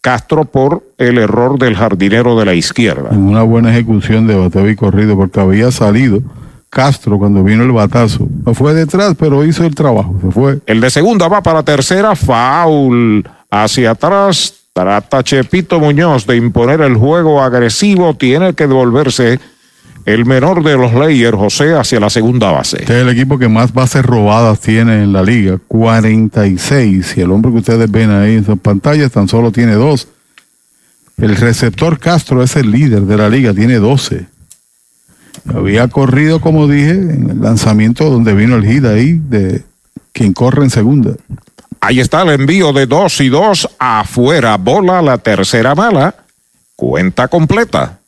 Castro 0.00 0.44
por 0.44 0.82
el 0.96 1.18
error 1.18 1.58
del 1.58 1.76
jardinero 1.76 2.38
de 2.38 2.46
la 2.46 2.54
izquierda. 2.54 3.10
Una 3.10 3.42
buena 3.42 3.70
ejecución 3.70 4.26
de 4.26 4.34
bateo 4.34 4.68
y 4.68 4.76
corrido 4.76 5.16
porque 5.16 5.40
había 5.40 5.70
salido 5.70 6.22
Castro 6.70 7.18
cuando 7.18 7.42
vino 7.42 7.64
el 7.64 7.72
batazo. 7.72 8.28
No 8.46 8.54
fue 8.54 8.72
detrás, 8.72 9.14
pero 9.18 9.44
hizo 9.44 9.64
el 9.64 9.74
trabajo, 9.74 10.16
se 10.22 10.30
fue. 10.30 10.58
El 10.66 10.80
de 10.80 10.88
segunda 10.88 11.26
va 11.28 11.42
para 11.42 11.64
tercera, 11.64 12.14
foul 12.14 13.28
hacia 13.50 13.90
atrás. 13.90 14.54
Trata 14.72 15.24
Chepito 15.24 15.80
Muñoz 15.80 16.26
de 16.26 16.36
imponer 16.36 16.80
el 16.80 16.94
juego 16.94 17.42
agresivo, 17.42 18.14
tiene 18.14 18.54
que 18.54 18.68
devolverse 18.68 19.40
el 20.06 20.24
menor 20.24 20.62
de 20.62 20.76
los 20.76 20.94
layers, 20.94 21.36
José, 21.36 21.74
hacia 21.74 21.98
la 21.98 22.08
segunda 22.08 22.52
base. 22.52 22.78
Este 22.80 22.96
es 22.96 23.02
el 23.02 23.08
equipo 23.08 23.36
que 23.36 23.48
más 23.48 23.74
bases 23.74 24.04
robadas 24.04 24.60
tiene 24.60 25.02
en 25.02 25.12
la 25.12 25.22
liga, 25.22 25.58
46. 25.66 27.16
Y 27.16 27.20
el 27.20 27.32
hombre 27.32 27.50
que 27.50 27.58
ustedes 27.58 27.90
ven 27.90 28.10
ahí 28.10 28.36
en 28.36 28.46
sus 28.46 28.58
pantallas 28.60 29.10
tan 29.10 29.26
solo 29.28 29.50
tiene 29.50 29.74
dos. 29.74 30.06
El 31.18 31.36
receptor 31.36 31.98
Castro 31.98 32.42
es 32.42 32.56
el 32.56 32.70
líder 32.70 33.02
de 33.02 33.16
la 33.16 33.28
liga, 33.28 33.52
tiene 33.52 33.74
12. 33.74 34.26
Había 35.54 35.88
corrido, 35.88 36.40
como 36.40 36.68
dije, 36.68 36.90
en 36.90 37.30
el 37.30 37.40
lanzamiento 37.40 38.08
donde 38.08 38.34
vino 38.34 38.56
el 38.56 38.66
hit 38.66 38.84
ahí 38.84 39.12
de 39.14 39.64
quien 40.12 40.32
corre 40.32 40.64
en 40.64 40.70
segunda. 40.70 41.12
Ahí 41.80 42.00
está 42.00 42.22
el 42.22 42.30
envío 42.30 42.72
de 42.72 42.86
dos 42.86 43.20
y 43.20 43.28
dos 43.28 43.68
afuera. 43.78 44.56
Bola 44.56 45.00
la 45.00 45.18
tercera 45.18 45.74
mala. 45.74 46.14
Cuenta 46.76 47.28
completa. 47.28 47.98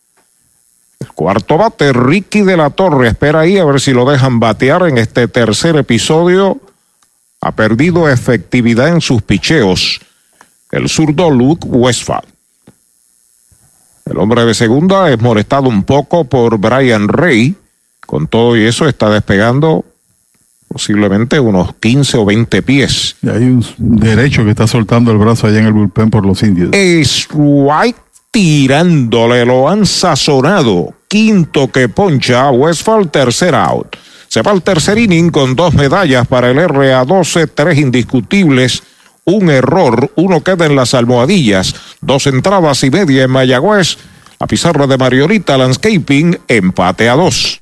El 1.00 1.08
cuarto 1.12 1.56
bate, 1.56 1.92
Ricky 1.92 2.42
de 2.42 2.56
la 2.56 2.70
Torre, 2.70 3.08
espera 3.08 3.40
ahí 3.40 3.58
a 3.58 3.64
ver 3.64 3.80
si 3.80 3.92
lo 3.92 4.08
dejan 4.08 4.38
batear 4.38 4.86
en 4.86 4.98
este 4.98 5.26
tercer 5.26 5.76
episodio. 5.76 6.60
Ha 7.40 7.52
perdido 7.52 8.08
efectividad 8.08 8.88
en 8.88 9.00
sus 9.00 9.20
picheos. 9.22 10.00
El 10.70 10.88
zurdo 10.88 11.28
Luke 11.28 11.66
Westphal. 11.66 12.22
El 14.04 14.18
hombre 14.18 14.44
de 14.44 14.54
segunda 14.54 15.10
es 15.10 15.20
molestado 15.20 15.68
un 15.68 15.84
poco 15.84 16.24
por 16.24 16.58
Brian 16.58 17.08
Rey. 17.08 17.54
Con 18.06 18.26
todo 18.26 18.56
y 18.56 18.64
eso 18.64 18.88
está 18.88 19.10
despegando 19.10 19.84
posiblemente 20.68 21.38
unos 21.38 21.74
15 21.76 22.16
o 22.18 22.24
20 22.24 22.62
pies. 22.62 23.16
Y 23.22 23.28
hay 23.28 23.44
un 23.44 23.64
derecho 23.78 24.44
que 24.44 24.50
está 24.50 24.66
soltando 24.66 25.12
el 25.12 25.18
brazo 25.18 25.46
allá 25.46 25.60
en 25.60 25.66
el 25.66 25.72
bullpen 25.72 26.10
por 26.10 26.24
los 26.26 26.42
indios. 26.42 26.70
Es 26.72 27.28
White 27.32 27.98
tirándole, 28.30 29.44
lo 29.44 29.68
han 29.68 29.86
sazonado. 29.86 30.94
Quinto 31.06 31.70
que 31.70 31.88
poncha, 31.88 32.50
Westphal, 32.50 33.10
tercer 33.10 33.54
out. 33.54 33.96
Se 34.28 34.40
va 34.40 34.50
al 34.50 34.62
tercer 34.62 34.96
inning 34.96 35.30
con 35.30 35.54
dos 35.54 35.74
medallas 35.74 36.26
para 36.26 36.50
el 36.50 36.56
RA12, 36.56 37.50
tres 37.54 37.78
indiscutibles, 37.78 38.82
un 39.24 39.50
error, 39.50 40.10
uno 40.16 40.42
queda 40.42 40.66
en 40.66 40.76
las 40.76 40.94
almohadillas, 40.94 41.74
dos 42.00 42.26
entradas 42.26 42.82
y 42.84 42.90
media 42.90 43.24
en 43.24 43.30
Mayagüez. 43.30 43.98
La 44.40 44.46
pizarra 44.46 44.86
de 44.86 44.98
Mariolita 44.98 45.56
Landscaping, 45.56 46.40
empate 46.48 47.08
a 47.08 47.14
dos. 47.14 47.61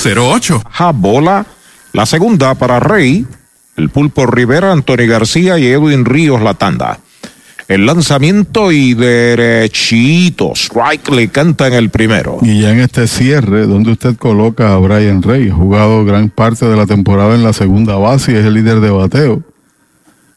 08. 0.03 0.63
Bola, 0.95 1.45
la 1.93 2.05
segunda 2.05 2.55
para 2.55 2.79
Rey, 2.79 3.25
el 3.77 3.89
Pulpo 3.89 4.25
Rivera, 4.25 4.71
Anthony 4.71 5.07
García 5.07 5.59
y 5.59 5.67
Edwin 5.67 6.05
Ríos 6.05 6.41
la 6.41 6.55
tanda. 6.55 6.99
El 7.67 7.85
lanzamiento 7.85 8.71
y 8.71 8.95
derechito. 8.95 10.53
Strike 10.55 11.09
le 11.09 11.29
canta 11.29 11.67
en 11.67 11.73
el 11.73 11.89
primero. 11.89 12.39
Y 12.41 12.61
ya 12.61 12.71
en 12.71 12.79
este 12.79 13.07
cierre, 13.07 13.65
donde 13.65 13.91
usted 13.91 14.17
coloca 14.17 14.73
a 14.73 14.77
Brian 14.77 15.21
Rey, 15.21 15.49
ha 15.49 15.55
jugado 15.55 16.03
gran 16.03 16.29
parte 16.29 16.65
de 16.65 16.75
la 16.75 16.85
temporada 16.85 17.35
en 17.35 17.43
la 17.43 17.53
segunda 17.53 17.95
base 17.95 18.33
y 18.33 18.35
es 18.35 18.45
el 18.45 18.55
líder 18.55 18.81
de 18.81 18.89
bateo, 18.89 19.43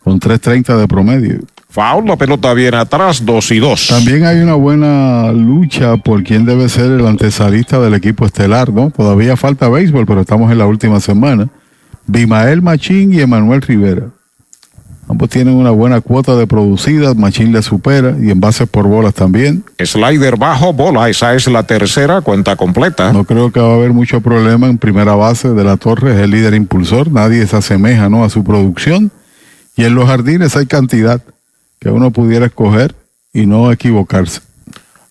con 0.05 0.21
3.30 0.21 0.77
de 0.77 0.87
promedio. 0.87 1.41
Foul, 1.75 2.07
la 2.07 2.15
pelota 2.15 2.55
viene 2.55 2.77
atrás, 2.77 3.27
2 3.27 3.51
y 3.51 3.59
2. 3.59 3.89
También 3.89 4.25
hay 4.25 4.39
una 4.39 4.55
buena 4.55 5.33
lucha 5.33 5.97
por 5.97 6.23
quién 6.23 6.45
debe 6.45 6.69
ser 6.69 6.93
el 6.93 7.05
antesalista 7.05 7.81
del 7.81 7.95
equipo 7.95 8.25
estelar, 8.25 8.73
¿no? 8.73 8.93
Todavía 8.93 9.37
falta 9.37 9.69
béisbol, 9.69 10.07
pero 10.07 10.21
estamos 10.21 10.53
en 10.53 10.59
la 10.59 10.67
última 10.67 11.01
semana. 11.01 11.49
Bimael 12.07 12.63
Machín 12.63 13.13
y 13.13 13.21
Emanuel 13.21 13.61
Rivera. 13.61 14.05
Ambos 15.09 15.29
tienen 15.31 15.55
una 15.55 15.73
buena 15.73 16.01
cuota 16.01 16.37
de 16.37 16.47
producidas, 16.47 17.17
Machín 17.17 17.51
le 17.51 17.61
supera 17.61 18.15
y 18.23 18.31
en 18.31 18.39
bases 18.39 18.69
por 18.69 18.87
bolas 18.87 19.15
también. 19.15 19.65
Slider 19.85 20.37
bajo, 20.37 20.73
bola, 20.73 21.11
esa 21.11 21.35
es 21.35 21.49
la 21.49 21.65
tercera, 21.65 22.21
cuenta 22.21 22.55
completa. 22.55 23.13
No 23.13 23.25
creo 23.25 23.51
que 23.51 23.59
va 23.59 23.73
a 23.73 23.75
haber 23.75 23.93
mucho 23.93 24.21
problema 24.21 24.69
en 24.69 24.79
primera 24.79 25.17
base 25.17 25.49
de 25.49 25.65
la 25.65 25.77
torre, 25.77 26.13
es 26.13 26.21
el 26.21 26.31
líder 26.31 26.55
impulsor, 26.55 27.11
nadie 27.11 27.45
se 27.49 27.57
asemeja 27.57 28.09
¿no? 28.09 28.23
a 28.23 28.31
su 28.31 28.45
producción. 28.45 29.11
Y 29.75 29.83
en 29.83 29.97
los 29.97 30.07
jardines 30.07 30.55
hay 30.55 30.67
cantidad 30.67 31.21
que 31.85 31.91
uno 31.91 32.11
pudiera 32.11 32.47
escoger 32.47 32.95
y 33.31 33.45
no 33.45 33.71
equivocarse. 33.71 34.41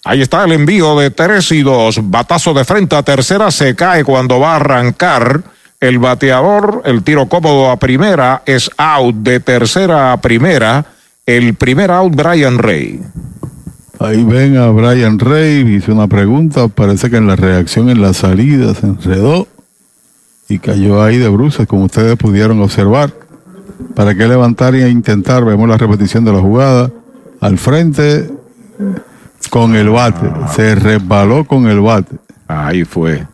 Ahí 0.04 0.24
está 0.24 0.44
el 0.44 0.54
envío 0.54 0.98
de 0.98 1.12
tres 1.12 1.52
y 1.52 1.62
dos. 1.62 2.00
Batazo 2.10 2.52
de 2.56 2.66
frente 2.66 2.96
a 2.96 3.04
tercera 3.04 3.52
se 3.52 3.76
cae 3.76 4.04
cuando 4.04 4.40
va 4.40 4.54
a 4.54 4.56
arrancar. 4.56 5.44
El 5.80 6.00
bateador, 6.00 6.82
el 6.86 7.04
tiro 7.04 7.28
cómodo 7.28 7.70
a 7.70 7.78
primera, 7.78 8.42
es 8.48 8.72
out 8.78 9.16
de 9.18 9.40
tercera 9.40 10.14
a 10.14 10.18
primera. 10.20 10.86
El 11.28 11.54
primer 11.54 11.92
out, 11.92 12.16
Brian 12.16 12.58
Rey. 12.58 13.00
Ahí 14.00 14.24
ven 14.24 14.58
a 14.58 14.70
Brian 14.72 15.20
Rey, 15.20 15.62
hizo 15.76 15.94
una 15.94 16.08
pregunta, 16.08 16.68
parece 16.70 17.12
que 17.12 17.18
en 17.18 17.28
la 17.28 17.36
reacción 17.36 17.90
en 17.90 18.02
la 18.02 18.14
salida 18.14 18.74
se 18.74 18.88
enredó 18.88 19.48
y 20.50 20.58
cayó 20.58 21.04
ahí 21.04 21.18
de 21.20 21.30
bruces, 21.30 21.68
como 21.68 21.86
ustedes 21.86 22.18
pudieron 22.18 22.60
observar 22.62 23.14
para 23.96 24.16
que 24.16 24.28
levantar 24.28 24.76
e 24.76 24.90
intentar, 24.90 25.46
vemos 25.46 25.68
la 25.68 25.78
repetición 25.78 26.26
de 26.26 26.34
la 26.34 26.40
jugada, 26.40 26.92
al 27.40 27.58
frente 27.58 28.30
con 29.50 29.76
el 29.76 29.90
bate, 29.90 30.30
se 30.56 30.76
resbaló 30.76 31.46
con 31.46 31.68
el 31.68 31.82
bate. 31.82 32.16
Ahí 32.48 32.84
fue. 32.84 33.26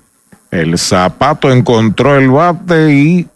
El 0.52 0.78
zapato 0.78 1.52
encontró 1.52 2.18
el 2.18 2.30
bate 2.30 2.94
y 2.94 3.28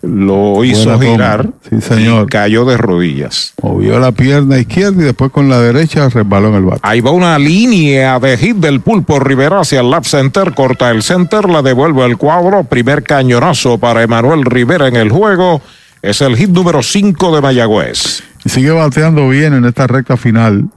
lo 0.00 0.64
hizo 0.64 0.98
girar. 0.98 1.48
Sí, 1.68 1.80
señor. 1.80 2.24
Y 2.24 2.26
cayó 2.30 2.64
de 2.64 2.76
rodillas. 2.76 3.52
Movió 3.62 3.98
la 3.98 4.12
pierna 4.12 4.58
izquierda 4.58 5.02
y 5.02 5.04
después 5.04 5.30
con 5.30 5.48
la 5.48 5.60
derecha 5.60 6.08
resbaló 6.08 6.48
en 6.48 6.54
el 6.54 6.64
bate. 6.64 6.80
Ahí 6.82 7.00
va 7.00 7.10
una 7.10 7.38
línea 7.38 8.18
de 8.18 8.38
hit 8.38 8.56
del 8.56 8.80
pulpo 8.80 9.18
Rivera 9.18 9.60
hacia 9.60 9.80
el 9.80 9.90
lap 9.90 10.04
center, 10.04 10.54
corta 10.54 10.90
el 10.90 11.02
center, 11.02 11.48
la 11.48 11.62
devuelve 11.62 12.04
al 12.04 12.16
cuadro. 12.16 12.64
Primer 12.64 13.02
cañonazo 13.02 13.78
para 13.78 14.02
Emanuel 14.02 14.44
Rivera 14.44 14.88
en 14.88 14.96
el 14.96 15.10
juego. 15.10 15.60
Es 16.00 16.20
el 16.20 16.36
hit 16.36 16.50
número 16.50 16.82
5 16.82 17.34
de 17.34 17.40
Mayagüez. 17.40 18.22
Y 18.44 18.48
sigue 18.48 18.70
bateando 18.70 19.28
bien 19.28 19.52
en 19.54 19.64
esta 19.64 19.88
recta 19.88 20.16
final 20.16 20.68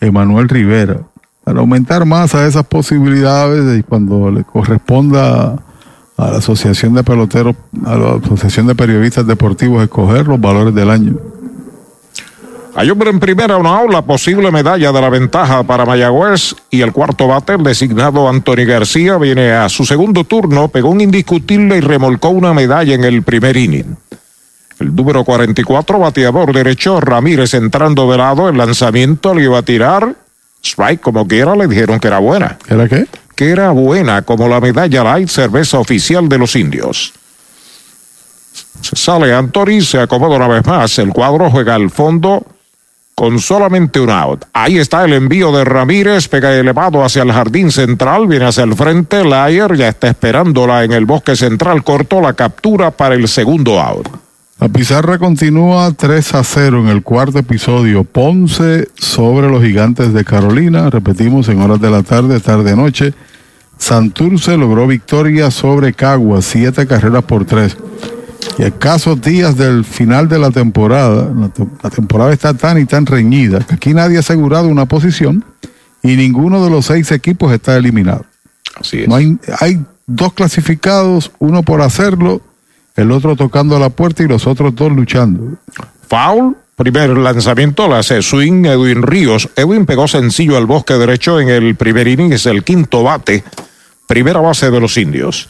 Emanuel 0.00 0.50
Rivera. 0.50 1.00
Para 1.44 1.60
aumentar 1.60 2.04
más 2.04 2.34
a 2.34 2.46
esas 2.46 2.66
posibilidades 2.66 3.78
y 3.78 3.82
cuando 3.82 4.30
le 4.30 4.44
corresponda 4.44 5.58
a 6.18 6.30
la 6.30 6.36
Asociación 6.36 6.92
de 6.92 7.02
Peloteros, 7.02 7.56
a 7.86 7.96
la 7.96 8.14
Asociación 8.22 8.66
de 8.66 8.74
Periodistas 8.74 9.26
Deportivos 9.26 9.82
escoger 9.82 10.28
los 10.28 10.38
valores 10.38 10.74
del 10.74 10.90
año. 10.90 11.16
Hay 12.76 12.90
hombre 12.90 13.10
en 13.10 13.18
primera, 13.18 13.56
una 13.56 13.78
aula, 13.78 14.02
posible 14.02 14.52
medalla 14.52 14.92
de 14.92 15.00
la 15.00 15.08
ventaja 15.08 15.62
para 15.62 15.86
Mayagüez 15.86 16.54
y 16.70 16.82
el 16.82 16.92
cuarto 16.92 17.26
bate, 17.26 17.56
designado 17.56 18.28
Anthony 18.28 18.66
García, 18.66 19.16
viene 19.16 19.52
a 19.52 19.68
su 19.70 19.84
segundo 19.84 20.24
turno, 20.24 20.68
pegó 20.68 20.90
un 20.90 21.00
indiscutible 21.00 21.78
y 21.78 21.80
remolcó 21.80 22.28
una 22.28 22.52
medalla 22.52 22.94
en 22.94 23.04
el 23.04 23.22
primer 23.22 23.56
inning. 23.56 23.96
El 24.80 24.96
número 24.96 25.24
44, 25.24 25.98
bateador 25.98 26.54
derecho, 26.54 27.00
Ramírez 27.02 27.52
entrando 27.52 28.10
de 28.10 28.16
lado, 28.16 28.48
el 28.48 28.56
lanzamiento 28.56 29.34
le 29.34 29.44
iba 29.44 29.58
a 29.58 29.62
tirar. 29.62 30.16
Strike, 30.64 31.02
como 31.02 31.28
quiera, 31.28 31.54
le 31.54 31.66
dijeron 31.66 32.00
que 32.00 32.08
era 32.08 32.18
buena. 32.18 32.56
¿Era 32.66 32.88
qué? 32.88 33.06
Que 33.34 33.50
era 33.50 33.70
buena, 33.72 34.22
como 34.22 34.48
la 34.48 34.58
medalla 34.58 35.04
light, 35.04 35.28
cerveza 35.28 35.78
oficial 35.78 36.30
de 36.30 36.38
los 36.38 36.56
indios. 36.56 37.12
Se 38.80 38.96
sale 38.96 39.34
Anthony, 39.34 39.82
se 39.82 40.00
acomoda 40.00 40.36
una 40.36 40.48
vez 40.48 40.66
más. 40.66 40.98
El 40.98 41.10
cuadro 41.10 41.50
juega 41.50 41.74
al 41.74 41.90
fondo 41.90 42.46
con 43.14 43.38
solamente 43.38 44.00
un 44.00 44.08
out. 44.08 44.46
Ahí 44.54 44.78
está 44.78 45.04
el 45.04 45.12
envío 45.12 45.52
de 45.52 45.62
Ramírez, 45.62 46.26
pega 46.28 46.54
elevado 46.54 47.04
hacia 47.04 47.22
el 47.22 47.32
jardín 47.32 47.70
central, 47.70 48.26
viene 48.26 48.46
hacia 48.46 48.64
el 48.64 48.74
frente. 48.74 49.24
Layer 49.24 49.76
ya 49.76 49.88
está 49.88 50.08
esperándola 50.08 50.84
en 50.84 50.92
el 50.92 51.04
bosque 51.04 51.36
central, 51.36 51.84
cortó 51.84 52.22
la 52.22 52.32
captura 52.32 52.90
para 52.90 53.14
el 53.14 53.28
segundo 53.28 53.78
out. 53.78 54.08
La 54.60 54.68
pizarra 54.68 55.18
continúa 55.18 55.90
3 55.90 56.34
a 56.34 56.44
0 56.44 56.80
en 56.80 56.88
el 56.88 57.02
cuarto 57.02 57.38
episodio. 57.38 58.04
Ponce 58.04 58.88
sobre 58.94 59.48
los 59.48 59.62
gigantes 59.62 60.12
de 60.12 60.22
Carolina. 60.22 60.90
Repetimos 60.90 61.48
en 61.48 61.62
horas 61.62 61.80
de 61.80 61.90
la 61.90 62.02
tarde, 62.02 62.38
tarde-noche. 62.40 63.14
Santurce 63.78 64.58
logró 64.58 64.86
victoria 64.86 65.50
sobre 65.50 65.94
Cagua, 65.94 66.42
siete 66.42 66.86
carreras 66.86 67.24
por 67.24 67.46
tres. 67.46 67.74
Y 68.58 68.64
escasos 68.64 69.22
días 69.22 69.56
del 69.56 69.82
final 69.82 70.28
de 70.28 70.38
la 70.38 70.50
temporada, 70.50 71.32
la, 71.82 71.88
temporada 71.88 72.30
está 72.30 72.52
tan 72.52 72.78
y 72.78 72.84
tan 72.84 73.06
reñida 73.06 73.60
que 73.60 73.76
aquí 73.76 73.94
nadie 73.94 74.18
ha 74.18 74.20
asegurado 74.20 74.68
una 74.68 74.84
posición 74.84 75.42
y 76.02 76.16
ninguno 76.16 76.62
de 76.62 76.68
los 76.68 76.84
seis 76.84 77.10
equipos 77.12 77.50
está 77.54 77.78
eliminado. 77.78 78.26
Así 78.78 79.04
es. 79.04 79.08
hay, 79.10 79.38
hay 79.58 79.82
dos 80.06 80.34
clasificados, 80.34 81.32
uno 81.38 81.62
por 81.62 81.80
hacerlo 81.80 82.42
el 82.96 83.12
otro 83.12 83.36
tocando 83.36 83.78
la 83.78 83.90
puerta 83.90 84.22
y 84.22 84.28
los 84.28 84.46
otros 84.46 84.74
dos 84.74 84.92
luchando. 84.92 85.58
Foul. 86.08 86.56
Primer 86.76 87.10
lanzamiento 87.10 87.86
la 87.88 87.98
hace 87.98 88.22
swing 88.22 88.64
Edwin 88.64 89.02
Ríos. 89.02 89.50
Edwin 89.54 89.84
pegó 89.84 90.08
sencillo 90.08 90.56
al 90.56 90.64
bosque 90.64 90.94
derecho 90.94 91.38
en 91.38 91.50
el 91.50 91.74
primer 91.74 92.08
inning, 92.08 92.32
es 92.32 92.46
el 92.46 92.64
quinto 92.64 93.02
bate. 93.02 93.44
Primera 94.06 94.40
base 94.40 94.70
de 94.70 94.80
los 94.80 94.96
indios. 94.96 95.46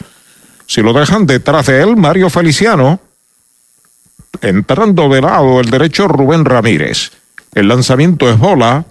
Si 0.66 0.82
lo 0.82 0.92
dejan 0.92 1.26
detrás 1.26 1.66
de 1.66 1.82
él, 1.82 1.96
Mario 1.96 2.30
Feliciano. 2.30 3.00
Entrando 4.40 5.08
de 5.08 5.20
lado 5.20 5.60
el 5.60 5.70
derecho 5.70 6.08
Rubén 6.08 6.44
Ramírez. 6.44 7.12
El 7.54 7.68
lanzamiento 7.68 8.28
es 8.28 8.36
bola. 8.36 8.84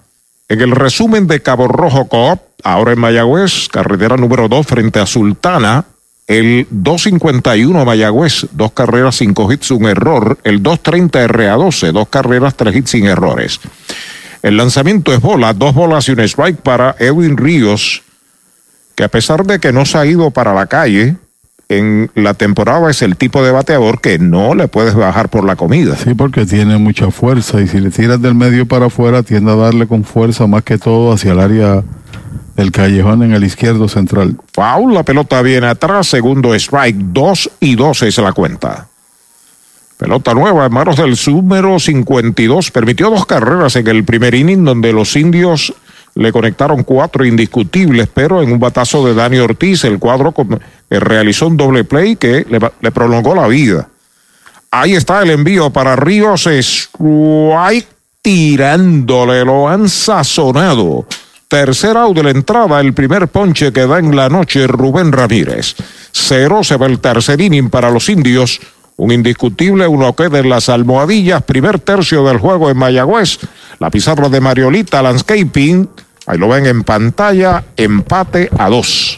En 0.48 0.62
el 0.62 0.72
resumen 0.72 1.28
de 1.28 1.42
Cabo 1.42 1.68
Rojo 1.68 2.08
Coop, 2.08 2.40
ahora 2.64 2.94
en 2.94 3.00
Mayagüez, 3.00 3.68
carretera 3.70 4.18
número 4.18 4.48
2 4.48 4.66
frente 4.66 5.00
a 5.00 5.06
Sultana, 5.06 5.86
el 6.30 6.68
251 6.70 7.86
Mayagüez, 7.86 8.46
dos 8.52 8.72
carreras, 8.72 9.16
cinco 9.16 9.52
hits, 9.52 9.72
un 9.72 9.86
error. 9.86 10.38
El 10.44 10.62
230 10.62 11.28
RA12, 11.28 11.92
dos 11.92 12.08
carreras, 12.08 12.56
tres 12.56 12.76
hits 12.76 12.92
sin 12.92 13.08
errores. 13.08 13.60
El 14.44 14.56
lanzamiento 14.56 15.12
es 15.12 15.22
bola, 15.22 15.54
dos 15.54 15.74
bolas 15.74 16.08
y 16.08 16.12
un 16.12 16.20
strike 16.20 16.62
para 16.62 16.96
Edwin 17.00 17.36
Ríos, 17.36 18.04
que 18.94 19.04
a 19.04 19.08
pesar 19.08 19.44
de 19.44 19.60
que 19.60 19.74
no 19.74 19.88
se 19.88 19.98
ha 19.98 20.06
ido 20.06 20.30
para 20.30 20.54
la 20.54 20.68
calle, 20.68 21.16
en 21.68 22.12
la 22.14 22.36
temporada 22.36 22.92
es 22.92 23.02
el 23.02 23.18
tipo 23.18 23.44
de 23.44 23.52
bateador 23.52 24.00
que 24.00 24.20
no 24.20 24.54
le 24.54 24.68
puedes 24.68 24.94
bajar 24.94 25.30
por 25.30 25.44
la 25.44 25.56
comida. 25.56 25.96
Sí, 25.96 26.14
porque 26.14 26.46
tiene 26.46 26.78
mucha 26.78 27.10
fuerza 27.10 27.60
y 27.60 27.68
si 27.68 27.80
le 27.80 27.90
tiras 27.90 28.22
del 28.22 28.36
medio 28.36 28.68
para 28.68 28.86
afuera 28.86 29.24
tiende 29.24 29.52
a 29.52 29.56
darle 29.56 29.88
con 29.88 30.04
fuerza 30.04 30.46
más 30.46 30.62
que 30.62 30.78
todo 30.78 31.12
hacia 31.12 31.32
el 31.32 31.40
área 31.40 31.84
el 32.60 32.72
callejón 32.72 33.24
en 33.24 33.34
el 33.34 33.44
izquierdo 33.44 33.88
central. 33.88 34.38
Foul, 34.54 34.94
la 34.94 35.04
pelota 35.04 35.42
viene 35.42 35.68
atrás, 35.68 36.08
segundo 36.08 36.54
strike, 36.54 36.96
2 36.96 37.52
y 37.62 37.76
2 37.76 38.04
es 38.04 38.18
la 38.18 38.34
cuenta. 38.34 38.88
Pelota 39.98 40.34
nueva 40.34 40.66
en 40.66 40.74
manos 40.74 40.96
del 40.96 41.18
número 41.28 41.78
52. 41.78 42.72
Permitió 42.72 43.10
dos 43.10 43.26
carreras 43.26 43.76
en 43.76 43.86
el 43.88 44.06
primer 44.06 44.34
inning 44.34 44.64
donde 44.64 44.94
los 44.94 45.16
indios 45.18 45.74
le 46.16 46.32
conectaron 46.32 46.84
cuatro 46.84 47.26
indiscutibles, 47.26 48.08
pero 48.14 48.42
en 48.42 48.52
un 48.52 48.60
batazo 48.60 49.06
de 49.06 49.14
Dani 49.14 49.40
Ortiz, 49.40 49.84
el 49.84 50.00
cuadro 50.00 50.34
realizó 50.90 51.48
un 51.48 51.58
doble 51.58 51.84
play 51.84 52.16
que 52.16 52.46
le, 52.50 52.60
le, 52.80 52.92
prolongó 52.92 53.36
la 53.36 53.48
vida. 53.48 53.90
Ahí 54.72 54.96
está 54.96 55.22
el 55.22 55.32
envío 55.32 55.70
para 55.70 55.96
Ríos, 55.98 56.48
strike 56.48 57.88
tirándole, 58.22 59.44
lo 59.44 59.68
han 59.68 59.90
sazonado. 59.90 61.06
Tercer 61.50 61.98
out 61.98 62.16
de 62.16 62.22
la 62.22 62.30
entrada, 62.30 62.80
el 62.80 62.94
primer 62.94 63.28
ponche 63.28 63.74
que 63.74 63.88
da 63.88 63.98
en 63.98 64.16
la 64.16 64.30
noche 64.30 64.68
Rubén 64.68 65.12
Ramírez. 65.12 65.74
Cero 66.12 66.64
se 66.64 66.78
va 66.78 66.86
el 66.86 67.00
tercer 67.00 67.42
inning 67.42 67.72
para 67.72 67.90
los 67.90 68.08
indios. 68.08 68.60
Un 68.98 69.12
indiscutible, 69.12 69.88
uno 69.88 70.16
queda 70.16 70.38
en 70.38 70.48
las 70.48 70.70
almohadillas. 70.70 71.42
Primer 71.42 71.80
tercio 71.80 72.24
del 72.24 72.38
juego 72.38 72.70
en 72.70 72.78
Mayagüez. 72.78 73.40
La 73.80 73.90
pizarra 73.90 74.30
de 74.30 74.40
Mariolita 74.40 75.02
Landscaping. 75.02 75.90
Ahí 76.28 76.38
lo 76.38 76.50
ven 76.50 76.68
en 76.68 76.84
pantalla. 76.84 77.64
Empate 77.76 78.52
a 78.56 78.70
dos. 78.70 79.18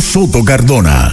Soto 0.00 0.44
Cardona. 0.44 1.12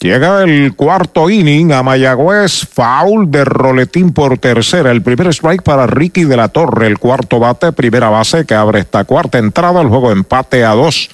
Llega 0.00 0.42
el 0.42 0.74
cuarto 0.74 1.30
inning 1.30 1.72
a 1.72 1.82
Mayagüez, 1.82 2.66
foul 2.66 3.30
de 3.30 3.44
roletín 3.44 4.12
por 4.12 4.36
tercera. 4.38 4.90
El 4.90 5.02
primer 5.02 5.28
strike 5.28 5.62
para 5.62 5.86
Ricky 5.86 6.24
de 6.24 6.36
la 6.36 6.48
Torre, 6.48 6.86
el 6.86 6.98
cuarto 6.98 7.38
bate, 7.38 7.72
primera 7.72 8.10
base 8.10 8.44
que 8.44 8.54
abre 8.54 8.80
esta 8.80 9.04
cuarta 9.04 9.38
entrada, 9.38 9.80
el 9.80 9.88
juego 9.88 10.12
empate 10.12 10.64
a 10.64 10.72
dos. 10.72 11.08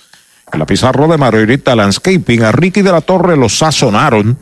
En 0.52 0.58
la 0.58 0.66
pizarra 0.66 1.06
de 1.06 1.16
Margarita 1.16 1.76
Landscaping, 1.76 2.42
a 2.42 2.50
Ricky 2.50 2.82
de 2.82 2.90
la 2.90 3.00
Torre 3.00 3.36
lo 3.36 3.48
sazonaron. 3.48 4.38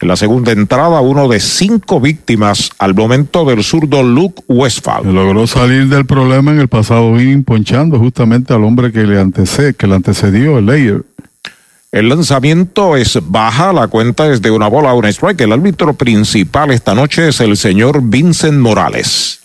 En 0.00 0.08
la 0.08 0.16
segunda 0.16 0.50
entrada, 0.50 1.00
uno 1.00 1.28
de 1.28 1.38
cinco 1.38 2.00
víctimas 2.00 2.70
al 2.78 2.94
momento 2.94 3.44
del 3.44 3.62
zurdo 3.62 4.02
Luke 4.02 4.42
Westphal. 4.48 5.14
Logró 5.14 5.46
salir 5.46 5.88
del 5.88 6.04
problema 6.04 6.50
en 6.50 6.58
el 6.58 6.68
pasado 6.68 7.18
inning 7.20 7.44
ponchando 7.44 7.98
justamente 7.98 8.52
al 8.52 8.64
hombre 8.64 8.90
que 8.90 9.04
le, 9.04 9.20
antecede, 9.20 9.74
que 9.74 9.86
le 9.86 9.94
antecedió, 9.94 10.58
el 10.58 10.66
Layer. 10.66 11.04
El 11.94 12.08
lanzamiento 12.08 12.96
es 12.96 13.20
baja, 13.22 13.72
la 13.72 13.86
cuenta 13.86 14.26
es 14.26 14.42
de 14.42 14.50
una 14.50 14.66
bola 14.66 14.90
a 14.90 14.94
un 14.94 15.04
strike. 15.04 15.42
El 15.42 15.52
árbitro 15.52 15.94
principal 15.94 16.72
esta 16.72 16.92
noche 16.92 17.28
es 17.28 17.38
el 17.38 17.56
señor 17.56 18.00
Vincent 18.02 18.58
Morales. 18.58 19.38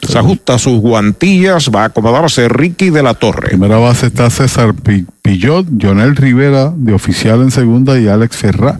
Se 0.00 0.18
ajusta 0.18 0.58
sus 0.58 0.80
guantillas, 0.80 1.68
va 1.68 1.82
a 1.82 1.84
acomodarse 1.88 2.48
Ricky 2.48 2.88
de 2.88 3.02
la 3.02 3.12
Torre. 3.12 3.48
Primera 3.48 3.76
base 3.76 4.06
está 4.06 4.30
César 4.30 4.72
Pillot, 5.20 5.66
Jonel 5.78 6.16
Rivera 6.16 6.72
de 6.74 6.94
oficial 6.94 7.42
en 7.42 7.50
segunda 7.50 8.00
y 8.00 8.08
Alex 8.08 8.34
Ferrá 8.34 8.78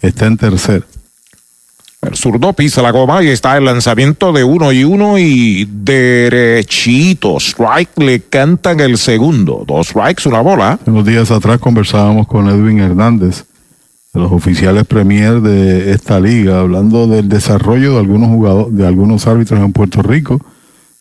está 0.00 0.26
en 0.26 0.36
tercera. 0.36 0.86
El 2.08 2.16
zurdo 2.16 2.52
pisa 2.52 2.82
la 2.82 2.90
goma 2.90 3.22
y 3.22 3.28
está 3.28 3.56
el 3.56 3.64
lanzamiento 3.64 4.32
de 4.32 4.44
uno 4.44 4.72
y 4.72 4.84
uno 4.84 5.18
y 5.18 5.68
derechito. 5.70 7.38
Strike 7.38 7.98
le 7.98 8.20
cantan 8.20 8.80
el 8.80 8.98
segundo. 8.98 9.64
Dos 9.66 9.88
strikes, 9.88 10.28
una 10.28 10.40
bola. 10.40 10.78
Unos 10.86 11.06
días 11.06 11.30
atrás 11.30 11.58
conversábamos 11.58 12.26
con 12.26 12.48
Edwin 12.48 12.80
Hernández, 12.80 13.44
de 14.12 14.20
los 14.20 14.32
oficiales 14.32 14.84
premier 14.86 15.40
de 15.40 15.92
esta 15.92 16.20
liga, 16.20 16.60
hablando 16.60 17.06
del 17.06 17.28
desarrollo 17.28 17.92
de 17.94 17.98
algunos 17.98 18.28
jugadores, 18.28 18.76
de 18.76 18.86
algunos 18.86 19.26
árbitros 19.26 19.60
en 19.60 19.72
Puerto 19.72 20.02
Rico, 20.02 20.40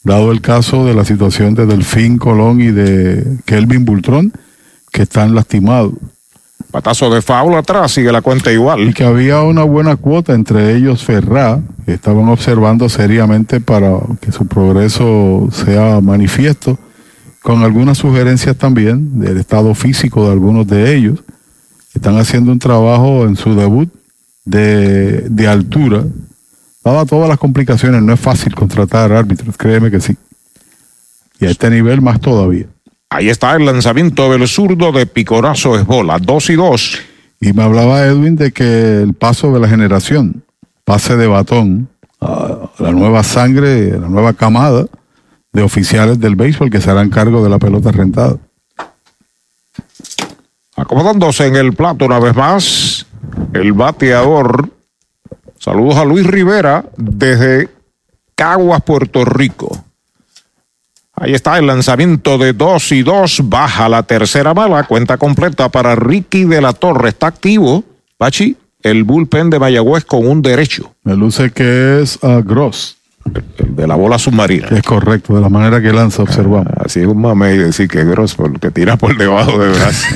dado 0.04 0.32
el 0.32 0.42
caso 0.42 0.86
de 0.86 0.94
la 0.94 1.06
situación 1.06 1.54
de 1.56 1.66
Delfín 1.66 2.18
Colón 2.18 2.62
y 2.62 2.72
de 2.72 3.40
Kelvin 3.46 3.86
Bultrón, 3.86 4.34
que 4.92 5.04
están 5.04 5.36
lastimados. 5.36 5.94
Patazo 6.74 7.14
de 7.14 7.22
faula 7.22 7.60
atrás, 7.60 7.92
sigue 7.92 8.12
la 8.12 8.24
cuenta 8.24 8.52
igual. 8.52 8.80
Y 8.80 8.94
que 8.96 9.04
había 9.04 9.44
una 9.44 9.62
buena 9.64 9.96
cuota 9.96 10.34
entre 10.34 10.76
ellos 10.76 11.04
Ferrá, 11.04 11.62
que 11.86 11.94
estaban 11.94 12.28
observando 12.30 12.90
seriamente 12.90 13.60
para 13.60 14.00
que 14.20 14.32
su 14.32 14.48
progreso 14.48 15.50
sea 15.52 16.02
manifiesto, 16.02 16.80
con 17.44 17.62
algunas 17.62 18.00
sugerencias 18.00 18.56
también 18.58 19.20
del 19.20 19.38
estado 19.38 19.76
físico 19.76 20.26
de 20.26 20.32
algunos 20.32 20.66
de 20.66 20.96
ellos 20.96 21.20
están 21.94 22.18
haciendo 22.18 22.52
un 22.52 22.58
trabajo 22.58 23.26
en 23.26 23.36
su 23.36 23.54
debut 23.54 23.94
de, 24.44 25.30
de 25.30 25.48
altura. 25.48 26.04
Dada 26.84 27.06
todas 27.06 27.30
las 27.30 27.38
complicaciones, 27.38 28.02
no 28.02 28.14
es 28.14 28.20
fácil 28.20 28.56
contratar 28.56 29.12
árbitros, 29.12 29.56
créeme 29.58 29.92
que 29.92 30.02
sí. 30.02 30.18
Y 31.40 31.46
a 31.46 31.52
este 31.52 31.70
nivel 31.70 32.02
más 32.02 32.20
todavía. 32.20 32.66
Ahí 33.14 33.30
está 33.30 33.56
el 33.56 33.68
lanzamiento 33.68 34.32
del 34.32 34.48
zurdo 34.48 34.92
de 34.92 35.06
Picorazo 35.06 35.78
es 35.78 35.86
bola, 35.86 36.18
2 36.18 36.50
y 36.50 36.56
2. 36.56 37.00
Y 37.42 37.54
me 37.54 37.62
hablaba 37.62 38.04
Edwin 38.08 38.36
de 38.36 38.52
que 38.52 39.04
el 39.04 39.14
paso 39.14 39.54
de 39.54 39.60
la 39.60 39.68
generación, 39.68 40.44
pase 40.84 41.16
de 41.16 41.28
batón, 41.28 41.90
a 42.20 42.72
la 42.80 42.92
nueva 42.92 43.22
sangre, 43.22 44.00
la 44.00 44.10
nueva 44.10 44.34
camada 44.34 44.88
de 45.52 45.62
oficiales 45.62 46.20
del 46.20 46.36
béisbol 46.36 46.72
que 46.72 46.82
se 46.82 46.90
harán 46.90 47.12
cargo 47.12 47.44
de 47.44 47.52
la 47.52 47.60
pelota 47.60 47.92
rentada. 47.92 48.38
Acomodándose 50.76 51.46
en 51.46 51.56
el 51.56 51.74
plato 51.74 52.06
una 52.06 52.18
vez 52.18 52.36
más, 52.36 53.06
el 53.54 53.74
bateador. 53.74 54.70
Saludos 55.60 55.98
a 55.98 56.06
Luis 56.06 56.26
Rivera 56.26 56.84
desde 56.98 57.70
Caguas, 58.34 58.82
Puerto 58.82 59.24
Rico. 59.24 59.83
Ahí 61.24 61.34
está 61.34 61.58
el 61.58 61.68
lanzamiento 61.68 62.38
de 62.38 62.52
2 62.52 62.92
y 62.92 63.02
2. 63.02 63.44
Baja 63.46 63.88
la 63.88 64.04
tercera 64.04 64.54
bala. 64.54 64.84
Cuenta 64.84 65.16
completa 65.16 65.70
para 65.70 65.96
Ricky 65.96 66.44
de 66.44 66.60
la 66.60 66.74
Torre. 66.74 67.08
Está 67.08 67.28
activo. 67.28 67.86
Pachi, 68.18 68.58
el 68.82 69.06
bullpen 69.06 69.50
de 69.50 69.58
Mayagüez 69.58 70.04
con 70.04 70.28
un 70.28 70.42
derecho. 70.42 70.94
Me 71.06 71.16
luce 71.16 71.52
que 71.52 72.02
es 72.02 72.22
a 72.26 72.42
Gross. 72.42 72.98
El 73.58 73.74
de 73.74 73.88
la 73.88 73.96
bola 73.96 74.20
submarina. 74.20 74.68
Es 74.68 74.84
correcto, 74.84 75.34
de 75.34 75.40
la 75.40 75.48
manera 75.48 75.82
que 75.82 75.94
lanza, 75.94 76.24
observamos. 76.24 76.68
Así 76.76 77.00
es 77.00 77.08
un 77.08 77.22
mame 77.22 77.54
y 77.54 77.58
decir 77.58 77.88
que 77.88 78.02
es 78.02 78.06
Gross 78.06 78.36
porque 78.36 78.70
tira 78.72 78.98
por 78.98 79.16
debajo 79.16 79.58
de 79.58 79.70
brazo. 79.70 80.08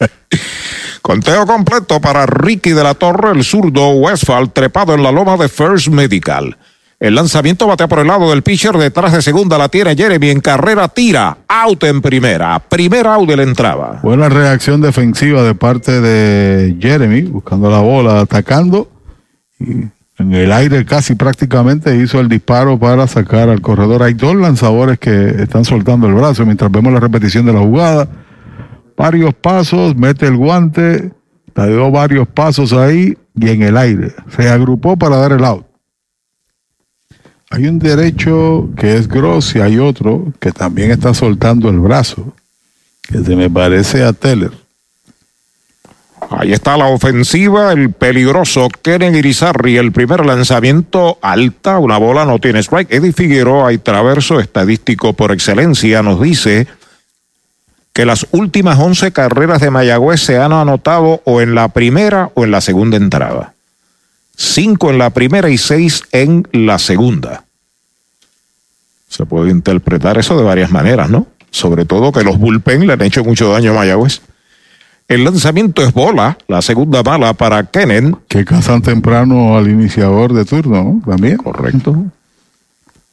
Conteo 1.00 1.46
completo 1.46 2.00
para 2.00 2.26
Ricky 2.26 2.70
de 2.70 2.82
la 2.82 2.94
Torre, 2.94 3.30
el 3.30 3.44
zurdo 3.44 3.90
Westphal, 3.90 4.52
trepado 4.52 4.94
en 4.94 5.04
la 5.04 5.12
loma 5.12 5.36
de 5.36 5.48
First 5.48 5.86
Medical. 5.86 6.56
El 7.00 7.14
lanzamiento 7.14 7.68
batea 7.68 7.86
por 7.86 8.00
el 8.00 8.08
lado 8.08 8.28
del 8.30 8.42
pitcher, 8.42 8.76
detrás 8.76 9.12
de 9.12 9.22
segunda 9.22 9.56
la 9.56 9.68
tiene 9.68 9.94
Jeremy 9.94 10.30
en 10.30 10.40
carrera, 10.40 10.88
tira, 10.88 11.38
out 11.46 11.84
en 11.84 12.02
primera, 12.02 12.58
primera 12.58 13.14
out 13.14 13.28
de 13.28 13.36
la 13.36 13.44
entrada. 13.44 14.00
Buena 14.02 14.28
reacción 14.28 14.80
defensiva 14.80 15.44
de 15.44 15.54
parte 15.54 16.00
de 16.00 16.76
Jeremy, 16.80 17.22
buscando 17.22 17.70
la 17.70 17.78
bola, 17.78 18.20
atacando. 18.20 18.90
Y 19.60 19.84
en 20.18 20.34
el 20.34 20.50
aire 20.50 20.84
casi 20.84 21.14
prácticamente 21.14 21.94
hizo 21.96 22.18
el 22.18 22.28
disparo 22.28 22.76
para 22.80 23.06
sacar 23.06 23.48
al 23.48 23.60
corredor. 23.60 24.02
Hay 24.02 24.14
dos 24.14 24.34
lanzadores 24.34 24.98
que 24.98 25.28
están 25.40 25.64
soltando 25.64 26.08
el 26.08 26.14
brazo 26.14 26.44
mientras 26.44 26.68
vemos 26.72 26.92
la 26.92 26.98
repetición 26.98 27.46
de 27.46 27.52
la 27.52 27.60
jugada. 27.60 28.08
Varios 28.96 29.34
pasos, 29.34 29.94
mete 29.94 30.26
el 30.26 30.36
guante, 30.36 31.12
dio 31.54 31.92
varios 31.92 32.26
pasos 32.26 32.72
ahí 32.72 33.16
y 33.36 33.50
en 33.50 33.62
el 33.62 33.76
aire. 33.76 34.12
Se 34.36 34.48
agrupó 34.48 34.96
para 34.96 35.18
dar 35.18 35.30
el 35.30 35.44
out. 35.44 35.67
Hay 37.50 37.66
un 37.66 37.78
derecho 37.78 38.68
que 38.76 38.96
es 38.96 39.08
grosso 39.08 39.58
y 39.58 39.60
hay 39.62 39.78
otro 39.78 40.32
que 40.38 40.52
también 40.52 40.90
está 40.90 41.14
soltando 41.14 41.70
el 41.70 41.78
brazo, 41.78 42.34
que 43.02 43.18
se 43.24 43.36
me 43.36 43.48
parece 43.48 44.04
a 44.04 44.12
Teller. 44.12 44.52
Ahí 46.30 46.52
está 46.52 46.76
la 46.76 46.86
ofensiva, 46.86 47.72
el 47.72 47.90
peligroso 47.92 48.68
Keren 48.82 49.14
Irizarri, 49.14 49.78
el 49.78 49.92
primer 49.92 50.26
lanzamiento 50.26 51.18
alta, 51.22 51.78
una 51.78 51.96
bola 51.96 52.26
no 52.26 52.38
tiene 52.38 52.58
strike. 52.58 52.92
Eddie 52.92 53.14
Figueroa 53.14 53.72
y 53.72 53.78
Traverso, 53.78 54.40
estadístico 54.40 55.14
por 55.14 55.32
excelencia, 55.32 56.02
nos 56.02 56.20
dice 56.20 56.66
que 57.94 58.04
las 58.04 58.26
últimas 58.30 58.78
11 58.78 59.10
carreras 59.12 59.62
de 59.62 59.70
Mayagüez 59.70 60.20
se 60.20 60.36
han 60.36 60.52
anotado 60.52 61.22
o 61.24 61.40
en 61.40 61.54
la 61.54 61.68
primera 61.68 62.30
o 62.34 62.44
en 62.44 62.50
la 62.50 62.60
segunda 62.60 62.98
entrada 62.98 63.54
cinco 64.38 64.90
en 64.90 64.98
la 64.98 65.10
primera 65.10 65.50
y 65.50 65.58
seis 65.58 66.04
en 66.12 66.48
la 66.52 66.78
segunda. 66.78 67.44
Se 69.08 69.26
puede 69.26 69.50
interpretar 69.50 70.16
eso 70.16 70.38
de 70.38 70.44
varias 70.44 70.70
maneras, 70.70 71.10
¿no? 71.10 71.26
Sobre 71.50 71.84
todo 71.84 72.12
que 72.12 72.22
los 72.22 72.38
bullpen 72.38 72.86
le 72.86 72.92
han 72.92 73.02
hecho 73.02 73.24
mucho 73.24 73.50
daño 73.50 73.72
a 73.72 73.74
Mayagüez. 73.74 74.20
El 75.08 75.24
lanzamiento 75.24 75.82
es 75.82 75.92
bola, 75.92 76.38
la 76.46 76.62
segunda 76.62 77.02
bala 77.02 77.32
para 77.32 77.64
Kenen. 77.64 78.16
Que 78.28 78.44
cazan 78.44 78.82
temprano 78.82 79.56
al 79.56 79.68
iniciador 79.68 80.34
de 80.34 80.44
turno, 80.44 80.84
¿no? 80.84 81.02
También. 81.04 81.38
Correcto. 81.38 82.04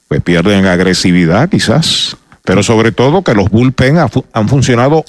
Pues 0.07 0.21
pierden 0.21 0.65
agresividad 0.65 1.49
quizás, 1.49 2.17
pero 2.43 2.61
sobre 2.61 2.91
todo 2.91 3.23
que 3.23 3.33
los 3.33 3.49
bullpen 3.49 3.97
han 3.97 4.49
funcionado 4.49 5.05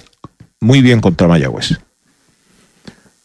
muy 0.60 0.80
bien 0.80 1.00
contra 1.00 1.28
Mayagüez. 1.28 1.78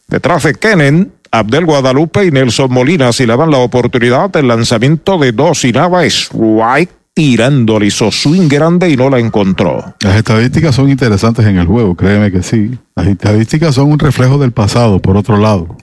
Detrás 0.08 0.42
de 0.42 0.54
Kenen, 0.54 1.12
Abdel 1.34 1.64
Guadalupe 1.64 2.26
y 2.26 2.30
Nelson 2.30 2.70
Molina 2.70 3.10
si 3.10 3.24
le 3.24 3.34
dan 3.34 3.50
la 3.50 3.56
oportunidad 3.56 4.28
del 4.28 4.48
lanzamiento 4.48 5.16
de 5.16 5.32
dos 5.32 5.64
y 5.64 5.72
nada 5.72 6.04
es 6.04 6.28
White 6.30 6.92
tirándole, 7.14 7.86
hizo 7.86 8.10
swing 8.10 8.48
grande 8.48 8.90
y 8.90 8.96
no 8.96 9.08
la 9.08 9.18
encontró. 9.18 9.94
Las 10.00 10.16
estadísticas 10.16 10.74
son 10.74 10.90
interesantes 10.90 11.46
en 11.46 11.56
el 11.56 11.66
juego, 11.66 11.94
créeme 11.94 12.30
que 12.30 12.42
sí. 12.42 12.78
Las 12.94 13.06
estadísticas 13.06 13.74
son 13.74 13.90
un 13.90 13.98
reflejo 13.98 14.36
del 14.38 14.52
pasado, 14.52 15.00
por 15.00 15.16
otro 15.16 15.38
lado. 15.38 15.76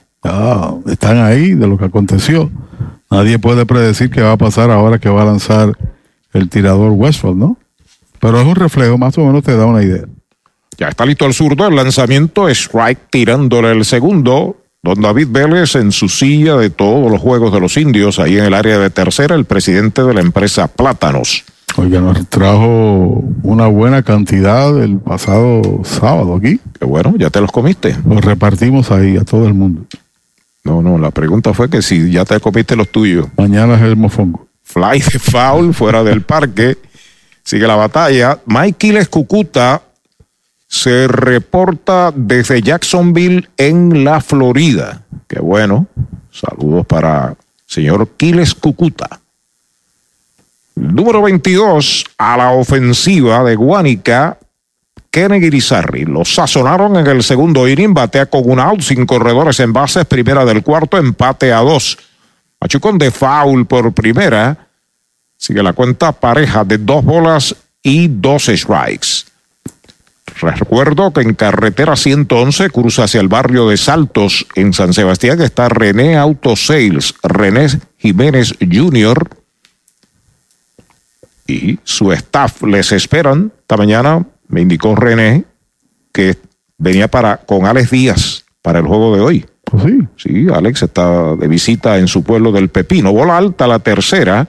están 0.86 1.18
ahí 1.18 1.54
de 1.54 1.66
lo 1.66 1.78
que 1.78 1.86
aconteció. 1.86 2.50
Nadie 3.10 3.40
puede 3.40 3.66
predecir 3.66 4.10
qué 4.10 4.22
va 4.22 4.32
a 4.32 4.36
pasar 4.36 4.70
ahora 4.70 4.98
que 4.98 5.08
va 5.08 5.22
a 5.22 5.26
lanzar 5.26 5.76
el 6.32 6.48
tirador 6.48 6.92
Westford, 6.92 7.36
¿no? 7.36 7.56
Pero 8.20 8.40
es 8.40 8.46
un 8.46 8.54
reflejo, 8.54 8.98
más 8.98 9.18
o 9.18 9.24
menos 9.24 9.42
te 9.42 9.56
da 9.56 9.66
una 9.66 9.82
idea. 9.82 10.04
Ya 10.78 10.88
está 10.88 11.04
listo 11.04 11.26
el 11.26 11.34
zurdo, 11.34 11.66
el 11.66 11.74
lanzamiento, 11.74 12.48
strike 12.48 13.10
tirándole 13.10 13.72
el 13.72 13.84
segundo. 13.84 14.59
Don 14.82 14.98
David 15.02 15.28
Vélez 15.30 15.74
en 15.74 15.92
su 15.92 16.08
silla 16.08 16.56
de 16.56 16.70
todos 16.70 17.10
los 17.10 17.20
Juegos 17.20 17.52
de 17.52 17.60
los 17.60 17.76
Indios, 17.76 18.18
ahí 18.18 18.38
en 18.38 18.44
el 18.44 18.54
área 18.54 18.78
de 18.78 18.88
tercera, 18.88 19.34
el 19.34 19.44
presidente 19.44 20.02
de 20.02 20.14
la 20.14 20.22
empresa 20.22 20.68
Plátanos. 20.68 21.44
Oiga, 21.76 22.00
nos 22.00 22.26
trajo 22.28 23.22
una 23.42 23.66
buena 23.66 24.02
cantidad 24.02 24.82
el 24.82 24.98
pasado 24.98 25.82
sábado 25.84 26.34
aquí. 26.34 26.58
Qué 26.78 26.86
bueno, 26.86 27.14
ya 27.18 27.28
te 27.28 27.42
los 27.42 27.52
comiste. 27.52 27.94
Los 28.08 28.24
repartimos 28.24 28.90
ahí 28.90 29.18
a 29.18 29.24
todo 29.24 29.46
el 29.46 29.52
mundo. 29.52 29.84
No, 30.64 30.80
no, 30.80 30.96
la 30.96 31.10
pregunta 31.10 31.52
fue 31.52 31.68
que 31.68 31.82
si 31.82 32.10
ya 32.10 32.24
te 32.24 32.40
comiste 32.40 32.74
los 32.74 32.88
tuyos. 32.88 33.28
Mañana 33.36 33.74
es 33.74 33.82
el 33.82 33.96
mofongo. 33.96 34.48
Fly 34.62 35.00
de 35.00 35.18
foul 35.18 35.74
fuera 35.74 36.02
del 36.02 36.22
parque. 36.22 36.78
Sigue 37.44 37.66
la 37.66 37.76
batalla. 37.76 38.40
Mike 38.46 39.06
Cucuta 39.10 39.82
se 40.70 41.08
reporta 41.08 42.12
desde 42.14 42.62
Jacksonville 42.62 43.48
en 43.56 44.04
la 44.04 44.20
Florida. 44.20 45.02
Qué 45.26 45.40
bueno. 45.40 45.88
Saludos 46.30 46.86
para 46.86 47.34
señor 47.66 48.08
Quiles 48.16 48.54
Cucuta. 48.54 49.20
Número 50.76 51.22
22 51.22 52.04
a 52.16 52.36
la 52.36 52.52
ofensiva 52.52 53.42
de 53.42 53.56
Guánica. 53.56 54.38
Kennedy 55.10 55.46
Irizarry. 55.46 56.04
Lo 56.04 56.24
sazonaron 56.24 56.94
en 56.94 57.06
el 57.08 57.24
segundo 57.24 57.66
inning, 57.66 57.92
batea 57.92 58.26
con 58.26 58.48
un 58.48 58.60
out, 58.60 58.80
sin 58.80 59.06
corredores 59.06 59.58
en 59.58 59.72
bases, 59.72 60.04
primera 60.04 60.44
del 60.44 60.62
cuarto, 60.62 60.98
empate 60.98 61.52
a 61.52 61.58
dos. 61.58 61.98
Machucón 62.60 62.96
de 62.96 63.10
foul 63.10 63.66
por 63.66 63.92
primera. 63.92 64.68
Sigue 65.36 65.64
la 65.64 65.72
cuenta 65.72 66.12
pareja 66.12 66.64
de 66.64 66.78
dos 66.78 67.04
bolas 67.04 67.56
y 67.82 68.06
dos 68.06 68.44
strikes. 68.44 69.29
Recuerdo 70.42 71.12
que 71.12 71.20
en 71.20 71.34
carretera 71.34 71.96
111 71.96 72.70
cruza 72.70 73.04
hacia 73.04 73.20
el 73.20 73.28
barrio 73.28 73.68
de 73.68 73.76
Saltos 73.76 74.46
en 74.54 74.72
San 74.72 74.92
Sebastián 74.92 75.40
está 75.40 75.68
René 75.68 76.16
Auto 76.16 76.56
Sales, 76.56 77.14
René 77.22 77.68
Jiménez 77.98 78.54
Jr. 78.60 79.28
y 81.46 81.78
su 81.84 82.12
staff 82.12 82.62
les 82.62 82.92
esperan. 82.92 83.52
Esta 83.60 83.76
mañana 83.76 84.26
me 84.48 84.62
indicó 84.62 84.94
René 84.94 85.44
que 86.12 86.36
venía 86.78 87.08
para 87.08 87.38
con 87.38 87.66
Alex 87.66 87.90
Díaz 87.90 88.44
para 88.62 88.80
el 88.80 88.86
juego 88.86 89.14
de 89.14 89.20
hoy. 89.20 89.46
¿Oh, 89.72 89.78
sí. 89.80 89.98
Sí, 90.16 90.46
Alex 90.52 90.82
está 90.82 91.36
de 91.36 91.46
visita 91.46 91.98
en 91.98 92.08
su 92.08 92.22
pueblo 92.22 92.50
del 92.50 92.70
Pepino. 92.70 93.12
Bola 93.12 93.36
alta 93.36 93.66
la 93.66 93.78
tercera 93.78 94.48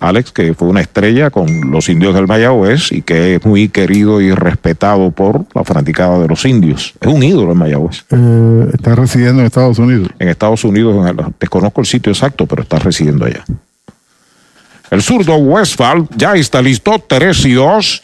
Alex, 0.00 0.32
que 0.32 0.54
fue 0.54 0.68
una 0.68 0.80
estrella 0.80 1.30
con 1.30 1.70
los 1.70 1.88
indios 1.88 2.14
del 2.14 2.26
Mayagüez 2.26 2.92
y 2.92 3.02
que 3.02 3.36
es 3.36 3.44
muy 3.44 3.68
querido 3.68 4.20
y 4.20 4.32
respetado 4.32 5.10
por 5.10 5.46
la 5.54 5.64
fanaticada 5.64 6.18
de 6.18 6.28
los 6.28 6.44
indios. 6.44 6.94
Es 7.00 7.08
un 7.08 7.22
ídolo 7.22 7.52
en 7.52 7.58
Mayagüez. 7.58 8.04
Eh, 8.10 8.70
está 8.74 8.94
residiendo 8.94 9.40
en 9.40 9.46
Estados 9.46 9.78
Unidos. 9.78 10.08
En 10.18 10.28
Estados 10.28 10.64
Unidos, 10.64 10.96
desconozco 11.38 11.80
el 11.80 11.86
sitio 11.86 12.12
exacto, 12.12 12.46
pero 12.46 12.62
está 12.62 12.78
residiendo 12.78 13.24
allá. 13.24 13.44
El 14.90 15.02
zurdo 15.02 15.36
Westphal 15.36 16.06
ya 16.16 16.34
está 16.34 16.60
listo, 16.62 17.02
3 17.06 17.44
y 17.46 17.52
2. 17.52 18.02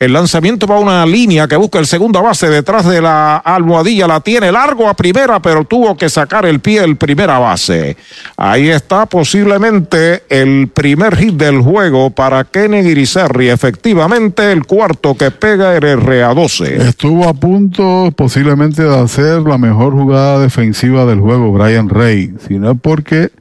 El 0.00 0.14
lanzamiento 0.14 0.66
va 0.66 0.76
a 0.76 0.78
una 0.78 1.04
línea 1.04 1.46
que 1.46 1.56
busca 1.56 1.78
el 1.78 1.84
segunda 1.84 2.22
base 2.22 2.48
detrás 2.48 2.88
de 2.88 3.02
la 3.02 3.36
almohadilla. 3.36 4.06
La 4.06 4.20
tiene 4.20 4.50
largo 4.50 4.88
a 4.88 4.94
primera, 4.94 5.42
pero 5.42 5.66
tuvo 5.66 5.94
que 5.94 6.08
sacar 6.08 6.46
el 6.46 6.60
pie 6.60 6.82
el 6.82 6.96
primera 6.96 7.38
base. 7.38 7.98
Ahí 8.38 8.70
está 8.70 9.04
posiblemente 9.04 10.22
el 10.30 10.68
primer 10.68 11.14
hit 11.16 11.34
del 11.34 11.60
juego 11.60 12.08
para 12.08 12.44
Kenny 12.44 12.78
Irizarry. 12.78 13.50
Efectivamente, 13.50 14.50
el 14.52 14.64
cuarto 14.64 15.14
que 15.18 15.30
pega 15.30 15.76
el 15.76 15.82
RA12. 15.82 16.80
Estuvo 16.80 17.28
a 17.28 17.34
punto 17.34 18.10
posiblemente 18.16 18.82
de 18.82 18.98
hacer 18.98 19.42
la 19.42 19.58
mejor 19.58 19.92
jugada 19.92 20.38
defensiva 20.38 21.04
del 21.04 21.20
juego, 21.20 21.52
Brian 21.52 21.90
Rey. 21.90 22.32
Si 22.48 22.58
no 22.58 22.70
es 22.70 22.78
porque 22.80 23.32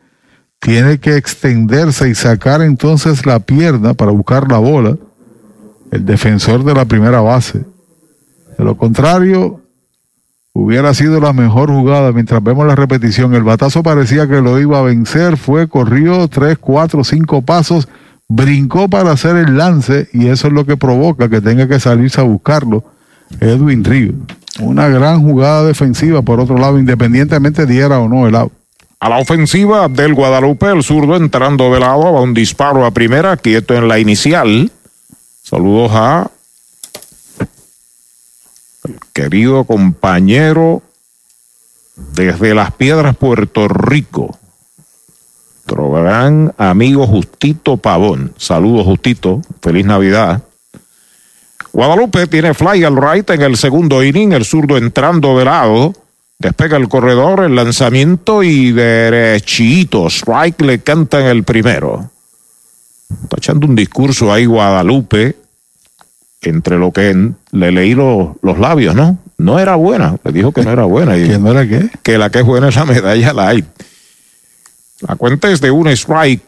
tiene 0.59 0.99
que 0.99 1.15
extenderse 1.15 2.09
y 2.09 2.15
sacar 2.15 2.61
entonces 2.61 3.25
la 3.25 3.39
pierna 3.39 3.93
para 3.93 4.11
buscar 4.11 4.51
la 4.51 4.57
bola 4.57 4.97
el 5.91 6.05
defensor 6.05 6.63
de 6.63 6.73
la 6.73 6.85
primera 6.85 7.21
base. 7.21 7.65
De 8.57 8.63
lo 8.63 8.77
contrario, 8.77 9.61
hubiera 10.53 10.93
sido 10.93 11.19
la 11.19 11.33
mejor 11.33 11.69
jugada. 11.69 12.11
Mientras 12.11 12.43
vemos 12.43 12.67
la 12.67 12.75
repetición, 12.75 13.33
el 13.33 13.43
batazo 13.43 13.83
parecía 13.83 14.27
que 14.27 14.41
lo 14.41 14.59
iba 14.59 14.79
a 14.79 14.83
vencer, 14.83 15.37
fue, 15.37 15.67
corrió 15.67 16.27
tres, 16.27 16.57
cuatro, 16.57 17.03
cinco 17.03 17.41
pasos, 17.41 17.87
brincó 18.27 18.89
para 18.89 19.11
hacer 19.11 19.35
el 19.37 19.57
lance 19.57 20.09
y 20.13 20.27
eso 20.27 20.47
es 20.47 20.53
lo 20.53 20.65
que 20.65 20.77
provoca 20.77 21.29
que 21.29 21.41
tenga 21.41 21.67
que 21.67 21.79
salirse 21.79 22.21
a 22.21 22.25
buscarlo 22.25 22.83
Edwin 23.39 23.83
Río. 23.83 24.13
Una 24.59 24.87
gran 24.89 25.21
jugada 25.21 25.63
defensiva, 25.63 26.21
por 26.21 26.39
otro 26.39 26.57
lado, 26.57 26.79
independientemente 26.79 27.65
diera 27.65 27.99
o 27.99 28.09
no 28.09 28.27
el 28.27 28.35
out. 28.35 28.51
A 28.99 29.07
la 29.07 29.17
ofensiva 29.19 29.87
del 29.87 30.13
Guadalupe, 30.13 30.69
el 30.69 30.83
zurdo 30.83 31.15
entrando 31.15 31.73
de 31.73 31.79
lado, 31.79 32.11
va 32.13 32.21
un 32.21 32.33
disparo 32.33 32.85
a 32.85 32.91
primera, 32.91 33.37
quieto 33.37 33.73
en 33.73 33.87
la 33.87 33.97
inicial. 33.97 34.69
Saludos 35.49 35.89
a 35.95 36.29
el 38.83 38.99
querido 39.13 39.63
compañero 39.63 40.83
desde 41.95 42.53
Las 42.53 42.71
Piedras, 42.73 43.17
Puerto 43.17 43.67
Rico. 43.67 44.37
Nuestro 45.65 46.53
amigo 46.57 47.07
Justito 47.07 47.77
Pavón. 47.77 48.31
Saludos, 48.37 48.85
Justito. 48.85 49.41
Feliz 49.59 49.87
Navidad. 49.87 50.43
Guadalupe 51.73 52.27
tiene 52.27 52.53
fly 52.53 52.83
al 52.83 52.95
right 52.95 53.27
en 53.31 53.41
el 53.41 53.57
segundo 53.57 54.03
inning, 54.03 54.33
el 54.33 54.45
zurdo 54.45 54.77
entrando 54.77 55.35
de 55.39 55.45
lado. 55.45 55.95
Despega 56.37 56.77
el 56.77 56.87
corredor, 56.87 57.43
el 57.43 57.55
lanzamiento 57.55 58.43
y 58.43 58.71
derechito. 58.71 60.11
Strike 60.11 60.61
le 60.61 60.79
canta 60.81 61.21
en 61.21 61.25
el 61.25 61.43
primero. 61.43 62.11
Está 63.23 63.37
echando 63.37 63.67
un 63.67 63.75
discurso 63.75 64.31
ahí 64.31 64.45
Guadalupe, 64.45 65.35
entre 66.41 66.77
lo 66.77 66.91
que 66.91 67.31
le 67.51 67.71
leí 67.71 67.93
los 67.93 68.59
labios, 68.59 68.95
¿no? 68.95 69.17
No 69.37 69.59
era 69.59 69.75
buena, 69.75 70.17
le 70.23 70.31
dijo 70.31 70.51
que 70.51 70.63
no 70.63 70.71
era 70.71 70.85
buena. 70.85 71.17
Y 71.17 71.27
¿Que 71.29 71.37
no 71.39 71.51
era 71.51 71.67
qué? 71.67 71.89
Que 72.03 72.17
la 72.17 72.29
que 72.29 72.39
es 72.39 72.45
buena 72.45 72.69
es 72.69 72.75
la 72.75 72.85
medalla 72.85 73.33
light. 73.33 73.65
La 75.01 75.15
cuenta 75.15 75.49
es 75.49 75.61
de 75.61 75.71
un 75.71 75.87
strike 75.87 76.43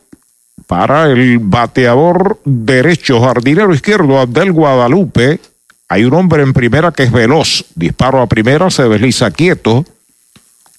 para 0.68 1.10
el 1.10 1.40
bateador 1.40 2.40
derecho, 2.46 3.22
jardinero 3.22 3.74
izquierdo 3.74 4.26
del 4.28 4.52
Guadalupe. 4.52 5.40
Hay 5.88 6.06
un 6.06 6.14
hombre 6.14 6.44
en 6.44 6.54
primera 6.54 6.92
que 6.92 7.04
es 7.04 7.12
veloz. 7.12 7.66
Disparo 7.76 8.22
a 8.22 8.28
primera, 8.28 8.70
se 8.70 8.88
desliza 8.88 9.32
quieto. 9.32 9.86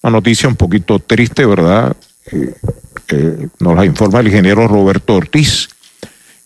Una 0.03 0.13
noticia 0.13 0.49
un 0.49 0.57
poquito 0.57 0.99
triste, 0.99 1.45
¿verdad? 1.45 1.97
Nos 3.59 3.77
la 3.77 3.85
informa 3.85 4.21
el 4.21 4.29
ingeniero 4.29 4.69
Roberto 4.69 5.15
Ortiz. 5.15 5.69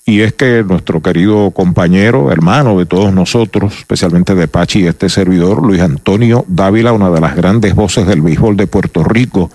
Y 0.09 0.21
es 0.21 0.35
que 0.35 0.65
nuestro 0.67 1.03
querido 1.03 1.51
compañero, 1.51 2.31
hermano 2.31 2.79
de 2.79 2.87
todos 2.87 3.13
nosotros, 3.13 3.75
especialmente 3.77 4.37
de 4.37 4.47
Pachi 4.47 4.83
y 4.83 4.87
este 4.87 5.09
servidor, 5.09 5.67
Luis 5.67 5.81
Antonio 5.81 6.45
Dávila, 6.47 6.93
una 6.93 7.11
de 7.11 7.21
las 7.21 7.35
grandes 7.35 7.75
voces 7.75 8.07
del 8.07 8.23
béisbol 8.23 8.57
de 8.57 8.69
Puerto 8.69 9.03
Rico, 9.03 9.51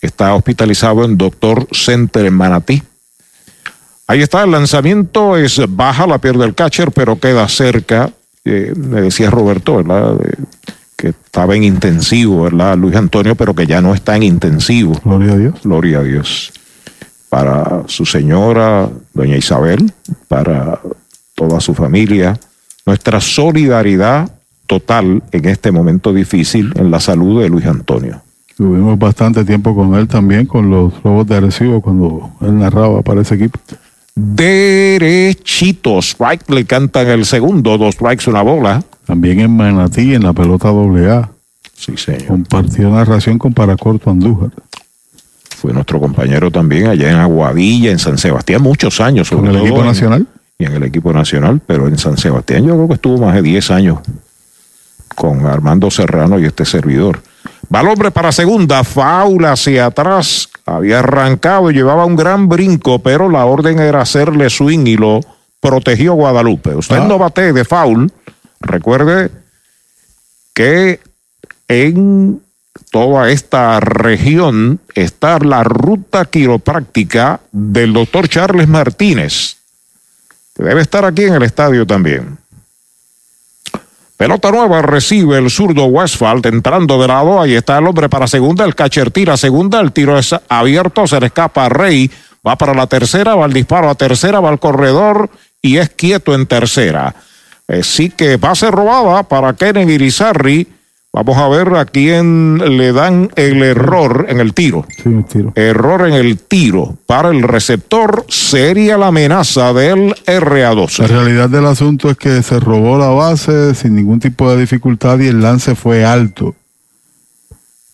está 0.00 0.34
hospitalizado 0.34 1.04
en 1.04 1.18
Doctor 1.18 1.66
Center 1.72 2.26
en 2.26 2.34
Manatí. 2.34 2.82
Ahí 4.06 4.22
está, 4.22 4.44
el 4.44 4.52
lanzamiento 4.52 5.36
es 5.36 5.60
baja, 5.68 6.06
la 6.06 6.18
pierde 6.18 6.44
el 6.44 6.54
catcher, 6.54 6.92
pero 6.92 7.18
queda 7.18 7.48
cerca. 7.48 8.12
Eh, 8.44 8.74
me 8.76 9.00
decía 9.00 9.30
Roberto, 9.30 9.76
¿verdad? 9.76 10.16
Que 11.02 11.08
estaba 11.08 11.56
en 11.56 11.64
intensivo, 11.64 12.44
¿verdad? 12.44 12.78
Luis 12.78 12.94
Antonio, 12.94 13.34
pero 13.34 13.56
que 13.56 13.66
ya 13.66 13.80
no 13.80 13.92
está 13.92 14.14
en 14.14 14.22
intensivo. 14.22 14.94
Gloria 15.04 15.32
a 15.32 15.36
Dios. 15.36 15.54
Gloria 15.64 15.98
a 15.98 16.02
Dios. 16.04 16.52
Para 17.28 17.82
su 17.88 18.06
señora, 18.06 18.88
doña 19.12 19.36
Isabel, 19.36 19.92
para 20.28 20.78
toda 21.34 21.58
su 21.58 21.74
familia, 21.74 22.38
nuestra 22.86 23.20
solidaridad 23.20 24.30
total 24.68 25.24
en 25.32 25.48
este 25.48 25.72
momento 25.72 26.12
difícil 26.12 26.72
en 26.76 26.92
la 26.92 27.00
salud 27.00 27.42
de 27.42 27.48
Luis 27.48 27.66
Antonio. 27.66 28.22
Tuvimos 28.56 28.96
bastante 28.96 29.44
tiempo 29.44 29.74
con 29.74 29.96
él 29.96 30.06
también, 30.06 30.46
con 30.46 30.70
los 30.70 30.92
Lobos 31.02 31.26
de 31.26 31.34
Arecibo, 31.34 31.80
cuando 31.80 32.30
él 32.42 32.60
narraba 32.60 33.02
para 33.02 33.22
ese 33.22 33.34
equipo. 33.34 33.58
Derechito, 34.14 35.98
strike 35.98 36.48
le 36.48 36.64
cantan 36.64 37.08
el 37.08 37.24
segundo, 37.24 37.76
dos 37.76 37.96
strikes, 37.96 38.30
una 38.30 38.42
bola. 38.42 38.84
También 39.12 39.40
en 39.40 39.54
Manatí, 39.54 40.14
en 40.14 40.22
la 40.22 40.32
pelota 40.32 40.70
AA. 40.70 41.28
Sí, 41.76 41.98
señor. 41.98 42.28
Compartió 42.28 42.88
narración 42.88 43.36
con 43.36 43.52
Paracorto 43.52 44.08
Andújar. 44.10 44.52
Fue 45.54 45.70
nuestro 45.74 46.00
compañero 46.00 46.50
también 46.50 46.86
allá 46.86 47.10
en 47.10 47.16
Aguadilla, 47.16 47.90
en 47.90 47.98
San 47.98 48.16
Sebastián, 48.16 48.62
muchos 48.62 49.02
años. 49.02 49.28
¿Con 49.28 49.46
el 49.48 49.56
equipo 49.56 49.80
en, 49.80 49.84
nacional? 49.84 50.26
Y 50.58 50.64
en 50.64 50.72
el 50.72 50.84
equipo 50.84 51.12
nacional, 51.12 51.60
pero 51.66 51.88
en 51.88 51.98
San 51.98 52.16
Sebastián 52.16 52.64
yo 52.64 52.74
creo 52.74 52.88
que 52.88 52.94
estuvo 52.94 53.18
más 53.18 53.34
de 53.34 53.42
10 53.42 53.70
años 53.70 53.98
con 55.14 55.44
Armando 55.44 55.90
Serrano 55.90 56.38
y 56.38 56.46
este 56.46 56.64
servidor. 56.64 57.20
Va 57.72 57.82
el 57.82 57.88
hombre 57.88 58.12
para 58.12 58.32
segunda, 58.32 58.82
faula 58.82 59.52
hacia 59.52 59.84
atrás. 59.84 60.48
Había 60.64 61.00
arrancado 61.00 61.70
y 61.70 61.74
llevaba 61.74 62.06
un 62.06 62.16
gran 62.16 62.48
brinco, 62.48 62.98
pero 63.00 63.28
la 63.28 63.44
orden 63.44 63.78
era 63.78 64.00
hacerle 64.00 64.48
swing 64.48 64.86
y 64.86 64.96
lo 64.96 65.20
protegió 65.60 66.14
Guadalupe. 66.14 66.74
Usted 66.74 66.96
Ah. 66.96 67.06
no 67.06 67.18
bate 67.18 67.52
de 67.52 67.62
foul. 67.66 68.10
Recuerde 68.62 69.30
que 70.54 71.00
en 71.68 72.40
toda 72.90 73.30
esta 73.30 73.80
región 73.80 74.80
está 74.94 75.38
la 75.38 75.64
ruta 75.64 76.24
quiropráctica 76.26 77.40
del 77.50 77.92
doctor 77.92 78.28
Charles 78.28 78.68
Martínez, 78.68 79.56
que 80.54 80.62
debe 80.62 80.82
estar 80.82 81.04
aquí 81.04 81.24
en 81.24 81.34
el 81.34 81.42
estadio 81.42 81.86
también. 81.86 82.38
Pelota 84.22 84.52
nueva 84.52 84.82
recibe 84.82 85.36
el 85.38 85.50
zurdo 85.50 85.86
Westphal 85.86 86.42
entrando 86.44 87.00
de 87.00 87.08
lado. 87.08 87.40
Ahí 87.40 87.54
está 87.54 87.78
el 87.78 87.86
hombre 87.88 88.08
para 88.08 88.28
segunda. 88.28 88.64
El 88.64 88.76
catcher 88.76 89.10
tira 89.10 89.36
segunda. 89.36 89.80
El 89.80 89.90
tiro 89.90 90.16
es 90.16 90.32
abierto. 90.48 91.08
Se 91.08 91.18
le 91.18 91.26
escapa 91.26 91.64
a 91.66 91.68
Rey. 91.68 92.08
Va 92.46 92.56
para 92.56 92.72
la 92.72 92.86
tercera. 92.86 93.34
Va 93.34 93.46
el 93.46 93.52
disparo 93.52 93.90
a 93.90 93.96
tercera. 93.96 94.38
Va 94.38 94.48
al 94.48 94.60
corredor 94.60 95.28
y 95.60 95.78
es 95.78 95.90
quieto 95.90 96.36
en 96.36 96.46
tercera. 96.46 97.16
Así 97.72 98.10
que 98.10 98.36
base 98.36 98.70
robada 98.70 99.22
para 99.22 99.54
Kenen 99.54 99.88
Irizarry. 99.88 100.68
Vamos 101.14 101.36
a 101.36 101.48
ver 101.48 101.74
a 101.74 101.84
quién 101.84 102.56
le 102.78 102.92
dan 102.92 103.30
el 103.36 103.62
error 103.62 104.26
en 104.28 104.40
el 104.40 104.54
tiro. 104.54 104.86
Sí, 104.96 105.10
un 105.10 105.24
tiro. 105.24 105.52
Error 105.56 106.08
en 106.08 106.14
el 106.14 106.38
tiro 106.38 106.96
para 107.06 107.28
el 107.28 107.42
receptor 107.42 108.24
sería 108.28 108.96
la 108.96 109.08
amenaza 109.08 109.74
del 109.74 110.08
La 110.08 110.40
RA12. 110.40 111.06
realidad 111.06 111.50
del 111.50 111.66
asunto 111.66 112.08
es 112.08 112.16
que 112.16 112.42
se 112.42 112.58
robó 112.60 112.96
la 112.96 113.08
base 113.08 113.74
sin 113.74 113.94
ningún 113.94 114.20
tipo 114.20 114.50
de 114.50 114.60
dificultad 114.60 115.18
y 115.18 115.28
el 115.28 115.42
lance 115.42 115.74
fue 115.74 116.04
alto. 116.04 116.54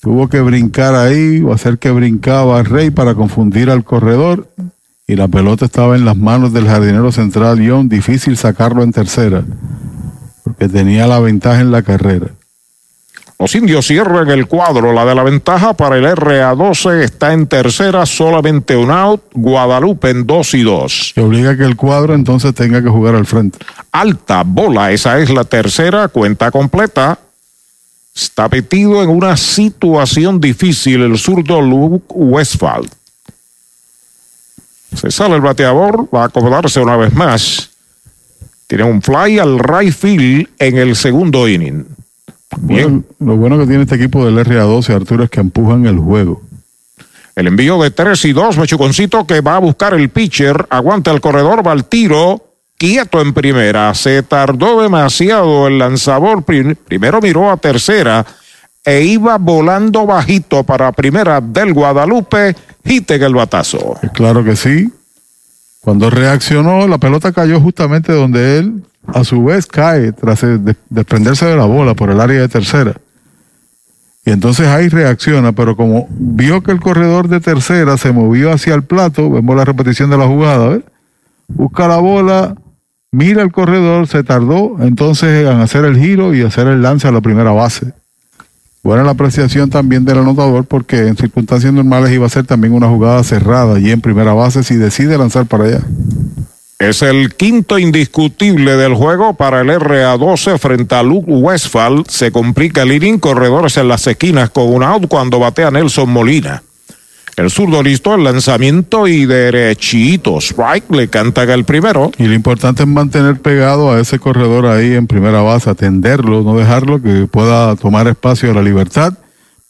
Tuvo 0.00 0.28
que 0.28 0.40
brincar 0.40 0.94
ahí 0.94 1.42
o 1.42 1.52
hacer 1.52 1.78
que 1.78 1.90
brincaba 1.90 2.62
Rey 2.62 2.90
para 2.90 3.16
confundir 3.16 3.68
al 3.68 3.82
corredor 3.82 4.46
y 5.08 5.16
la 5.16 5.26
pelota 5.26 5.64
estaba 5.64 5.96
en 5.96 6.04
las 6.04 6.16
manos 6.16 6.52
del 6.52 6.68
jardinero 6.68 7.10
central 7.10 7.66
John. 7.66 7.88
Difícil 7.88 8.36
sacarlo 8.36 8.82
en 8.82 8.92
tercera 8.92 9.42
porque 10.44 10.68
tenía 10.68 11.06
la 11.06 11.18
ventaja 11.18 11.60
en 11.60 11.72
la 11.72 11.82
carrera. 11.82 12.28
Los 13.38 13.54
indios 13.54 13.86
cierran 13.86 14.28
el 14.28 14.46
cuadro. 14.46 14.92
La 14.92 15.06
de 15.06 15.14
la 15.14 15.22
ventaja 15.22 15.72
para 15.72 15.96
el 15.96 16.04
RA12 16.04 17.02
está 17.02 17.32
en 17.32 17.46
tercera, 17.46 18.04
solamente 18.04 18.76
un 18.76 18.90
out. 18.90 19.22
Guadalupe 19.32 20.10
en 20.10 20.26
2 20.26 20.54
y 20.54 20.62
2. 20.62 21.12
Que 21.14 21.20
obliga 21.22 21.50
a 21.52 21.56
que 21.56 21.64
el 21.64 21.76
cuadro 21.76 22.14
entonces 22.14 22.52
tenga 22.54 22.82
que 22.82 22.88
jugar 22.88 23.14
al 23.14 23.26
frente. 23.26 23.58
Alta 23.92 24.42
bola, 24.44 24.92
esa 24.92 25.20
es 25.20 25.30
la 25.30 25.44
tercera, 25.44 26.08
cuenta 26.08 26.50
completa. 26.50 27.18
Está 28.14 28.48
metido 28.48 29.02
en 29.02 29.08
una 29.08 29.36
situación 29.36 30.40
difícil 30.40 31.02
el 31.02 31.16
zurdo 31.16 31.62
Luke 31.62 32.06
Westphal. 32.08 32.88
Se 34.94 35.10
sale 35.10 35.34
el 35.34 35.40
bateador, 35.40 36.08
va 36.14 36.22
a 36.22 36.26
acomodarse 36.26 36.80
una 36.80 36.96
vez 36.96 37.12
más. 37.14 37.70
Tiene 38.66 38.84
un 38.84 39.00
fly 39.00 39.38
al 39.38 39.58
right 39.58 39.92
field 39.92 40.48
en 40.58 40.76
el 40.78 40.96
segundo 40.96 41.48
inning. 41.48 41.86
Bien. 42.60 43.04
Bueno, 43.18 43.32
lo 43.32 43.36
bueno 43.36 43.58
que 43.58 43.66
tiene 43.66 43.82
este 43.82 43.96
equipo 43.96 44.24
del 44.24 44.38
RA12, 44.38 44.94
Arturo, 44.94 45.24
es 45.24 45.30
que 45.30 45.40
empujan 45.40 45.86
el 45.86 45.98
juego. 45.98 46.42
El 47.36 47.46
envío 47.46 47.80
de 47.80 47.90
3 47.90 48.24
y 48.24 48.32
2, 48.32 48.58
Mechuconcito 48.58 49.26
que 49.26 49.40
va 49.40 49.56
a 49.56 49.60
buscar 49.60 49.94
el 49.94 50.08
pitcher, 50.08 50.66
aguanta 50.70 51.12
el 51.12 51.20
corredor, 51.20 51.64
va 51.66 51.72
al 51.72 51.84
tiro 51.84 52.42
quieto 52.78 53.20
en 53.20 53.34
primera. 53.34 53.94
Se 53.94 54.22
tardó 54.22 54.82
demasiado 54.82 55.66
el 55.66 55.78
lanzador. 55.78 56.44
Primero 56.44 57.20
miró 57.20 57.50
a 57.50 57.56
tercera 57.56 58.24
e 58.84 59.02
iba 59.02 59.36
volando 59.36 60.06
bajito 60.06 60.64
para 60.64 60.92
primera 60.92 61.40
del 61.40 61.74
Guadalupe. 61.74 62.56
Hit 62.88 63.10
en 63.10 63.22
el 63.22 63.34
batazo. 63.34 63.98
Claro 64.14 64.42
que 64.42 64.56
sí. 64.56 64.90
Cuando 65.80 66.10
reaccionó, 66.10 66.88
la 66.88 66.98
pelota 66.98 67.32
cayó 67.32 67.60
justamente 67.60 68.12
donde 68.12 68.58
él, 68.58 68.82
a 69.06 69.24
su 69.24 69.44
vez, 69.44 69.66
cae 69.66 70.12
tras 70.12 70.44
desprenderse 70.88 71.46
de 71.46 71.56
la 71.56 71.66
bola 71.66 71.94
por 71.94 72.10
el 72.10 72.20
área 72.20 72.40
de 72.40 72.48
tercera. 72.48 72.94
Y 74.24 74.30
entonces 74.30 74.66
ahí 74.66 74.88
reacciona, 74.88 75.52
pero 75.52 75.76
como 75.76 76.06
vio 76.10 76.62
que 76.62 76.72
el 76.72 76.80
corredor 76.80 77.28
de 77.28 77.40
tercera 77.40 77.96
se 77.96 78.12
movió 78.12 78.52
hacia 78.52 78.74
el 78.74 78.82
plato, 78.82 79.30
vemos 79.30 79.56
la 79.56 79.64
repetición 79.64 80.10
de 80.10 80.18
la 80.18 80.26
jugada, 80.26 80.80
busca 81.46 81.88
la 81.88 81.96
bola, 81.96 82.54
mira 83.10 83.42
el 83.42 83.52
corredor, 83.52 84.06
se 84.06 84.22
tardó 84.24 84.76
entonces 84.80 85.46
en 85.46 85.60
hacer 85.60 85.84
el 85.84 85.98
giro 85.98 86.34
y 86.34 86.42
hacer 86.42 86.66
el 86.66 86.82
lance 86.82 87.08
a 87.08 87.12
la 87.12 87.20
primera 87.20 87.52
base. 87.52 87.92
Buena 88.82 89.02
la 89.02 89.10
apreciación 89.10 89.70
también 89.70 90.04
del 90.04 90.18
anotador 90.18 90.64
porque 90.64 91.08
en 91.08 91.16
circunstancias 91.16 91.72
normales 91.72 92.12
iba 92.12 92.26
a 92.26 92.30
ser 92.30 92.46
también 92.46 92.72
una 92.72 92.88
jugada 92.88 93.22
cerrada 93.24 93.78
y 93.80 93.90
en 93.90 94.00
primera 94.00 94.32
base 94.34 94.62
si 94.62 94.76
decide 94.76 95.18
lanzar 95.18 95.46
para 95.46 95.64
allá. 95.64 95.80
Es 96.78 97.02
el 97.02 97.34
quinto 97.34 97.76
indiscutible 97.76 98.76
del 98.76 98.94
juego 98.94 99.34
para 99.34 99.62
el 99.62 99.68
RA12 99.68 100.58
frente 100.58 100.94
a 100.94 101.02
Luke 101.02 101.28
Westphal. 101.28 102.04
Se 102.06 102.30
complica 102.30 102.82
el 102.82 102.92
inning, 102.92 103.18
corredores 103.18 103.76
en 103.78 103.88
las 103.88 104.06
esquinas 104.06 104.50
con 104.50 104.72
un 104.72 104.84
out 104.84 105.08
cuando 105.08 105.40
batea 105.40 105.72
Nelson 105.72 106.08
Molina. 106.08 106.62
El 107.38 107.50
zurdo 107.50 107.82
listo, 107.84 108.16
el 108.16 108.24
lanzamiento 108.24 109.06
y 109.06 109.24
derechito. 109.24 110.38
Strike 110.38 110.90
le 110.90 111.08
canta 111.08 111.44
el 111.44 111.64
primero. 111.64 112.10
Y 112.18 112.24
lo 112.24 112.34
importante 112.34 112.82
es 112.82 112.88
mantener 112.88 113.40
pegado 113.40 113.92
a 113.92 114.00
ese 114.00 114.18
corredor 114.18 114.66
ahí 114.66 114.94
en 114.94 115.06
primera 115.06 115.40
base, 115.40 115.70
atenderlo, 115.70 116.42
no 116.42 116.56
dejarlo 116.56 117.00
que 117.00 117.28
pueda 117.30 117.76
tomar 117.76 118.08
espacio 118.08 118.50
a 118.50 118.54
la 118.54 118.62
libertad 118.62 119.14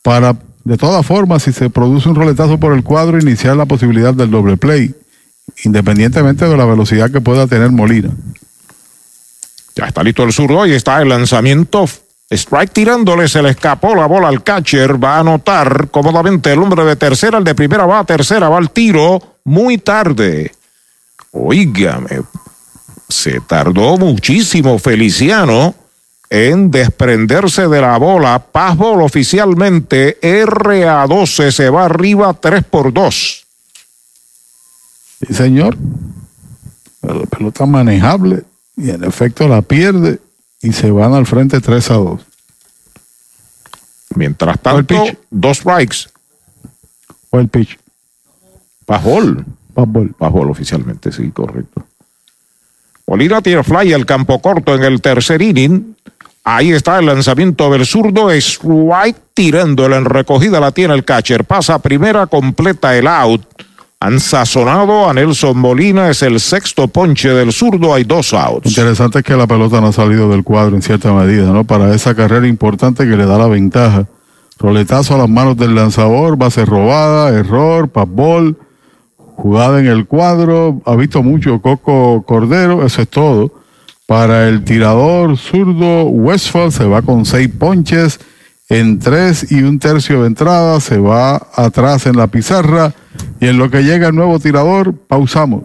para, 0.02 0.34
de 0.64 0.76
todas 0.78 1.04
formas, 1.04 1.42
si 1.42 1.52
se 1.52 1.68
produce 1.68 2.08
un 2.08 2.14
roletazo 2.14 2.58
por 2.58 2.72
el 2.72 2.82
cuadro, 2.82 3.18
iniciar 3.18 3.56
la 3.56 3.66
posibilidad 3.66 4.14
del 4.14 4.30
doble 4.30 4.56
play 4.56 4.94
independientemente 5.64 6.46
de 6.46 6.56
la 6.56 6.64
velocidad 6.64 7.10
que 7.10 7.20
pueda 7.20 7.46
tener 7.46 7.70
Molina. 7.70 8.10
Ya 9.76 9.86
está 9.86 10.02
listo 10.02 10.24
el 10.24 10.32
zurdo 10.32 10.66
y 10.66 10.72
está 10.72 11.00
el 11.02 11.08
lanzamiento. 11.08 11.86
Strike 12.30 12.72
tirándole, 12.72 13.26
se 13.26 13.42
le 13.42 13.50
escapó 13.50 13.94
la 13.94 14.06
bola 14.06 14.28
al 14.28 14.42
catcher. 14.42 15.02
Va 15.02 15.16
a 15.16 15.20
anotar 15.20 15.88
cómodamente 15.90 16.52
el 16.52 16.58
hombre 16.58 16.84
de 16.84 16.96
tercera, 16.96 17.38
el 17.38 17.44
de 17.44 17.54
primera 17.54 17.86
va 17.86 18.00
a 18.00 18.04
tercera, 18.04 18.48
va 18.48 18.58
al 18.58 18.70
tiro 18.70 19.38
muy 19.44 19.78
tarde. 19.78 20.52
Oígame, 21.30 22.22
se 23.08 23.40
tardó 23.40 23.96
muchísimo 23.96 24.78
Feliciano 24.78 25.74
en 26.28 26.70
desprenderse 26.70 27.66
de 27.66 27.80
la 27.80 27.96
bola. 27.96 28.38
Passball 28.38 29.00
oficialmente 29.00 30.20
RA12 30.20 31.50
se 31.50 31.70
va 31.70 31.86
arriba 31.86 32.34
3 32.34 32.64
por 32.64 32.92
2. 32.92 33.46
Sí, 35.26 35.34
señor. 35.34 35.76
la 37.00 37.24
pelota 37.24 37.64
manejable 37.64 38.44
y 38.76 38.90
en 38.90 39.02
efecto 39.02 39.48
la 39.48 39.62
pierde 39.62 40.18
y 40.60 40.72
se 40.72 40.90
van 40.90 41.14
al 41.14 41.26
frente 41.26 41.60
3 41.60 41.90
a 41.90 41.94
2. 41.94 42.20
Mientras 44.14 44.58
tanto, 44.60 45.04
dos 45.30 45.58
strikes. 45.58 46.08
O 47.30 47.38
el 47.38 47.48
pitch. 47.48 47.78
Pajol. 48.84 49.44
Pajol. 49.74 50.14
Pajol 50.18 50.50
oficialmente, 50.50 51.12
sí, 51.12 51.30
correcto. 51.30 51.84
Molina 53.06 53.40
tiene 53.40 53.62
fly 53.62 53.92
al 53.92 54.06
campo 54.06 54.40
corto 54.40 54.74
en 54.74 54.84
el 54.84 55.00
tercer 55.00 55.40
inning. 55.40 55.96
Ahí 56.44 56.72
está 56.72 56.98
el 56.98 57.06
lanzamiento 57.06 57.70
del 57.70 57.86
zurdo. 57.86 58.30
Strike 58.30 59.18
tirando 59.34 59.86
en 59.86 60.04
recogida 60.04 60.60
la 60.60 60.72
tiene 60.72 60.94
el 60.94 61.04
catcher. 61.04 61.44
Pasa 61.44 61.78
primera, 61.78 62.26
completa 62.26 62.96
el 62.96 63.06
out. 63.06 63.42
Han 64.00 64.20
sazonado 64.20 65.10
a 65.10 65.12
Nelson 65.12 65.58
Molina, 65.58 66.08
es 66.08 66.22
el 66.22 66.38
sexto 66.38 66.86
ponche 66.86 67.30
del 67.30 67.52
zurdo, 67.52 67.92
hay 67.92 68.04
dos 68.04 68.32
outs. 68.32 68.68
Interesante 68.68 69.24
que 69.24 69.34
la 69.34 69.48
pelota 69.48 69.80
no 69.80 69.88
ha 69.88 69.92
salido 69.92 70.30
del 70.30 70.44
cuadro 70.44 70.76
en 70.76 70.82
cierta 70.82 71.12
medida, 71.12 71.50
¿no? 71.52 71.64
Para 71.64 71.92
esa 71.92 72.14
carrera 72.14 72.46
importante 72.46 73.08
que 73.08 73.16
le 73.16 73.26
da 73.26 73.38
la 73.38 73.48
ventaja. 73.48 74.06
Roletazo 74.56 75.16
a 75.16 75.18
las 75.18 75.28
manos 75.28 75.56
del 75.56 75.74
lanzador, 75.74 76.36
base 76.36 76.64
robada, 76.64 77.30
error, 77.30 77.88
papbol, 77.88 78.56
jugada 79.16 79.80
en 79.80 79.86
el 79.86 80.06
cuadro, 80.06 80.80
ha 80.84 80.94
visto 80.94 81.24
mucho 81.24 81.60
Coco 81.60 82.22
Cordero, 82.22 82.86
eso 82.86 83.02
es 83.02 83.08
todo. 83.08 83.50
Para 84.06 84.48
el 84.48 84.62
tirador 84.62 85.36
zurdo, 85.36 86.04
Westfall 86.04 86.70
se 86.70 86.84
va 86.84 87.02
con 87.02 87.26
seis 87.26 87.48
ponches 87.48 88.20
en 88.68 89.00
tres 89.00 89.50
y 89.50 89.62
un 89.62 89.80
tercio 89.80 90.20
de 90.20 90.28
entrada, 90.28 90.78
se 90.78 90.98
va 90.98 91.48
atrás 91.56 92.06
en 92.06 92.16
la 92.16 92.28
pizarra 92.28 92.94
y 93.40 93.46
en 93.46 93.58
lo 93.58 93.70
que 93.70 93.82
llega 93.82 94.08
el 94.08 94.14
nuevo 94.14 94.38
tirador, 94.38 94.94
pausamos. 94.94 95.64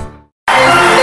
Bye. 0.58 0.97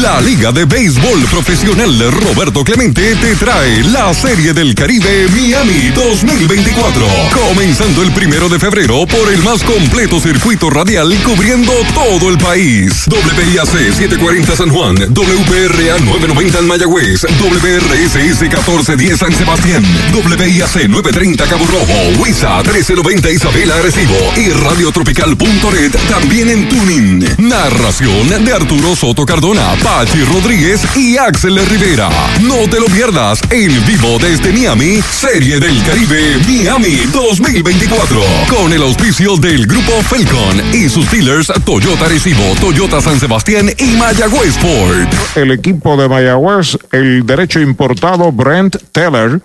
La 0.00 0.20
Liga 0.20 0.50
de 0.50 0.64
Béisbol 0.64 1.20
Profesional 1.30 2.10
Roberto 2.10 2.64
Clemente 2.64 3.14
te 3.16 3.36
trae 3.36 3.84
la 3.84 4.12
Serie 4.12 4.52
del 4.52 4.74
Caribe 4.74 5.28
Miami 5.30 5.90
2024. 5.94 7.06
Comenzando 7.32 8.02
el 8.02 8.10
primero 8.12 8.48
de 8.48 8.58
febrero 8.58 9.06
por 9.06 9.32
el 9.32 9.42
más 9.42 9.62
completo 9.62 10.18
circuito 10.20 10.68
radial 10.68 11.14
cubriendo 11.22 11.72
todo 11.94 12.28
el 12.28 12.38
país. 12.38 13.04
WIAC 13.06 13.66
740 13.66 14.56
San 14.56 14.70
Juan, 14.70 14.96
WPRA 14.96 15.98
990 16.00 16.58
en 16.58 16.66
Mayagüez, 16.66 17.22
WRSS 17.22 18.40
1410 18.40 19.18
San 19.18 19.32
Sebastián, 19.32 19.84
WIAC 20.12 20.88
930 20.88 21.46
Cabo 21.46 21.66
Rojo, 21.66 22.22
WISA 22.22 22.62
1390 22.62 23.30
Isabela 23.30 23.76
Arecibo 23.76 24.16
y 24.36 24.50
Radiotropical.net 24.50 25.92
también 26.08 26.48
en 26.50 26.68
Tuning. 26.68 27.24
Narración 27.38 28.44
de 28.44 28.52
Arturo 28.52 28.96
Soto 28.96 29.24
Cardona. 29.24 29.83
Pachi 29.84 30.24
Rodríguez 30.24 30.82
y 30.96 31.18
Axel 31.18 31.58
Rivera. 31.66 32.08
No 32.40 32.66
te 32.70 32.80
lo 32.80 32.86
pierdas 32.86 33.38
en 33.50 33.84
vivo 33.84 34.18
desde 34.18 34.50
Miami, 34.50 35.02
Serie 35.02 35.60
del 35.60 35.84
Caribe 35.84 36.38
Miami 36.48 36.96
2024. 37.12 38.20
Con 38.48 38.72
el 38.72 38.82
auspicio 38.82 39.36
del 39.36 39.66
Grupo 39.66 39.92
Falcon 40.04 40.74
y 40.74 40.88
sus 40.88 41.10
dealers 41.10 41.52
Toyota 41.66 42.08
Recibo, 42.08 42.54
Toyota 42.58 43.02
San 43.02 43.20
Sebastián 43.20 43.68
y 43.76 43.84
Mayagüez 43.98 44.56
Ford. 44.56 45.06
El 45.36 45.50
equipo 45.50 45.98
de 45.98 46.08
Mayagüez, 46.08 46.78
el 46.90 47.26
derecho 47.26 47.60
importado 47.60 48.32
Brent 48.32 48.76
Teller, 48.90 49.42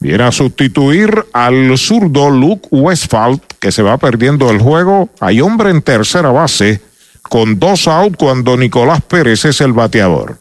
viene 0.00 0.24
a 0.24 0.32
sustituir 0.32 1.26
al 1.34 1.76
zurdo 1.76 2.30
Luke 2.30 2.68
Westphal, 2.70 3.38
que 3.60 3.70
se 3.70 3.82
va 3.82 3.98
perdiendo 3.98 4.50
el 4.50 4.60
juego. 4.60 5.10
Hay 5.20 5.42
hombre 5.42 5.68
en 5.68 5.82
tercera 5.82 6.30
base 6.30 6.80
con 7.28 7.58
dos 7.58 7.88
out 7.88 8.16
cuando 8.16 8.56
Nicolás 8.56 9.02
Pérez 9.02 9.44
es 9.44 9.60
el 9.60 9.72
bateador. 9.72 10.38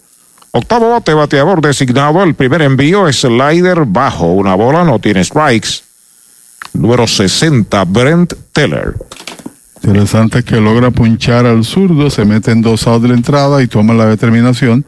Octavo 0.52 0.92
bate, 0.92 1.14
bateador 1.14 1.62
designado. 1.62 2.22
El 2.24 2.36
primer 2.36 2.62
envío 2.62 3.08
es 3.08 3.22
slider 3.22 3.86
bajo. 3.86 4.28
Una 4.34 4.54
bola 4.54 4.84
no 4.84 5.00
tiene 5.00 5.24
strikes. 5.24 5.82
Número 6.74 7.08
60, 7.08 7.84
Brent 7.86 8.34
Teller. 8.52 8.94
Interesante 9.84 10.40
es 10.40 10.46
que 10.46 10.62
logra 10.62 10.92
punchar 10.92 11.46
al 11.46 11.66
zurdo, 11.66 12.10
se 12.10 12.24
mete 12.24 12.52
en 12.52 12.62
dos 12.62 12.88
outs 12.88 13.02
de 13.02 13.10
la 13.10 13.16
entrada 13.16 13.62
y 13.62 13.68
toma 13.68 13.94
la 13.94 14.06
determinación 14.06 14.86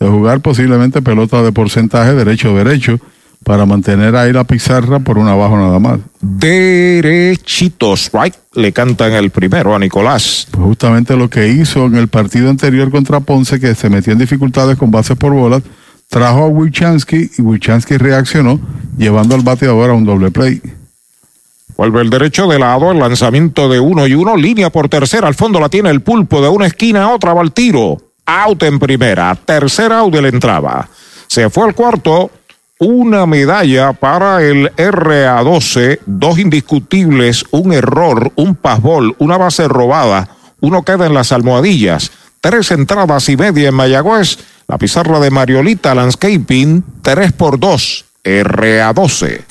de 0.00 0.08
jugar 0.08 0.40
posiblemente 0.40 1.00
pelota 1.00 1.42
de 1.42 1.52
porcentaje 1.52 2.14
derecho-derecho 2.14 2.98
para 3.44 3.66
mantener 3.66 4.14
ahí 4.16 4.32
la 4.32 4.44
pizarra 4.44 5.00
por 5.00 5.18
un 5.18 5.28
abajo 5.28 5.56
nada 5.56 5.78
más. 5.78 6.00
Derechito 6.20 7.94
strike 7.94 8.36
le 8.54 8.72
cantan 8.72 9.12
el 9.12 9.30
primero 9.30 9.74
a 9.74 9.78
Nicolás. 9.78 10.46
Pues 10.50 10.64
justamente 10.64 11.16
lo 11.16 11.28
que 11.28 11.48
hizo 11.48 11.86
en 11.86 11.96
el 11.96 12.08
partido 12.08 12.50
anterior 12.50 12.90
contra 12.90 13.20
Ponce, 13.20 13.58
que 13.58 13.74
se 13.74 13.88
metió 13.88 14.12
en 14.12 14.18
dificultades 14.18 14.76
con 14.76 14.90
bases 14.90 15.16
por 15.16 15.32
bolas, 15.32 15.62
trajo 16.08 16.44
a 16.44 16.48
Wichansky 16.48 17.30
y 17.38 17.42
Wichansky 17.42 17.96
reaccionó 17.96 18.60
llevando 18.96 19.34
al 19.34 19.42
bateador 19.42 19.90
a 19.90 19.94
un 19.94 20.04
doble 20.04 20.30
play. 20.30 20.60
Vuelve 21.76 22.02
el 22.02 22.10
derecho 22.10 22.46
de 22.46 22.58
lado, 22.58 22.92
el 22.92 22.98
lanzamiento 22.98 23.68
de 23.68 23.80
uno 23.80 24.06
y 24.06 24.14
uno, 24.14 24.36
línea 24.36 24.70
por 24.70 24.88
tercera, 24.88 25.26
al 25.26 25.34
fondo 25.34 25.58
la 25.58 25.68
tiene 25.68 25.90
el 25.90 26.02
pulpo 26.02 26.42
de 26.42 26.48
una 26.48 26.66
esquina 26.66 27.04
a 27.04 27.14
otra, 27.14 27.32
va 27.32 27.40
al 27.40 27.52
tiro. 27.52 27.96
Out 28.26 28.62
en 28.62 28.78
primera, 28.78 29.34
tercera 29.34 29.98
out 29.98 30.12
de 30.12 30.22
la 30.22 30.28
entrada. 30.28 30.88
Se 31.26 31.48
fue 31.48 31.66
al 31.66 31.74
cuarto, 31.74 32.30
una 32.82 33.26
medalla 33.26 33.92
para 33.92 34.42
el 34.42 34.74
RA12, 34.74 36.00
dos 36.04 36.38
indiscutibles, 36.38 37.44
un 37.52 37.72
error, 37.72 38.32
un 38.34 38.56
pasbol, 38.56 39.14
una 39.18 39.36
base 39.36 39.68
robada, 39.68 40.28
uno 40.60 40.82
queda 40.82 41.06
en 41.06 41.14
las 41.14 41.30
almohadillas, 41.30 42.10
tres 42.40 42.72
entradas 42.72 43.28
y 43.28 43.36
media 43.36 43.68
en 43.68 43.74
Mayagüez, 43.74 44.38
la 44.66 44.78
pizarra 44.78 45.20
de 45.20 45.30
Mariolita 45.30 45.94
Landscaping, 45.94 46.84
tres 47.02 47.32
por 47.32 47.60
dos, 47.60 48.04
RA12. 48.24 49.44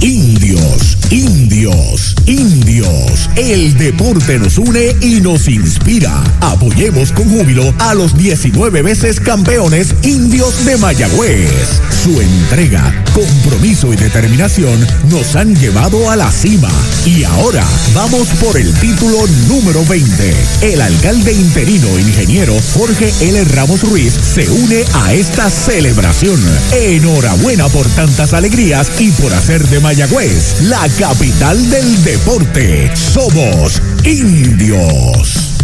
Indios, 0.00 0.93
indios, 1.14 2.16
indios. 2.26 3.30
El 3.36 3.78
deporte 3.78 4.36
nos 4.36 4.58
une 4.58 4.96
y 5.00 5.20
nos 5.20 5.46
inspira. 5.46 6.12
Apoyemos 6.40 7.12
con 7.12 7.28
júbilo 7.28 7.72
a 7.78 7.94
los 7.94 8.16
19 8.16 8.82
veces 8.82 9.20
campeones 9.20 9.94
indios 10.02 10.64
de 10.64 10.76
Mayagüez. 10.76 11.80
Su 12.02 12.20
entrega, 12.20 13.04
compromiso 13.14 13.92
y 13.92 13.96
determinación 13.96 14.84
nos 15.08 15.36
han 15.36 15.54
llevado 15.54 16.10
a 16.10 16.16
la 16.16 16.30
cima. 16.32 16.70
Y 17.06 17.22
ahora 17.22 17.64
vamos 17.94 18.26
por 18.40 18.56
el 18.56 18.72
título 18.74 19.18
número 19.46 19.84
20. 19.84 20.34
El 20.62 20.80
alcalde 20.80 21.32
interino 21.32 21.96
ingeniero 21.96 22.56
Jorge 22.74 23.12
L. 23.20 23.44
Ramos 23.44 23.82
Ruiz 23.82 24.12
se 24.12 24.50
une 24.50 24.84
a 24.94 25.12
esta 25.12 25.48
celebración. 25.48 26.40
Enhorabuena 26.72 27.68
por 27.68 27.86
tantas 27.90 28.32
alegrías 28.32 28.90
y 28.98 29.12
por 29.12 29.32
hacer 29.32 29.68
de 29.68 29.78
Mayagüez, 29.78 30.62
la 30.62 30.88
capital 31.08 31.68
del 31.68 32.02
deporte. 32.02 32.90
Somos 32.96 33.82
indios. 34.04 35.63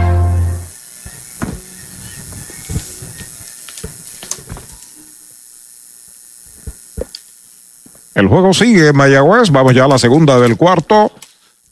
El 8.15 8.27
juego 8.27 8.53
sigue, 8.53 8.93
Mayagüez. 8.93 9.49
Vamos 9.51 9.73
ya 9.73 9.85
a 9.85 9.87
la 9.87 9.97
segunda 9.97 10.39
del 10.39 10.57
cuarto. 10.57 11.11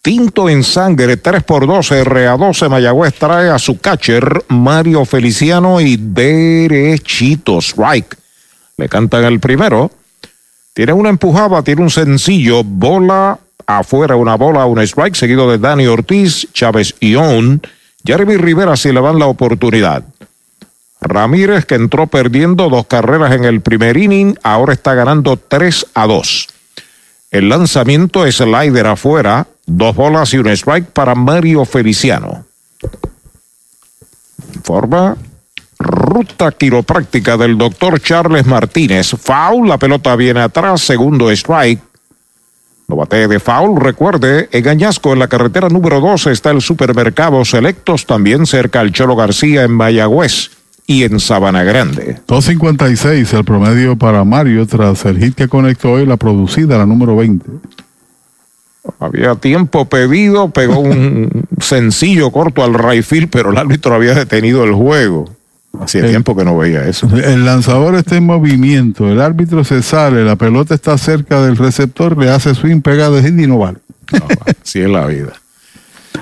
Tinto 0.02 0.48
en 0.48 0.64
sangre, 0.64 1.18
3 1.18 1.44
por 1.44 1.68
12, 1.68 2.06
RA12. 2.06 2.70
Mayagüez 2.70 3.14
trae 3.16 3.49
a 3.49 3.60
su 3.60 3.80
catcher, 3.80 4.45
Mario 4.48 5.03
Feliciano 5.03 5.82
y 5.82 5.98
derechito, 5.98 7.60
strike. 7.60 8.18
Le 8.78 8.88
cantan 8.88 9.26
el 9.26 9.41
primero. 9.41 9.91
Tiene 10.74 10.94
una 10.94 11.10
empujada, 11.10 11.61
tiene 11.64 11.82
un 11.82 11.90
sencillo, 11.90 12.64
bola 12.64 13.38
afuera, 13.68 14.16
una 14.16 14.36
bola, 14.36 14.66
un 14.66 14.80
strike, 14.80 15.16
seguido 15.16 15.52
de 15.52 15.57
Dani 15.57 15.86
Ortiz, 15.88 16.48
Chávez 16.53 16.95
Ión. 17.02 17.61
Jeremy 18.06 18.38
Rivera 18.38 18.78
si 18.78 18.94
le 18.94 19.02
dan 19.02 19.20
la 19.20 19.28
oportunidad. 19.28 20.03
Ramírez, 21.02 21.66
que 21.66 21.76
entró 21.76 22.08
perdiendo 22.08 22.70
dos 22.70 22.86
carreras 22.88 23.32
en 23.34 23.46
el 23.46 23.62
primer 23.62 23.98
inning, 23.98 24.36
ahora 24.44 24.74
está 24.74 24.94
ganando 24.94 25.38
3 25.38 25.88
a 25.94 26.08
2. 26.08 26.48
El 27.32 27.50
lanzamiento 27.50 28.26
es 28.26 28.38
slider 28.38 28.88
afuera, 28.88 29.48
dos 29.66 29.96
bolas 29.96 30.34
y 30.34 30.40
un 30.40 30.48
strike 30.48 30.88
para 30.88 31.16
Mario 31.16 31.64
Feliciano. 31.64 32.46
Forma 34.64 35.16
ruta 35.78 36.52
quiropráctica 36.52 37.38
del 37.38 37.58
doctor 37.58 38.02
Charles 38.02 38.46
Martínez. 38.46 39.12
Foul, 39.18 39.70
la 39.70 39.78
pelota 39.78 40.16
viene 40.16 40.42
atrás, 40.42 40.82
segundo 40.82 41.30
strike. 41.32 41.82
No 42.88 42.96
bate 42.96 43.28
de 43.28 43.40
foul, 43.40 43.80
recuerde, 43.80 44.50
en 44.52 44.68
Añasco, 44.68 45.14
en 45.14 45.20
la 45.20 45.28
carretera 45.28 45.70
número 45.70 46.02
12, 46.02 46.32
está 46.32 46.50
el 46.50 46.62
supermercado 46.62 47.46
Selectos, 47.46 48.08
también 48.08 48.48
cerca 48.48 48.80
al 48.80 48.92
Cholo 48.92 49.16
García 49.16 49.64
en 49.64 49.72
Mayagüez 49.72 50.59
y 50.90 51.03
en 51.03 51.20
Sabana 51.20 51.64
Grande. 51.64 52.18
2.56 52.28 53.38
el 53.38 53.45
promedio 53.45 53.95
para 53.95 54.24
Mario 54.24 54.66
tras 54.66 55.06
el 55.06 55.20
hit 55.20 55.36
que 55.36 55.48
conectó 55.48 55.91
hoy 55.91 56.06
la 56.07 56.18
producida, 56.18 56.80
la 56.80 56.88
número 56.88 57.16
20. 57.16 57.45
Había 58.99 59.36
tiempo 59.36 59.86
pedido, 59.86 60.49
pegó 60.49 60.80
un 60.80 61.45
sencillo 61.60 62.32
corto 62.32 62.64
al 62.64 62.74
right 62.74 63.06
pero 63.30 63.52
el 63.52 63.60
árbitro 63.60 63.94
había 63.94 64.16
detenido 64.16 64.64
el 64.64 64.74
juego. 64.74 65.30
Hacía 65.80 66.07
tiempo 66.07 66.36
que 66.36 66.44
no 66.44 66.57
veía 66.57 66.88
eso. 66.88 67.07
El 67.16 67.45
lanzador 67.45 67.94
está 67.94 68.16
en 68.16 68.26
movimiento, 68.26 69.07
el 69.11 69.22
árbitro 69.22 69.64
se 69.64 69.84
sale, 69.84 70.24
la 70.24 70.38
pelota 70.38 70.74
está 70.74 70.98
cerca 70.98 71.44
del 71.44 71.57
receptor, 71.57 72.18
le 72.18 72.32
hace 72.32 72.56
swing, 72.56 72.82
pega 72.82 73.11
de 73.11 73.22
hit 73.22 73.40
y 73.40 73.45
no 73.45 73.60
vale. 73.60 73.78
Así 74.64 74.80
es 74.80 74.90
la 74.90 75.06
vida. 75.06 75.34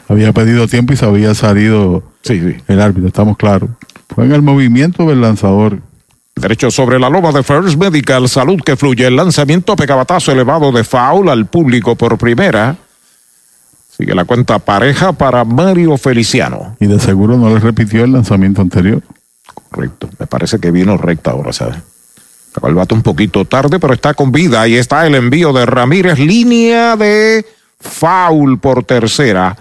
Había 0.10 0.34
pedido 0.34 0.68
tiempo 0.68 0.92
y 0.92 0.98
se 0.98 1.06
había 1.06 1.34
salido 1.36 2.04
el 2.26 2.82
árbitro, 2.82 3.08
estamos 3.08 3.38
claros. 3.38 3.70
Fue 4.10 4.26
en 4.26 4.32
el 4.32 4.42
movimiento 4.42 5.06
del 5.08 5.22
lanzador. 5.22 5.82
Derecho 6.36 6.70
sobre 6.70 7.00
la 7.00 7.10
loma 7.10 7.32
de 7.32 7.44
First 7.44 7.78
Medical, 7.78 8.30
salud 8.30 8.62
que 8.64 8.76
fluye. 8.76 9.08
El 9.08 9.16
lanzamiento 9.16 9.76
pegabatazo 9.76 10.32
elevado 10.32 10.72
de 10.72 10.84
foul 10.84 11.30
al 11.30 11.48
público 11.48 11.96
por 11.96 12.18
primera. 12.18 12.76
Sigue 13.90 14.14
la 14.14 14.26
cuenta 14.26 14.60
pareja 14.60 15.14
para 15.14 15.44
Mario 15.44 15.98
Feliciano. 15.98 16.78
Y 16.80 16.86
de 16.86 17.00
seguro 17.00 17.38
no 17.38 17.50
le 17.50 17.60
repitió 17.60 18.04
el 18.04 18.12
lanzamiento 18.12 18.62
anterior. 18.62 19.02
Correcto. 19.72 20.10
Me 20.20 20.28
parece 20.28 20.60
que 20.60 20.70
vino 20.70 20.98
recta 20.98 21.32
ahora, 21.32 21.52
¿sabes? 21.52 21.78
El 22.64 22.74
bate 22.74 22.94
un 22.94 23.04
poquito 23.04 23.46
tarde, 23.46 23.80
pero 23.80 23.94
está 23.94 24.14
con 24.14 24.32
vida. 24.32 24.62
Ahí 24.62 24.76
está 24.76 25.06
el 25.06 25.16
envío 25.16 25.54
de 25.54 25.66
Ramírez. 25.66 26.20
Línea 26.20 26.96
de 26.96 27.46
foul 27.80 28.60
por 28.60 28.84
tercera. 28.84 29.56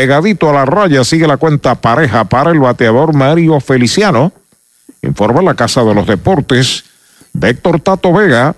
Pegadito 0.00 0.48
a 0.48 0.54
la 0.54 0.64
raya 0.64 1.04
sigue 1.04 1.26
la 1.26 1.36
cuenta 1.36 1.74
pareja 1.74 2.24
para 2.24 2.52
el 2.52 2.58
bateador 2.58 3.14
Mario 3.14 3.60
Feliciano. 3.60 4.32
Informa 5.02 5.42
la 5.42 5.52
Casa 5.52 5.84
de 5.84 5.94
los 5.94 6.06
Deportes 6.06 6.84
de 7.34 7.50
Héctor 7.50 7.80
Tato 7.80 8.10
Vega 8.10 8.56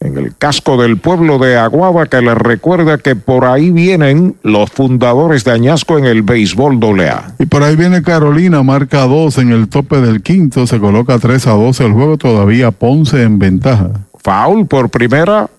en 0.00 0.16
el 0.16 0.34
casco 0.34 0.80
del 0.80 0.96
pueblo 0.96 1.38
de 1.38 1.58
Aguaba 1.58 2.06
que 2.06 2.22
le 2.22 2.34
recuerda 2.34 2.96
que 2.96 3.14
por 3.14 3.44
ahí 3.44 3.68
vienen 3.68 4.36
los 4.42 4.70
fundadores 4.70 5.44
de 5.44 5.50
Añasco 5.50 5.98
en 5.98 6.06
el 6.06 6.22
béisbol 6.22 6.80
AA. 6.82 7.34
Y 7.40 7.44
por 7.44 7.62
ahí 7.62 7.76
viene 7.76 8.00
Carolina, 8.00 8.62
marca 8.62 9.02
2 9.02 9.36
en 9.36 9.52
el 9.52 9.68
tope 9.68 10.00
del 10.00 10.22
quinto, 10.22 10.66
se 10.66 10.80
coloca 10.80 11.18
3 11.18 11.46
a 11.46 11.50
12 11.50 11.84
el 11.84 11.92
juego, 11.92 12.16
todavía 12.16 12.70
Ponce 12.70 13.22
en 13.22 13.38
ventaja. 13.38 13.90
Foul 14.18 14.66
por 14.66 14.88
primera, 14.88 15.50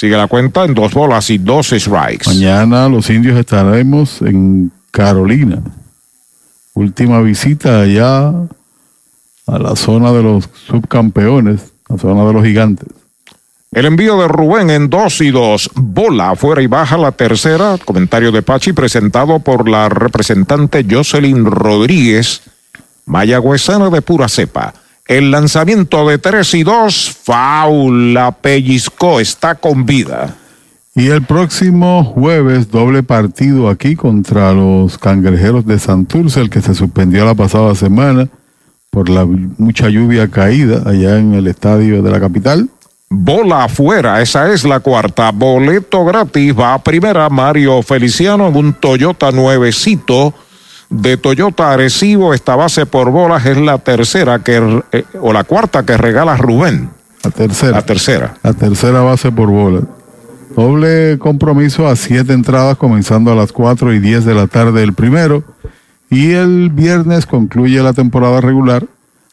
Sigue 0.00 0.16
la 0.16 0.28
cuenta 0.28 0.64
en 0.64 0.72
dos 0.72 0.94
bolas 0.94 1.28
y 1.28 1.36
dos 1.36 1.74
strikes. 1.76 2.26
Mañana 2.26 2.88
los 2.88 3.10
indios 3.10 3.38
estaremos 3.38 4.22
en 4.22 4.72
Carolina. 4.90 5.62
Última 6.72 7.20
visita 7.20 7.82
allá 7.82 8.28
a 8.28 9.58
la 9.58 9.76
zona 9.76 10.10
de 10.12 10.22
los 10.22 10.48
subcampeones, 10.68 11.74
la 11.86 11.98
zona 11.98 12.24
de 12.24 12.32
los 12.32 12.42
gigantes. 12.42 12.88
El 13.72 13.84
envío 13.84 14.18
de 14.18 14.26
Rubén 14.26 14.70
en 14.70 14.88
dos 14.88 15.20
y 15.20 15.30
dos. 15.32 15.68
Bola 15.74 16.30
afuera 16.30 16.62
y 16.62 16.66
baja 16.66 16.96
la 16.96 17.12
tercera. 17.12 17.76
Comentario 17.84 18.32
de 18.32 18.40
Pachi 18.40 18.72
presentado 18.72 19.40
por 19.40 19.68
la 19.68 19.90
representante 19.90 20.86
Jocelyn 20.90 21.44
Rodríguez, 21.44 22.40
mayagüezana 23.04 23.90
de 23.90 24.00
pura 24.00 24.30
cepa. 24.30 24.72
El 25.10 25.32
lanzamiento 25.32 26.08
de 26.08 26.18
tres 26.18 26.54
y 26.54 26.62
dos. 26.62 27.10
Faul. 27.24 28.14
La 28.14 28.30
pellizcó. 28.30 29.18
Está 29.18 29.56
con 29.56 29.84
vida. 29.84 30.36
Y 30.94 31.08
el 31.08 31.22
próximo 31.22 32.04
jueves, 32.04 32.70
doble 32.70 33.02
partido 33.02 33.68
aquí 33.68 33.96
contra 33.96 34.52
los 34.52 34.98
cangrejeros 34.98 35.66
de 35.66 35.80
Santurce, 35.80 36.40
el 36.40 36.48
que 36.48 36.62
se 36.62 36.76
suspendió 36.76 37.24
la 37.24 37.34
pasada 37.34 37.74
semana 37.74 38.28
por 38.90 39.08
la 39.08 39.26
mucha 39.26 39.88
lluvia 39.88 40.28
caída 40.28 40.88
allá 40.88 41.18
en 41.18 41.34
el 41.34 41.48
estadio 41.48 42.02
de 42.02 42.10
la 42.12 42.20
capital. 42.20 42.68
Bola 43.08 43.64
afuera, 43.64 44.22
esa 44.22 44.52
es 44.52 44.62
la 44.62 44.78
cuarta. 44.78 45.32
Boleto 45.32 46.04
gratis, 46.04 46.56
va 46.56 46.74
a 46.74 46.84
primera 46.84 47.28
Mario 47.28 47.82
Feliciano 47.82 48.46
en 48.46 48.56
un 48.56 48.74
Toyota 48.74 49.32
nuevecito 49.32 50.32
de 50.90 51.16
Toyota 51.16 51.72
Arecibo. 51.72 52.34
Esta 52.34 52.56
base 52.56 52.84
por 52.84 53.10
bolas 53.10 53.46
es 53.46 53.56
la 53.56 53.78
tercera 53.78 54.40
que, 54.40 54.82
eh, 54.92 55.04
o 55.20 55.32
la 55.32 55.44
cuarta 55.44 55.84
que 55.84 55.96
regala 55.96 56.36
Rubén. 56.36 56.90
La 57.24 57.30
tercera. 57.30 57.72
La 57.72 57.82
tercera. 57.82 58.34
La 58.42 58.52
tercera 58.52 59.00
base 59.00 59.32
por 59.32 59.48
bolas. 59.48 59.84
Doble 60.54 61.16
compromiso 61.18 61.86
a 61.86 61.96
siete 61.96 62.32
entradas 62.32 62.76
comenzando 62.76 63.30
a 63.30 63.36
las 63.36 63.52
cuatro 63.52 63.94
y 63.94 64.00
diez 64.00 64.24
de 64.24 64.34
la 64.34 64.46
tarde 64.48 64.82
el 64.82 64.92
primero. 64.92 65.44
Y 66.10 66.32
el 66.32 66.70
viernes 66.70 67.24
concluye 67.24 67.80
la 67.82 67.92
temporada 67.92 68.40
regular. 68.40 68.84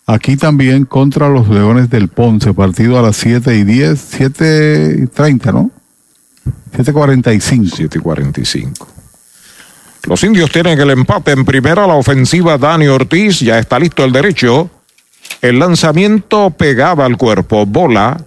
Aquí 0.05 0.37
también 0.37 0.85
contra 0.85 1.27
los 1.27 1.49
Leones 1.49 1.89
del 1.89 2.07
Ponce, 2.07 2.53
partido 2.53 2.97
a 2.97 3.01
las 3.01 3.17
7 3.17 3.57
y 3.57 3.63
10, 3.65 3.99
7 3.99 4.95
y 5.03 5.07
30, 5.07 5.51
¿no? 5.51 5.71
7.45. 6.77 7.89
7.45. 7.89 8.96
Los 10.03 10.23
indios 10.23 10.51
tienen 10.51 10.79
el 10.79 10.91
empate 10.91 11.31
en 11.31 11.45
primera, 11.45 11.87
la 11.87 11.95
ofensiva 11.95 12.57
Dani 12.57 12.87
Ortiz, 12.87 13.39
ya 13.39 13.59
está 13.59 13.79
listo 13.79 14.03
el 14.03 14.11
derecho. 14.11 14.69
El 15.41 15.59
lanzamiento 15.59 16.51
pegaba 16.51 17.05
al 17.05 17.17
cuerpo, 17.17 17.65
bola. 17.65 18.21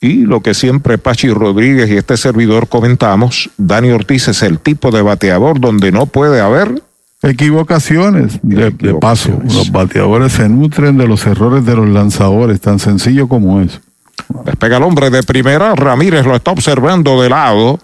Y 0.00 0.22
lo 0.22 0.40
que 0.40 0.54
siempre 0.54 0.98
Pachi 0.98 1.30
Rodríguez 1.30 1.88
y 1.88 1.96
este 1.96 2.16
servidor 2.16 2.68
comentamos, 2.68 3.50
Dani 3.56 3.90
Ortiz 3.90 4.28
es 4.28 4.42
el 4.42 4.58
tipo 4.58 4.90
de 4.90 5.02
bateador 5.02 5.60
donde 5.60 5.92
no 5.92 6.06
puede 6.06 6.40
haber 6.40 6.82
Equivocaciones, 7.24 8.40
de, 8.42 8.70
de, 8.70 8.94
paso. 8.94 9.40
Los 9.44 9.70
bateadores 9.70 10.32
se 10.32 10.48
nutren 10.48 10.98
de 10.98 11.06
los 11.06 11.24
errores 11.24 11.64
de 11.64 11.76
los 11.76 11.88
lanzadores, 11.88 12.60
tan 12.60 12.80
sencillo 12.80 13.28
como 13.28 13.60
eso. 13.60 13.78
Despega 14.44 14.78
el 14.78 14.82
hombre 14.82 15.08
de 15.08 15.22
primera, 15.22 15.76
Ramírez 15.76 16.26
lo 16.26 16.34
está 16.34 16.50
observando 16.50 17.22
de 17.22 17.28
lado. 17.28 17.78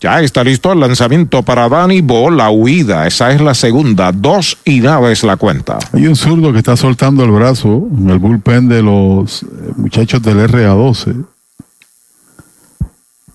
Ya 0.00 0.20
está 0.20 0.44
listo 0.44 0.72
el 0.72 0.80
lanzamiento 0.80 1.42
para 1.42 1.68
Dani 1.68 2.04
la 2.30 2.50
huida. 2.50 3.06
Esa 3.06 3.32
es 3.32 3.40
la 3.40 3.54
segunda. 3.54 4.12
Dos 4.12 4.58
y 4.64 4.80
nada 4.80 5.10
es 5.10 5.24
la 5.24 5.36
cuenta. 5.36 5.78
Hay 5.92 6.06
un 6.06 6.16
zurdo 6.16 6.52
que 6.52 6.58
está 6.58 6.76
soltando 6.76 7.24
el 7.24 7.30
brazo 7.30 7.88
en 7.96 8.10
el 8.10 8.18
bullpen 8.18 8.68
de 8.68 8.82
los 8.82 9.42
eh, 9.42 9.46
muchachos 9.76 10.22
del 10.22 10.38
RA12. 10.48 11.24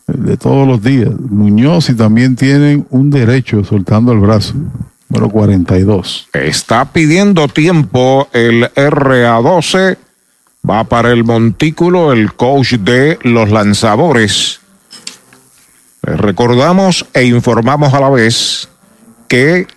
De 0.08 0.38
todos 0.38 0.68
los 0.68 0.82
días. 0.84 1.12
Muñoz 1.30 1.90
y 1.90 1.96
también 1.96 2.36
tienen 2.36 2.86
un 2.90 3.10
derecho 3.10 3.64
soltando 3.64 4.12
el 4.12 4.20
brazo 4.20 4.54
número 5.10 5.30
42. 5.30 6.30
Está 6.34 6.86
pidiendo 6.86 7.48
tiempo 7.48 8.28
el 8.34 8.72
RA12. 8.74 9.98
Va 10.70 10.84
para 10.84 11.12
el 11.12 11.24
montículo 11.24 12.14
el 12.14 12.34
coach 12.34 12.74
de 12.74 13.18
los 13.24 13.50
lanzadores. 13.50 14.61
Recordamos 16.04 17.06
e 17.14 17.26
informamos 17.26 17.94
a 17.94 18.00
la 18.00 18.10
vez 18.10 18.70
que 19.28 19.68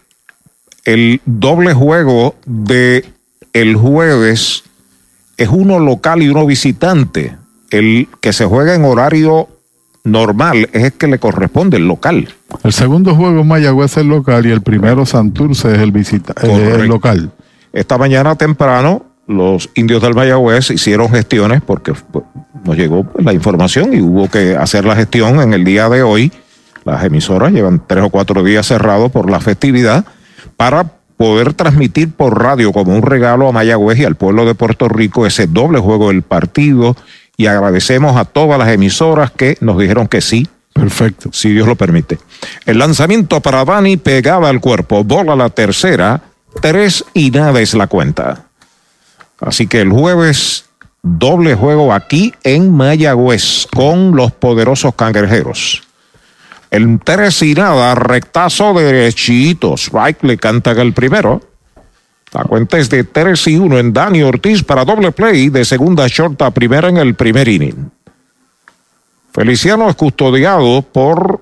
el 0.84 1.20
doble 1.26 1.74
juego 1.74 2.34
de 2.46 3.04
el 3.52 3.76
jueves 3.76 4.64
es 5.36 5.48
uno 5.48 5.78
local 5.78 6.22
y 6.22 6.28
uno 6.28 6.46
visitante. 6.46 7.36
El 7.70 8.08
que 8.20 8.32
se 8.32 8.46
juega 8.46 8.74
en 8.74 8.84
horario 8.84 9.48
normal 10.04 10.68
es 10.72 10.84
el 10.84 10.92
que 10.92 11.06
le 11.08 11.18
corresponde 11.18 11.76
el 11.76 11.88
local. 11.88 12.34
El 12.62 12.72
segundo 12.72 13.14
juego 13.14 13.44
Mayagüez 13.44 13.92
es 13.92 13.96
el 13.98 14.08
local 14.08 14.46
y 14.46 14.50
el 14.50 14.62
primero 14.62 15.06
Santurce 15.06 15.74
es 15.74 15.80
el, 15.80 15.92
visita 15.92 16.34
el 16.42 16.86
local. 16.86 17.32
Esta 17.72 17.98
mañana 17.98 18.36
temprano 18.36 19.13
los 19.26 19.70
indios 19.74 20.02
del 20.02 20.14
Mayagüez 20.14 20.70
hicieron 20.70 21.10
gestiones 21.10 21.62
porque 21.62 21.92
pues, 22.12 22.24
nos 22.64 22.76
llegó 22.76 23.06
la 23.18 23.32
información 23.32 23.94
y 23.94 24.00
hubo 24.00 24.28
que 24.28 24.56
hacer 24.56 24.84
la 24.84 24.96
gestión 24.96 25.40
en 25.40 25.52
el 25.52 25.64
día 25.64 25.88
de 25.88 26.02
hoy. 26.02 26.32
Las 26.84 27.04
emisoras 27.04 27.52
llevan 27.52 27.82
tres 27.86 28.04
o 28.04 28.10
cuatro 28.10 28.42
días 28.42 28.66
cerrados 28.66 29.10
por 29.10 29.30
la 29.30 29.40
festividad 29.40 30.04
para 30.56 30.84
poder 31.16 31.54
transmitir 31.54 32.12
por 32.12 32.42
radio 32.42 32.72
como 32.72 32.94
un 32.94 33.02
regalo 33.02 33.48
a 33.48 33.52
Mayagüez 33.52 33.98
y 33.98 34.04
al 34.04 34.16
pueblo 34.16 34.44
de 34.44 34.54
Puerto 34.54 34.88
Rico 34.88 35.26
ese 35.26 35.46
doble 35.46 35.78
juego 35.78 36.08
del 36.08 36.22
partido 36.22 36.96
y 37.36 37.46
agradecemos 37.46 38.16
a 38.16 38.24
todas 38.24 38.58
las 38.58 38.68
emisoras 38.68 39.30
que 39.30 39.56
nos 39.60 39.78
dijeron 39.78 40.06
que 40.06 40.20
sí. 40.20 40.46
Perfecto. 40.72 41.30
Si 41.32 41.50
Dios 41.50 41.68
lo 41.68 41.76
permite. 41.76 42.18
El 42.66 42.78
lanzamiento 42.78 43.40
para 43.40 43.64
Dani 43.64 43.96
pegaba 43.96 44.48
al 44.48 44.60
cuerpo, 44.60 45.04
bola 45.04 45.36
la 45.36 45.48
tercera, 45.50 46.20
tres 46.60 47.04
y 47.14 47.30
nada 47.30 47.60
es 47.60 47.74
la 47.74 47.86
cuenta. 47.86 48.46
Así 49.46 49.66
que 49.66 49.80
el 49.80 49.90
jueves, 49.90 50.66
doble 51.02 51.54
juego 51.54 51.92
aquí 51.92 52.34
en 52.42 52.72
Mayagüez 52.72 53.66
con 53.72 54.16
los 54.16 54.32
poderosos 54.32 54.94
cangrejeros. 54.94 55.82
El 56.70 56.98
tres 57.04 57.42
y 57.42 57.54
nada, 57.54 57.94
rectazo 57.94 58.74
derechito. 58.74 59.74
Strike 59.74 60.24
le 60.24 60.38
cantan 60.38 60.78
el 60.78 60.92
primero. 60.92 61.40
La 62.32 62.42
cuenta 62.42 62.78
es 62.78 62.90
de 62.90 63.04
3 63.04 63.46
y 63.46 63.56
1 63.58 63.78
en 63.78 63.92
Dani 63.92 64.22
Ortiz 64.22 64.64
para 64.64 64.84
doble 64.84 65.12
play 65.12 65.50
de 65.50 65.64
segunda 65.64 66.08
short 66.08 66.42
a 66.42 66.50
primera 66.50 66.88
en 66.88 66.96
el 66.96 67.14
primer 67.14 67.46
inning. 67.46 67.92
Feliciano 69.32 69.88
es 69.88 69.94
custodiado 69.94 70.82
por 70.82 71.40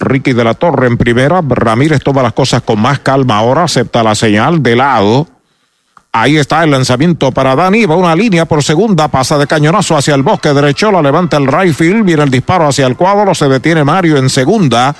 Ricky 0.00 0.32
de 0.32 0.42
la 0.42 0.54
Torre 0.54 0.88
en 0.88 0.96
primera. 0.96 1.40
Ramírez 1.48 2.02
toma 2.02 2.24
las 2.24 2.32
cosas 2.32 2.62
con 2.62 2.80
más 2.80 2.98
calma 2.98 3.38
ahora, 3.38 3.64
acepta 3.64 4.02
la 4.02 4.16
señal 4.16 4.64
de 4.64 4.74
lado. 4.74 5.28
Ahí 6.14 6.36
está 6.36 6.62
el 6.62 6.70
lanzamiento 6.70 7.32
para 7.32 7.56
Dani. 7.56 7.86
Va 7.86 7.96
una 7.96 8.14
línea 8.14 8.44
por 8.44 8.62
segunda, 8.62 9.08
pasa 9.08 9.38
de 9.38 9.46
cañonazo 9.46 9.96
hacia 9.96 10.14
el 10.14 10.22
bosque 10.22 10.52
derecho, 10.52 10.92
la 10.92 11.00
levanta 11.00 11.38
el 11.38 11.46
right 11.46 11.74
field, 11.74 12.04
viene 12.04 12.22
el 12.22 12.30
disparo 12.30 12.68
hacia 12.68 12.86
el 12.86 12.96
cuadro, 12.96 13.34
se 13.34 13.48
detiene 13.48 13.82
Mario 13.82 14.18
en 14.18 14.28
segunda 14.28 14.94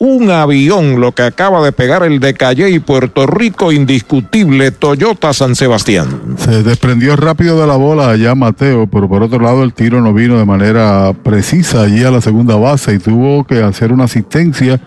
un 0.00 0.30
avión, 0.30 0.98
lo 0.98 1.12
que 1.12 1.22
acaba 1.22 1.62
de 1.62 1.72
pegar 1.72 2.02
el 2.02 2.20
de 2.20 2.32
Calle 2.32 2.70
y 2.70 2.78
Puerto 2.78 3.26
Rico, 3.26 3.70
indiscutible 3.70 4.70
Toyota 4.70 5.34
San 5.34 5.54
Sebastián. 5.54 6.36
Se 6.38 6.62
desprendió 6.62 7.16
rápido 7.16 7.60
de 7.60 7.66
la 7.66 7.76
bola 7.76 8.08
allá 8.08 8.34
Mateo, 8.34 8.86
pero 8.86 9.10
por 9.10 9.22
otro 9.22 9.40
lado 9.40 9.62
el 9.62 9.74
tiro 9.74 10.00
no 10.00 10.14
vino 10.14 10.38
de 10.38 10.46
manera 10.46 11.12
precisa 11.22 11.82
allí 11.82 12.02
a 12.02 12.10
la 12.10 12.22
segunda 12.22 12.56
base 12.56 12.94
y 12.94 12.98
tuvo 12.98 13.44
que 13.44 13.62
hacer 13.62 13.92
una 13.92 14.04
asistencia. 14.04 14.80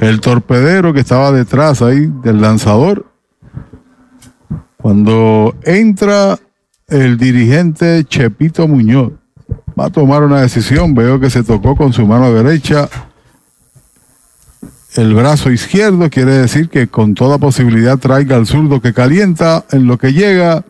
El 0.00 0.20
torpedero 0.20 0.92
que 0.92 1.00
estaba 1.00 1.30
detrás 1.30 1.80
ahí 1.80 2.10
del 2.24 2.40
lanzador. 2.40 3.06
Cuando 4.82 5.54
entra 5.64 6.38
el 6.88 7.18
dirigente 7.18 8.04
Chepito 8.04 8.66
Muñoz, 8.66 9.12
va 9.78 9.86
a 9.86 9.90
tomar 9.90 10.22
una 10.22 10.40
decisión. 10.40 10.94
Veo 10.94 11.20
que 11.20 11.30
se 11.30 11.42
tocó 11.42 11.76
con 11.76 11.92
su 11.92 12.06
mano 12.06 12.32
derecha 12.32 12.88
el 14.96 15.14
brazo 15.14 15.50
izquierdo, 15.50 16.10
quiere 16.10 16.32
decir 16.32 16.68
que 16.68 16.88
con 16.88 17.14
toda 17.14 17.38
posibilidad 17.38 17.98
traiga 17.98 18.36
al 18.36 18.46
zurdo 18.46 18.80
que 18.80 18.92
calienta, 18.92 19.64
en 19.70 19.86
lo 19.86 19.98
que 19.98 20.12
llega, 20.12 20.64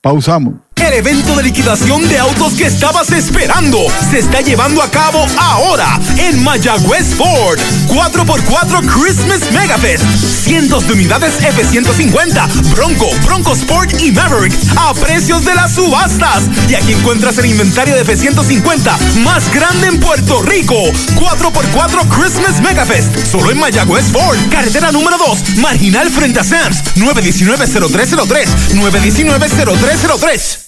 pausamos. 0.00 0.54
Evento 0.98 1.36
de 1.36 1.44
liquidación 1.44 2.08
de 2.08 2.18
autos 2.18 2.54
que 2.54 2.66
estabas 2.66 3.12
esperando 3.12 3.78
se 4.10 4.18
está 4.18 4.40
llevando 4.40 4.82
a 4.82 4.90
cabo 4.90 5.24
ahora 5.38 6.00
en 6.16 6.42
Mayagüez 6.42 7.14
Ford. 7.14 7.60
4x4 7.86 8.84
Christmas 8.84 9.52
Megafest. 9.52 10.02
Cientos 10.42 10.88
de 10.88 10.94
unidades 10.94 11.40
F-150, 11.40 12.72
Bronco, 12.74 13.08
Bronco 13.24 13.52
Sport 13.52 14.00
y 14.00 14.10
Maverick 14.10 14.52
a 14.76 14.92
precios 14.92 15.44
de 15.44 15.54
las 15.54 15.72
subastas. 15.76 16.50
Y 16.68 16.74
aquí 16.74 16.94
encuentras 16.94 17.38
el 17.38 17.46
inventario 17.46 17.94
de 17.94 18.00
F-150 18.00 18.98
más 19.18 19.54
grande 19.54 19.86
en 19.86 20.00
Puerto 20.00 20.42
Rico. 20.42 20.74
4x4 21.14 22.08
Christmas 22.08 22.60
Megafest. 22.60 23.16
Solo 23.30 23.52
en 23.52 23.60
Mayagüez 23.60 24.06
Ford. 24.06 24.36
Carretera 24.50 24.90
número 24.90 25.16
2. 25.16 25.58
Marginal 25.58 26.10
frente 26.10 26.40
a 26.40 26.44
Sams. 26.44 26.82
919-0303. 26.96 28.48
919-0303. 28.74 30.67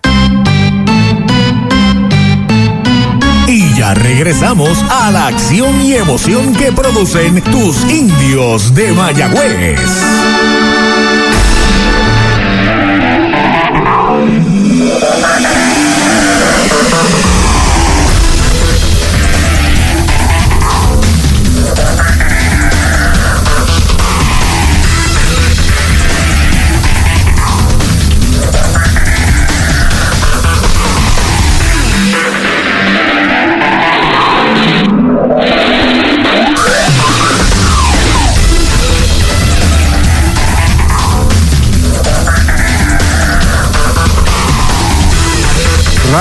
Ya 3.81 3.95
regresamos 3.95 4.85
a 4.91 5.09
la 5.09 5.25
acción 5.25 5.81
y 5.81 5.95
emoción 5.95 6.53
que 6.53 6.71
producen 6.71 7.41
tus 7.45 7.83
indios 7.89 8.75
de 8.75 8.91
Mayagüez. 8.91 9.79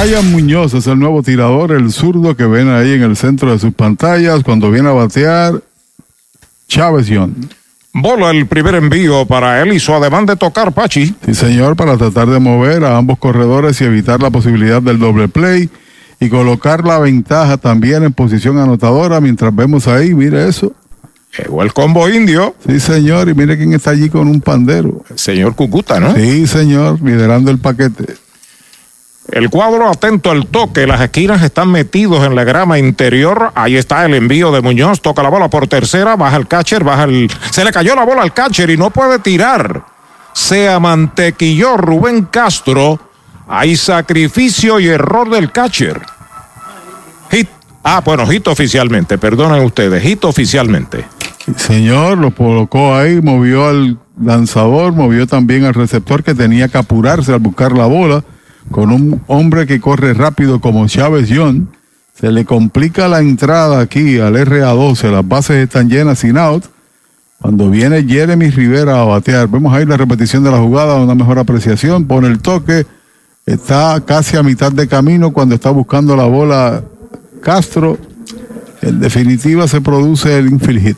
Ryan 0.02 0.32
Muñoz 0.32 0.72
es 0.72 0.86
el 0.86 0.98
nuevo 0.98 1.22
tirador, 1.22 1.72
el 1.72 1.92
zurdo 1.92 2.34
que 2.34 2.46
ven 2.46 2.70
ahí 2.70 2.94
en 2.94 3.02
el 3.02 3.18
centro 3.18 3.52
de 3.52 3.58
sus 3.58 3.74
pantallas 3.74 4.42
cuando 4.42 4.70
viene 4.70 4.88
a 4.88 4.92
batear 4.92 5.62
Chávez 6.68 7.06
John. 7.10 7.50
Bola 7.92 8.30
el 8.30 8.46
primer 8.46 8.76
envío 8.76 9.26
para 9.26 9.60
él 9.60 9.74
y 9.74 9.78
su 9.78 9.92
ademán 9.92 10.24
de 10.24 10.36
tocar 10.36 10.72
Pachi. 10.72 11.14
Sí, 11.26 11.34
señor, 11.34 11.76
para 11.76 11.98
tratar 11.98 12.28
de 12.28 12.38
mover 12.38 12.82
a 12.84 12.96
ambos 12.96 13.18
corredores 13.18 13.78
y 13.82 13.84
evitar 13.84 14.22
la 14.22 14.30
posibilidad 14.30 14.80
del 14.80 14.98
doble 14.98 15.28
play 15.28 15.68
y 16.18 16.30
colocar 16.30 16.82
la 16.86 16.98
ventaja 16.98 17.58
también 17.58 18.02
en 18.02 18.14
posición 18.14 18.56
anotadora 18.56 19.20
mientras 19.20 19.54
vemos 19.54 19.86
ahí, 19.86 20.14
mire 20.14 20.48
eso. 20.48 20.72
Llegó 21.36 21.62
el 21.62 21.74
combo 21.74 22.08
indio. 22.08 22.54
Sí, 22.66 22.80
señor, 22.80 23.28
y 23.28 23.34
mire 23.34 23.58
quién 23.58 23.74
está 23.74 23.90
allí 23.90 24.08
con 24.08 24.28
un 24.28 24.40
pandero. 24.40 25.04
El 25.10 25.18
señor 25.18 25.54
Cucuta, 25.54 26.00
¿no? 26.00 26.14
Sí, 26.14 26.46
señor, 26.46 27.02
liderando 27.02 27.50
el 27.50 27.58
paquete. 27.58 28.14
El 29.32 29.48
cuadro 29.48 29.88
atento 29.88 30.30
al 30.32 30.46
toque, 30.46 30.86
las 30.88 31.00
esquinas 31.00 31.42
están 31.42 31.70
metidos 31.70 32.26
en 32.26 32.34
la 32.34 32.42
grama 32.42 32.78
interior. 32.78 33.52
Ahí 33.54 33.76
está 33.76 34.04
el 34.04 34.14
envío 34.14 34.50
de 34.50 34.60
Muñoz, 34.60 35.00
toca 35.00 35.22
la 35.22 35.28
bola 35.28 35.48
por 35.48 35.68
tercera, 35.68 36.16
baja 36.16 36.36
el 36.36 36.48
catcher, 36.48 36.82
baja 36.82 37.04
el. 37.04 37.30
Se 37.50 37.64
le 37.64 37.70
cayó 37.70 37.94
la 37.94 38.04
bola 38.04 38.22
al 38.22 38.32
catcher 38.34 38.70
y 38.70 38.76
no 38.76 38.90
puede 38.90 39.20
tirar. 39.20 39.84
Se 40.32 40.68
amantequilló 40.68 41.76
Rubén 41.76 42.24
Castro. 42.24 42.98
Hay 43.46 43.76
sacrificio 43.76 44.80
y 44.80 44.88
error 44.88 45.30
del 45.30 45.52
catcher. 45.52 46.00
Hit. 47.30 47.48
Ah, 47.84 48.02
bueno, 48.04 48.26
hit 48.26 48.46
oficialmente, 48.48 49.16
perdonen 49.16 49.64
ustedes, 49.64 50.02
hit 50.02 50.24
oficialmente. 50.24 51.04
Señor, 51.56 52.18
lo 52.18 52.34
colocó 52.34 52.94
ahí, 52.94 53.20
movió 53.20 53.68
al 53.68 53.98
lanzador, 54.20 54.92
movió 54.92 55.26
también 55.26 55.64
al 55.64 55.74
receptor 55.74 56.22
que 56.22 56.34
tenía 56.34 56.68
que 56.68 56.78
apurarse 56.78 57.32
al 57.32 57.38
buscar 57.38 57.72
la 57.72 57.86
bola 57.86 58.24
con 58.70 58.90
un 58.90 59.22
hombre 59.26 59.66
que 59.66 59.80
corre 59.80 60.14
rápido 60.14 60.60
como 60.60 60.86
Chávez 60.86 61.30
John. 61.32 61.68
Se 62.14 62.30
le 62.30 62.44
complica 62.44 63.08
la 63.08 63.20
entrada 63.20 63.80
aquí 63.80 64.18
al 64.18 64.34
RA12, 64.34 65.10
las 65.10 65.26
bases 65.26 65.56
están 65.56 65.88
llenas 65.88 66.18
sin 66.18 66.36
out. 66.36 66.64
Cuando 67.40 67.70
viene 67.70 68.04
Jeremy 68.04 68.50
Rivera 68.50 69.00
a 69.00 69.04
batear, 69.04 69.48
vemos 69.48 69.72
ahí 69.72 69.86
la 69.86 69.96
repetición 69.96 70.44
de 70.44 70.50
la 70.50 70.58
jugada, 70.58 70.96
una 70.96 71.14
mejor 71.14 71.38
apreciación, 71.38 72.06
pone 72.06 72.28
el 72.28 72.40
toque, 72.40 72.84
está 73.46 74.02
casi 74.04 74.36
a 74.36 74.42
mitad 74.42 74.70
de 74.70 74.86
camino 74.86 75.32
cuando 75.32 75.54
está 75.54 75.70
buscando 75.70 76.14
la 76.14 76.26
bola 76.26 76.82
Castro. 77.40 77.98
En 78.82 79.00
definitiva 79.00 79.66
se 79.68 79.80
produce 79.80 80.38
el 80.38 80.50
infield 80.50 80.82
hit. 80.82 80.96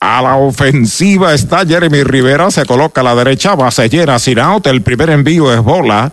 A 0.00 0.20
la 0.22 0.36
ofensiva 0.36 1.32
está 1.32 1.64
Jeremy 1.64 2.02
Rivera, 2.02 2.50
se 2.50 2.64
coloca 2.66 3.00
a 3.00 3.04
la 3.04 3.14
derecha, 3.14 3.54
base 3.54 3.88
llena 3.88 4.18
sin 4.18 4.38
out, 4.38 4.66
el 4.66 4.82
primer 4.82 5.10
envío 5.10 5.52
es 5.52 5.60
bola. 5.60 6.12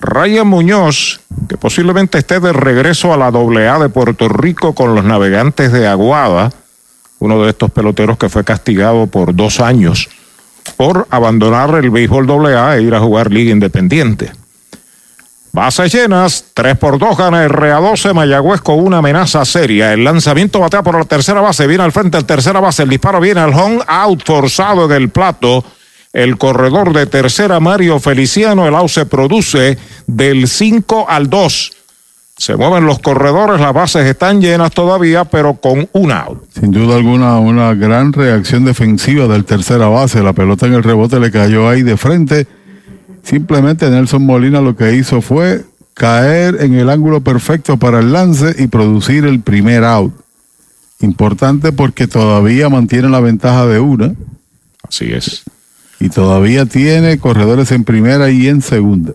Ryan 0.00 0.46
Muñoz, 0.46 1.20
que 1.48 1.58
posiblemente 1.58 2.18
esté 2.18 2.40
de 2.40 2.52
regreso 2.52 3.12
a 3.12 3.16
la 3.16 3.26
AA 3.26 3.78
de 3.78 3.88
Puerto 3.90 4.28
Rico 4.28 4.74
con 4.74 4.94
los 4.94 5.04
navegantes 5.04 5.72
de 5.72 5.86
Aguada, 5.86 6.50
uno 7.18 7.42
de 7.42 7.50
estos 7.50 7.70
peloteros 7.70 8.16
que 8.16 8.30
fue 8.30 8.44
castigado 8.44 9.06
por 9.06 9.34
dos 9.34 9.60
años 9.60 10.08
por 10.76 11.06
abandonar 11.10 11.74
el 11.74 11.90
béisbol 11.90 12.46
AA 12.46 12.76
e 12.76 12.82
ir 12.82 12.94
a 12.94 13.00
jugar 13.00 13.30
Liga 13.30 13.52
Independiente. 13.52 14.32
Bases 15.52 15.92
llenas, 15.92 16.44
3 16.54 16.78
por 16.78 16.98
2 16.98 17.16
gana 17.16 17.44
el 17.44 17.50
RA12 17.50 18.14
Mayagüez 18.14 18.60
con 18.60 18.78
una 18.78 18.98
amenaza 18.98 19.44
seria. 19.44 19.92
El 19.92 20.04
lanzamiento 20.04 20.60
batea 20.60 20.82
por 20.82 20.96
la 20.96 21.04
tercera 21.04 21.40
base, 21.40 21.66
viene 21.66 21.82
al 21.82 21.90
frente 21.90 22.16
el 22.16 22.24
tercera 22.24 22.60
base, 22.60 22.84
el 22.84 22.88
disparo 22.88 23.20
viene 23.20 23.40
al 23.40 23.52
home, 23.52 23.80
out 23.86 24.22
forzado 24.24 24.86
del 24.86 25.08
plato. 25.08 25.64
El 26.12 26.38
corredor 26.38 26.92
de 26.92 27.06
tercera 27.06 27.60
Mario 27.60 28.00
Feliciano, 28.00 28.66
el 28.66 28.74
out 28.74 28.88
se 28.88 29.06
produce 29.06 29.78
del 30.08 30.48
5 30.48 31.06
al 31.08 31.30
2. 31.30 31.72
Se 32.36 32.56
mueven 32.56 32.86
los 32.86 32.98
corredores, 32.98 33.60
las 33.60 33.72
bases 33.72 34.06
están 34.06 34.40
llenas 34.40 34.72
todavía, 34.72 35.24
pero 35.24 35.54
con 35.54 35.88
un 35.92 36.10
out. 36.10 36.42
Sin 36.58 36.72
duda 36.72 36.96
alguna, 36.96 37.38
una 37.38 37.74
gran 37.74 38.12
reacción 38.12 38.64
defensiva 38.64 39.28
del 39.28 39.44
tercera 39.44 39.88
base. 39.88 40.22
La 40.22 40.32
pelota 40.32 40.66
en 40.66 40.72
el 40.72 40.82
rebote 40.82 41.20
le 41.20 41.30
cayó 41.30 41.68
ahí 41.68 41.82
de 41.82 41.96
frente. 41.96 42.46
Simplemente 43.22 43.88
Nelson 43.88 44.24
Molina 44.24 44.60
lo 44.60 44.74
que 44.74 44.96
hizo 44.96 45.20
fue 45.20 45.64
caer 45.94 46.56
en 46.60 46.74
el 46.74 46.88
ángulo 46.88 47.20
perfecto 47.20 47.76
para 47.76 48.00
el 48.00 48.12
lance 48.12 48.56
y 48.58 48.66
producir 48.66 49.26
el 49.26 49.40
primer 49.40 49.84
out. 49.84 50.14
Importante 51.00 51.72
porque 51.72 52.08
todavía 52.08 52.68
mantiene 52.68 53.10
la 53.10 53.20
ventaja 53.20 53.66
de 53.66 53.78
una. 53.78 54.14
Así 54.88 55.12
es. 55.12 55.44
Y 56.00 56.08
todavía 56.08 56.66
tiene 56.66 57.18
corredores 57.18 57.70
en 57.72 57.84
primera 57.84 58.30
y 58.30 58.48
en 58.48 58.62
segunda. 58.62 59.12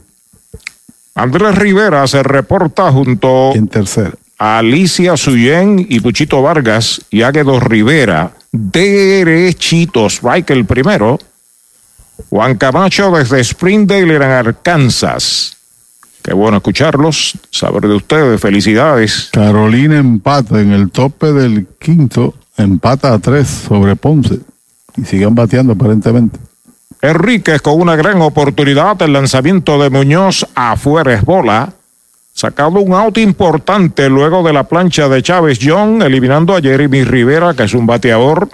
Andrés 1.16 1.56
Rivera 1.56 2.06
se 2.08 2.22
reporta 2.24 2.92
junto 2.92 3.54
en 3.56 3.68
tercera. 3.68 4.12
a 4.38 4.60
Alicia 4.60 5.18
Suyen 5.18 5.86
y 5.90 6.00
Puchito 6.00 6.42
Vargas 6.42 7.02
y 7.10 7.24
Águedo 7.24 7.60
Rivera. 7.60 8.34
Derechitos. 8.52 10.16
Strike 10.16 10.52
el 10.52 10.66
primero. 10.66 11.18
Juan 12.30 12.58
Camacho 12.58 13.12
desde 13.12 13.44
Springdale 13.44 14.16
en 14.16 14.22
Arkansas. 14.22 15.58
Qué 16.22 16.34
bueno 16.34 16.58
escucharlos, 16.58 17.38
saber 17.52 17.84
de 17.84 17.96
ustedes, 17.96 18.42
felicidades. 18.42 19.30
Carolina 19.32 20.00
empata 20.00 20.60
en 20.60 20.72
el 20.72 20.90
tope 20.90 21.32
del 21.32 21.68
quinto, 21.80 22.34
empata 22.58 23.14
a 23.14 23.20
tres 23.20 23.48
sobre 23.48 23.96
Ponce 23.96 24.40
y 24.98 25.06
siguen 25.06 25.36
bateando 25.36 25.74
aparentemente. 25.74 26.40
Enríquez 27.02 27.62
con 27.62 27.80
una 27.80 27.96
gran 27.96 28.22
oportunidad, 28.22 29.02
el 29.02 29.14
lanzamiento 29.14 29.82
de 29.82 29.90
Muñoz 29.90 30.48
afuera 30.56 31.14
es 31.14 31.24
bola. 31.24 31.74
Sacado 32.34 32.82
un 32.82 32.94
out 32.94 33.18
importante 33.18 34.10
luego 34.10 34.44
de 34.44 34.52
la 34.52 34.64
plancha 34.64 35.08
de 35.08 35.22
Chávez 35.22 35.60
John, 35.62 36.02
eliminando 36.02 36.56
a 36.56 36.62
Jeremy 36.62 37.04
Rivera, 37.04 37.54
que 37.54 37.64
es 37.64 37.74
un 37.74 37.86
bateador 37.86 38.50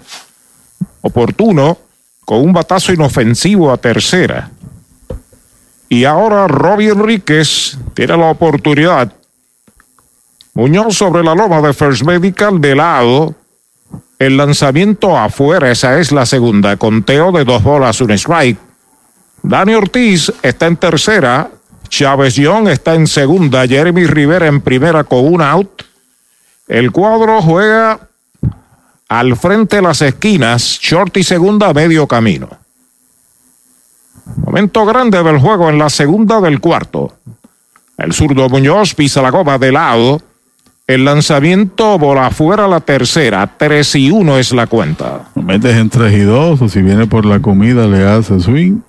oportuno 1.01 1.77
con 2.26 2.41
un 2.41 2.53
batazo 2.53 2.93
inofensivo 2.93 3.72
a 3.72 3.77
tercera. 3.77 4.51
Y 5.89 6.05
ahora 6.05 6.47
Robbie 6.47 6.91
Enríquez 6.91 7.77
tiene 7.93 8.15
la 8.15 8.30
oportunidad. 8.30 9.11
Muñoz 10.53 10.95
sobre 10.95 11.23
la 11.23 11.35
loma 11.35 11.61
de 11.61 11.73
First 11.73 12.03
Medical 12.03 12.61
de 12.61 12.76
lado. 12.76 13.35
El 14.22 14.38
lanzamiento 14.38 15.18
afuera, 15.18 15.72
esa 15.72 15.98
es 15.98 16.11
la 16.11 16.27
segunda. 16.27 16.77
Conteo 16.77 17.31
de 17.31 17.43
dos 17.43 17.64
bolas, 17.64 18.02
un 18.02 18.11
strike. 18.11 18.60
Dani 19.41 19.73
Ortiz 19.73 20.31
está 20.43 20.68
en 20.68 20.77
tercera. 20.77 21.49
Chávez 21.89 22.35
Young 22.35 22.68
está 22.68 22.93
en 22.93 23.07
segunda. 23.07 23.68
Jeremy 23.68 24.06
Rivera 24.06 24.45
en 24.45 24.61
primera 24.61 25.03
con 25.06 25.26
un 25.26 25.41
out. 25.41 25.85
El 26.68 26.91
cuadro 26.91 27.41
juega 27.41 27.99
al 29.10 29.35
frente 29.38 29.77
de 29.77 29.81
las 29.81 30.03
esquinas. 30.03 30.77
Short 30.80 31.18
y 31.18 31.23
segunda, 31.23 31.73
medio 31.73 32.06
camino. 32.06 32.48
Momento 34.45 34.85
grande 34.85 35.23
del 35.23 35.39
juego 35.39 35.68
en 35.68 35.80
la 35.80 35.89
segunda 35.89 36.39
del 36.41 36.60
cuarto. 36.60 37.18
El 37.98 38.14
zurdo 38.14 38.49
Muñoz 38.49 38.93
pisa 38.93 39.23
la 39.23 39.31
goma 39.31 39.57
de 39.57 39.72
lado. 39.72 40.22
El 40.91 41.05
lanzamiento 41.05 41.97
bola 41.97 42.27
afuera 42.27 42.68
la 42.68 42.81
tercera. 42.81 43.49
3 43.57 43.95
y 43.95 44.11
1 44.11 44.38
es 44.38 44.51
la 44.51 44.68
cuenta. 44.68 45.30
Lo 45.35 45.41
metes 45.41 45.77
en 45.77 45.89
3 45.89 46.13
y 46.15 46.19
2 46.19 46.61
o 46.61 46.68
si 46.68 46.81
viene 46.81 47.07
por 47.07 47.26
la 47.26 47.39
comida 47.39 47.88
le 47.88 48.05
hace 48.05 48.41
swing. 48.41 48.81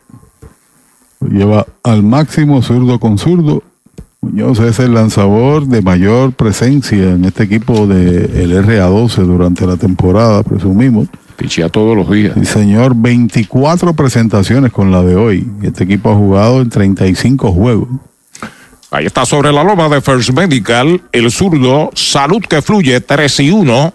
Lo 1.20 1.28
lleva 1.28 1.66
al 1.84 2.02
máximo 2.02 2.60
zurdo 2.60 2.98
con 2.98 3.18
zurdo. 3.18 3.62
Muñoz 4.20 4.58
es 4.58 4.80
el 4.80 4.94
lanzador 4.94 5.66
de 5.66 5.80
mayor 5.80 6.32
presencia 6.32 7.12
en 7.12 7.24
este 7.24 7.44
equipo 7.44 7.86
del 7.86 8.66
RA12 8.66 9.24
durante 9.24 9.64
la 9.64 9.76
temporada, 9.76 10.42
presumimos. 10.42 11.06
Pichea 11.36 11.68
todos 11.68 11.96
los 11.96 12.10
días. 12.10 12.34
Sí, 12.34 12.46
señor, 12.46 12.96
24 12.96 13.94
presentaciones 13.94 14.72
con 14.72 14.90
la 14.90 15.04
de 15.04 15.14
hoy. 15.14 15.48
Este 15.62 15.84
equipo 15.84 16.10
ha 16.10 16.16
jugado 16.16 16.62
en 16.62 16.68
35 16.68 17.52
juegos. 17.52 17.88
Ahí 18.92 19.06
está 19.06 19.24
sobre 19.24 19.50
la 19.52 19.64
loma 19.64 19.88
de 19.88 20.02
First 20.02 20.32
Medical, 20.34 21.00
el 21.12 21.30
zurdo, 21.30 21.90
salud 21.94 22.42
que 22.46 22.60
fluye, 22.60 23.00
3 23.00 23.40
y 23.40 23.50
1. 23.50 23.94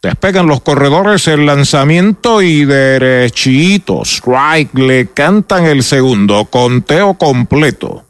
Despegan 0.00 0.46
los 0.46 0.60
corredores 0.60 1.26
el 1.26 1.44
lanzamiento 1.44 2.40
y 2.40 2.64
derechito. 2.64 4.02
Strike, 4.04 4.78
le 4.78 5.08
cantan 5.08 5.64
el 5.64 5.82
segundo. 5.82 6.44
Conteo 6.44 7.14
completo. 7.14 8.04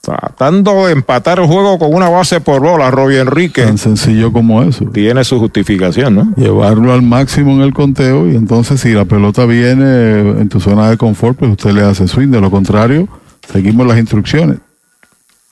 Tratando 0.00 0.86
de 0.86 0.92
empatar 0.92 1.38
el 1.38 1.46
juego 1.46 1.78
con 1.78 1.92
una 1.92 2.08
base 2.08 2.40
por 2.40 2.62
bola, 2.62 2.90
Robbie 2.90 3.20
Enrique. 3.20 3.64
Tan 3.64 3.76
sencillo 3.76 4.32
como 4.32 4.62
eso. 4.62 4.86
Tiene 4.86 5.22
su 5.22 5.38
justificación, 5.38 6.14
¿no? 6.14 6.34
Llevarlo 6.34 6.94
al 6.94 7.02
máximo 7.02 7.52
en 7.52 7.60
el 7.60 7.74
conteo 7.74 8.26
y 8.26 8.36
entonces 8.36 8.80
si 8.80 8.92
la 8.92 9.04
pelota 9.04 9.44
viene 9.44 10.20
en 10.40 10.48
tu 10.48 10.60
zona 10.60 10.88
de 10.88 10.96
confort, 10.96 11.38
pues 11.38 11.50
usted 11.50 11.72
le 11.72 11.82
hace 11.82 12.08
swing. 12.08 12.30
De 12.30 12.40
lo 12.40 12.50
contrario, 12.50 13.06
seguimos 13.50 13.86
las 13.86 13.98
instrucciones. 13.98 14.58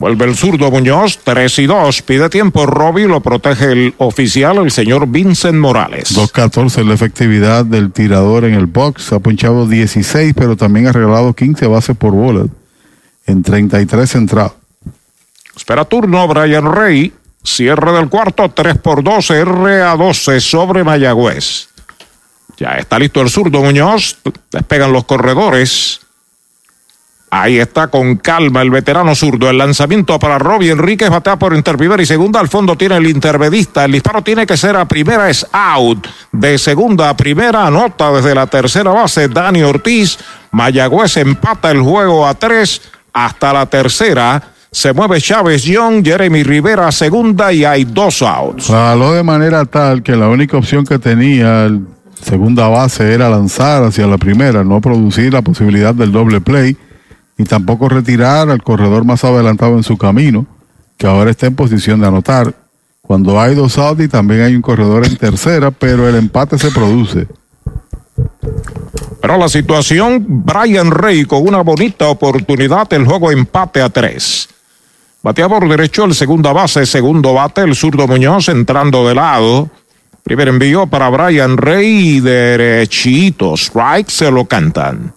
Vuelve 0.00 0.24
el 0.24 0.34
zurdo 0.34 0.70
Muñoz, 0.70 1.18
3 1.24 1.58
y 1.58 1.66
2. 1.66 2.02
Pide 2.02 2.30
tiempo 2.30 2.64
Robbie, 2.64 3.06
lo 3.06 3.20
protege 3.20 3.72
el 3.72 3.94
oficial, 3.98 4.56
el 4.56 4.70
señor 4.70 5.06
Vincent 5.06 5.58
Morales. 5.58 6.16
2.14 6.16 6.86
la 6.86 6.94
efectividad 6.94 7.66
del 7.66 7.92
tirador 7.92 8.46
en 8.46 8.54
el 8.54 8.64
box. 8.64 9.12
Ha 9.12 9.18
punchado 9.18 9.66
16, 9.66 10.32
pero 10.34 10.56
también 10.56 10.86
ha 10.86 10.92
regalado 10.92 11.34
15 11.34 11.66
bases 11.66 11.94
por 11.98 12.12
bola 12.12 12.46
en 13.26 13.42
33 13.42 14.14
entradas. 14.14 14.52
Espera 15.54 15.84
turno 15.84 16.26
Brian 16.26 16.72
Rey. 16.72 17.12
Cierre 17.42 17.92
del 17.92 18.08
cuarto, 18.08 18.50
3 18.50 18.78
por 18.78 19.04
2, 19.04 19.30
RA 19.44 19.96
12 19.96 20.40
sobre 20.40 20.82
Mayagüez. 20.82 21.68
Ya 22.56 22.70
está 22.72 22.98
listo 22.98 23.20
el 23.20 23.28
zurdo 23.28 23.62
Muñoz. 23.62 24.18
Despegan 24.50 24.92
los 24.92 25.04
corredores. 25.04 26.00
Ahí 27.32 27.59
está 27.59 27.86
con 27.86 28.16
calma 28.16 28.61
el 28.61 28.70
veterano 28.70 29.15
zurdo. 29.15 29.48
El 29.48 29.59
lanzamiento 29.59 30.19
para 30.19 30.39
Robbie 30.40 30.73
Enríquez 30.73 31.11
batea 31.11 31.36
por 31.36 31.55
interprimera 31.55 32.02
y 32.02 32.07
segunda. 32.07 32.40
Al 32.40 32.48
fondo 32.48 32.77
tiene 32.77 32.97
el 32.97 33.07
intervedista. 33.07 33.85
El 33.85 33.93
disparo 33.93 34.23
tiene 34.23 34.47
que 34.47 34.57
ser 34.57 34.74
a 34.74 34.89
primera, 34.89 35.31
es 35.31 35.47
out. 35.52 36.09
De 36.32 36.59
segunda 36.59 37.09
a 37.09 37.16
primera, 37.16 37.69
anota 37.69 38.11
desde 38.11 38.35
la 38.35 38.48
tercera 38.48 38.90
base 38.90 39.28
Dani 39.28 39.62
Ortiz. 39.62 40.19
Mayagüez 40.51 41.19
empata 41.19 41.70
el 41.70 41.81
juego 41.82 42.27
a 42.27 42.35
tres 42.35 42.82
hasta 43.12 43.52
la 43.52 43.66
tercera. 43.66 44.43
Se 44.73 44.93
mueve 44.93 45.20
Chávez 45.20 45.62
Young, 45.62 46.05
Jeremy 46.05 46.43
Rivera 46.43 46.90
segunda 46.90 47.52
y 47.52 47.65
hay 47.65 47.85
dos 47.85 48.23
outs. 48.23 48.66
Jaló 48.66 49.12
de 49.12 49.23
manera 49.23 49.65
tal 49.66 50.02
que 50.02 50.16
la 50.16 50.28
única 50.28 50.57
opción 50.57 50.85
que 50.85 50.98
tenía 50.98 51.66
el 51.66 51.86
segunda 52.20 52.66
base 52.69 53.15
era 53.15 53.31
lanzar 53.31 53.85
hacia 53.85 54.07
la 54.09 54.19
primera, 54.19 54.65
no 54.65 54.81
producir 54.81 55.32
la 55.32 55.43
posibilidad 55.43 55.94
del 55.94 56.11
doble 56.11 56.40
play 56.40 56.77
y 57.40 57.44
tampoco 57.44 57.88
retirar 57.88 58.50
al 58.50 58.62
corredor 58.62 59.06
más 59.06 59.24
adelantado 59.24 59.74
en 59.74 59.82
su 59.82 59.96
camino, 59.96 60.44
que 60.98 61.06
ahora 61.06 61.30
está 61.30 61.46
en 61.46 61.54
posición 61.56 61.98
de 61.98 62.06
anotar. 62.06 62.54
Cuando 63.00 63.40
hay 63.40 63.54
dos 63.54 63.78
outs 63.78 64.02
y 64.02 64.08
también 64.08 64.42
hay 64.42 64.54
un 64.54 64.60
corredor 64.60 65.06
en 65.06 65.16
tercera, 65.16 65.70
pero 65.70 66.06
el 66.06 66.16
empate 66.16 66.58
se 66.58 66.70
produce. 66.70 67.26
Pero 69.22 69.38
la 69.38 69.48
situación, 69.48 70.22
Brian 70.44 70.90
Rey 70.90 71.24
con 71.24 71.48
una 71.48 71.62
bonita 71.62 72.10
oportunidad, 72.10 72.92
el 72.92 73.06
juego 73.06 73.30
empate 73.30 73.80
a 73.80 73.88
tres. 73.88 74.46
Batea 75.22 75.48
por 75.48 75.66
derecho 75.66 76.04
el 76.04 76.14
segunda 76.14 76.52
base, 76.52 76.84
segundo 76.84 77.32
bate, 77.32 77.62
el 77.62 77.74
zurdo 77.74 78.06
Muñoz 78.06 78.50
entrando 78.50 79.08
de 79.08 79.14
lado. 79.14 79.70
Primer 80.22 80.48
envío 80.48 80.86
para 80.86 81.08
Brian 81.08 81.56
Rey, 81.56 82.20
derechito, 82.20 83.54
strike, 83.54 84.10
se 84.10 84.30
lo 84.30 84.44
cantan. 84.44 85.14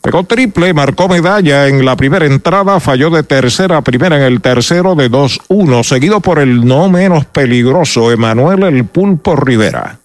Pegó 0.00 0.24
triple, 0.24 0.72
marcó 0.72 1.08
medalla 1.08 1.68
en 1.68 1.84
la 1.84 1.94
primera 1.94 2.24
entrada, 2.24 2.80
falló 2.80 3.10
de 3.10 3.22
tercera 3.22 3.76
a 3.76 3.82
primera 3.82 4.16
en 4.16 4.22
el 4.22 4.40
tercero 4.40 4.94
de 4.94 5.10
2-1, 5.10 5.84
seguido 5.84 6.20
por 6.20 6.38
el 6.38 6.64
no 6.64 6.88
menos 6.88 7.26
peligroso 7.26 8.10
Emanuel 8.10 8.62
El 8.62 8.86
Pulpo 8.86 9.36
Rivera. 9.36 9.98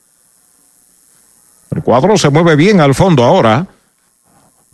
El 1.71 1.81
cuadro 1.81 2.17
se 2.17 2.29
mueve 2.29 2.57
bien 2.57 2.81
al 2.81 2.93
fondo 2.93 3.23
ahora. 3.23 3.67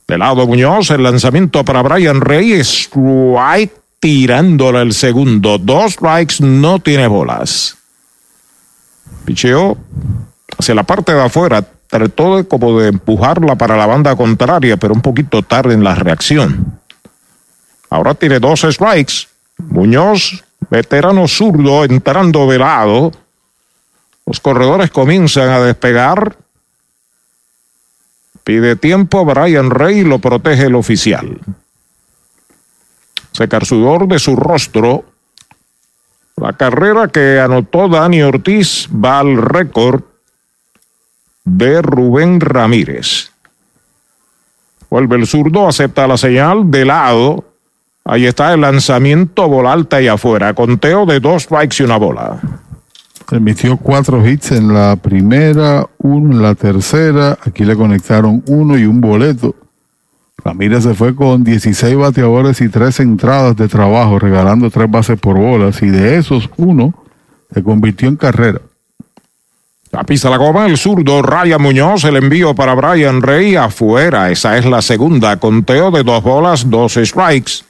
De 0.08 0.18
lado 0.18 0.48
Muñoz, 0.48 0.90
el 0.90 1.04
lanzamiento 1.04 1.64
para 1.64 1.84
Brian 1.84 2.20
Rey, 2.20 2.54
strike 2.60 3.74
tirándole 4.00 4.82
el 4.82 4.94
segundo. 4.94 5.60
Dos 5.60 5.94
strikes, 5.94 6.44
no 6.44 6.80
tiene 6.80 7.06
bolas. 7.08 7.78
Picheo 9.24 9.78
hacia 10.58 10.76
la 10.76 10.84
parte 10.84 11.14
de 11.14 11.24
afuera, 11.24 11.64
trató 11.92 12.38
de 12.38 12.48
como 12.48 12.80
de 12.80 12.88
empujarla 12.88 13.56
para 13.56 13.76
la 13.76 13.86
banda 13.86 14.16
contraria, 14.16 14.78
pero 14.78 14.94
un 14.94 15.02
poquito 15.02 15.44
tarde 15.44 15.74
en 15.74 15.84
la 15.84 15.94
reacción. 15.94 16.80
Ahora 17.90 18.14
tiene 18.16 18.40
dos 18.40 18.62
strikes. 18.62 19.28
Muñoz, 19.58 20.42
veterano 20.70 21.28
zurdo, 21.28 21.84
entrando 21.84 22.50
de 22.50 22.58
lado. 22.58 23.12
Los 24.26 24.40
corredores 24.40 24.90
comienzan 24.90 25.50
a 25.50 25.60
despegar. 25.60 26.38
Pide 28.46 28.78
tiempo 28.78 29.26
Brian 29.26 29.70
Rey, 29.70 30.04
lo 30.04 30.20
protege 30.20 30.68
el 30.68 30.76
oficial. 30.76 31.42
Secar 33.34 33.66
sudor 33.66 34.08
de 34.08 34.18
su 34.18 34.38
rostro. 34.38 35.04
La 36.38 36.54
carrera 36.54 37.10
que 37.10 37.38
anotó 37.38 37.90
Dani 37.90 38.22
Ortiz 38.22 38.88
va 38.88 39.20
al 39.20 39.36
récord 39.36 40.04
de 41.44 41.82
Rubén 41.82 42.40
Ramírez. 42.40 43.32
Vuelve 44.90 45.16
el 45.16 45.26
zurdo, 45.26 45.68
acepta 45.68 46.08
la 46.08 46.18
señal 46.18 46.70
de 46.70 46.86
lado. 46.86 47.46
Ahí 48.04 48.26
está 48.26 48.54
el 48.54 48.62
lanzamiento, 48.62 49.48
bola 49.48 49.72
alta 49.72 50.02
y 50.02 50.08
afuera. 50.08 50.54
Conteo 50.54 51.06
de 51.06 51.20
dos 51.20 51.44
strikes 51.44 51.78
y 51.80 51.84
una 51.84 51.98
bola. 51.98 52.40
Permitió 53.30 53.78
cuatro 53.78 54.28
hits 54.28 54.52
en 54.52 54.74
la 54.74 54.98
primera, 54.98 55.88
uno 56.00 56.32
en 56.36 56.42
la 56.42 56.56
tercera. 56.56 57.38
Aquí 57.46 57.64
le 57.64 57.78
conectaron 57.78 58.44
uno 58.48 58.78
y 58.78 58.86
un 58.86 59.00
boleto. 59.00 59.56
Ramírez 60.44 60.84
se 60.84 60.96
fue 60.96 61.16
con 61.16 61.44
16 61.44 61.96
bateadores 61.96 62.60
y 62.62 62.68
tres 62.68 63.00
entradas 63.00 63.56
de 63.56 63.68
trabajo, 63.68 64.20
regalando 64.20 64.70
tres 64.70 64.90
bases 64.90 65.20
por 65.20 65.38
bolas. 65.38 65.82
Y 65.82 65.90
de 65.90 66.18
esos, 66.18 66.50
uno 66.58 66.94
se 67.54 67.64
convirtió 67.64 68.10
en 68.10 68.18
carrera. 68.18 68.60
La 69.92 70.06
pisa 70.06 70.30
la 70.30 70.38
goma, 70.38 70.68
el 70.68 70.78
zurdo 70.78 71.22
Ryan 71.22 71.62
Muñoz, 71.62 72.06
el 72.06 72.16
envío 72.16 72.56
para 72.56 72.74
Brian 72.76 73.22
Rey 73.22 73.58
afuera. 73.58 74.32
Esa 74.32 74.58
es 74.58 74.66
la 74.66 74.82
segunda. 74.82 75.36
Conteo 75.38 75.92
de 75.92 76.04
dos 76.04 76.24
bolas, 76.24 76.70
dos 76.70 76.94
strikes. 76.94 77.66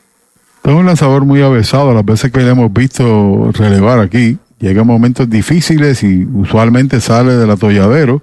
Es 0.64 0.72
un 0.72 0.85
lanzador 0.85 1.26
muy 1.26 1.41
avesado. 1.41 1.95
Las 1.95 2.06
veces 2.06 2.31
que 2.31 2.41
le 2.41 2.52
hemos 2.52 2.72
visto 2.72 3.52
relevar 3.53 3.98
aquí, 3.99 4.38
llega 4.60 4.81
a 4.81 4.84
momentos 4.84 5.27
difíciles 5.27 6.03
y 6.03 6.23
usualmente 6.26 7.02
sale 7.02 7.34
del 7.34 7.49
atolladero 7.49 8.22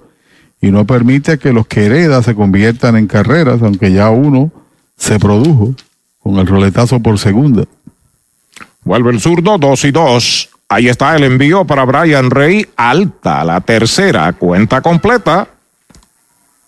y 0.61 0.71
no 0.71 0.85
permite 0.85 1.37
que 1.37 1.51
los 1.51 1.67
que 1.67 1.87
hereda 1.87 2.23
se 2.23 2.35
conviertan 2.35 2.95
en 2.95 3.07
carreras, 3.07 3.61
aunque 3.61 3.91
ya 3.91 4.09
uno 4.11 4.49
se 4.95 5.19
produjo 5.19 5.75
con 6.23 6.37
el 6.37 6.47
roletazo 6.47 7.01
por 7.01 7.19
segunda. 7.19 7.65
Vuelve 8.85 9.11
el 9.11 9.19
zurdo, 9.19 9.57
dos 9.57 9.83
y 9.83 9.91
dos. 9.91 10.48
Ahí 10.71 10.87
está 10.87 11.15
el 11.15 11.23
envío 11.23 11.65
para 11.65 11.83
Brian 11.83 12.29
Rey, 12.29 12.67
alta, 12.77 13.43
la 13.43 13.59
tercera, 13.59 14.31
cuenta 14.33 14.81
completa. 14.81 15.47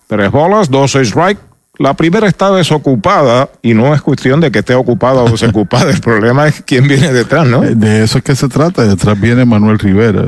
Tres 0.08 0.30
bolas, 0.32 0.68
dos 0.68 0.96
strike. 0.96 1.38
La 1.78 1.94
primera 1.94 2.26
está 2.26 2.50
desocupada 2.50 3.48
y 3.62 3.74
no 3.74 3.94
es 3.94 4.02
cuestión 4.02 4.40
de 4.40 4.50
que 4.50 4.58
esté 4.58 4.74
ocupada 4.74 5.22
o 5.22 5.30
desocupada. 5.30 5.90
El 5.90 6.00
problema 6.00 6.48
es 6.48 6.62
quién 6.66 6.88
viene 6.88 7.12
detrás, 7.12 7.46
¿no? 7.46 7.60
De 7.60 8.02
eso 8.02 8.18
es 8.18 8.24
que 8.24 8.34
se 8.34 8.48
trata. 8.48 8.82
Detrás 8.82 9.18
viene 9.20 9.44
Manuel 9.44 9.78
Rivera. 9.78 10.26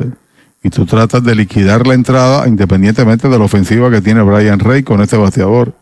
y 0.62 0.70
tú 0.70 0.86
tratas 0.86 1.22
de 1.24 1.34
liquidar 1.34 1.84
la 1.84 1.94
entrada 1.94 2.48
independientemente 2.48 3.28
de 3.28 3.38
la 3.38 3.44
ofensiva 3.44 3.90
que 3.90 4.00
tiene 4.00 4.22
Brian 4.22 4.60
Rey 4.60 4.84
con 4.84 5.02
este 5.02 5.16
bateador. 5.16 5.74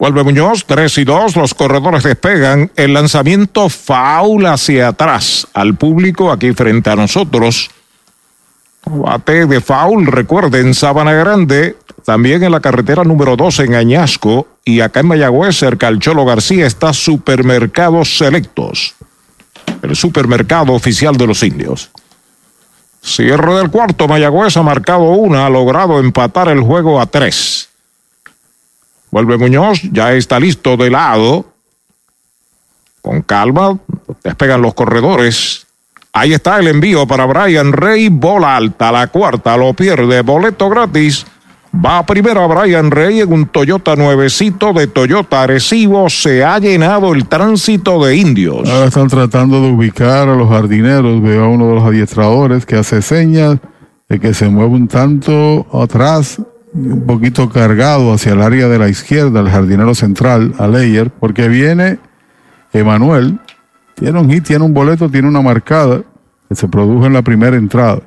Vuelve 0.00 0.24
Muñoz, 0.24 0.64
3 0.64 0.96
y 0.96 1.04
2, 1.04 1.36
los 1.36 1.52
corredores 1.52 2.02
despegan. 2.02 2.72
El 2.74 2.94
lanzamiento 2.94 3.68
faul 3.68 4.46
hacia 4.46 4.88
atrás 4.88 5.46
al 5.52 5.74
público 5.74 6.32
aquí 6.32 6.52
frente 6.52 6.88
a 6.88 6.96
nosotros. 6.96 7.70
Bate 8.86 9.44
de 9.44 9.60
foul, 9.60 10.06
recuerden, 10.06 10.72
Sabana 10.72 11.12
Grande, 11.12 11.76
también 12.06 12.42
en 12.42 12.50
la 12.50 12.60
carretera 12.60 13.04
número 13.04 13.36
2 13.36 13.60
en 13.60 13.74
Añasco 13.74 14.48
y 14.64 14.80
acá 14.80 15.00
en 15.00 15.08
Mayagüez, 15.08 15.58
cerca 15.58 15.88
al 15.88 15.98
Cholo 15.98 16.24
García, 16.24 16.66
está 16.66 16.94
Supermercados 16.94 18.16
Selectos, 18.16 18.94
el 19.82 19.94
supermercado 19.96 20.72
oficial 20.72 21.18
de 21.18 21.26
los 21.26 21.42
indios. 21.42 21.90
Cierre 23.02 23.54
del 23.56 23.70
cuarto, 23.70 24.08
Mayagüez 24.08 24.56
ha 24.56 24.62
marcado 24.62 25.10
una, 25.10 25.44
ha 25.44 25.50
logrado 25.50 26.00
empatar 26.00 26.48
el 26.48 26.62
juego 26.62 27.02
a 27.02 27.04
tres. 27.04 27.69
Vuelve 29.10 29.38
Muñoz, 29.38 29.82
ya 29.92 30.12
está 30.12 30.38
listo 30.38 30.76
de 30.76 30.90
lado. 30.90 31.46
Con 33.02 33.22
calma, 33.22 33.78
despegan 34.22 34.62
los 34.62 34.74
corredores. 34.74 35.66
Ahí 36.12 36.32
está 36.32 36.58
el 36.58 36.68
envío 36.68 37.06
para 37.06 37.24
Brian 37.24 37.72
Rey, 37.72 38.08
bola 38.08 38.56
alta, 38.56 38.90
la 38.92 39.06
cuarta 39.06 39.56
lo 39.56 39.74
pierde, 39.74 40.22
boleto 40.22 40.68
gratis. 40.68 41.24
Va 41.72 42.04
primero 42.04 42.42
a 42.42 42.46
Brian 42.48 42.90
Rey 42.90 43.20
en 43.20 43.32
un 43.32 43.46
Toyota 43.46 43.94
nuevecito 43.94 44.72
de 44.72 44.88
Toyota 44.88 45.42
Arecibo. 45.42 46.10
Se 46.10 46.44
ha 46.44 46.58
llenado 46.58 47.14
el 47.14 47.28
tránsito 47.28 48.04
de 48.04 48.16
indios. 48.16 48.68
Ahora 48.68 48.86
están 48.86 49.06
tratando 49.06 49.60
de 49.60 49.70
ubicar 49.70 50.28
a 50.28 50.34
los 50.34 50.48
jardineros. 50.48 51.22
Veo 51.22 51.44
a 51.44 51.48
uno 51.48 51.68
de 51.68 51.74
los 51.76 51.84
adiestradores 51.84 52.66
que 52.66 52.74
hace 52.74 53.02
señas 53.02 53.58
de 54.08 54.18
que 54.18 54.34
se 54.34 54.48
mueve 54.48 54.74
un 54.74 54.88
tanto 54.88 55.64
atrás 55.72 56.40
un 56.72 57.04
poquito 57.06 57.48
cargado 57.48 58.12
hacia 58.12 58.32
el 58.32 58.42
área 58.42 58.68
de 58.68 58.78
la 58.78 58.88
izquierda, 58.88 59.40
el 59.40 59.50
jardinero 59.50 59.94
central, 59.94 60.54
a 60.58 60.68
Leyer, 60.68 61.10
porque 61.10 61.48
viene 61.48 61.98
Emanuel, 62.72 63.38
tiene 63.94 64.20
un 64.20 64.30
hit, 64.30 64.44
tiene 64.44 64.64
un 64.64 64.72
boleto, 64.72 65.08
tiene 65.08 65.28
una 65.28 65.42
marcada 65.42 66.02
que 66.48 66.54
se 66.54 66.68
produjo 66.68 67.06
en 67.06 67.12
la 67.12 67.22
primera 67.22 67.56
entrada. 67.56 68.00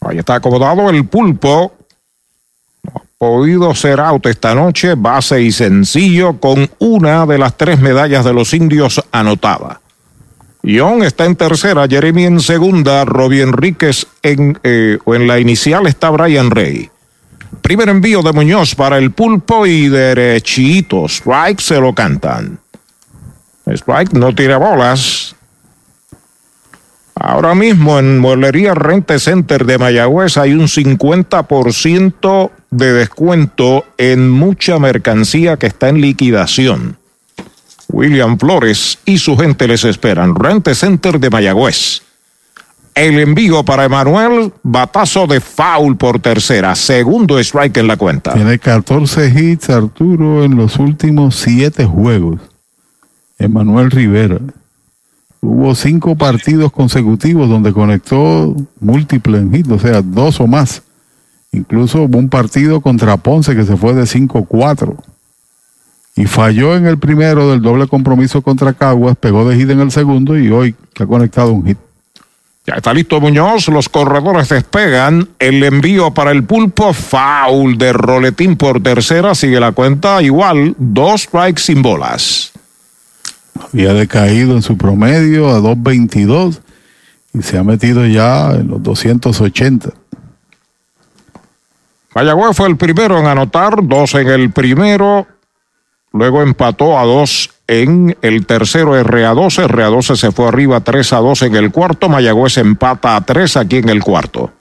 Ahí 0.00 0.18
está 0.18 0.36
acomodado 0.36 0.88
el 0.90 1.06
pulpo. 1.06 1.72
No 2.82 2.92
ha 2.94 3.02
podido 3.18 3.74
ser 3.74 4.00
out 4.00 4.24
esta 4.26 4.54
noche, 4.54 4.94
base 4.94 5.42
y 5.42 5.52
sencillo, 5.52 6.40
con 6.40 6.70
una 6.78 7.26
de 7.26 7.38
las 7.38 7.56
tres 7.56 7.78
medallas 7.80 8.24
de 8.24 8.32
los 8.32 8.54
indios 8.54 9.02
anotada. 9.12 9.80
Ion 10.62 11.02
está 11.02 11.24
en 11.24 11.36
tercera, 11.36 11.86
Jeremy 11.88 12.24
en 12.24 12.40
segunda, 12.40 13.04
Robbie 13.04 13.42
Enríquez 13.42 14.06
en, 14.22 14.58
eh, 14.62 14.98
o 15.04 15.14
en 15.14 15.26
la 15.26 15.38
inicial 15.38 15.86
está 15.86 16.10
Brian 16.10 16.50
Rey. 16.50 16.90
Primer 17.62 17.88
envío 17.88 18.22
de 18.22 18.32
Muñoz 18.32 18.74
para 18.74 18.98
el 18.98 19.10
pulpo 19.10 19.66
y 19.66 19.88
derechito. 19.88 21.06
Strike 21.06 21.60
se 21.60 21.80
lo 21.80 21.94
cantan. 21.94 22.58
Strike 23.66 24.12
no 24.12 24.34
tira 24.34 24.58
bolas. 24.58 25.34
Ahora 27.14 27.54
mismo 27.54 27.98
en 27.98 28.18
Mueblería 28.18 28.74
Rente 28.74 29.18
Center 29.18 29.66
de 29.66 29.78
Mayagüez 29.78 30.38
hay 30.38 30.52
un 30.52 30.68
50% 30.68 32.50
de 32.70 32.92
descuento 32.92 33.84
en 33.98 34.30
mucha 34.30 34.78
mercancía 34.78 35.56
que 35.56 35.66
está 35.66 35.90
en 35.90 36.00
liquidación. 36.00 36.99
William 37.92 38.38
Flores 38.38 38.98
y 39.04 39.18
su 39.18 39.36
gente 39.36 39.66
les 39.68 39.84
esperan. 39.84 40.34
Rente 40.34 40.74
Center 40.74 41.18
de 41.18 41.30
Mayagüez. 41.30 42.02
El 42.94 43.18
envío 43.18 43.64
para 43.64 43.84
Emanuel, 43.84 44.52
batazo 44.62 45.26
de 45.26 45.40
foul 45.40 45.96
por 45.96 46.18
tercera, 46.18 46.74
segundo 46.74 47.38
strike 47.38 47.78
en 47.78 47.86
la 47.86 47.96
cuenta. 47.96 48.34
Tiene 48.34 48.58
14 48.58 49.28
hits 49.28 49.70
Arturo 49.70 50.44
en 50.44 50.56
los 50.56 50.76
últimos 50.78 51.36
siete 51.36 51.84
juegos. 51.86 52.40
Emanuel 53.38 53.90
Rivera. 53.90 54.38
Hubo 55.40 55.74
cinco 55.74 56.16
partidos 56.16 56.72
consecutivos 56.72 57.48
donde 57.48 57.72
conectó 57.72 58.54
múltiples 58.80 59.44
hits, 59.52 59.70
o 59.70 59.78
sea, 59.78 60.02
dos 60.02 60.40
o 60.40 60.46
más. 60.46 60.82
Incluso 61.52 62.02
hubo 62.02 62.18
un 62.18 62.28
partido 62.28 62.80
contra 62.80 63.16
Ponce 63.16 63.56
que 63.56 63.64
se 63.64 63.76
fue 63.76 63.94
de 63.94 64.02
5-4 64.02 64.96
y 66.20 66.26
falló 66.26 66.76
en 66.76 66.86
el 66.86 66.98
primero 66.98 67.50
del 67.50 67.62
doble 67.62 67.86
compromiso 67.86 68.42
contra 68.42 68.74
Caguas, 68.74 69.16
pegó 69.18 69.48
de 69.48 69.56
hit 69.56 69.70
en 69.70 69.80
el 69.80 69.90
segundo 69.90 70.38
y 70.38 70.50
hoy 70.50 70.74
que 70.92 71.04
ha 71.04 71.06
conectado 71.06 71.50
un 71.52 71.64
hit. 71.64 71.78
Ya 72.66 72.74
está 72.74 72.92
listo 72.92 73.22
Muñoz, 73.22 73.68
los 73.68 73.88
corredores 73.88 74.50
despegan, 74.50 75.30
el 75.38 75.64
envío 75.64 76.12
para 76.12 76.30
el 76.32 76.44
pulpo, 76.44 76.92
foul 76.92 77.78
de 77.78 77.94
roletín 77.94 78.56
por 78.56 78.82
tercera, 78.82 79.34
sigue 79.34 79.58
la 79.58 79.72
cuenta 79.72 80.20
igual, 80.20 80.74
dos 80.76 81.22
strikes 81.22 81.62
sin 81.62 81.80
bolas. 81.80 82.52
Había 83.72 83.94
decaído 83.94 84.54
en 84.56 84.62
su 84.62 84.76
promedio 84.76 85.48
a 85.48 85.58
2.22 85.60 86.60
y 87.32 87.40
se 87.40 87.56
ha 87.56 87.64
metido 87.64 88.06
ya 88.06 88.50
en 88.52 88.68
los 88.68 88.82
280. 88.82 89.88
Mayagüez 92.14 92.54
fue 92.54 92.68
el 92.68 92.76
primero 92.76 93.18
en 93.18 93.26
anotar, 93.26 93.78
dos 93.82 94.14
en 94.16 94.28
el 94.28 94.50
primero, 94.50 95.26
Luego 96.12 96.42
empató 96.42 96.98
a 96.98 97.04
dos 97.04 97.50
en 97.66 98.16
el 98.22 98.46
tercero 98.46 99.00
RA12. 99.00 99.66
RA12 99.68 100.16
se 100.16 100.32
fue 100.32 100.48
arriba 100.48 100.80
3 100.80 101.12
a 101.12 101.18
2 101.18 101.42
en 101.42 101.56
el 101.56 101.70
cuarto. 101.70 102.08
Mayagüez 102.08 102.58
empata 102.58 103.14
a 103.14 103.20
3 103.20 103.56
aquí 103.58 103.76
en 103.76 103.88
el 103.88 104.02
cuarto. 104.02 104.52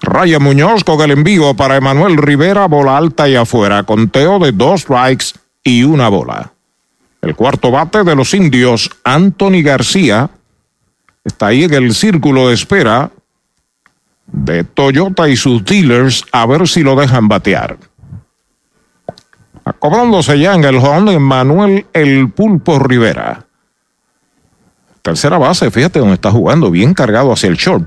Raya 0.00 0.40
Muñoz 0.40 0.82
con 0.84 1.00
el 1.00 1.12
envío 1.12 1.54
para 1.54 1.76
Emanuel 1.76 2.16
Rivera, 2.16 2.66
bola 2.66 2.96
alta 2.96 3.28
y 3.28 3.36
afuera. 3.36 3.84
Conteo 3.84 4.38
de 4.40 4.50
dos 4.50 4.80
strikes 4.82 5.26
y 5.62 5.84
una 5.84 6.08
bola. 6.08 6.52
El 7.20 7.36
cuarto 7.36 7.70
bate 7.70 8.02
de 8.02 8.16
los 8.16 8.34
indios, 8.34 8.90
Anthony 9.04 9.62
García, 9.62 10.30
está 11.24 11.48
ahí 11.48 11.62
en 11.64 11.74
el 11.74 11.94
círculo 11.94 12.48
de 12.48 12.54
espera 12.54 13.12
de 14.26 14.64
Toyota 14.64 15.28
y 15.28 15.36
sus 15.36 15.64
dealers 15.64 16.24
a 16.32 16.46
ver 16.46 16.66
si 16.66 16.82
lo 16.82 16.96
dejan 16.96 17.28
batear. 17.28 17.78
Acobrándose 19.64 20.38
ya 20.38 20.54
en 20.54 20.64
el 20.64 20.76
home 20.76 21.18
Manuel 21.18 21.86
El 21.92 22.30
Pulpo 22.30 22.78
Rivera. 22.78 23.44
Tercera 25.02 25.38
base, 25.38 25.70
fíjate 25.70 25.98
dónde 25.98 26.14
está 26.14 26.30
jugando, 26.30 26.70
bien 26.70 26.94
cargado 26.94 27.32
hacia 27.32 27.48
el 27.48 27.56
short 27.56 27.84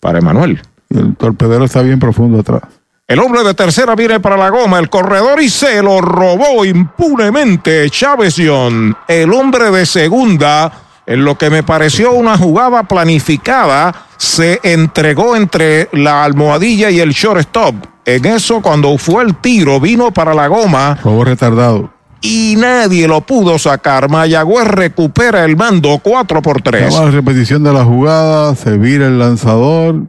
para 0.00 0.18
Emanuel. 0.18 0.60
El 0.90 1.16
torpedero 1.16 1.64
está 1.64 1.82
bien 1.82 1.98
profundo 1.98 2.40
atrás. 2.40 2.62
El 3.06 3.20
hombre 3.20 3.42
de 3.42 3.54
tercera 3.54 3.94
viene 3.94 4.20
para 4.20 4.36
la 4.36 4.50
goma, 4.50 4.78
el 4.78 4.90
corredor 4.90 5.40
y 5.40 5.48
se 5.48 5.82
lo 5.82 6.00
robó 6.00 6.64
impunemente 6.64 7.88
Chávez 7.88 8.36
John. 8.36 8.94
El 9.06 9.32
hombre 9.32 9.70
de 9.70 9.86
segunda, 9.86 10.70
en 11.06 11.24
lo 11.24 11.38
que 11.38 11.48
me 11.48 11.62
pareció 11.62 12.12
una 12.12 12.36
jugada 12.36 12.82
planificada, 12.82 13.94
se 14.18 14.60
entregó 14.62 15.36
entre 15.36 15.88
la 15.92 16.22
almohadilla 16.22 16.90
y 16.90 17.00
el 17.00 17.12
shortstop 17.12 17.76
en 18.14 18.24
eso, 18.24 18.62
cuando 18.62 18.96
fue 18.96 19.22
el 19.22 19.36
tiro, 19.36 19.78
vino 19.80 20.10
para 20.12 20.32
la 20.32 20.48
goma. 20.48 20.98
Juego 21.02 21.24
retardado. 21.24 21.90
Y 22.22 22.54
nadie 22.56 23.06
lo 23.06 23.20
pudo 23.20 23.58
sacar. 23.58 24.08
Mayagüez 24.08 24.66
recupera 24.66 25.44
el 25.44 25.58
mando 25.58 26.00
4 26.02 26.40
por 26.40 26.62
3. 26.62 26.94
La 26.94 27.10
repetición 27.10 27.62
de 27.62 27.72
la 27.74 27.84
jugada, 27.84 28.54
se 28.54 28.78
vira 28.78 29.06
el 29.06 29.18
lanzador. 29.18 30.06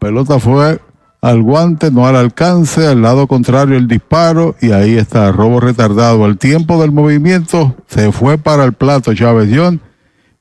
Pelota 0.00 0.38
fue 0.38 0.80
al 1.20 1.42
guante, 1.42 1.90
no 1.90 2.06
al 2.06 2.16
alcance, 2.16 2.86
al 2.86 3.02
lado 3.02 3.26
contrario 3.26 3.76
el 3.76 3.86
disparo 3.86 4.56
y 4.62 4.72
ahí 4.72 4.96
está, 4.96 5.30
robo 5.30 5.60
retardado. 5.60 6.24
Al 6.24 6.38
tiempo 6.38 6.80
del 6.80 6.90
movimiento 6.90 7.76
se 7.86 8.12
fue 8.12 8.38
para 8.38 8.64
el 8.64 8.72
plato 8.72 9.12
Chávez 9.14 9.50
John 9.54 9.82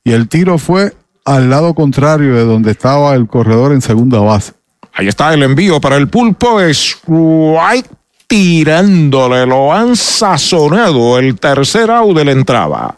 y 0.05 0.13
el 0.13 0.29
tiro 0.29 0.57
fue 0.57 0.93
al 1.25 1.49
lado 1.49 1.73
contrario 1.73 2.35
de 2.35 2.45
donde 2.45 2.71
estaba 2.71 3.13
el 3.15 3.27
corredor 3.27 3.73
en 3.73 3.81
segunda 3.81 4.19
base. 4.19 4.53
Ahí 4.93 5.07
está 5.07 5.34
el 5.34 5.43
envío 5.43 5.80
para 5.80 5.97
el 5.97 6.07
pulpo. 6.07 6.59
Strike 6.59 7.89
tirándole. 8.27 9.45
Lo 9.45 9.73
han 9.73 9.95
sazonado. 9.95 11.18
El 11.18 11.39
tercer 11.39 11.89
out 11.89 12.15
de 12.15 12.26
la 12.26 12.31
entrada. 12.31 12.95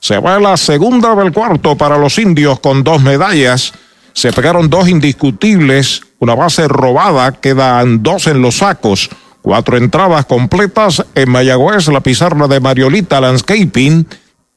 Se 0.00 0.18
va 0.18 0.38
la 0.38 0.56
segunda 0.56 1.14
del 1.14 1.32
cuarto 1.32 1.76
para 1.76 1.98
los 1.98 2.18
indios 2.18 2.60
con 2.60 2.84
dos 2.84 3.02
medallas. 3.02 3.72
Se 4.12 4.32
pegaron 4.32 4.70
dos 4.70 4.88
indiscutibles. 4.88 6.02
Una 6.20 6.34
base 6.34 6.68
robada. 6.68 7.32
Quedan 7.32 8.02
dos 8.02 8.26
en 8.28 8.40
los 8.40 8.58
sacos. 8.58 9.10
Cuatro 9.42 9.76
entradas 9.76 10.26
completas 10.26 11.04
en 11.14 11.30
Mayagüez. 11.30 11.88
La 11.88 12.00
pizarra 12.00 12.46
de 12.46 12.60
Mariolita 12.60 13.20
Landscaping. 13.20 14.06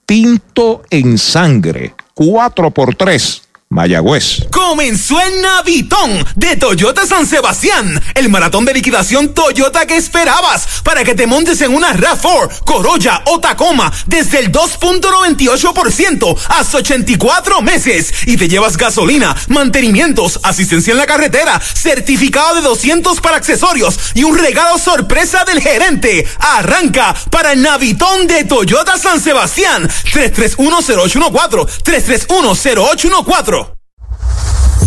Tinto 0.05 0.83
en 0.89 1.17
sangre. 1.17 1.95
Cuatro 2.13 2.71
por 2.71 2.95
tres. 2.95 3.48
Mayagüez. 3.71 4.47
Comenzó 4.49 5.21
el 5.21 5.43
Navitón 5.43 6.25
de 6.35 6.55
Toyota 6.55 7.05
San 7.05 7.27
Sebastián, 7.27 8.01
el 8.15 8.27
maratón 8.27 8.65
de 8.65 8.73
liquidación 8.73 9.35
Toyota 9.35 9.85
que 9.85 9.95
esperabas 9.95 10.81
para 10.83 11.03
que 11.03 11.13
te 11.13 11.27
montes 11.27 11.61
en 11.61 11.75
una 11.75 11.93
RAV4, 11.93 12.63
Corolla 12.65 13.21
o 13.27 13.39
Tacoma 13.39 13.93
desde 14.07 14.39
el 14.39 14.51
2.98% 14.51 16.35
hasta 16.47 16.77
84 16.79 17.61
meses 17.61 18.11
y 18.25 18.37
te 18.37 18.47
llevas 18.49 18.75
gasolina, 18.75 19.35
mantenimientos, 19.49 20.39
asistencia 20.41 20.91
en 20.91 20.97
la 20.97 21.05
carretera, 21.05 21.59
certificado 21.59 22.55
de 22.55 22.61
200 22.61 23.21
para 23.21 23.37
accesorios 23.37 23.99
y 24.15 24.23
un 24.23 24.35
regalo 24.35 24.79
sorpresa 24.79 25.43
del 25.43 25.61
gerente. 25.61 26.27
Arranca 26.39 27.13
para 27.29 27.51
el 27.51 27.61
Navitón 27.61 28.25
de 28.25 28.45
Toyota 28.45 28.97
San 28.97 29.21
Sebastián 29.21 29.87
3310814 30.11 31.67
3310814 31.83 33.58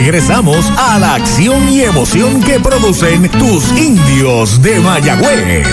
Regresamos 0.00 0.72
a 0.78 0.98
la 0.98 1.14
acción 1.16 1.68
y 1.68 1.82
emoción 1.82 2.42
que 2.42 2.58
producen 2.58 3.28
tus 3.32 3.70
indios 3.72 4.62
de 4.62 4.80
Mayagüez. 4.80 5.68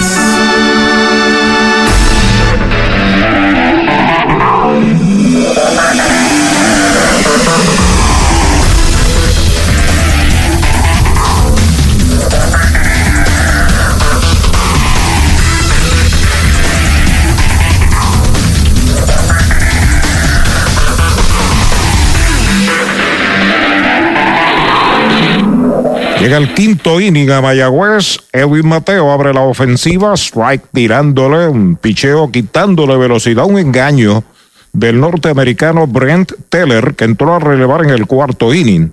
Llega 26.28 26.40
el 26.40 26.54
quinto 26.54 27.00
inning 27.00 27.32
a 27.32 27.40
Mayagüez. 27.40 28.18
Edwin 28.34 28.68
Mateo 28.68 29.14
abre 29.14 29.34
la 29.34 29.44
ofensiva. 29.44 30.14
Strike 30.18 30.66
tirándole 30.74 31.48
un 31.48 31.78
picheo, 31.78 32.30
quitándole 32.30 32.98
velocidad, 32.98 33.46
un 33.46 33.58
engaño 33.58 34.26
del 34.74 35.00
norteamericano 35.00 35.88
Brent 35.88 36.34
Teller, 36.50 36.96
que 36.96 37.06
entró 37.06 37.34
a 37.34 37.40
relevar 37.40 37.86
en 37.86 37.92
el 37.92 38.08
cuarto 38.08 38.54
inning. 38.54 38.92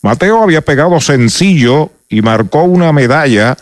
Mateo 0.00 0.42
había 0.42 0.62
pegado 0.62 0.98
sencillo 1.00 1.90
y 2.08 2.22
marcó 2.22 2.62
una 2.62 2.94
medalla 2.94 3.54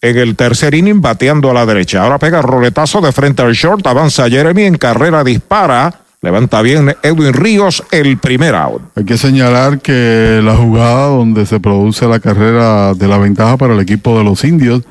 en 0.00 0.18
el 0.18 0.34
tercer 0.34 0.74
inning 0.74 1.00
bateando 1.00 1.48
a 1.48 1.54
la 1.54 1.64
derecha. 1.64 2.02
Ahora 2.02 2.18
pega 2.18 2.42
roletazo 2.42 3.00
de 3.00 3.12
frente 3.12 3.42
al 3.42 3.52
short, 3.52 3.86
avanza 3.86 4.28
Jeremy 4.28 4.64
en 4.64 4.78
carrera, 4.78 5.22
dispara. 5.22 5.94
Levanta 6.24 6.62
bien 6.62 6.94
Edwin 7.02 7.32
Ríos 7.32 7.82
el 7.90 8.16
primer 8.16 8.54
out. 8.54 8.80
Hay 8.94 9.04
que 9.04 9.18
señalar 9.18 9.80
que 9.80 10.40
la 10.44 10.56
jugada 10.56 11.08
donde 11.08 11.46
se 11.46 11.58
produce 11.58 12.06
la 12.06 12.20
carrera 12.20 12.94
de 12.94 13.08
la 13.08 13.18
ventaja 13.18 13.56
para 13.56 13.74
el 13.74 13.80
equipo 13.80 14.16
de 14.16 14.22
los 14.22 14.44
indios, 14.44 14.84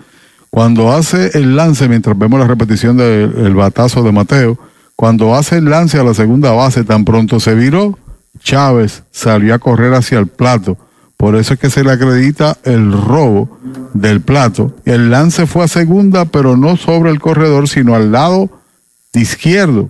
cuando 0.50 0.92
hace 0.92 1.32
el 1.40 1.56
lance, 1.56 1.88
mientras 1.88 2.20
vemos 2.20 2.38
la 2.38 2.48
repetición 2.48 2.98
del 2.98 3.56
batazo 3.56 4.04
de 4.04 4.12
Mateo, 4.12 4.60
cuando 4.98 5.34
hace 5.34 5.60
el 5.60 5.70
lance 5.70 5.98
a 5.98 6.04
la 6.04 6.14
segunda 6.14 6.52
base, 6.52 6.84
tan 6.84 7.06
pronto 7.06 7.40
se 7.40 7.56
viró, 7.56 7.98
Chávez 8.40 9.04
salió 9.12 9.54
a 9.54 9.60
correr 9.60 9.94
hacia 9.94 10.20
el 10.20 10.28
plato. 10.28 10.78
Por 11.16 11.38
eso 11.38 11.54
es 11.54 11.60
que 11.62 11.70
se 11.70 11.86
le 11.86 11.92
acredita 11.92 12.58
el 12.66 12.92
robo 12.92 13.58
del 13.94 14.20
plato. 14.20 14.76
El 14.84 15.12
lance 15.12 15.48
fue 15.48 15.64
a 15.64 15.70
segunda, 15.70 16.26
pero 16.26 16.58
no 16.58 16.76
sobre 16.76 17.10
el 17.10 17.22
corredor, 17.22 17.70
sino 17.70 17.96
al 17.96 18.12
lado 18.12 18.50
izquierdo 19.14 19.90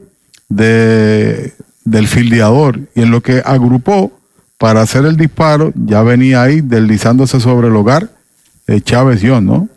de, 0.51 1.53
del 1.83 2.07
fildeador 2.07 2.79
y 2.93 3.01
en 3.01 3.11
lo 3.11 3.21
que 3.21 3.41
agrupó 3.43 4.11
para 4.57 4.81
hacer 4.81 5.05
el 5.05 5.17
disparo, 5.17 5.71
ya 5.75 6.03
venía 6.03 6.43
ahí 6.43 6.61
deslizándose 6.61 7.39
sobre 7.39 7.69
el 7.69 7.75
hogar 7.75 8.09
de 8.67 8.81
Chávez 8.81 9.21
John, 9.23 9.45
¿no? 9.45 9.69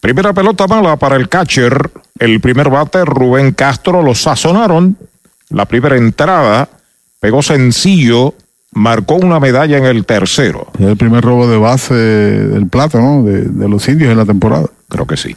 Primera 0.00 0.32
pelota 0.32 0.66
mala 0.66 0.96
para 0.96 1.16
el 1.16 1.28
catcher. 1.28 1.90
El 2.18 2.40
primer 2.40 2.68
bate, 2.68 3.04
Rubén 3.04 3.52
Castro, 3.52 4.02
lo 4.02 4.14
sazonaron. 4.14 4.96
La 5.48 5.64
primera 5.64 5.96
entrada, 5.96 6.68
pegó 7.20 7.42
sencillo, 7.42 8.34
marcó 8.72 9.14
una 9.14 9.40
medalla 9.40 9.78
en 9.78 9.84
el 9.84 10.04
tercero. 10.04 10.68
el 10.78 10.96
primer 10.96 11.24
robo 11.24 11.48
de 11.48 11.56
base 11.56 11.94
del 11.94 12.68
plato, 12.68 13.00
¿no? 13.00 13.24
De, 13.24 13.42
de 13.42 13.68
los 13.68 13.88
indios 13.88 14.12
en 14.12 14.18
la 14.18 14.26
temporada. 14.26 14.66
Creo 14.88 15.06
que 15.06 15.16
sí. 15.16 15.34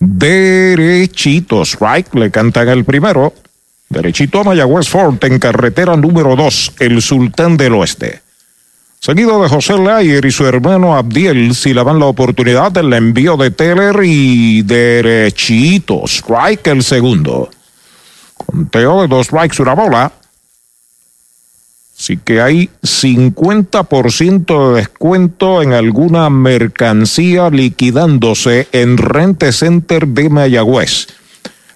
Derechito, 0.00 1.62
strike, 1.62 2.14
le 2.14 2.30
cantan 2.30 2.68
el 2.68 2.84
primero. 2.84 3.32
Derechito 3.88 4.40
a 4.40 4.44
Mayagüez 4.44 4.88
Fort 4.88 5.22
en 5.24 5.38
carretera 5.38 5.96
número 5.96 6.34
2, 6.34 6.72
el 6.80 7.00
Sultán 7.02 7.56
del 7.56 7.74
Oeste. 7.74 8.22
Seguido 8.98 9.40
de 9.40 9.48
José 9.48 9.78
Layer 9.78 10.24
y 10.24 10.32
su 10.32 10.44
hermano 10.46 10.96
Abdiel, 10.96 11.54
si 11.54 11.72
le 11.72 11.84
dan 11.84 12.00
la 12.00 12.06
oportunidad 12.06 12.72
del 12.72 12.92
envío 12.92 13.36
de 13.36 13.52
Teller 13.52 14.00
y 14.02 14.62
derechito, 14.62 16.02
strike 16.06 16.66
el 16.68 16.82
segundo. 16.82 17.48
Conteo 18.34 19.02
de 19.02 19.08
dos 19.08 19.26
strikes, 19.26 19.62
una 19.62 19.74
bola. 19.74 20.12
Así 21.96 22.16
que 22.18 22.40
hay 22.40 22.68
50% 22.82 24.70
de 24.72 24.76
descuento 24.80 25.62
en 25.62 25.72
alguna 25.72 26.28
mercancía 26.28 27.48
liquidándose 27.48 28.68
en 28.72 28.98
Rente 28.98 29.52
Center 29.52 30.06
de 30.08 30.28
Mayagüez. 30.28 31.06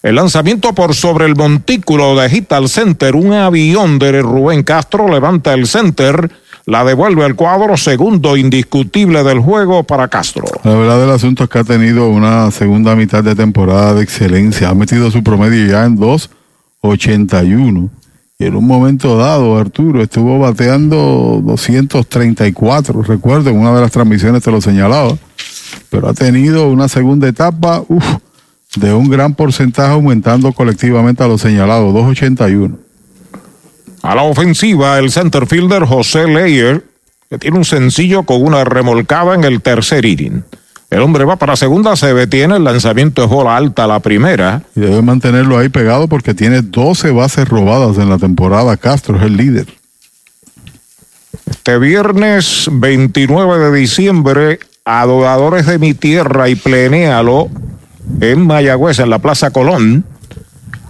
El 0.02 0.14
lanzamiento 0.14 0.72
por 0.72 0.94
sobre 0.94 1.27
el 1.27 1.36
montículo 1.36 2.16
de 2.16 2.27
Digital 2.27 2.70
Center, 2.70 3.14
un 3.14 3.35
avión 3.35 3.98
de 3.98 4.22
Rubén 4.22 4.62
Castro 4.62 5.06
levanta 5.09 5.52
el 5.52 5.66
center, 5.66 6.31
la 6.64 6.85
devuelve 6.85 7.22
al 7.27 7.35
cuadro, 7.35 7.77
segundo 7.77 8.39
indiscutible 8.39 9.22
del 9.22 9.40
juego 9.40 9.82
para 9.82 10.09
Castro. 10.09 10.47
La 10.64 10.72
verdad 10.72 11.01
del 11.01 11.10
asunto 11.10 11.44
es 11.44 11.51
que 11.51 11.59
ha 11.59 11.64
tenido 11.64 12.09
una 12.09 12.51
segunda 12.51 12.97
mitad 12.97 13.22
de 13.22 13.35
temporada 13.35 13.93
de 13.93 14.02
excelencia, 14.02 14.70
ha 14.70 14.74
metido 14.74 15.10
su 15.10 15.22
promedio 15.22 15.66
ya 15.70 15.85
en 15.85 15.98
2.81 15.98 17.90
y 18.39 18.47
en 18.47 18.56
un 18.56 18.66
momento 18.66 19.18
dado 19.18 19.59
Arturo 19.59 20.02
estuvo 20.02 20.39
bateando 20.39 21.43
234, 21.44 23.02
recuerdo, 23.02 23.51
en 23.51 23.59
una 23.59 23.74
de 23.74 23.82
las 23.82 23.90
transmisiones 23.90 24.43
te 24.43 24.51
lo 24.51 24.62
señalaba, 24.62 25.14
pero 25.90 26.09
ha 26.09 26.14
tenido 26.14 26.70
una 26.70 26.89
segunda 26.89 27.28
etapa, 27.28 27.82
de 28.77 28.93
un 28.93 29.09
gran 29.09 29.35
porcentaje 29.35 29.93
aumentando 29.93 30.53
colectivamente 30.53 31.23
a 31.23 31.29
los 31.29 31.41
señalados, 31.41 31.93
281. 31.93 32.79
A 34.03 34.15
la 34.15 34.23
ofensiva, 34.23 34.99
el 34.99 35.11
center 35.11 35.47
fielder 35.47 35.85
José 35.85 36.27
Leyer, 36.27 36.85
que 37.29 37.39
tiene 37.39 37.59
un 37.59 37.65
sencillo 37.65 38.23
con 38.23 38.43
una 38.43 38.65
remolcada 38.65 39.35
en 39.35 39.45
el 39.45 39.61
tercer 39.61 40.05
inning. 40.05 40.45
El 40.89 41.03
hombre 41.03 41.25
va 41.25 41.37
para 41.37 41.55
segunda, 41.55 41.95
se 41.95 42.13
detiene, 42.15 42.57
el 42.57 42.65
lanzamiento 42.65 43.23
es 43.23 43.31
bola 43.31 43.57
alta 43.57 43.87
la 43.87 44.01
primera. 44.01 44.63
Y 44.75 44.81
debe 44.81 45.03
mantenerlo 45.03 45.57
ahí 45.57 45.69
pegado 45.69 46.09
porque 46.09 46.35
tiene 46.35 46.63
12 46.63 47.13
bases 47.13 47.49
robadas 47.49 47.99
en 47.99 48.09
la 48.09 48.19
temporada. 48.19 48.77
Castro 48.77 49.17
es 49.17 49.23
el 49.23 49.37
líder. 49.37 49.67
Este 51.49 51.79
viernes 51.79 52.69
29 52.73 53.59
de 53.59 53.79
diciembre, 53.79 54.59
adoradores 54.85 55.67
de 55.67 55.79
mi 55.79 55.95
tierra 55.95 56.49
y 56.49 56.57
plenéalo 56.57 57.51
en 58.20 58.47
Mayagüez, 58.47 58.99
en 58.99 59.11
la 59.11 59.19
Plaza 59.19 59.51
Colón. 59.51 60.05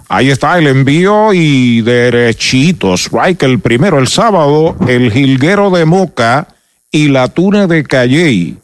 Ahí 0.09 0.29
está 0.29 0.57
el 0.57 0.67
envío 0.67 1.33
y 1.33 1.81
derechito. 1.81 2.95
Strike 2.95 3.43
el 3.43 3.59
primero 3.59 3.97
el 3.97 4.07
sábado, 4.07 4.75
el 4.87 5.11
jilguero 5.11 5.69
de 5.71 5.85
Moca 5.85 6.47
y 6.91 7.07
la 7.07 7.29
tuna 7.29 7.67
de 7.67 7.83
Calley. 7.83 8.57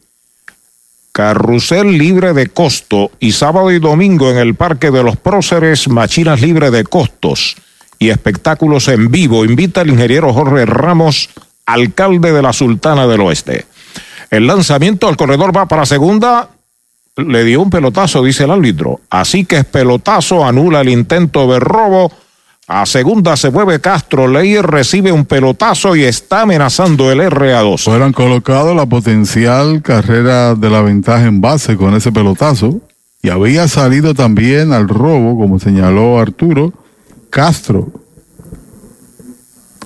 Carrusel 1.12 1.96
libre 1.96 2.34
de 2.34 2.48
costo 2.48 3.10
y 3.18 3.32
sábado 3.32 3.72
y 3.72 3.78
domingo 3.78 4.30
en 4.30 4.36
el 4.36 4.54
Parque 4.54 4.90
de 4.90 5.02
los 5.02 5.16
Próceres, 5.16 5.88
machinas 5.88 6.40
libre 6.40 6.70
de 6.70 6.84
costos 6.84 7.56
y 7.98 8.10
espectáculos 8.10 8.88
en 8.88 9.10
vivo. 9.10 9.44
Invita 9.44 9.80
al 9.80 9.90
ingeniero 9.90 10.32
Jorge 10.32 10.66
Ramos, 10.66 11.30
alcalde 11.66 12.32
de 12.32 12.42
la 12.42 12.52
Sultana 12.52 13.06
del 13.06 13.22
Oeste. 13.22 13.66
El 14.30 14.46
lanzamiento 14.46 15.08
al 15.08 15.16
corredor 15.16 15.56
va 15.56 15.66
para 15.66 15.86
segunda. 15.86 16.50
Le 17.18 17.42
dio 17.42 17.60
un 17.60 17.70
pelotazo, 17.70 18.22
dice 18.22 18.44
el 18.44 18.52
árbitro. 18.52 19.00
Así 19.10 19.44
que 19.44 19.58
es 19.58 19.64
pelotazo, 19.64 20.46
anula 20.46 20.82
el 20.82 20.88
intento 20.88 21.50
de 21.52 21.58
robo. 21.58 22.12
A 22.68 22.86
segunda 22.86 23.36
se 23.36 23.50
mueve 23.50 23.80
Castro. 23.80 24.28
Leyer 24.28 24.64
recibe 24.64 25.10
un 25.10 25.24
pelotazo 25.24 25.96
y 25.96 26.04
está 26.04 26.42
amenazando 26.42 27.10
el 27.10 27.20
RA2. 27.20 27.82
Fueran 27.82 28.12
colocado 28.12 28.72
la 28.72 28.86
potencial 28.86 29.82
carrera 29.82 30.54
de 30.54 30.70
la 30.70 30.80
ventaja 30.80 31.24
en 31.24 31.40
base 31.40 31.76
con 31.76 31.94
ese 31.94 32.12
pelotazo. 32.12 32.80
Y 33.20 33.30
había 33.30 33.66
salido 33.66 34.14
también 34.14 34.72
al 34.72 34.88
robo, 34.88 35.36
como 35.36 35.58
señaló 35.58 36.20
Arturo, 36.20 36.72
Castro. 37.30 37.88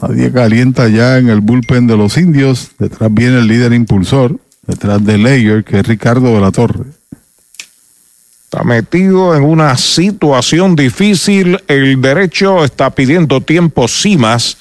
Nadie 0.02 0.30
calienta 0.32 0.88
ya 0.88 1.16
en 1.16 1.30
el 1.30 1.40
bullpen 1.40 1.86
de 1.86 1.96
los 1.96 2.18
indios. 2.18 2.72
Detrás 2.78 3.14
viene 3.14 3.38
el 3.38 3.46
líder 3.46 3.72
impulsor. 3.72 4.38
Detrás 4.66 5.02
de 5.02 5.16
Leyer, 5.16 5.64
que 5.64 5.78
es 5.78 5.86
Ricardo 5.86 6.34
de 6.34 6.40
la 6.40 6.50
Torre. 6.50 7.01
Está 8.52 8.64
metido 8.64 9.34
en 9.34 9.44
una 9.44 9.78
situación 9.78 10.76
difícil. 10.76 11.58
El 11.68 12.02
derecho 12.02 12.66
está 12.66 12.90
pidiendo 12.90 13.40
tiempo 13.40 13.88
Simas. 13.88 14.58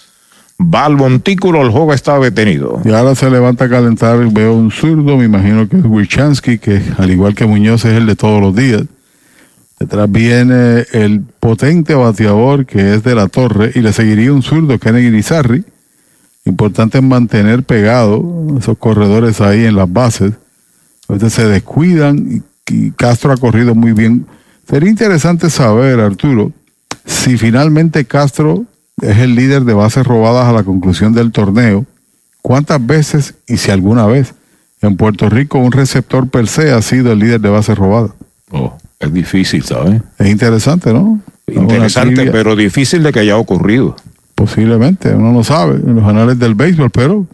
Va 0.62 0.86
al 0.86 0.96
montículo, 0.96 1.62
el 1.62 1.72
juego 1.72 1.94
está 1.94 2.18
detenido. 2.18 2.82
Y 2.86 2.92
ahora 2.94 3.16
se 3.16 3.30
levanta 3.30 3.66
a 3.66 3.70
calentar. 3.70 4.18
Veo 4.32 4.54
un 4.54 4.72
zurdo, 4.72 5.18
me 5.18 5.26
imagino 5.26 5.68
que 5.68 5.76
es 5.76 5.84
Wichansky, 5.84 6.58
que 6.58 6.82
al 6.98 7.12
igual 7.12 7.36
que 7.36 7.46
Muñoz 7.46 7.84
es 7.84 7.98
el 7.98 8.06
de 8.06 8.16
todos 8.16 8.40
los 8.40 8.56
días. 8.56 8.84
Detrás 9.78 10.10
viene 10.10 10.86
el 10.94 11.26
potente 11.42 11.94
bateador 11.94 12.66
que 12.66 12.94
es 12.94 13.04
de 13.04 13.14
la 13.14 13.28
torre 13.28 13.74
y 13.76 13.82
le 13.82 13.92
seguiría 13.92 14.32
un 14.32 14.42
zurdo, 14.42 14.80
Kennedy 14.80 15.08
Irizarry. 15.08 15.66
Importante 16.46 17.02
mantener 17.02 17.64
pegado 17.64 18.24
esos 18.58 18.78
corredores 18.78 19.42
ahí 19.42 19.66
en 19.66 19.76
las 19.76 19.92
bases. 19.92 20.32
A 21.10 21.14
veces 21.14 21.34
se 21.34 21.46
descuidan 21.46 22.38
y 22.38 22.51
y 22.72 22.92
Castro 22.92 23.34
ha 23.34 23.38
corrido 23.38 23.76
muy 23.76 23.92
bien. 23.92 24.26
Sería 24.68 24.90
interesante 24.90 25.50
saber, 25.50 26.00
Arturo, 26.00 26.52
si 27.06 27.38
finalmente 27.38 28.06
Castro 28.06 28.66
es 29.02 29.18
el 29.18 29.36
líder 29.36 29.64
de 29.64 29.74
bases 29.74 30.06
robadas 30.06 30.48
a 30.48 30.54
la 30.54 30.64
conclusión 30.64 31.14
del 31.14 31.32
torneo, 31.32 31.86
¿cuántas 32.42 32.86
veces 32.86 33.36
y 33.48 33.58
si 33.58 33.72
alguna 33.72 34.06
vez 34.06 34.34
en 34.82 34.96
Puerto 34.96 35.30
Rico 35.30 35.60
un 35.60 35.72
receptor 35.72 36.30
per 36.30 36.48
se 36.48 36.72
ha 36.72 36.82
sido 36.82 37.12
el 37.12 37.20
líder 37.20 37.42
de 37.42 37.50
bases 37.50 37.78
robadas? 37.78 38.12
Oh, 38.52 38.78
es 39.00 39.14
difícil, 39.14 39.64
¿sabes? 39.64 40.02
Es 40.18 40.30
interesante, 40.30 40.94
¿no? 40.94 41.20
Interesante, 41.48 42.32
pero 42.32 42.56
difícil 42.56 43.04
de 43.04 43.12
que 43.12 43.20
haya 43.20 43.38
ocurrido. 43.38 43.96
Posiblemente, 44.36 45.14
uno 45.14 45.32
no 45.32 45.44
sabe 45.44 45.76
en 45.76 45.96
los 45.96 46.06
anales 46.06 46.40
del 46.40 46.56
béisbol, 46.56 46.90
pero 46.92 47.28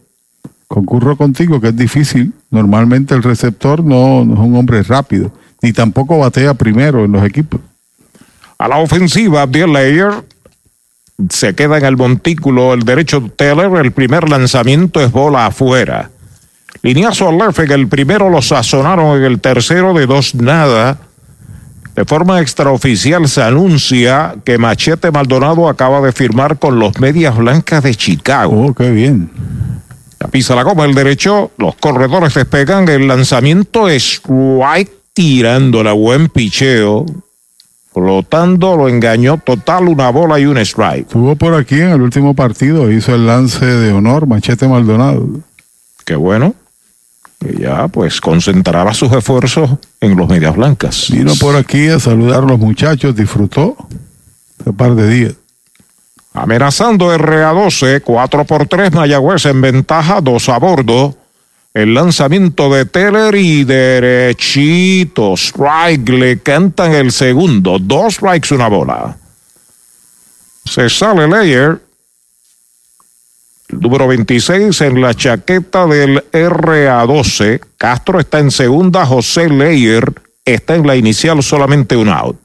concurro 0.67 1.15
contigo 1.15 1.61
que 1.61 1.69
es 1.69 1.75
difícil. 1.75 2.33
Normalmente 2.49 3.13
el 3.13 3.23
receptor 3.23 3.83
no, 3.83 4.23
no, 4.23 4.33
es 4.33 4.39
un 4.39 4.55
hombre 4.55 4.81
rápido, 4.83 5.31
ni 5.61 5.73
tampoco 5.73 6.19
batea 6.19 6.53
primero 6.53 7.05
en 7.05 7.11
los 7.11 7.23
equipos. 7.25 7.59
A 8.57 8.67
la 8.67 8.77
ofensiva, 8.77 9.43
Abdiel 9.43 9.73
Layer 9.73 10.23
se 11.29 11.55
queda 11.55 11.77
en 11.77 11.85
el 11.85 11.97
montículo 11.97 12.73
el 12.73 12.83
derecho 12.83 13.19
de 13.19 13.29
Taylor. 13.29 13.83
El 13.83 13.91
primer 13.91 14.29
lanzamiento 14.29 15.01
es 15.01 15.11
bola 15.11 15.47
afuera. 15.47 16.09
Lineazo 16.81 17.29
al 17.29 17.37
left 17.37 17.59
en 17.59 17.71
el 17.71 17.87
primero 17.87 18.29
lo 18.29 18.41
sazonaron 18.41 19.17
en 19.17 19.23
el 19.23 19.39
tercero 19.39 19.93
de 19.93 20.05
dos 20.05 20.35
nada. 20.35 20.99
De 21.95 22.05
forma 22.05 22.39
extraoficial 22.41 23.27
se 23.27 23.41
anuncia 23.41 24.35
que 24.45 24.59
Machete 24.59 25.09
Maldonado 25.09 25.67
acaba 25.67 25.99
de 26.01 26.11
firmar 26.11 26.59
con 26.59 26.77
los 26.77 26.99
Medias 26.99 27.35
Blancas 27.35 27.83
de 27.83 27.95
Chicago. 27.95 28.67
Oh, 28.67 28.73
qué 28.75 28.91
bien. 28.91 29.31
La 30.19 30.27
pisa 30.27 30.55
la 30.55 30.63
goma 30.63 30.85
el 30.85 30.95
derecho, 30.95 31.51
los 31.57 31.75
corredores 31.75 32.33
despegan, 32.33 32.89
el 32.89 33.07
lanzamiento 33.07 33.87
es 33.87 34.19
White 34.27 34.91
tirándola, 35.13 35.93
buen 35.93 36.29
picheo. 36.29 37.05
Flotando, 37.93 38.77
lo 38.77 38.89
engañó 38.89 39.37
total, 39.43 39.87
una 39.87 40.09
bola 40.09 40.39
y 40.39 40.45
un 40.45 40.57
strike. 40.59 41.07
Estuvo 41.07 41.35
por 41.35 41.55
aquí 41.55 41.75
en 41.75 41.89
el 41.89 42.01
último 42.01 42.35
partido, 42.35 42.91
hizo 42.91 43.15
el 43.15 43.25
lance 43.25 43.65
de 43.65 43.91
honor, 43.91 44.27
Machete 44.27 44.67
Maldonado. 44.67 45.27
Qué 46.05 46.15
bueno. 46.15 46.53
Y 47.41 47.61
ya 47.61 47.87
pues 47.87 48.21
concentraba 48.21 48.93
sus 48.93 49.11
esfuerzos 49.11 49.69
en 50.01 50.15
los 50.15 50.27
medias 50.27 50.55
blancas. 50.55 51.07
Vino 51.11 51.33
por 51.39 51.55
aquí 51.55 51.87
a 51.87 51.99
saludar 51.99 52.43
a 52.43 52.47
los 52.47 52.59
muchachos, 52.59 53.15
disfrutó 53.15 53.75
un 54.65 54.75
par 54.75 54.95
de 54.95 55.09
días. 55.09 55.33
Amenazando 56.43 57.15
RA12, 57.15 58.01
4 58.03 58.45
por 58.45 58.67
3, 58.67 58.93
Mayagüez 58.93 59.45
en 59.45 59.61
ventaja, 59.61 60.21
2 60.21 60.49
a 60.49 60.59
bordo. 60.59 61.17
El 61.73 61.93
lanzamiento 61.93 62.71
de 62.71 62.85
Teller 62.85 63.35
y 63.35 63.63
derechito. 63.63 65.35
Strike, 65.35 66.09
le 66.09 66.39
cantan 66.39 66.93
el 66.93 67.11
segundo. 67.11 67.77
Dos 67.79 68.15
strikes, 68.15 68.53
una 68.53 68.67
bola. 68.67 69.17
Se 70.65 70.89
sale 70.89 71.27
Leyer. 71.27 71.79
Número 73.69 74.07
26 74.07 74.81
en 74.81 75.01
la 75.01 75.13
chaqueta 75.13 75.85
del 75.85 76.23
RA12. 76.31 77.61
Castro 77.77 78.19
está 78.19 78.39
en 78.39 78.49
segunda. 78.49 79.05
José 79.05 79.49
Leyer 79.49 80.13
está 80.45 80.75
en 80.75 80.87
la 80.87 80.95
inicial, 80.95 81.43
solamente 81.43 81.95
un 81.95 82.09
out. 82.09 82.37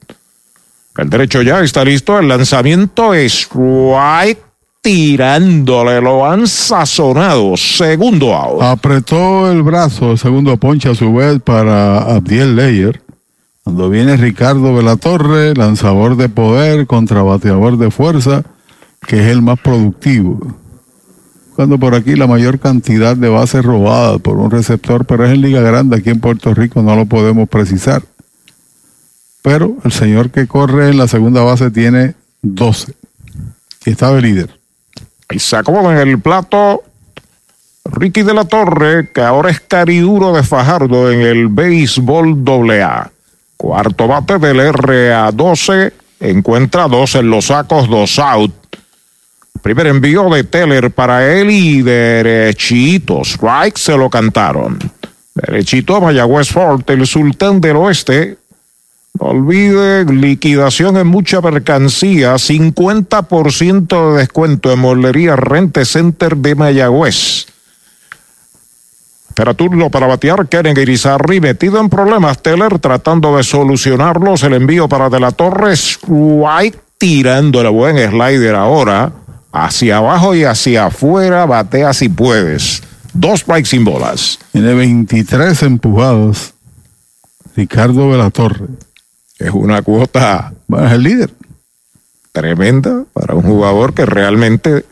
El 0.97 1.09
derecho 1.09 1.41
ya 1.41 1.61
está 1.61 1.83
listo. 1.83 2.19
El 2.19 2.27
lanzamiento 2.27 3.13
es 3.13 3.33
strike 3.33 4.39
tirándole, 4.81 6.01
lo 6.01 6.25
han 6.25 6.45
sazonado. 6.45 7.55
Segundo 7.57 8.35
out. 8.35 8.61
Apretó 8.61 9.49
el 9.49 9.63
brazo, 9.63 10.17
segundo 10.17 10.57
ponche 10.57 10.89
a 10.89 10.95
su 10.95 11.13
vez 11.13 11.39
para 11.41 11.99
Abdiel 11.99 12.55
Leyer. 12.55 13.01
Cuando 13.63 13.89
viene 13.89 14.17
Ricardo 14.17 14.73
Velatorre, 14.73 15.53
lanzador 15.55 16.17
de 16.17 16.27
poder, 16.27 16.85
contrabateador 16.85 17.77
de 17.77 17.89
fuerza, 17.91 18.43
que 19.07 19.21
es 19.21 19.27
el 19.31 19.41
más 19.41 19.57
productivo. 19.59 20.37
Cuando 21.55 21.77
por 21.79 21.95
aquí 21.95 22.15
la 22.15 22.27
mayor 22.27 22.59
cantidad 22.59 23.15
de 23.15 23.29
bases 23.29 23.63
robadas 23.63 24.19
por 24.19 24.37
un 24.37 24.51
receptor, 24.51 25.05
pero 25.05 25.25
es 25.25 25.31
en 25.31 25.41
Liga 25.41 25.61
Grande, 25.61 25.95
aquí 25.95 26.09
en 26.09 26.19
Puerto 26.19 26.53
Rico 26.53 26.81
no 26.81 26.95
lo 26.95 27.05
podemos 27.05 27.47
precisar. 27.47 28.01
Pero 29.43 29.75
el 29.83 29.91
señor 29.91 30.31
que 30.31 30.47
corre 30.47 30.89
en 30.89 30.97
la 30.97 31.07
segunda 31.07 31.43
base 31.43 31.69
tiene 31.69 32.15
12 32.41 32.93
y 33.85 33.91
está 33.91 34.11
de 34.13 34.21
líder. 34.21 34.59
Y 35.29 35.39
se 35.39 35.57
acomoda 35.57 36.01
en 36.01 36.07
el 36.07 36.19
plato 36.19 36.83
Ricky 37.85 38.23
de 38.23 38.33
la 38.33 38.45
Torre, 38.45 39.09
que 39.11 39.21
ahora 39.21 39.51
es 39.51 39.59
cariduro 39.59 40.33
de 40.33 40.43
Fajardo 40.43 41.11
en 41.11 41.21
el 41.21 41.49
béisbol 41.49 42.43
AA. 42.47 43.11
Cuarto 43.57 44.07
bate 44.07 44.39
del 44.39 44.59
RA12, 44.59 45.91
encuentra 46.21 46.87
dos 46.87 47.15
en 47.15 47.29
los 47.29 47.45
sacos, 47.45 47.89
dos 47.89 48.17
out. 48.19 48.53
Primer 49.61 49.87
envío 49.87 50.29
de 50.29 50.43
Teller 50.43 50.91
para 50.91 51.29
él 51.33 51.49
y 51.49 51.81
derechito, 51.81 53.21
strike 53.21 53.77
se 53.77 53.97
lo 53.97 54.09
cantaron. 54.09 54.79
Derechito 55.35 55.95
a 55.95 55.99
Mayagüez 55.99 56.49
Fort, 56.49 56.89
el 56.89 57.07
sultán 57.07 57.59
del 57.59 57.77
oeste, 57.77 58.37
olvide, 59.19 60.05
liquidación 60.05 60.97
en 60.97 61.07
mucha 61.07 61.41
mercancía, 61.41 62.33
50% 62.33 64.11
de 64.11 64.17
descuento 64.17 64.71
en 64.71 64.79
Molería 64.79 65.35
Rente 65.35 65.85
Center 65.85 66.37
de 66.37 66.55
Mayagüez. 66.55 67.47
Espera 69.29 69.53
turno 69.55 69.89
para 69.89 70.05
batear 70.05 70.47
Keren 70.47 70.77
Irizarry, 70.77 71.39
metido 71.39 71.79
en 71.79 71.89
problemas, 71.89 72.43
Teller 72.43 72.77
tratando 72.79 73.35
de 73.35 73.43
solucionarlos, 73.43 74.43
el 74.43 74.53
envío 74.53 74.87
para 74.87 75.09
De 75.09 75.19
la 75.19 75.31
Torre, 75.31 75.73
White 76.07 76.77
tirando 76.99 77.61
el 77.61 77.69
buen 77.71 77.97
slider 77.97 78.55
ahora, 78.55 79.11
hacia 79.51 79.97
abajo 79.97 80.35
y 80.35 80.43
hacia 80.43 80.85
afuera, 80.85 81.45
batea 81.45 81.93
si 81.93 82.09
puedes. 82.09 82.83
Dos 83.13 83.41
strikes 83.41 83.69
sin 83.69 83.83
bolas. 83.83 84.39
Tiene 84.51 84.73
23 84.73 85.63
empujados. 85.63 86.53
Ricardo 87.55 88.11
de 88.11 88.17
la 88.17 88.29
Torre. 88.29 88.67
Es 89.39 89.51
una 89.51 89.81
cuota. 89.81 90.53
Bueno, 90.67 90.87
es 90.87 90.93
el 90.93 91.03
líder. 91.03 91.31
Tremenda 92.31 93.05
para 93.13 93.35
un 93.35 93.43
jugador 93.43 93.93
que 93.93 94.05
realmente 94.05 94.85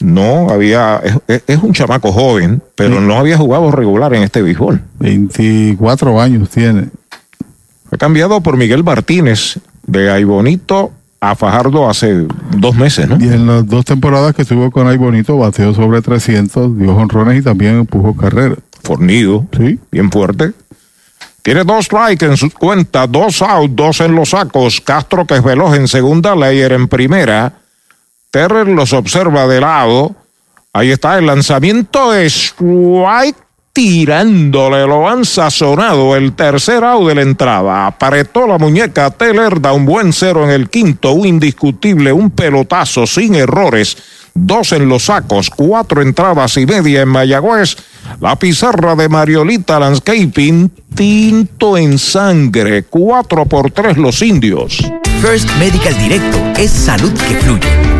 no 0.00 0.50
había. 0.50 1.00
Es, 1.26 1.42
es 1.46 1.58
un 1.62 1.72
chamaco 1.72 2.12
joven, 2.12 2.62
pero 2.74 2.98
sí. 2.98 3.04
no 3.06 3.18
había 3.18 3.36
jugado 3.36 3.70
regular 3.70 4.14
en 4.14 4.22
este 4.22 4.42
béisbol. 4.42 4.82
24 4.98 6.20
años 6.20 6.50
tiene. 6.50 6.88
Fue 7.88 7.98
cambiado 7.98 8.40
por 8.40 8.56
Miguel 8.56 8.84
Martínez 8.84 9.58
de 9.86 10.10
Aibonito 10.10 10.92
a 11.20 11.34
Fajardo 11.34 11.88
hace 11.88 12.26
dos 12.56 12.74
meses, 12.74 13.08
¿no? 13.08 13.18
Y 13.20 13.28
en 13.28 13.46
las 13.46 13.66
dos 13.66 13.84
temporadas 13.84 14.34
que 14.34 14.42
estuvo 14.42 14.70
con 14.70 14.86
ahí 14.88 14.96
bonito, 14.96 15.36
bateó 15.36 15.74
sobre 15.74 16.00
300, 16.00 16.78
dio 16.78 16.96
honrones 16.96 17.38
y 17.38 17.42
también 17.42 17.80
empujó 17.80 18.16
carrera. 18.16 18.56
Fornido. 18.82 19.46
Sí. 19.56 19.78
Bien 19.90 20.10
fuerte. 20.10 20.52
Tiene 21.42 21.64
dos 21.64 21.86
strikes 21.86 22.24
en 22.24 22.36
su 22.36 22.50
cuenta, 22.50 23.06
dos 23.06 23.40
out, 23.42 23.70
dos 23.72 24.00
en 24.00 24.14
los 24.14 24.30
sacos. 24.30 24.80
Castro, 24.80 25.24
que 25.24 25.36
es 25.36 25.42
veloz 25.42 25.74
en 25.76 25.88
segunda, 25.88 26.36
Leyer 26.36 26.72
en 26.72 26.88
primera. 26.88 27.52
Terrer 28.30 28.68
los 28.68 28.92
observa 28.92 29.46
de 29.46 29.60
lado. 29.60 30.14
Ahí 30.72 30.90
está 30.90 31.18
el 31.18 31.26
lanzamiento 31.26 32.12
de 32.12 32.26
strike 32.26 33.36
tirándole, 33.72 34.86
lo 34.86 35.08
han 35.08 35.24
sazonado 35.24 36.16
el 36.16 36.32
tercer 36.34 36.84
out 36.84 37.08
de 37.08 37.14
la 37.14 37.22
entrada. 37.22 37.86
Apretó 37.86 38.46
la 38.46 38.58
muñeca 38.58 39.10
Teller, 39.10 39.60
da 39.60 39.72
un 39.72 39.86
buen 39.86 40.12
cero 40.12 40.44
en 40.44 40.50
el 40.50 40.68
quinto, 40.68 41.12
un 41.12 41.26
indiscutible, 41.26 42.12
un 42.12 42.30
pelotazo 42.30 43.06
sin 43.06 43.34
errores. 43.34 43.96
Dos 44.34 44.72
en 44.72 44.88
los 44.88 45.04
sacos, 45.04 45.50
cuatro 45.50 46.02
entradas 46.02 46.56
y 46.56 46.66
media 46.66 47.02
en 47.02 47.08
Mayagüez. 47.08 47.76
La 48.20 48.36
pizarra 48.36 48.96
de 48.96 49.08
Mariolita 49.08 49.78
Landscaping, 49.78 50.70
tinto 50.94 51.76
en 51.76 51.98
sangre, 51.98 52.84
cuatro 52.84 53.46
por 53.46 53.70
tres 53.70 53.96
los 53.96 54.22
indios. 54.22 54.78
First 55.20 55.48
Medical 55.58 55.96
Directo 55.98 56.38
es 56.56 56.70
salud 56.70 57.12
que 57.12 57.36
fluye. 57.36 57.99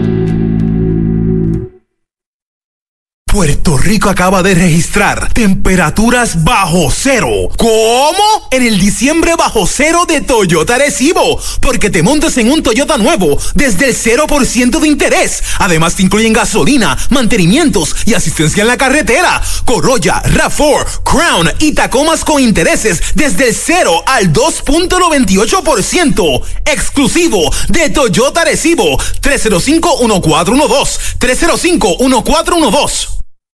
Puerto 3.31 3.77
Rico 3.77 4.09
acaba 4.09 4.43
de 4.43 4.53
registrar 4.53 5.31
temperaturas 5.31 6.43
bajo 6.43 6.91
cero. 6.93 7.29
¿Cómo? 7.57 8.49
En 8.51 8.61
el 8.61 8.77
diciembre 8.77 9.35
bajo 9.37 9.65
cero 9.65 10.03
de 10.05 10.19
Toyota 10.19 10.77
Recibo. 10.77 11.39
Porque 11.61 11.89
te 11.89 12.03
montas 12.03 12.37
en 12.37 12.51
un 12.51 12.61
Toyota 12.61 12.97
nuevo 12.97 13.37
desde 13.55 13.87
el 13.87 13.95
0% 13.95 14.81
de 14.81 14.87
interés. 14.87 15.41
Además 15.59 15.95
te 15.95 16.03
incluyen 16.03 16.33
gasolina, 16.33 16.97
mantenimientos 17.09 17.95
y 18.05 18.15
asistencia 18.15 18.63
en 18.63 18.67
la 18.67 18.75
carretera. 18.75 19.41
Corolla, 19.63 20.21
RAV4, 20.23 21.03
Crown 21.03 21.49
y 21.59 21.71
Tacomas 21.71 22.25
con 22.25 22.43
intereses 22.43 23.01
desde 23.15 23.47
el 23.47 23.55
0 23.55 24.03
al 24.07 24.33
2.98%. 24.33 26.41
Exclusivo 26.65 27.49
de 27.69 27.89
Toyota 27.91 28.43
Recibo. 28.43 28.97
305-1412. 29.21 31.17
305-1412. 31.17 33.20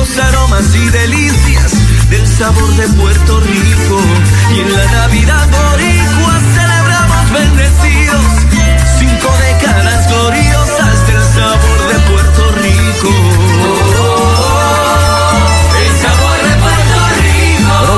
los 0.00 0.18
aromas 0.18 0.74
y 0.74 0.88
delicias 0.88 1.72
del 2.08 2.26
sabor 2.26 2.74
de 2.76 2.88
Puerto 2.88 3.38
Rico. 3.40 4.00
Y 4.54 4.60
en 4.60 4.72
la 4.72 4.90
Navidad 4.92 5.46
boricua 5.50 6.40
celebramos 6.54 7.30
bendecidos 7.30 8.24
cinco 8.98 9.28
décadas 9.46 10.08
gloriosas 10.08 11.06
del 11.06 11.22
sabor 11.34 11.92
de 11.92 11.98
Puerto 12.10 12.50
Rico. 12.62 13.10
El 15.76 15.92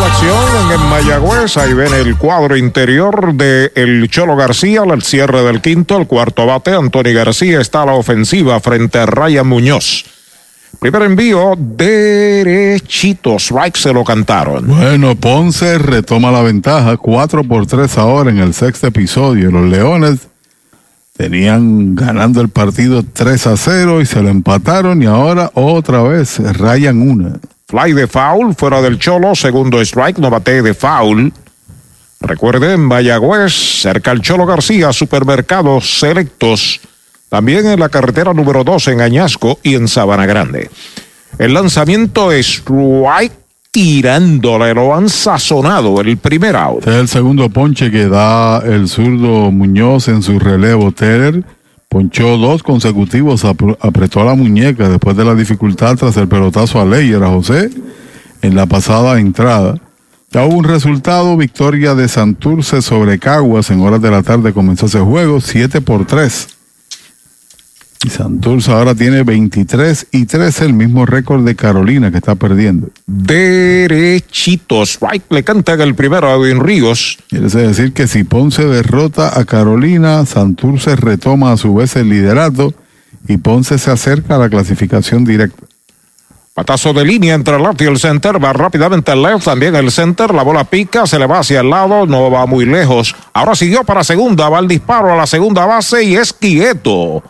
la 0.01 0.07
acción 0.07 0.73
en 0.73 0.83
Mayagüez, 0.89 1.57
ahí 1.57 1.73
ven 1.73 1.95
el 1.95 2.17
cuadro 2.17 2.57
interior 2.57 3.33
de 3.35 3.71
el 3.77 4.11
Cholo 4.11 4.35
García, 4.35 4.83
al 4.83 5.03
cierre 5.03 5.45
del 5.45 5.61
quinto, 5.61 5.99
el 5.99 6.09
cuarto 6.09 6.47
bate, 6.47 6.75
Anthony 6.75 7.13
García 7.15 7.61
está 7.61 7.83
a 7.83 7.87
la 7.87 7.93
ofensiva 7.93 8.59
frente 8.59 8.99
a 8.99 9.07
Ryan 9.07 9.47
Muñoz. 9.47 10.22
Primer 10.83 11.03
envío, 11.03 11.55
derechito. 11.57 13.37
Strike 13.39 13.77
se 13.77 13.93
lo 13.93 14.03
cantaron. 14.03 14.67
Bueno, 14.67 15.15
Ponce 15.15 15.79
retoma 15.79 16.33
la 16.33 16.43
ventaja, 16.43 16.97
4 16.97 17.45
por 17.45 17.69
3 17.69 17.99
ahora 17.99 18.33
en 18.33 18.39
el 18.39 18.53
sexto 18.53 18.89
episodio. 18.89 19.53
Los 19.53 19.71
Leones 19.71 20.27
tenían 21.17 21.95
ganando 21.95 22.41
el 22.41 22.49
partido 22.49 23.05
3 23.05 23.47
a 23.47 23.57
0 23.57 24.01
y 24.01 24.07
se 24.07 24.23
lo 24.23 24.29
empataron 24.29 25.01
y 25.01 25.07
ahora 25.07 25.53
otra 25.55 26.03
vez 26.03 26.41
rayan 26.59 27.01
una. 27.01 27.39
Fly 27.69 27.93
de 27.93 28.09
foul, 28.09 28.53
fuera 28.57 28.83
del 28.83 28.99
Cholo, 28.99 29.37
segundo 29.37 29.81
strike, 29.81 30.19
no 30.19 30.31
bate 30.31 30.63
de 30.63 30.75
foul. 30.75 31.33
Recuerden, 32.21 32.81
Mayagüez, 32.81 33.53
cerca 33.83 34.11
al 34.11 34.21
Cholo 34.21 34.47
García, 34.47 34.93
supermercados 34.93 36.01
selectos 36.01 36.81
también 37.33 37.65
en 37.65 37.81
la 37.81 37.89
carretera 37.89 38.35
número 38.35 38.63
2 38.63 38.89
en 38.89 39.01
Añasco 39.01 39.59
y 39.63 39.75
en 39.75 39.89
Sabana 39.89 40.27
Grande. 40.27 40.69
El 41.39 41.55
lanzamiento 41.55 42.31
es 42.31 42.47
strike 42.47 43.33
tirándole, 43.71 44.75
lo 44.75 44.95
han 44.95 45.09
sazonado 45.09 45.99
el 46.03 46.19
primer 46.19 46.55
out. 46.57 46.81
Este 46.81 46.91
es 46.91 46.97
el 46.97 47.09
segundo 47.09 47.49
ponche 47.49 47.91
que 47.91 48.07
da 48.07 48.59
el 48.59 48.87
zurdo 48.87 49.51
Muñoz 49.51 50.09
en 50.09 50.23
su 50.23 50.39
relevo. 50.39 50.93
Teller 50.93 51.43
ponchó 51.89 52.37
dos 52.37 52.63
consecutivos, 52.63 53.47
apretó 53.47 54.25
la 54.25 54.35
muñeca 54.35 54.91
después 54.91 55.17
de 55.17 55.25
la 55.25 55.35
dificultad 55.35 55.97
tras 55.97 56.19
el 56.19 56.29
pelotazo 56.29 56.83
a 56.83 56.85
Leyer 56.85 57.23
a 57.23 57.29
José 57.29 57.71
en 58.43 58.55
la 58.55 58.67
pasada 58.67 59.19
entrada. 59.19 59.81
Ya 60.33 60.45
hubo 60.45 60.57
un 60.57 60.65
resultado, 60.65 61.35
victoria 61.39 61.95
de 61.95 62.09
Santurce 62.09 62.83
sobre 62.83 63.19
Caguas 63.19 63.71
en 63.71 63.81
horas 63.81 64.03
de 64.03 64.11
la 64.11 64.23
tarde 64.23 64.53
comenzó 64.53 64.85
ese 64.85 65.01
juego, 65.01 65.41
7 65.41 65.81
por 65.81 66.07
3. 66.07 66.59
Y 68.05 68.11
Santurce 68.11 68.73
ahora 68.73 68.97
tiene 68.97 69.23
23 69.23 70.09
y 70.11 70.27
13, 70.27 70.65
el 70.65 70.73
mismo 70.73 71.07
récord 71.07 71.45
de 71.45 71.55
Carolina 71.55 72.11
que 72.11 72.19
está 72.19 72.35
perdiendo. 72.35 72.89
Derechito, 73.07 74.83
strike 74.83 75.31
le 75.31 75.45
cantan 75.45 75.81
el 75.81 75.95
primero 75.95 76.27
a 76.27 76.35
Edwin 76.35 76.61
Ríos. 76.61 77.19
Quiere 77.29 77.49
decir 77.49 77.93
que 77.93 78.09
si 78.09 78.25
Ponce 78.25 78.65
derrota 78.65 79.39
a 79.39 79.45
Carolina, 79.45 80.27
Santurce 80.27 80.97
retoma 80.97 81.53
a 81.53 81.57
su 81.57 81.75
vez 81.75 81.95
el 81.95 82.09
liderato 82.09 82.75
y 83.29 83.37
Ponce 83.37 83.79
se 83.79 83.93
acerca 83.93 84.35
a 84.35 84.39
la 84.39 84.51
clasificación 84.51 85.25
directa. 85.25 85.65
Patazo 86.55 86.93
de 86.93 87.05
línea 87.05 87.35
entre 87.35 87.57
el 87.57 87.63
left 87.63 87.81
y 87.81 87.85
el 87.85 87.99
center, 87.99 88.43
va 88.43 88.53
rápidamente 88.53 89.13
el 89.13 89.23
left, 89.23 89.45
también 89.45 89.77
el 89.77 89.93
center, 89.93 90.35
la 90.35 90.43
bola 90.43 90.65
pica, 90.65 91.07
se 91.07 91.19
le 91.21 91.27
va 91.27 91.39
hacia 91.39 91.61
el 91.61 91.71
lado, 91.71 92.05
no 92.05 92.31
va 92.31 92.47
muy 92.47 92.67
lejos. 92.67 93.15
Ahora 93.33 93.55
siguió 93.55 93.85
para 93.85 94.03
segunda, 94.03 94.49
va 94.49 94.59
el 94.59 94.69
disparo 94.69 95.13
a 95.13 95.17
la 95.17 95.27
segunda 95.27 95.65
base 95.67 96.03
y 96.03 96.17
es 96.17 96.33
quieto 96.33 97.23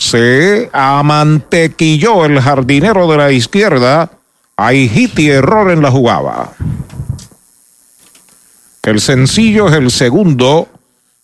se 0.00 0.70
amantequilló 0.72 2.24
el 2.24 2.40
jardinero 2.40 3.06
de 3.10 3.18
la 3.18 3.30
izquierda. 3.32 4.10
Hay 4.56 4.88
hit 4.88 5.18
y 5.18 5.28
error 5.28 5.70
en 5.70 5.82
la 5.82 5.90
jugada. 5.90 6.52
El 8.82 9.00
sencillo 9.00 9.68
es 9.68 9.74
el 9.74 9.90
segundo 9.90 10.68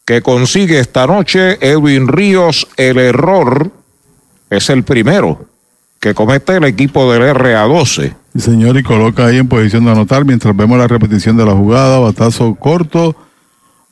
que 0.05 0.21
consigue 0.21 0.79
esta 0.79 1.07
noche 1.07 1.57
Edwin 1.67 2.07
Ríos. 2.07 2.69
El 2.77 2.99
error 2.99 3.71
es 4.51 4.69
el 4.69 4.85
primero 4.85 5.47
que 5.99 6.13
comete 6.13 6.57
el 6.57 6.65
equipo 6.65 7.11
del 7.11 7.35
RA12. 7.35 8.15
Sí, 8.35 8.41
señor, 8.41 8.77
y 8.77 8.83
coloca 8.83 9.25
ahí 9.25 9.39
en 9.39 9.49
posición 9.49 9.87
de 9.87 9.93
anotar 9.93 10.27
mientras 10.27 10.55
vemos 10.55 10.77
la 10.77 10.87
repetición 10.87 11.39
de 11.39 11.47
la 11.47 11.53
jugada. 11.53 11.99
Batazo 11.99 12.55
corto. 12.57 13.17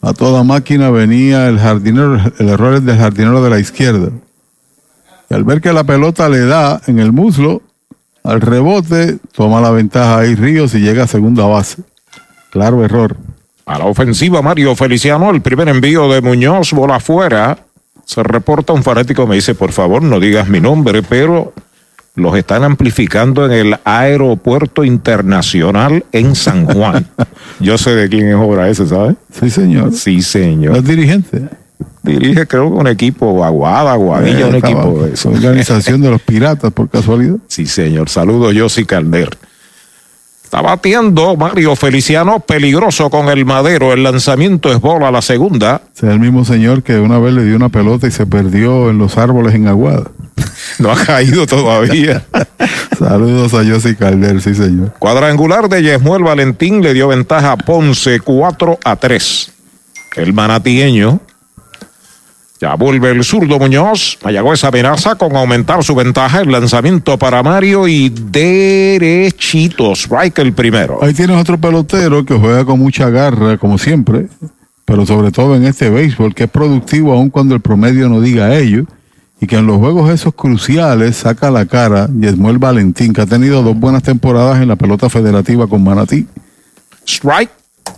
A 0.02 0.12
toda 0.12 0.44
máquina 0.44 0.90
venía 0.90 1.48
el 1.48 1.58
jardinero, 1.58 2.20
el 2.38 2.48
error 2.50 2.74
es 2.74 2.84
del 2.84 2.98
jardinero 2.98 3.42
de 3.42 3.48
la 3.48 3.58
izquierda. 3.58 4.10
Y 5.30 5.34
al 5.34 5.44
ver 5.44 5.60
que 5.60 5.72
la 5.72 5.84
pelota 5.84 6.28
le 6.28 6.40
da 6.40 6.80
en 6.86 6.98
el 6.98 7.12
muslo, 7.12 7.62
al 8.22 8.40
rebote, 8.40 9.18
toma 9.32 9.60
la 9.60 9.70
ventaja 9.70 10.20
ahí 10.20 10.34
Ríos 10.34 10.74
y 10.74 10.80
llega 10.80 11.04
a 11.04 11.06
segunda 11.06 11.44
base. 11.44 11.82
Claro 12.50 12.84
error. 12.84 13.16
A 13.66 13.78
la 13.78 13.84
ofensiva, 13.86 14.42
Mario 14.42 14.74
Feliciano, 14.76 15.30
el 15.30 15.42
primer 15.42 15.68
envío 15.68 16.10
de 16.10 16.20
Muñoz, 16.20 16.72
bola 16.72 16.96
afuera. 16.96 17.58
Se 18.04 18.22
reporta 18.22 18.72
un 18.72 18.82
fanático, 18.82 19.26
me 19.26 19.36
dice, 19.36 19.54
por 19.54 19.72
favor, 19.72 20.02
no 20.02 20.20
digas 20.20 20.48
mi 20.48 20.60
nombre, 20.60 21.02
pero 21.02 21.52
los 22.14 22.36
están 22.36 22.62
amplificando 22.62 23.46
en 23.46 23.52
el 23.52 23.76
aeropuerto 23.84 24.84
internacional 24.84 26.04
en 26.12 26.34
San 26.34 26.66
Juan. 26.66 27.06
Yo 27.60 27.76
sé 27.76 27.94
de 27.94 28.08
quién 28.08 28.28
es 28.28 28.36
obra 28.36 28.68
ese, 28.68 28.86
¿sabes? 28.86 29.16
Sí, 29.32 29.50
señor. 29.50 29.92
Sí, 29.92 30.22
señor. 30.22 30.76
¿Es 30.76 30.84
dirigente? 30.84 31.48
Dirige, 32.04 32.46
creo 32.46 32.70
que 32.70 32.76
un 32.76 32.86
equipo 32.86 33.44
Aguada, 33.44 33.92
Aguadilla, 33.92 34.40
Eh, 34.40 34.44
un 34.44 34.54
equipo 34.56 35.02
de 35.02 35.14
eso. 35.14 35.30
Organización 35.30 36.02
de 36.02 36.10
los 36.10 36.20
piratas, 36.20 36.70
por 36.72 36.88
casualidad. 36.90 37.36
Sí, 37.48 37.66
señor. 37.66 38.10
Saludos, 38.10 38.54
Yossi 38.54 38.84
Calder. 38.84 39.30
Está 40.44 40.60
batiendo 40.60 41.34
Mario 41.34 41.74
Feliciano, 41.74 42.38
peligroso 42.40 43.08
con 43.10 43.28
el 43.28 43.44
madero. 43.46 43.92
El 43.92 44.02
lanzamiento 44.04 44.70
es 44.70 44.80
bola 44.80 45.08
a 45.08 45.10
la 45.10 45.22
segunda. 45.22 45.80
Es 45.96 46.02
el 46.04 46.20
mismo 46.20 46.44
señor 46.44 46.82
que 46.82 46.96
una 46.98 47.18
vez 47.18 47.32
le 47.34 47.42
dio 47.44 47.56
una 47.56 47.70
pelota 47.70 48.06
y 48.06 48.10
se 48.10 48.26
perdió 48.26 48.90
en 48.90 48.98
los 48.98 49.16
árboles 49.18 49.54
en 49.54 49.66
Aguada. 49.66 50.04
No 50.78 50.90
ha 50.90 50.96
caído 50.96 51.46
todavía. 51.46 52.24
Saludos 52.98 53.54
a 53.54 53.62
Yossi 53.62 53.94
Calder, 53.96 54.40
sí, 54.40 54.54
señor. 54.54 54.92
Cuadrangular 54.98 55.68
de 55.68 55.82
Yesmuel 55.82 56.22
Valentín 56.22 56.82
le 56.82 56.94
dio 56.94 57.08
ventaja 57.08 57.52
a 57.52 57.56
Ponce 57.56 58.20
4 58.20 58.78
a 58.84 58.96
3. 58.96 59.52
El 60.16 60.32
manatieño. 60.32 61.20
Ya 62.64 62.76
vuelve 62.76 63.10
el 63.10 63.22
zurdo 63.24 63.58
Muñoz. 63.58 64.16
Mayagüez 64.24 64.64
amenaza 64.64 65.16
con 65.16 65.36
aumentar 65.36 65.84
su 65.84 65.94
ventaja. 65.94 66.40
El 66.40 66.50
lanzamiento 66.50 67.18
para 67.18 67.42
Mario 67.42 67.86
y 67.86 68.08
derechito. 68.08 69.92
Strike 69.92 70.38
el 70.38 70.54
primero. 70.54 70.98
Ahí 71.02 71.12
tienes 71.12 71.36
otro 71.36 71.58
pelotero 71.58 72.24
que 72.24 72.32
juega 72.32 72.64
con 72.64 72.78
mucha 72.78 73.10
garra, 73.10 73.58
como 73.58 73.76
siempre, 73.76 74.28
pero 74.86 75.04
sobre 75.04 75.30
todo 75.30 75.56
en 75.56 75.66
este 75.66 75.90
béisbol, 75.90 76.34
que 76.34 76.44
es 76.44 76.50
productivo 76.50 77.12
aun 77.12 77.28
cuando 77.28 77.54
el 77.54 77.60
promedio 77.60 78.08
no 78.08 78.22
diga 78.22 78.56
ello, 78.56 78.86
y 79.42 79.46
que 79.46 79.56
en 79.56 79.66
los 79.66 79.76
juegos 79.76 80.10
esos 80.10 80.32
cruciales 80.32 81.16
saca 81.16 81.50
la 81.50 81.66
cara 81.66 82.08
Yesmuel 82.18 82.56
Valentín, 82.56 83.12
que 83.12 83.20
ha 83.20 83.26
tenido 83.26 83.62
dos 83.62 83.78
buenas 83.78 84.02
temporadas 84.02 84.62
en 84.62 84.68
la 84.68 84.76
pelota 84.76 85.10
federativa 85.10 85.66
con 85.66 85.84
Manatí. 85.84 86.26
Strike 87.06 87.50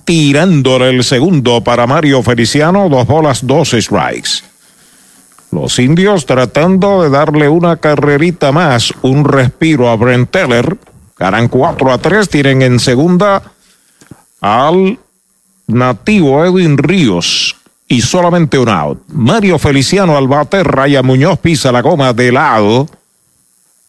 tirándole 0.04 0.88
el 0.88 1.04
segundo 1.04 1.62
para 1.62 1.86
Mario 1.86 2.20
Feliciano. 2.24 2.88
Dos 2.88 3.06
bolas, 3.06 3.46
dos 3.46 3.70
strikes. 3.70 4.55
Los 5.56 5.78
indios 5.78 6.26
tratando 6.26 7.02
de 7.02 7.08
darle 7.08 7.48
una 7.48 7.78
carrerita 7.78 8.52
más, 8.52 8.92
un 9.00 9.24
respiro 9.24 9.88
a 9.88 9.96
Brent 9.96 10.30
Teller. 10.30 10.76
Ganan 11.18 11.48
4 11.48 11.92
a 11.92 11.96
3, 11.96 12.28
tienen 12.28 12.60
en 12.60 12.78
segunda 12.78 13.42
al 14.42 14.98
nativo 15.66 16.44
Edwin 16.44 16.76
Ríos 16.76 17.56
y 17.88 18.02
solamente 18.02 18.58
un 18.58 18.68
out. 18.68 19.00
Mario 19.08 19.58
Feliciano 19.58 20.18
al 20.18 20.28
bate, 20.28 20.62
Raya 20.62 21.02
Muñoz 21.02 21.38
pisa 21.38 21.72
la 21.72 21.80
goma 21.80 22.12
de 22.12 22.32
lado. 22.32 22.86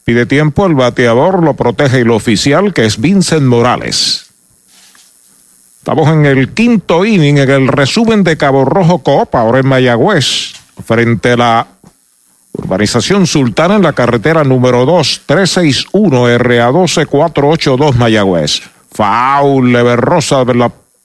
Pide 0.05 0.25
tiempo, 0.25 0.67
el 0.67 0.73
bateador 0.75 1.43
lo 1.43 1.53
protege 1.53 1.99
el 1.99 2.11
oficial 2.11 2.73
que 2.73 2.85
es 2.85 2.97
Vincent 2.97 3.43
Morales. 3.43 4.27
Estamos 5.79 6.07
en 6.07 6.25
el 6.25 6.53
quinto 6.53 7.03
inning, 7.03 7.39
en 7.39 7.49
el 7.49 7.67
resumen 7.67 8.23
de 8.23 8.37
Cabo 8.37 8.63
Rojo 8.63 8.99
Copa, 8.99 9.41
ahora 9.41 9.59
en 9.59 9.67
Mayagüez, 9.67 10.56
frente 10.85 11.31
a 11.33 11.37
la 11.37 11.67
urbanización 12.53 13.27
Sultana 13.27 13.75
en 13.75 13.83
la 13.83 13.93
carretera 13.93 14.43
número 14.43 14.85
2, 14.85 15.21
361 15.25 16.37
RA 16.37 16.71
12482 16.71 17.95
Mayagüez. 17.95 18.61
Foul, 18.91 19.71
Leverrosa, 19.71 20.43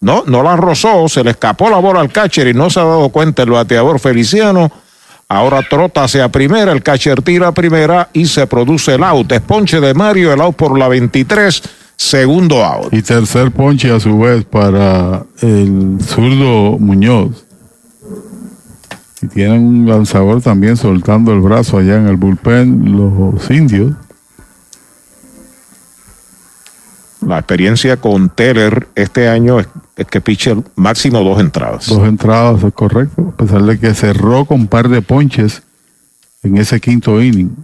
no, 0.00 0.24
no 0.26 0.42
la 0.42 0.56
rozó, 0.56 1.08
se 1.08 1.22
le 1.22 1.30
escapó 1.30 1.70
la 1.70 1.78
bola 1.78 2.00
al 2.00 2.10
catcher 2.10 2.48
y 2.48 2.54
no 2.54 2.70
se 2.70 2.80
ha 2.80 2.84
dado 2.84 3.08
cuenta 3.10 3.42
el 3.42 3.50
bateador 3.50 4.00
Feliciano. 4.00 4.70
Ahora 5.28 5.62
trota 5.62 6.04
hacia 6.04 6.28
primera, 6.28 6.72
el 6.72 6.82
catcher 6.82 7.22
tira 7.22 7.52
primera 7.52 8.08
y 8.12 8.26
se 8.26 8.46
produce 8.46 8.96
el 8.96 9.04
out. 9.04 9.30
Esponche 9.32 9.80
de 9.80 9.94
Mario, 9.94 10.32
el 10.32 10.40
out 10.40 10.56
por 10.56 10.78
la 10.78 10.88
23, 10.88 11.62
segundo 11.96 12.64
out. 12.64 12.92
Y 12.92 13.00
tercer 13.02 13.50
ponche 13.52 13.90
a 13.90 14.00
su 14.00 14.18
vez 14.18 14.44
para 14.44 15.22
el 15.40 15.98
zurdo 16.04 16.78
Muñoz. 16.78 17.44
Y 19.22 19.28
tienen 19.28 19.64
un 19.64 19.88
lanzador 19.88 20.42
también 20.42 20.76
soltando 20.76 21.32
el 21.32 21.40
brazo 21.40 21.78
allá 21.78 21.96
en 21.96 22.08
el 22.08 22.16
bullpen, 22.16 22.96
los 22.96 23.50
indios. 23.50 23.92
La 27.24 27.38
experiencia 27.38 27.96
con 27.96 28.30
Teller 28.30 28.88
este 28.96 29.28
año 29.28 29.60
es, 29.60 29.68
es 29.96 30.06
que 30.06 30.20
piche 30.20 30.56
máximo 30.74 31.20
dos 31.20 31.38
entradas. 31.40 31.86
Dos 31.86 32.06
entradas, 32.06 32.64
es 32.64 32.72
correcto. 32.72 33.32
A 33.32 33.36
pesar 33.36 33.62
de 33.62 33.78
que 33.78 33.94
cerró 33.94 34.44
con 34.44 34.62
un 34.62 34.66
par 34.66 34.88
de 34.88 35.02
ponches 35.02 35.62
en 36.42 36.56
ese 36.56 36.80
quinto 36.80 37.22
inning. 37.22 37.54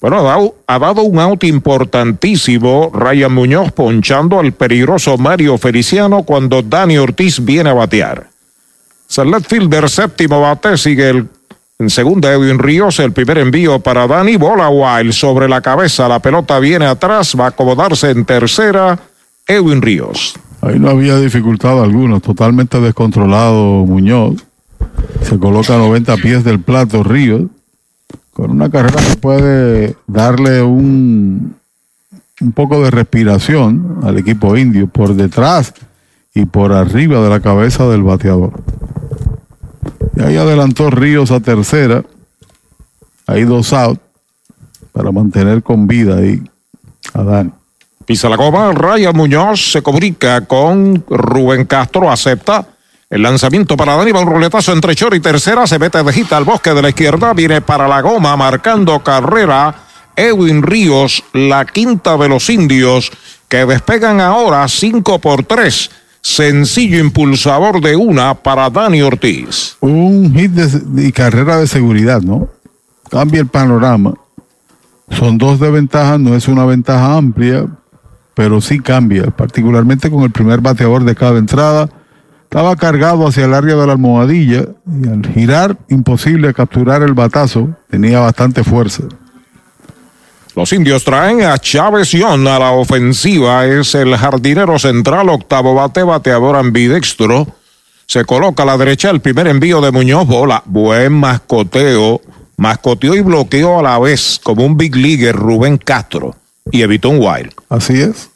Bueno, 0.00 0.18
ha 0.18 0.22
dado, 0.22 0.56
ha 0.66 0.78
dado 0.80 1.02
un 1.02 1.20
out 1.20 1.44
importantísimo 1.44 2.90
Ryan 2.92 3.32
Muñoz 3.32 3.70
ponchando 3.70 4.40
al 4.40 4.50
peligroso 4.50 5.16
Mario 5.16 5.58
Feliciano 5.58 6.24
cuando 6.24 6.60
Dani 6.60 6.98
Ortiz 6.98 7.44
viene 7.44 7.70
a 7.70 7.74
batear. 7.74 8.31
Es 9.12 9.18
el 9.18 9.30
left 9.30 9.46
fielder 9.46 9.90
séptimo 9.90 10.40
bate, 10.40 10.78
sigue 10.78 11.10
el, 11.10 11.28
en 11.78 11.90
segunda 11.90 12.32
Edwin 12.32 12.58
Ríos, 12.58 12.98
el 12.98 13.12
primer 13.12 13.36
envío 13.36 13.78
para 13.78 14.06
Dani, 14.06 14.36
bola 14.36 14.70
wild 14.70 15.12
sobre 15.12 15.50
la 15.50 15.60
cabeza, 15.60 16.08
la 16.08 16.18
pelota 16.18 16.58
viene 16.58 16.86
atrás, 16.86 17.36
va 17.38 17.44
a 17.44 17.48
acomodarse 17.48 18.08
en 18.08 18.24
tercera 18.24 18.98
Edwin 19.46 19.82
Ríos. 19.82 20.34
Ahí 20.62 20.78
no 20.78 20.88
había 20.88 21.18
dificultad 21.18 21.82
alguna, 21.82 22.20
totalmente 22.20 22.80
descontrolado 22.80 23.84
Muñoz. 23.84 24.46
Se 25.20 25.38
coloca 25.38 25.74
a 25.74 25.78
90 25.78 26.16
pies 26.16 26.42
del 26.42 26.60
plato 26.60 27.02
Ríos, 27.02 27.42
con 28.32 28.50
una 28.50 28.70
carrera 28.70 28.98
que 29.06 29.16
puede 29.16 29.94
darle 30.06 30.62
un, 30.62 31.54
un 32.40 32.52
poco 32.52 32.82
de 32.82 32.90
respiración 32.90 34.00
al 34.04 34.16
equipo 34.16 34.56
indio 34.56 34.86
por 34.86 35.12
detrás 35.12 35.74
y 36.34 36.46
por 36.46 36.72
arriba 36.72 37.22
de 37.22 37.28
la 37.28 37.40
cabeza 37.40 37.86
del 37.88 38.04
bateador. 38.04 38.54
Y 40.16 40.22
ahí 40.22 40.36
adelantó 40.36 40.90
Ríos 40.90 41.30
a 41.30 41.40
tercera, 41.40 42.02
ahí 43.26 43.44
dos 43.44 43.72
out, 43.72 44.00
para 44.92 45.10
mantener 45.10 45.62
con 45.62 45.86
vida 45.86 46.16
ahí 46.16 46.42
a 47.14 47.22
Dani. 47.22 47.50
Pisa 48.04 48.28
la 48.28 48.36
goma, 48.36 48.72
Ryan 48.72 49.16
Muñoz 49.16 49.72
se 49.72 49.82
comunica 49.82 50.44
con 50.44 51.04
Rubén 51.08 51.64
Castro, 51.64 52.10
acepta 52.10 52.66
el 53.08 53.22
lanzamiento 53.22 53.76
para 53.76 53.96
Dani, 53.96 54.12
va 54.12 54.20
un 54.20 54.26
roletazo 54.26 54.72
entre 54.72 54.94
short 54.94 55.14
y 55.14 55.20
tercera, 55.20 55.66
se 55.66 55.78
mete 55.78 56.02
de 56.02 56.12
gita 56.12 56.36
al 56.36 56.44
bosque 56.44 56.74
de 56.74 56.82
la 56.82 56.88
izquierda, 56.88 57.32
viene 57.32 57.60
para 57.60 57.86
la 57.86 58.00
goma, 58.00 58.36
marcando 58.36 59.02
carrera, 59.02 59.74
Edwin 60.16 60.62
Ríos, 60.62 61.22
la 61.32 61.64
quinta 61.64 62.16
de 62.16 62.28
los 62.28 62.50
indios, 62.50 63.10
que 63.48 63.66
despegan 63.66 64.20
ahora 64.20 64.66
5 64.66 65.18
por 65.18 65.44
3. 65.44 65.90
Sencillo 66.22 67.00
impulsador 67.00 67.80
de 67.80 67.96
una 67.96 68.34
para 68.34 68.70
Dani 68.70 69.02
Ortiz. 69.02 69.76
un 69.80 70.32
hit 70.34 70.52
de, 70.52 71.08
y 71.08 71.12
carrera 71.12 71.58
de 71.58 71.66
seguridad, 71.66 72.22
¿no? 72.22 72.48
Cambia 73.10 73.40
el 73.40 73.48
panorama. 73.48 74.14
Son 75.10 75.36
dos 75.36 75.58
de 75.58 75.70
ventaja, 75.70 76.18
no 76.18 76.34
es 76.36 76.46
una 76.48 76.64
ventaja 76.64 77.16
amplia, 77.16 77.66
pero 78.34 78.60
sí 78.60 78.78
cambia, 78.78 79.26
particularmente 79.26 80.10
con 80.10 80.22
el 80.22 80.30
primer 80.30 80.60
bateador 80.60 81.04
de 81.04 81.14
cada 81.14 81.38
entrada. 81.38 81.90
Estaba 82.44 82.76
cargado 82.76 83.26
hacia 83.26 83.44
el 83.44 83.54
área 83.54 83.74
de 83.74 83.86
la 83.86 83.92
almohadilla 83.92 84.66
y 84.86 85.08
al 85.08 85.26
girar, 85.26 85.76
imposible 85.88 86.54
capturar 86.54 87.02
el 87.02 87.14
batazo, 87.14 87.70
tenía 87.90 88.20
bastante 88.20 88.62
fuerza. 88.62 89.04
Los 90.54 90.70
indios 90.74 91.02
traen 91.02 91.42
a 91.42 91.56
Chávez 91.56 92.10
Young 92.10 92.46
a 92.46 92.58
la 92.58 92.72
ofensiva. 92.72 93.66
Es 93.66 93.94
el 93.94 94.14
jardinero 94.14 94.78
central, 94.78 95.30
octavo 95.30 95.74
bate, 95.74 96.02
bateador 96.02 96.56
ambidextro. 96.56 97.46
Se 98.06 98.26
coloca 98.26 98.62
a 98.62 98.66
la 98.66 98.76
derecha 98.76 99.08
el 99.08 99.20
primer 99.20 99.46
envío 99.46 99.80
de 99.80 99.90
Muñoz 99.90 100.26
Bola. 100.26 100.62
Buen 100.66 101.14
mascoteo. 101.14 102.20
Mascoteó 102.58 103.14
y 103.14 103.22
bloqueó 103.22 103.78
a 103.78 103.82
la 103.82 103.98
vez 103.98 104.38
como 104.42 104.66
un 104.66 104.76
big 104.76 104.94
leaguer 104.94 105.34
Rubén 105.34 105.78
Castro. 105.78 106.36
Y 106.70 106.82
evitó 106.82 107.08
un 107.08 107.20
wild. 107.20 107.52
Así 107.70 108.02
es. 108.02 108.28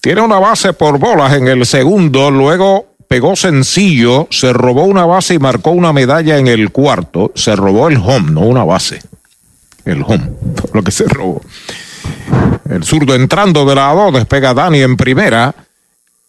Tiene 0.00 0.20
una 0.20 0.38
base 0.38 0.72
por 0.72 1.00
bolas 1.00 1.32
en 1.32 1.48
el 1.48 1.66
segundo. 1.66 2.30
Luego 2.30 2.86
pegó 3.08 3.34
sencillo. 3.34 4.28
Se 4.30 4.52
robó 4.52 4.84
una 4.84 5.04
base 5.04 5.34
y 5.34 5.40
marcó 5.40 5.72
una 5.72 5.92
medalla 5.92 6.38
en 6.38 6.46
el 6.46 6.70
cuarto. 6.70 7.32
Se 7.34 7.56
robó 7.56 7.88
el 7.88 7.96
home, 7.96 8.30
no 8.30 8.42
una 8.42 8.62
base 8.62 9.00
el 9.84 10.02
home, 10.02 10.30
lo 10.72 10.82
que 10.82 10.90
se 10.90 11.04
robó. 11.04 11.40
El 12.68 12.84
zurdo 12.84 13.14
entrando 13.14 13.64
de 13.64 13.74
lado, 13.74 14.12
despega 14.12 14.54
Dani 14.54 14.80
en 14.80 14.96
primera. 14.96 15.54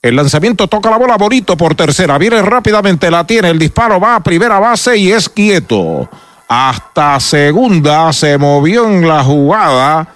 El 0.02 0.16
lanzamiento 0.16 0.68
toca 0.68 0.90
la 0.90 0.98
bola 0.98 1.16
bonito 1.16 1.56
por 1.56 1.76
tercera. 1.76 2.18
Viene 2.18 2.42
rápidamente, 2.42 3.12
la 3.12 3.26
tiene. 3.26 3.50
El 3.50 3.60
disparo 3.60 4.00
va 4.00 4.16
a 4.16 4.24
primera 4.24 4.60
base 4.60 4.98
y 4.98 5.12
es 5.12 5.30
quieto. 5.30 6.10
Hasta 6.48 7.20
segunda 7.20 8.12
se 8.12 8.38
movió 8.38 8.88
en 8.88 9.08
la 9.08 9.24
jugada. 9.24 10.16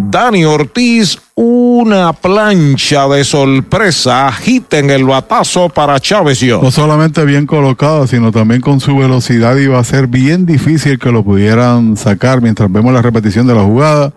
Dani 0.00 0.44
Ortiz, 0.44 1.18
una 1.34 2.12
plancha 2.12 3.08
de 3.08 3.24
sorpresa, 3.24 4.30
hit 4.32 4.72
en 4.74 4.90
el 4.90 5.04
batazo 5.04 5.68
para 5.68 5.98
Chávez 5.98 6.40
yo. 6.40 6.62
No 6.62 6.70
solamente 6.70 7.24
bien 7.24 7.46
colocado, 7.46 8.06
sino 8.06 8.30
también 8.30 8.60
con 8.60 8.80
su 8.80 8.96
velocidad 8.96 9.56
iba 9.56 9.78
a 9.78 9.84
ser 9.84 10.06
bien 10.06 10.46
difícil 10.46 10.98
que 10.98 11.10
lo 11.10 11.24
pudieran 11.24 11.96
sacar 11.96 12.40
mientras 12.40 12.70
vemos 12.70 12.94
la 12.94 13.02
repetición 13.02 13.46
de 13.48 13.54
la 13.54 13.64
jugada. 13.64 14.12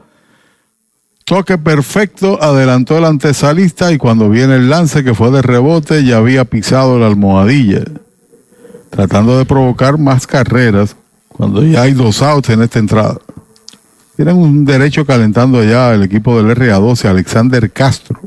Toque 1.26 1.58
perfecto, 1.58 2.42
adelantó 2.42 2.98
el 2.98 3.06
antesalista 3.06 3.92
y 3.92 3.98
cuando 3.98 4.30
viene 4.30 4.58
el 4.58 4.70
lance 4.70 5.04
que 5.04 5.16
fue 5.16 5.32
de 5.32 5.42
rebote 5.42 6.06
ya 6.06 6.18
había 6.18 6.46
pisado 6.46 7.00
la 7.00 7.08
almohadilla, 7.08 7.84
tratando 8.92 9.38
de 9.38 9.46
provocar 9.46 9.98
más 9.98 10.28
carreras 10.28 10.96
cuando 11.28 11.64
ya 11.64 11.82
hay 11.82 11.94
dos 11.94 12.22
outs 12.22 12.50
en 12.50 12.62
esta 12.62 12.80
entrada. 12.80 13.18
Tienen 14.16 14.38
un 14.38 14.66
derecho 14.66 15.06
calentando 15.06 15.64
ya 15.64 15.94
el 15.94 16.04
equipo 16.04 16.42
del 16.42 16.56
RA12, 16.56 17.06
Alexander 17.06 17.72
Castro. 17.72 18.20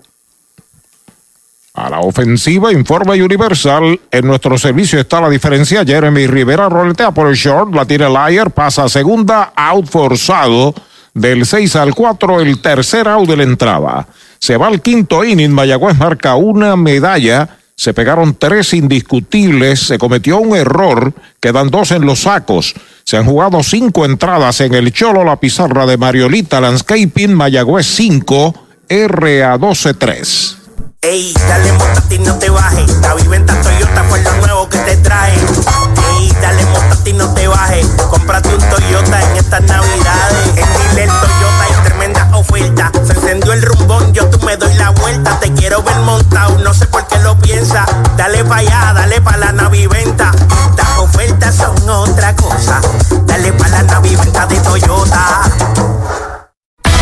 A 1.74 1.90
la 1.90 2.01
ofensiva, 2.01 2.73
informe 2.73 3.20
Universal. 3.23 4.01
En 4.11 4.27
nuestro 4.27 4.56
servicio 4.56 4.98
está 4.98 5.20
la 5.20 5.28
diferencia. 5.28 5.85
Jeremy 5.85 6.27
Rivera 6.27 6.69
roletea 6.69 7.11
por 7.11 7.28
el 7.28 7.35
short, 7.35 7.74
la 7.74 7.85
tira 7.85 8.09
Lyer, 8.09 8.51
pasa 8.51 8.85
a 8.85 8.89
segunda, 8.89 9.52
out 9.56 9.86
forzado. 9.86 10.74
Del 11.12 11.44
6 11.47 11.77
al 11.77 11.94
4, 11.94 12.40
el 12.40 12.61
tercer 12.61 13.09
out 13.09 13.28
de 13.28 13.36
la 13.36 13.43
entrada. 13.43 14.06
Se 14.39 14.56
va 14.56 14.69
al 14.69 14.81
quinto 14.82 15.24
inning, 15.24 15.51
Mayagüez 15.51 15.97
marca 15.97 16.36
una 16.36 16.77
medalla. 16.77 17.59
Se 17.77 17.93
pegaron 17.93 18.37
tres 18.37 18.73
indiscutibles, 18.73 19.81
se 19.81 19.99
cometió 19.99 20.39
un 20.39 20.57
error, 20.57 21.13
quedan 21.41 21.71
dos 21.71 21.91
en 21.91 22.07
los 22.07 22.21
sacos. 22.21 22.75
Se 23.03 23.17
han 23.17 23.27
jugado 23.27 23.63
cinco 23.63 24.05
entradas 24.05 24.61
en 24.61 24.75
el 24.75 24.93
Cholo, 24.93 25.25
la 25.25 25.37
pizarra 25.37 25.85
de 25.85 25.97
Mariolita 25.97 26.61
Landscaping, 26.61 27.35
Mayagüez 27.35 27.87
5, 27.87 28.55
RA 28.89 29.59
12 29.59 29.95
3. 29.95 30.57
Ey, 31.03 31.35
dale 31.49 31.73
montate 31.73 32.15
y 32.15 32.19
no 32.21 32.39
te 32.39 32.49
bajes. 32.49 32.91
La 33.03 33.15
viventa 33.15 33.61
Toyota 33.61 34.05
fue 34.05 34.23
lo 34.23 34.33
nuevo 34.37 34.69
que 34.71 34.79
te 34.79 34.97
trae. 34.97 35.35
Ey, 35.35 36.33
dale 36.41 36.65
montate 36.65 37.11
y 37.11 37.13
no 37.13 37.35
te 37.35 37.47
bajes. 37.47 37.87
Cómprate 38.09 38.55
un 38.55 38.61
Toyota 38.71 39.31
en 39.31 39.37
estas 39.37 39.63
navidades. 39.65 40.49
En 40.57 40.95
Dile 40.95 41.07
Toyota 41.07 41.65
hay 41.69 41.85
tremenda 41.85 42.31
oferta. 42.35 42.93
Se 43.05 43.13
encendió 43.13 43.53
el 43.53 43.61
rumbón, 43.61 44.15
yo 44.15 44.31
tú 44.31 44.39
me 44.47 44.57
doy 44.57 44.73
la 44.77 44.91
vuelta. 44.91 45.39
Quiero 45.75 45.91
ver 45.91 46.03
montado, 46.05 46.57
no 46.59 46.73
sé 46.73 46.87
por 46.87 47.05
qué 47.09 47.19
lo 47.19 47.37
piensa. 47.37 47.85
Dale 48.17 48.45
pa' 48.45 48.59
allá, 48.59 48.93
dale 48.95 49.21
pa' 49.21 49.37
la 49.39 49.51
naviventa. 49.51 50.31
Estas 50.71 50.99
ofertas 50.99 51.57
son 51.57 51.75
otra 51.91 52.33
cosa. 52.37 52.81
Dale 53.27 53.53
pa' 53.55 53.67
la 53.67 53.83
naviventa 53.83 54.47
de 54.47 54.61
Toyota. 54.61 55.41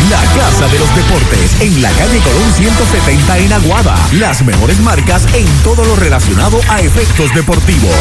La 0.09 0.21
Casa 0.33 0.67
de 0.71 0.79
los 0.79 0.95
Deportes 0.95 1.61
en 1.61 1.83
la 1.83 1.91
calle 1.91 2.19
Colón 2.21 2.51
170 2.51 3.37
en 3.37 3.53
Aguada. 3.53 3.95
Las 4.13 4.41
mejores 4.41 4.79
marcas 4.79 5.21
en 5.35 5.45
todo 5.61 5.85
lo 5.85 5.95
relacionado 5.95 6.59
a 6.67 6.79
efectos 6.79 7.31
deportivos. 7.35 7.93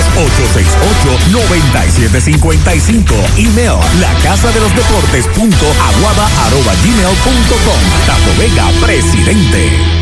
868-9755. 1.29 3.13
Email 3.37 3.77
la 4.01 4.15
casa 4.23 4.51
de 4.53 4.61
los 4.61 4.75
deportes 4.75 5.27
punto 5.37 5.67
aguada 5.67 6.27
arroba 6.47 6.73
gmail 6.83 7.15
punto 7.19 7.57
com. 7.67 8.39
Vega, 8.39 8.71
presidente. 8.81 10.02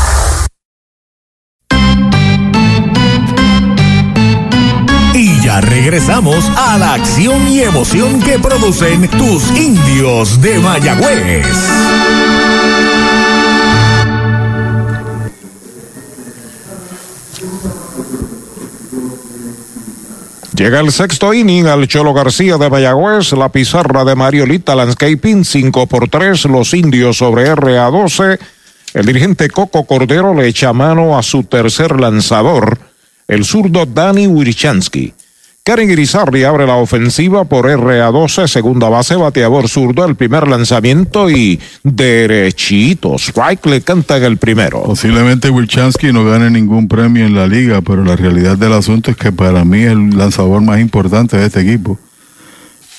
Regresamos 5.59 6.49
a 6.55 6.77
la 6.77 6.93
acción 6.93 7.47
y 7.47 7.61
emoción 7.61 8.21
que 8.21 8.39
producen 8.39 9.09
tus 9.09 9.51
indios 9.51 10.41
de 10.41 10.59
Mayagüez. 10.59 11.45
Llega 20.55 20.79
el 20.79 20.91
sexto 20.91 21.33
inning 21.33 21.65
al 21.65 21.87
Cholo 21.87 22.13
García 22.13 22.57
de 22.57 22.69
Mayagüez, 22.69 23.33
la 23.33 23.49
pizarra 23.49 24.05
de 24.05 24.15
Mariolita 24.15 24.75
Landscaping, 24.75 25.43
5 25.43 25.87
por 25.87 26.07
3, 26.07 26.45
los 26.45 26.73
indios 26.73 27.17
sobre 27.17 27.51
RA12. 27.51 28.39
El 28.93 29.05
dirigente 29.05 29.49
Coco 29.49 29.85
Cordero 29.85 30.33
le 30.33 30.47
echa 30.47 30.71
mano 30.71 31.17
a 31.17 31.23
su 31.23 31.43
tercer 31.43 31.99
lanzador, 31.99 32.77
el 33.27 33.43
zurdo 33.43 33.85
Dani 33.85 34.27
Wirchansky. 34.27 35.13
Karen 35.63 35.91
Irizarry 35.91 36.43
abre 36.43 36.65
la 36.65 36.77
ofensiva 36.77 37.43
por 37.45 37.67
RA12, 37.67 38.47
segunda 38.47 38.89
base, 38.89 39.15
bateador 39.15 39.69
zurdo, 39.69 40.05
el 40.05 40.15
primer 40.15 40.47
lanzamiento 40.47 41.29
y 41.29 41.59
derechito. 41.83 43.13
Strike 43.19 43.67
le 43.67 43.81
canta 43.81 44.17
en 44.17 44.23
el 44.23 44.37
primero. 44.37 44.81
Posiblemente 44.81 45.51
Wilchansky 45.51 46.11
no 46.11 46.25
gane 46.25 46.49
ningún 46.49 46.87
premio 46.87 47.27
en 47.27 47.35
la 47.35 47.45
liga, 47.45 47.81
pero 47.81 48.03
la 48.03 48.15
realidad 48.15 48.57
del 48.57 48.73
asunto 48.73 49.11
es 49.11 49.17
que 49.17 49.31
para 49.31 49.63
mí 49.63 49.81
es 49.81 49.91
el 49.91 50.17
lanzador 50.17 50.63
más 50.63 50.79
importante 50.79 51.37
de 51.37 51.45
este 51.45 51.61
equipo. 51.61 51.99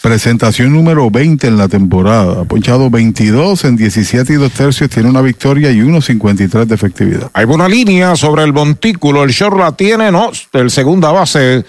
Presentación 0.00 0.72
número 0.72 1.10
20 1.10 1.48
en 1.48 1.56
la 1.56 1.66
temporada. 1.66 2.42
Ha 2.42 2.44
ponchado 2.44 2.90
22 2.90 3.64
en 3.64 3.76
17 3.76 4.34
y 4.34 4.36
2 4.36 4.52
tercios, 4.52 4.88
tiene 4.88 5.08
una 5.08 5.20
victoria 5.20 5.72
y 5.72 5.80
1.53 5.80 6.66
de 6.66 6.74
efectividad. 6.76 7.30
Hay 7.34 7.44
buena 7.44 7.68
línea 7.68 8.14
sobre 8.14 8.44
el 8.44 8.52
montículo, 8.52 9.24
el 9.24 9.30
short 9.30 9.58
la 9.58 9.72
tiene, 9.72 10.12
no, 10.12 10.30
el 10.52 10.70
segunda 10.70 11.10
base 11.10 11.64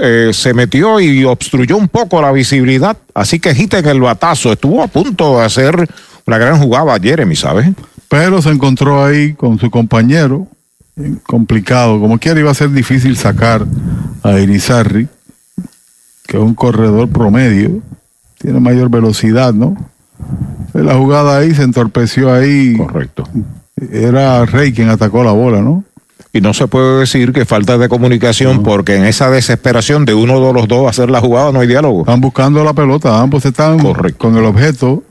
eh, 0.00 0.30
se 0.32 0.54
metió 0.54 1.00
y 1.00 1.24
obstruyó 1.24 1.76
un 1.76 1.88
poco 1.88 2.22
la 2.22 2.32
visibilidad, 2.32 2.96
así 3.14 3.38
que 3.38 3.50
en 3.50 3.86
el 3.86 4.00
batazo. 4.00 4.52
Estuvo 4.52 4.82
a 4.82 4.86
punto 4.86 5.38
de 5.38 5.44
hacer 5.44 5.88
una 6.26 6.38
gran 6.38 6.58
jugada 6.58 6.98
Jeremy, 6.98 7.36
¿sabes? 7.36 7.68
Pero 8.08 8.40
se 8.40 8.50
encontró 8.50 9.04
ahí 9.04 9.34
con 9.34 9.58
su 9.58 9.70
compañero, 9.70 10.46
eh, 10.96 11.14
complicado. 11.24 12.00
Como 12.00 12.18
quiera 12.18 12.40
iba 12.40 12.50
a 12.50 12.54
ser 12.54 12.70
difícil 12.70 13.16
sacar 13.16 13.66
a 14.22 14.38
Irizarry, 14.38 15.08
que 16.26 16.36
es 16.36 16.42
un 16.42 16.54
corredor 16.54 17.08
promedio, 17.10 17.82
tiene 18.38 18.60
mayor 18.60 18.88
velocidad, 18.88 19.52
¿no? 19.52 19.76
La 20.72 20.94
jugada 20.94 21.36
ahí 21.36 21.54
se 21.54 21.64
entorpeció 21.64 22.32
ahí. 22.32 22.76
Correcto. 22.76 23.28
Era 23.90 24.46
Rey 24.46 24.72
quien 24.72 24.88
atacó 24.88 25.22
la 25.22 25.32
bola, 25.32 25.60
¿no? 25.60 25.84
Y 26.32 26.40
no 26.40 26.54
se 26.54 26.66
puede 26.66 27.00
decir 27.00 27.32
que 27.32 27.44
falta 27.44 27.76
de 27.76 27.88
comunicación 27.88 28.62
porque 28.62 28.96
en 28.96 29.04
esa 29.04 29.30
desesperación 29.30 30.06
de 30.06 30.14
uno 30.14 30.40
de 30.46 30.52
los 30.54 30.66
dos 30.66 30.88
hacer 30.88 31.10
la 31.10 31.20
jugada 31.20 31.52
no 31.52 31.60
hay 31.60 31.66
diálogo. 31.66 32.00
Están 32.00 32.22
buscando 32.22 32.64
la 32.64 32.72
pelota, 32.72 33.20
ambos 33.20 33.44
están 33.44 33.78
con 34.16 34.36
el 34.36 34.44
objeto 34.44 35.02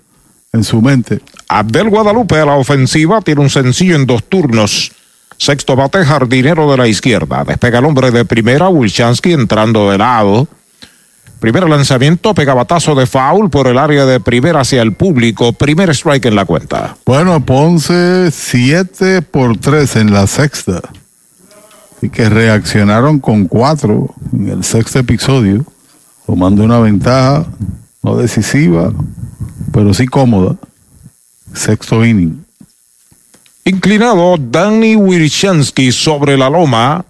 en 0.52 0.64
su 0.64 0.81
mente. 0.81 1.19
Abdel 1.48 1.89
Guadalupe 1.89 2.39
a 2.39 2.45
la 2.45 2.56
ofensiva 2.56 3.22
tiene 3.22 3.41
un 3.41 3.49
sencillo 3.49 3.95
en 3.95 4.07
dos 4.07 4.23
turnos. 4.23 4.91
Sexto 5.38 5.76
bate, 5.76 6.03
jardinero 6.06 6.69
de 6.72 6.77
la 6.77 6.88
izquierda. 6.88 7.43
Despega 7.43 7.80
el 7.80 7.85
hombre 7.85 8.11
de 8.11 8.26
primera, 8.26 8.69
Wilchansky 8.69 9.34
entrando 9.34 9.91
de 9.91 9.98
lado. 9.98 10.48
Primer 11.39 11.68
lanzamiento, 11.68 12.35
pegabatazo 12.35 12.93
de 12.93 13.07
foul 13.07 13.49
por 13.49 13.65
el 13.68 13.80
área 13.80 14.06
de 14.06 14.19
primera 14.19 14.61
hacia 14.61 14.84
el 14.84 14.93
público. 14.93 15.53
Primer 15.53 15.89
strike 15.89 16.26
en 16.26 16.35
la 16.35 16.45
cuenta. 16.45 16.95
Bueno, 17.06 17.43
Ponce 17.43 18.30
7 18.30 19.23
por 19.23 19.57
3 19.57 19.95
en 19.95 20.14
la 20.14 20.27
sexta. 20.27 20.81
Y 22.02 22.10
que 22.10 22.30
reaccionaron 22.30 23.19
con 23.19 23.45
cuatro 23.45 24.14
en 24.34 24.49
el 24.49 24.64
sexto 24.64 24.99
episodio, 24.99 25.65
tomando 26.26 26.64
una 26.64 26.80
ventaja 26.80 27.45
no 28.03 28.15
decisiva, 28.18 28.91
pero 29.72 29.94
sí 29.94 30.07
cómoda. 30.07 30.56
sexto 31.53 32.03
inning. 32.03 32.44
Inclinado 33.65 34.38
Danny 34.38 34.95
Wirchansky 34.95 35.91
sobre 35.91 36.38
la 36.38 36.49
loma 36.49 37.06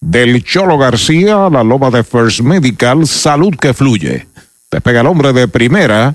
del 0.00 0.44
Cholo 0.44 0.78
García, 0.78 1.48
la 1.50 1.64
loma 1.64 1.90
de 1.90 2.04
First 2.04 2.40
Medical, 2.40 3.06
salud 3.06 3.54
que 3.60 3.74
fluye. 3.74 4.28
Despega 4.70 5.00
el 5.00 5.06
hombre 5.06 5.32
de 5.32 5.48
primera. 5.48 6.14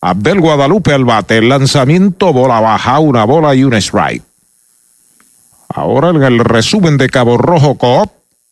Abdel 0.00 0.40
Guadalupe 0.40 0.92
al 0.92 1.04
bate, 1.04 1.40
lanzamiento, 1.40 2.32
bola 2.32 2.58
baja, 2.58 2.98
una 2.98 3.24
bola 3.24 3.54
y 3.54 3.62
un 3.62 3.74
strike. 3.74 4.24
Ahora 5.74 6.10
el 6.10 6.38
resumen 6.38 6.96
de 6.96 7.08
Cabo 7.08 7.38
Rojo 7.38 7.76
Coop, 7.76 8.10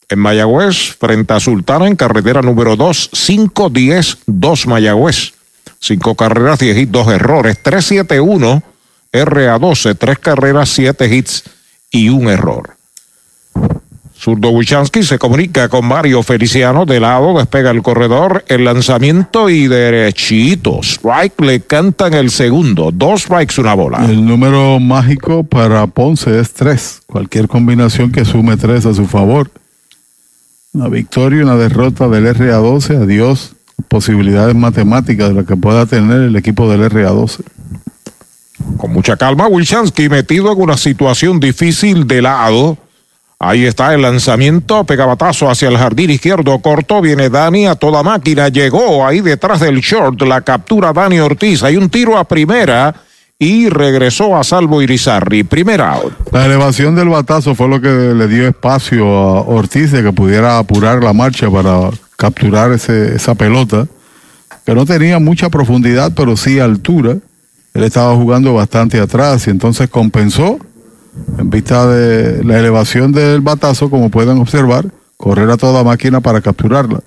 en 0.08 0.18
Mayagüez, 0.18 0.96
frente 0.98 1.34
a 1.34 1.40
Sultana, 1.40 1.86
en 1.86 1.96
carretera 1.96 2.42
número 2.42 2.76
2, 2.76 3.10
5-10-2 3.12 4.66
Mayagüez. 4.66 5.34
Cinco 5.78 6.14
carreras, 6.14 6.58
10 6.58 6.76
hits, 6.76 6.92
dos 6.92 7.08
errores, 7.08 7.62
3-7-1 7.62 8.62
RA12, 9.12 9.96
tres 9.98 10.18
carreras, 10.18 10.68
siete 10.68 11.12
hits 11.12 11.44
y 11.90 12.10
un 12.10 12.28
error. 12.28 12.76
Zurdo 14.20 14.50
Wichansky 14.50 15.02
se 15.02 15.18
comunica 15.18 15.70
con 15.70 15.88
Mario 15.88 16.22
Feliciano 16.22 16.84
de 16.84 17.00
lado, 17.00 17.38
despega 17.38 17.70
el 17.70 17.80
corredor, 17.80 18.44
el 18.48 18.66
lanzamiento 18.66 19.48
y 19.48 19.66
derechito. 19.66 20.80
Strike 20.82 21.40
le 21.40 21.60
cantan 21.60 22.12
el 22.12 22.30
segundo. 22.30 22.90
Dos 22.92 23.22
strikes, 23.22 23.58
una 23.58 23.72
bola. 23.72 24.04
El 24.04 24.26
número 24.26 24.78
mágico 24.78 25.42
para 25.42 25.86
Ponce 25.86 26.38
es 26.38 26.52
tres. 26.52 27.00
Cualquier 27.06 27.48
combinación 27.48 28.12
que 28.12 28.26
sume 28.26 28.58
tres 28.58 28.84
a 28.84 28.92
su 28.92 29.06
favor. 29.06 29.50
Una 30.74 30.88
victoria 30.88 31.38
y 31.38 31.42
una 31.42 31.56
derrota 31.56 32.06
del 32.08 32.26
RA12. 32.26 33.02
Adiós. 33.02 33.52
Posibilidades 33.88 34.54
matemáticas 34.54 35.30
de 35.30 35.34
las 35.36 35.46
que 35.46 35.56
pueda 35.56 35.86
tener 35.86 36.20
el 36.20 36.36
equipo 36.36 36.70
del 36.70 36.82
RA12. 36.90 37.40
Con 38.76 38.92
mucha 38.92 39.16
calma, 39.16 39.46
Wilchansky 39.46 40.10
metido 40.10 40.52
en 40.52 40.60
una 40.60 40.76
situación 40.76 41.40
difícil 41.40 42.06
de 42.06 42.20
lado. 42.20 42.76
Ahí 43.42 43.64
está 43.64 43.94
el 43.94 44.02
lanzamiento, 44.02 44.84
pegabatazo 44.84 45.48
hacia 45.48 45.70
el 45.70 45.78
jardín 45.78 46.10
izquierdo 46.10 46.58
corto, 46.58 47.00
viene 47.00 47.30
Dani 47.30 47.66
a 47.68 47.74
toda 47.74 48.02
máquina, 48.02 48.48
llegó 48.48 49.06
ahí 49.06 49.22
detrás 49.22 49.60
del 49.60 49.80
short, 49.80 50.20
la 50.20 50.42
captura 50.42 50.92
Dani 50.92 51.20
Ortiz, 51.20 51.62
hay 51.62 51.78
un 51.78 51.88
tiro 51.88 52.18
a 52.18 52.24
primera 52.24 52.94
y 53.38 53.70
regresó 53.70 54.36
a 54.36 54.44
salvo 54.44 54.82
Irizarri, 54.82 55.42
primera 55.44 55.94
out. 55.94 56.12
La 56.32 56.44
elevación 56.44 56.94
del 56.94 57.08
batazo 57.08 57.54
fue 57.54 57.66
lo 57.66 57.80
que 57.80 57.88
le 57.88 58.28
dio 58.28 58.46
espacio 58.46 59.06
a 59.08 59.40
Ortiz 59.40 59.90
de 59.90 60.02
que 60.02 60.12
pudiera 60.12 60.58
apurar 60.58 61.02
la 61.02 61.14
marcha 61.14 61.50
para 61.50 61.88
capturar 62.16 62.72
ese, 62.72 63.16
esa 63.16 63.34
pelota, 63.34 63.86
que 64.66 64.74
no 64.74 64.84
tenía 64.84 65.18
mucha 65.18 65.48
profundidad, 65.48 66.12
pero 66.14 66.36
sí 66.36 66.60
altura. 66.60 67.16
Él 67.72 67.84
estaba 67.84 68.14
jugando 68.16 68.52
bastante 68.52 69.00
atrás 69.00 69.46
y 69.46 69.50
entonces 69.50 69.88
compensó 69.88 70.58
en 71.38 71.50
vista 71.50 71.86
de 71.86 72.44
la 72.44 72.58
elevación 72.58 73.12
del 73.12 73.40
batazo, 73.40 73.90
como 73.90 74.10
pueden 74.10 74.38
observar, 74.38 74.86
correr 75.16 75.50
a 75.50 75.56
toda 75.56 75.84
máquina 75.84 76.20
para 76.20 76.40
capturarla. 76.40 77.00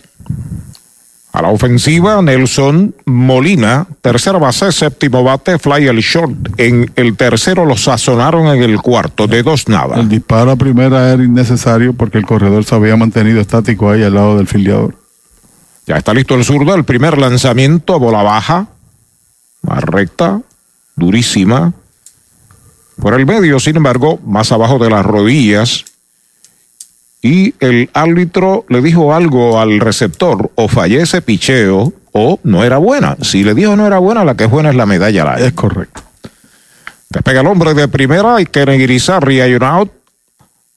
A 1.33 1.41
la 1.41 1.47
ofensiva, 1.47 2.21
Nelson 2.21 2.93
Molina, 3.05 3.87
tercera 4.01 4.37
base, 4.37 4.71
séptimo 4.71 5.23
bate, 5.23 5.57
fly 5.57 5.87
el 5.87 5.97
short. 5.97 6.59
En 6.59 6.91
el 6.95 7.17
tercero 7.17 7.65
lo 7.65 7.75
sazonaron 7.75 8.45
en 8.55 8.61
el 8.61 8.79
cuarto, 8.79 9.25
de 9.25 9.41
dos 9.41 9.67
nada. 9.67 9.99
El 9.99 10.09
disparo 10.09 10.51
a 10.51 10.55
primera 10.55 11.11
era 11.11 11.23
innecesario 11.23 11.93
porque 11.93 12.19
el 12.19 12.25
corredor 12.27 12.65
se 12.65 12.75
había 12.75 12.95
mantenido 12.95 13.41
estático 13.41 13.89
ahí 13.89 14.03
al 14.03 14.13
lado 14.13 14.37
del 14.37 14.45
filiador. 14.45 14.95
Ya 15.87 15.97
está 15.97 16.13
listo 16.13 16.35
el 16.35 16.45
zurdo, 16.45 16.75
el 16.75 16.83
primer 16.83 17.17
lanzamiento, 17.17 17.97
bola 17.99 18.21
baja, 18.21 18.67
más 19.63 19.83
recta, 19.83 20.39
durísima. 20.95 21.73
Por 23.01 23.13
el 23.13 23.25
medio, 23.25 23.59
sin 23.59 23.77
embargo, 23.77 24.19
más 24.25 24.51
abajo 24.51 24.79
de 24.79 24.89
las 24.89 25.05
rodillas. 25.05 25.85
Y 27.21 27.55
el 27.59 27.89
árbitro 27.93 28.65
le 28.69 28.81
dijo 28.81 29.13
algo 29.13 29.59
al 29.59 29.79
receptor, 29.79 30.51
o 30.55 30.67
fallece 30.67 31.21
picheo 31.21 31.93
o 32.11 32.39
no 32.43 32.63
era 32.63 32.77
buena. 32.77 33.17
Si 33.21 33.43
le 33.43 33.53
dijo 33.53 33.75
no 33.75 33.87
era 33.87 33.97
buena, 33.99 34.23
la 34.23 34.35
que 34.35 34.45
es 34.45 34.49
buena 34.49 34.69
es 34.69 34.75
la 34.75 34.85
medalla 34.85 35.25
larga. 35.25 35.45
Es 35.45 35.53
correcto. 35.53 36.01
Despega 37.09 37.41
el 37.41 37.47
hombre 37.47 37.73
de 37.73 37.87
primera 37.87 38.41
y 38.41 38.45
Keren 38.45 38.81
Irizarri 38.81 39.39
hay 39.41 39.53
un 39.53 39.63
out. 39.63 39.91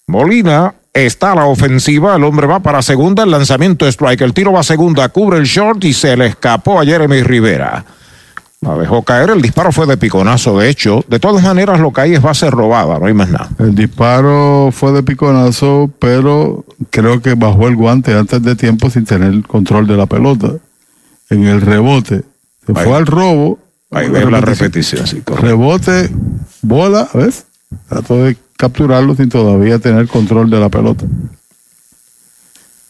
Molina 0.06 0.74
está 0.92 1.32
a 1.32 1.34
la 1.34 1.46
ofensiva, 1.46 2.14
el 2.16 2.24
hombre 2.24 2.46
va 2.46 2.60
para 2.60 2.82
segunda, 2.82 3.24
el 3.24 3.30
lanzamiento 3.30 3.86
strike, 3.86 4.22
el 4.22 4.32
tiro 4.32 4.52
va 4.52 4.60
a 4.60 4.62
segunda, 4.62 5.08
cubre 5.08 5.38
el 5.38 5.44
short 5.44 5.84
y 5.84 5.92
se 5.92 6.16
le 6.16 6.26
escapó 6.26 6.80
a 6.80 6.84
Jeremy 6.84 7.22
Rivera. 7.22 7.84
La 8.66 8.76
dejó 8.76 9.02
caer, 9.02 9.30
el 9.30 9.40
disparo 9.40 9.70
fue 9.70 9.86
de 9.86 9.96
piconazo, 9.96 10.58
de 10.58 10.68
hecho. 10.68 11.04
De 11.06 11.20
todas 11.20 11.44
maneras, 11.44 11.78
lo 11.78 11.92
que 11.92 12.00
hay 12.00 12.14
es 12.14 12.22
base 12.22 12.50
robada, 12.50 12.98
no 12.98 13.06
hay 13.06 13.14
más 13.14 13.28
nada. 13.30 13.48
El 13.60 13.76
disparo 13.76 14.70
fue 14.72 14.90
de 14.90 15.04
piconazo, 15.04 15.88
pero 16.00 16.64
creo 16.90 17.22
que 17.22 17.34
bajó 17.34 17.68
el 17.68 17.76
guante 17.76 18.12
antes 18.14 18.42
de 18.42 18.56
tiempo 18.56 18.90
sin 18.90 19.04
tener 19.04 19.42
control 19.46 19.86
de 19.86 19.96
la 19.96 20.06
pelota. 20.06 20.52
En 21.30 21.44
el 21.44 21.60
rebote. 21.60 22.22
Se 22.66 22.72
Ahí. 22.74 22.84
fue 22.84 22.96
al 22.96 23.06
robo. 23.06 23.60
Ahí 23.92 24.08
ves 24.08 24.28
la 24.28 24.40
repetición, 24.40 25.06
sí. 25.06 25.22
Rebote, 25.24 26.10
bola, 26.62 27.08
¿ves? 27.14 27.46
Trató 27.88 28.24
de 28.24 28.36
capturarlo 28.56 29.14
sin 29.14 29.28
todavía 29.28 29.78
tener 29.78 30.08
control 30.08 30.50
de 30.50 30.58
la 30.58 30.68
pelota. 30.68 31.04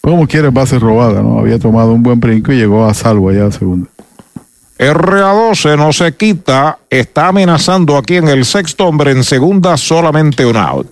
Como 0.01 0.27
quiere, 0.27 0.49
base 0.49 0.79
robada, 0.79 1.21
¿no? 1.23 1.39
Había 1.39 1.59
tomado 1.59 1.93
un 1.93 2.03
buen 2.03 2.19
brinco 2.19 2.53
y 2.53 2.57
llegó 2.57 2.87
a 2.87 2.95
salvo 2.95 3.29
allá 3.29 3.47
a 3.47 3.53
segunda. 3.53 3.89
RA12 4.79 5.77
no 5.77 5.93
se 5.93 6.15
quita, 6.15 6.79
está 6.91 7.29
amenazando 7.29 7.97
aquí 7.97 8.17
en 8.17 8.29
el 8.29 8.45
sexto 8.45 8.87
hombre 8.87 9.11
en 9.11 9.25
segunda, 9.25 9.77
solamente 9.77 10.45
un 10.45 10.57
out. 10.57 10.87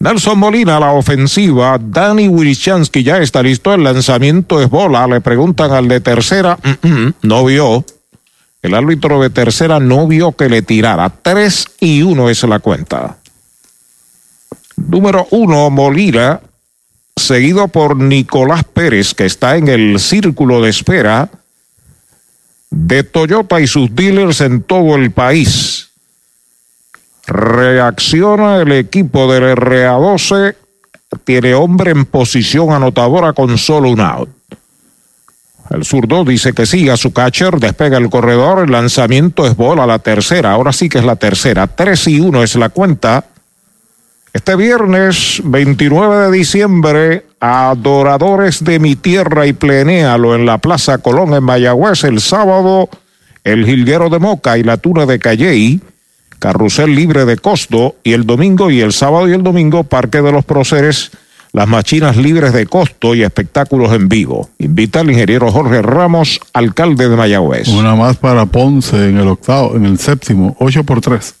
Nelson 0.00 0.38
Molina 0.38 0.80
la 0.80 0.92
ofensiva, 0.92 1.78
Danny 1.80 2.28
Wilchansky 2.28 3.02
ya 3.02 3.18
está 3.18 3.42
listo, 3.42 3.72
el 3.74 3.84
lanzamiento 3.84 4.60
es 4.60 4.70
bola, 4.70 5.06
le 5.06 5.20
preguntan 5.20 5.72
al 5.72 5.88
de 5.88 6.00
tercera, 6.00 6.58
no 7.22 7.44
vio. 7.44 7.84
El 8.62 8.74
árbitro 8.74 9.20
de 9.20 9.28
tercera 9.28 9.78
no 9.78 10.06
vio 10.06 10.32
que 10.32 10.48
le 10.48 10.62
tirara. 10.62 11.10
Tres 11.10 11.66
y 11.80 12.00
uno 12.00 12.30
es 12.30 12.42
la 12.44 12.60
cuenta. 12.60 13.18
Número 14.76 15.26
uno, 15.32 15.68
Molina, 15.68 16.40
seguido 17.14 17.68
por 17.68 17.96
Nicolás 17.96 18.64
Pérez, 18.64 19.12
que 19.12 19.26
está 19.26 19.58
en 19.58 19.68
el 19.68 20.00
círculo 20.00 20.62
de 20.62 20.70
espera 20.70 21.28
de 22.74 23.04
Toyota 23.04 23.60
y 23.60 23.68
sus 23.68 23.94
dealers 23.94 24.40
en 24.40 24.62
todo 24.62 24.96
el 24.96 25.12
país. 25.12 25.90
Reacciona 27.26 28.56
el 28.56 28.72
equipo 28.72 29.32
del 29.32 29.56
RA12, 29.56 30.56
tiene 31.22 31.54
hombre 31.54 31.92
en 31.92 32.04
posición 32.04 32.72
anotadora 32.72 33.32
con 33.32 33.56
solo 33.58 33.90
un 33.90 34.00
out. 34.00 34.28
El 35.70 35.84
zurdo 35.84 36.24
dice 36.24 36.52
que 36.52 36.66
sí 36.66 36.88
a 36.88 36.96
su 36.96 37.12
catcher, 37.12 37.58
despega 37.58 37.96
el 37.96 38.10
corredor, 38.10 38.64
el 38.64 38.72
lanzamiento 38.72 39.46
es 39.46 39.56
bola, 39.56 39.86
la 39.86 40.00
tercera, 40.00 40.52
ahora 40.52 40.72
sí 40.72 40.88
que 40.88 40.98
es 40.98 41.04
la 41.04 41.16
tercera, 41.16 41.68
3 41.68 42.08
y 42.08 42.20
1 42.20 42.42
es 42.42 42.56
la 42.56 42.68
cuenta. 42.68 43.24
Este 44.34 44.56
viernes 44.56 45.40
29 45.44 46.26
de 46.26 46.36
diciembre, 46.36 47.24
adoradores 47.38 48.64
de 48.64 48.80
mi 48.80 48.96
tierra 48.96 49.46
y 49.46 49.52
plenéalo 49.52 50.34
en 50.34 50.44
la 50.44 50.58
Plaza 50.58 50.98
Colón 50.98 51.34
en 51.34 51.44
Mayagüez, 51.44 52.02
el 52.02 52.20
sábado, 52.20 52.88
el 53.44 53.64
Jilguero 53.64 54.10
de 54.10 54.18
Moca 54.18 54.58
y 54.58 54.64
la 54.64 54.76
Tuna 54.76 55.06
de 55.06 55.20
Calley, 55.20 55.80
carrusel 56.40 56.96
libre 56.96 57.26
de 57.26 57.36
costo, 57.36 57.94
y 58.02 58.12
el 58.12 58.26
domingo 58.26 58.72
y 58.72 58.80
el 58.80 58.92
sábado 58.92 59.28
y 59.28 59.34
el 59.34 59.44
domingo, 59.44 59.84
Parque 59.84 60.20
de 60.20 60.32
los 60.32 60.44
Proceres, 60.44 61.12
las 61.52 61.68
machinas 61.68 62.16
libres 62.16 62.52
de 62.52 62.66
costo 62.66 63.14
y 63.14 63.22
espectáculos 63.22 63.92
en 63.92 64.08
vivo. 64.08 64.50
Invita 64.58 64.98
al 64.98 65.12
ingeniero 65.12 65.52
Jorge 65.52 65.80
Ramos, 65.80 66.40
alcalde 66.52 67.08
de 67.08 67.14
Mayagüez. 67.14 67.68
Una 67.68 67.94
más 67.94 68.16
para 68.16 68.46
Ponce 68.46 69.10
en 69.10 69.16
el 69.16 69.28
octavo, 69.28 69.76
en 69.76 69.84
el 69.84 70.00
séptimo, 70.00 70.56
8 70.58 70.82
por 70.82 71.00
3. 71.00 71.34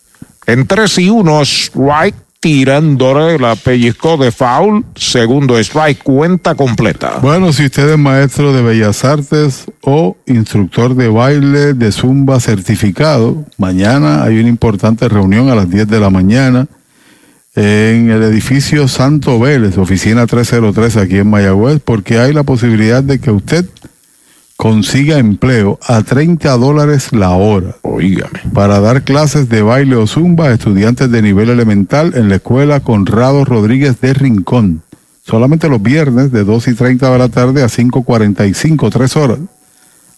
En 0.46 0.64
3 0.64 0.98
y 0.98 1.10
1, 1.10 1.40
strike, 1.40 2.23
tirándole 2.44 3.38
la 3.38 3.56
pellizcó 3.56 4.18
de 4.18 4.30
foul, 4.30 4.84
segundo 4.96 5.58
strike, 5.58 6.02
cuenta 6.02 6.54
completa. 6.54 7.20
Bueno, 7.22 7.54
si 7.54 7.64
usted 7.64 7.92
es 7.92 7.98
maestro 7.98 8.52
de 8.52 8.60
Bellas 8.60 9.02
Artes 9.02 9.64
o 9.80 10.18
instructor 10.26 10.94
de 10.94 11.08
baile 11.08 11.72
de 11.72 11.90
Zumba 11.90 12.38
certificado, 12.40 13.46
mañana 13.56 14.24
hay 14.24 14.40
una 14.40 14.50
importante 14.50 15.08
reunión 15.08 15.48
a 15.48 15.54
las 15.54 15.70
10 15.70 15.88
de 15.88 15.98
la 15.98 16.10
mañana 16.10 16.66
en 17.54 18.10
el 18.10 18.22
edificio 18.22 18.88
Santo 18.88 19.40
Vélez, 19.40 19.78
oficina 19.78 20.26
303 20.26 20.98
aquí 20.98 21.16
en 21.16 21.30
Mayagüez, 21.30 21.80
porque 21.82 22.18
hay 22.18 22.34
la 22.34 22.42
posibilidad 22.42 23.02
de 23.02 23.20
que 23.20 23.30
usted 23.30 23.64
consiga 24.64 25.18
empleo 25.18 25.78
a 25.86 26.02
30 26.02 26.56
dólares 26.56 27.12
la 27.12 27.32
hora. 27.32 27.76
Oígame. 27.82 28.40
Para 28.54 28.80
dar 28.80 29.02
clases 29.02 29.50
de 29.50 29.60
baile 29.60 29.94
o 29.94 30.06
zumba 30.06 30.46
a 30.46 30.54
estudiantes 30.54 31.10
de 31.10 31.20
nivel 31.20 31.50
elemental 31.50 32.14
en 32.14 32.30
la 32.30 32.36
escuela 32.36 32.80
Conrado 32.80 33.44
Rodríguez 33.44 34.00
de 34.00 34.14
Rincón. 34.14 34.80
Solamente 35.22 35.68
los 35.68 35.82
viernes 35.82 36.32
de 36.32 36.44
2 36.44 36.68
y 36.68 36.74
30 36.76 37.12
de 37.12 37.18
la 37.18 37.28
tarde 37.28 37.62
a 37.62 37.66
5.45, 37.66 38.90
3 38.90 39.16
horas. 39.16 39.38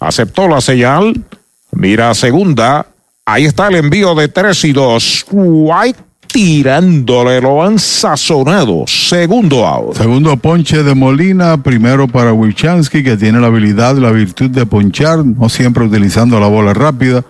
Aceptó 0.00 0.48
la 0.48 0.60
señal. 0.60 1.24
Mira 1.72 2.14
segunda. 2.14 2.86
Ahí 3.24 3.44
está 3.44 3.68
el 3.68 3.76
envío 3.76 4.14
de 4.14 4.28
3 4.28 4.64
y 4.64 4.72
2. 4.72 5.26
White 5.30 6.05
tirándole, 6.36 7.40
lo 7.40 7.64
han 7.64 7.78
sazonado. 7.78 8.84
Segundo 8.86 9.66
out. 9.66 9.96
Segundo 9.96 10.36
ponche 10.36 10.82
de 10.82 10.94
Molina, 10.94 11.62
primero 11.62 12.06
para 12.06 12.34
Wilchansky, 12.34 13.02
que 13.02 13.16
tiene 13.16 13.40
la 13.40 13.46
habilidad, 13.46 13.96
la 13.96 14.10
virtud 14.10 14.50
de 14.50 14.66
ponchar, 14.66 15.24
no 15.24 15.48
siempre 15.48 15.84
utilizando 15.84 16.38
la 16.38 16.46
bola 16.46 16.74
rápida. 16.74 17.24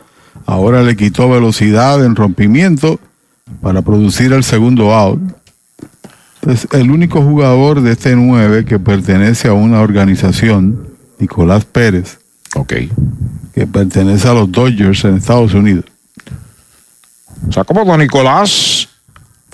Ahora 0.44 0.82
le 0.82 0.96
quitó 0.96 1.30
velocidad 1.30 2.04
en 2.04 2.16
rompimiento 2.16 2.98
para 3.62 3.80
producir 3.80 4.32
el 4.32 4.42
segundo 4.42 4.92
out. 4.92 5.20
Entonces, 6.42 6.66
el 6.72 6.90
único 6.90 7.22
jugador 7.22 7.82
de 7.82 7.92
este 7.92 8.16
9 8.16 8.64
que 8.64 8.80
pertenece 8.80 9.46
a 9.46 9.52
una 9.52 9.82
organización, 9.82 10.84
Nicolás 11.20 11.64
Pérez, 11.64 12.18
okay. 12.56 12.90
que 13.54 13.68
pertenece 13.68 14.26
a 14.26 14.34
los 14.34 14.50
Dodgers 14.50 15.04
en 15.04 15.14
Estados 15.14 15.54
Unidos. 15.54 15.84
O 17.48 17.52
sea, 17.52 17.62
como 17.62 17.84
Don 17.84 18.00
Nicolás 18.00 18.88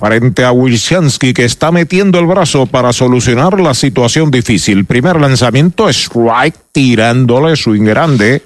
frente 0.02 0.44
a 0.44 0.50
Wilsiansky 0.50 1.32
que 1.32 1.44
está 1.44 1.70
metiendo 1.70 2.18
el 2.18 2.26
brazo 2.26 2.66
para 2.66 2.92
solucionar 2.92 3.60
la 3.60 3.72
situación 3.72 4.32
difícil. 4.32 4.84
Primer 4.84 5.20
lanzamiento, 5.20 5.88
strike, 5.88 6.56
tirándole 6.72 7.54
swing 7.54 7.84
grande. 7.84 8.42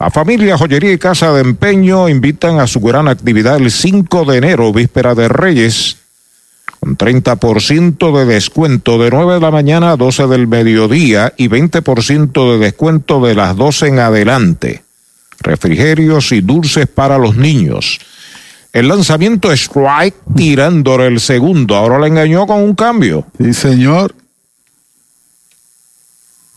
La 0.00 0.10
familia 0.10 0.56
Joyería 0.56 0.94
y 0.94 0.98
Casa 0.98 1.32
de 1.32 1.42
Empeño 1.42 2.08
invitan 2.08 2.60
a 2.60 2.66
su 2.66 2.80
gran 2.80 3.08
actividad 3.08 3.56
el 3.56 3.70
5 3.70 4.24
de 4.24 4.38
enero, 4.38 4.72
víspera 4.72 5.14
de 5.14 5.28
Reyes, 5.28 5.98
con 6.80 6.96
30% 6.96 8.18
de 8.18 8.24
descuento 8.24 8.98
de 8.98 9.10
9 9.10 9.34
de 9.34 9.40
la 9.40 9.50
mañana 9.50 9.92
a 9.92 9.96
12 9.98 10.28
del 10.28 10.48
mediodía 10.48 11.34
y 11.36 11.48
20% 11.48 12.52
de 12.52 12.58
descuento 12.58 13.20
de 13.20 13.34
las 13.34 13.54
12 13.54 13.88
en 13.88 13.98
adelante. 13.98 14.82
Refrigerios 15.40 16.32
y 16.32 16.40
dulces 16.40 16.86
para 16.86 17.18
los 17.18 17.36
niños. 17.36 18.00
El 18.72 18.88
lanzamiento 18.88 19.52
strike 19.52 20.14
tirándole 20.34 21.06
el 21.06 21.20
segundo. 21.20 21.76
Ahora 21.76 21.98
le 21.98 22.06
engañó 22.06 22.46
con 22.46 22.62
un 22.62 22.74
cambio. 22.74 23.26
Sí, 23.38 23.52
señor. 23.52 24.14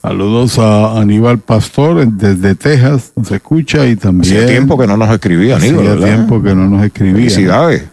Saludos 0.02 0.60
a 0.60 1.00
Aníbal 1.00 1.40
Pastor 1.40 2.08
desde 2.08 2.54
Texas, 2.54 3.12
nos 3.16 3.32
escucha 3.32 3.88
y 3.88 3.96
también. 3.96 4.36
Hacía 4.36 4.48
tiempo 4.48 4.78
que 4.78 4.86
no 4.86 4.98
nos 4.98 5.10
escribía, 5.10 5.56
Aníbal. 5.56 5.88
Hacía 5.88 6.06
tiempo 6.06 6.44
que 6.44 6.54
no 6.54 6.70
nos 6.70 6.86
escribía. 6.86 7.16
Felicidades. 7.16 7.84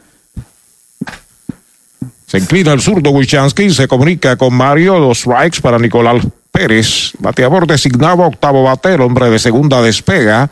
Se 2.27 2.39
inclina 2.39 2.73
el 2.73 2.81
zurdo 2.81 3.11
Wichansky 3.11 3.65
y 3.65 3.71
se 3.71 3.89
comunica 3.89 4.37
con 4.37 4.55
Mario. 4.55 5.01
Dos 5.01 5.21
strikes 5.21 5.61
para 5.61 5.79
Nicolás 5.79 6.27
Pérez. 6.51 7.13
Bateador 7.19 7.67
designado 7.67 8.23
octavo 8.23 8.63
bate. 8.63 8.95
El 8.95 9.01
hombre 9.01 9.31
de 9.31 9.39
segunda 9.39 9.83
despega. 9.83 10.49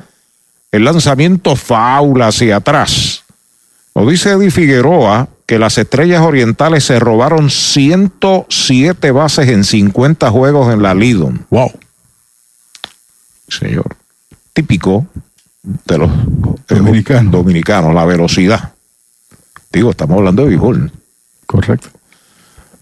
El 0.73 0.85
lanzamiento 0.85 1.57
faula 1.57 2.29
hacia 2.29 2.57
atrás. 2.57 3.20
Lo 3.95 4.09
dice 4.09 4.31
Eddie 4.31 4.51
Figueroa 4.51 5.29
que 5.47 5.59
las 5.59 5.79
estrellas 5.79 6.23
orientales 6.23 6.85
se 6.85 6.99
robaron 7.01 7.51
107 7.51 9.11
bases 9.11 9.49
en 9.49 9.65
50 9.65 10.31
juegos 10.31 10.73
en 10.73 10.83
la 10.83 10.95
Lidon. 10.95 11.45
Wow. 11.51 11.73
Señor. 13.49 13.97
Típico 14.53 15.07
de 15.63 15.99
los 15.99 16.11
dominicanos. 16.69 17.33
dominicanos, 17.33 17.95
la 17.95 18.05
velocidad. 18.05 18.73
Digo, 19.73 19.91
estamos 19.91 20.19
hablando 20.19 20.43
de 20.43 20.49
béisbol. 20.49 20.93
Correcto. 21.47 21.89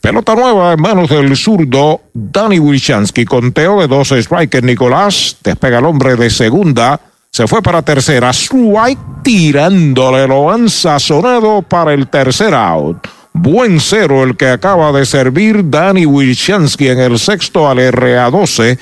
Pelota 0.01 0.35
nueva 0.35 0.75
en 0.75 0.81
manos 0.81 1.09
del 1.09 1.37
zurdo 1.37 2.03
Danny 2.15 2.59
Wilchansky. 2.59 3.25
Conteo 3.25 3.81
de 3.81 3.89
12 3.89 4.23
strikers. 4.23 4.65
Nicolás 4.65 5.37
despega 5.43 5.79
el 5.79 5.85
hombre 5.85 6.17
de 6.17 6.31
segunda. 6.31 7.01
Se 7.39 7.47
fue 7.47 7.63
para 7.63 7.83
tercera. 7.83 8.31
Strike 8.31 9.23
tirándole. 9.23 10.27
Lo 10.27 10.51
han 10.51 10.69
sazonado 10.69 11.63
para 11.63 11.95
el 11.95 12.09
tercer 12.09 12.53
out. 12.53 13.07
Buen 13.33 13.79
cero 13.79 14.25
el 14.25 14.37
que 14.37 14.49
acaba 14.49 14.91
de 14.91 15.07
servir 15.07 15.71
Danny 15.71 16.05
Wilchansky 16.05 16.89
en 16.89 16.99
el 16.99 17.17
sexto 17.17 17.69
al 17.69 17.79
RA12. 17.79 18.77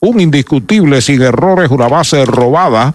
Un 0.00 0.18
indiscutible 0.18 1.00
sin 1.00 1.22
errores, 1.22 1.70
una 1.70 1.86
base 1.86 2.26
robada. 2.26 2.92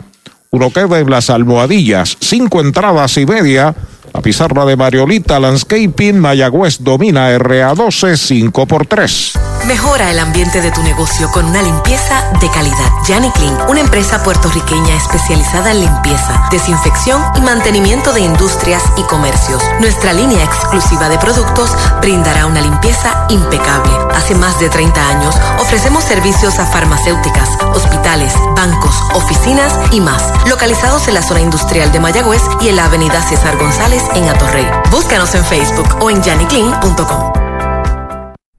Uno 0.52 0.70
queda 0.70 1.00
en 1.00 1.10
las 1.10 1.30
almohadillas. 1.30 2.18
Cinco 2.20 2.60
entradas 2.60 3.16
y 3.16 3.26
media. 3.26 3.74
La 4.16 4.22
pizarra 4.22 4.64
de 4.64 4.78
Mariolita 4.78 5.42
Landscaping, 5.42 6.18
Mayagüez 6.18 6.78
domina 6.80 7.36
RA12 7.38 8.16
5 8.16 8.66
por 8.66 8.86
3. 8.86 9.34
Mejora 9.68 10.10
el 10.10 10.20
ambiente 10.20 10.62
de 10.62 10.72
tu 10.72 10.82
negocio 10.84 11.30
con 11.32 11.44
una 11.46 11.62
limpieza 11.62 12.24
de 12.40 12.50
calidad. 12.50 12.92
Yanni 13.08 13.30
Clean, 13.32 13.58
una 13.68 13.82
empresa 13.82 14.24
puertorriqueña 14.24 14.96
especializada 14.96 15.72
en 15.72 15.82
limpieza, 15.82 16.48
desinfección 16.50 17.22
y 17.36 17.42
mantenimiento 17.42 18.14
de 18.14 18.22
industrias 18.22 18.84
y 18.96 19.02
comercios. 19.04 19.62
Nuestra 19.82 20.14
línea 20.14 20.46
exclusiva 20.46 21.10
de 21.10 21.18
productos 21.18 21.76
brindará 22.00 22.46
una 22.46 22.62
limpieza 22.62 23.26
impecable. 23.30 23.92
Hace 24.16 24.34
más 24.36 24.58
de 24.62 24.70
30 24.70 25.10
años 25.10 25.36
ofrecemos 25.60 26.06
servicios 26.06 26.58
a 26.60 26.66
farmacéuticas, 26.66 27.50
hospitales, 27.74 28.34
bancos, 28.56 28.96
oficinas 29.14 29.74
y 29.92 30.00
más, 30.00 30.32
localizados 30.48 31.10
en 31.10 31.16
la 31.16 31.22
zona 31.22 31.42
industrial 31.42 31.92
de 31.92 32.00
Mayagüez 32.00 32.44
y 32.62 32.70
en 32.70 32.78
la 32.78 32.86
avenida 32.86 33.22
César 33.22 33.58
González 33.58 34.05
en 34.14 34.30
Atorrey. 34.30 34.68
Búscanos 34.92 35.34
en 35.36 35.44
Facebook 35.46 35.98
o 36.02 36.10
en 36.10 36.22
janiclean.com. 36.22 37.45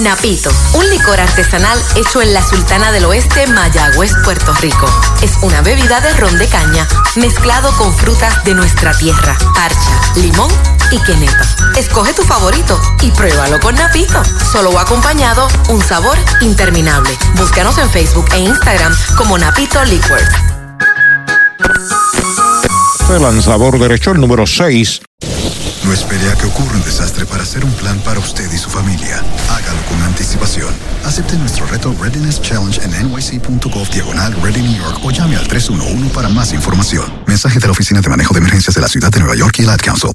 Napito, 0.00 0.50
un 0.74 0.88
licor 0.90 1.20
artesanal 1.20 1.78
hecho 1.96 2.22
en 2.22 2.32
la 2.32 2.42
Sultana 2.42 2.92
del 2.92 3.04
Oeste, 3.04 3.46
Mayagüez, 3.48 4.12
Puerto 4.24 4.52
Rico. 4.54 4.86
Es 5.22 5.32
una 5.42 5.60
bebida 5.62 6.00
de 6.00 6.12
ron 6.14 6.36
de 6.38 6.46
caña 6.46 6.86
mezclado 7.16 7.70
con 7.76 7.94
frutas 7.94 8.44
de 8.44 8.54
nuestra 8.54 8.96
tierra, 8.96 9.36
parcha, 9.54 10.00
limón 10.16 10.50
y 10.90 10.98
quenepa. 11.02 11.44
Escoge 11.76 12.12
tu 12.12 12.22
favorito 12.22 12.80
y 13.02 13.10
pruébalo 13.10 13.60
con 13.60 13.74
Napito. 13.74 14.22
Solo 14.52 14.70
o 14.70 14.78
acompañado, 14.78 15.48
un 15.68 15.82
sabor 15.82 16.18
interminable. 16.40 17.16
Búscanos 17.36 17.78
en 17.78 17.90
Facebook 17.90 18.26
e 18.32 18.38
Instagram 18.38 18.96
como 19.16 19.38
Napito 19.38 19.84
Liquor. 19.84 20.20
El 23.10 23.22
lanzador 23.22 23.78
derecho, 23.78 24.12
el 24.12 24.20
número 24.20 24.46
6. 24.46 25.00
No 25.88 25.94
espere 25.94 26.30
a 26.30 26.34
que 26.34 26.44
ocurra 26.44 26.76
un 26.76 26.82
desastre 26.82 27.24
para 27.24 27.44
hacer 27.44 27.64
un 27.64 27.72
plan 27.72 27.98
para 28.00 28.20
usted 28.20 28.52
y 28.52 28.58
su 28.58 28.68
familia. 28.68 29.24
Hágalo 29.48 29.82
con 29.88 30.02
anticipación. 30.02 30.68
Acepte 31.02 31.34
nuestro 31.38 31.64
reto 31.64 31.94
Readiness 31.98 32.42
Challenge 32.42 32.78
en 32.84 32.90
nyc.gov 32.90 33.88
diagonal 33.88 34.36
Ready 34.42 34.60
New 34.60 34.76
York 34.76 35.00
o 35.02 35.10
llame 35.10 35.36
al 35.36 35.48
311 35.48 36.12
para 36.12 36.28
más 36.28 36.52
información. 36.52 37.10
Mensaje 37.26 37.58
de 37.58 37.66
la 37.68 37.72
Oficina 37.72 38.02
de 38.02 38.08
Manejo 38.10 38.34
de 38.34 38.40
Emergencias 38.40 38.74
de 38.74 38.82
la 38.82 38.88
Ciudad 38.88 39.10
de 39.10 39.20
Nueva 39.20 39.34
York 39.34 39.54
y 39.60 39.62
el 39.62 39.70
Ad 39.70 39.78
Council. 39.78 40.10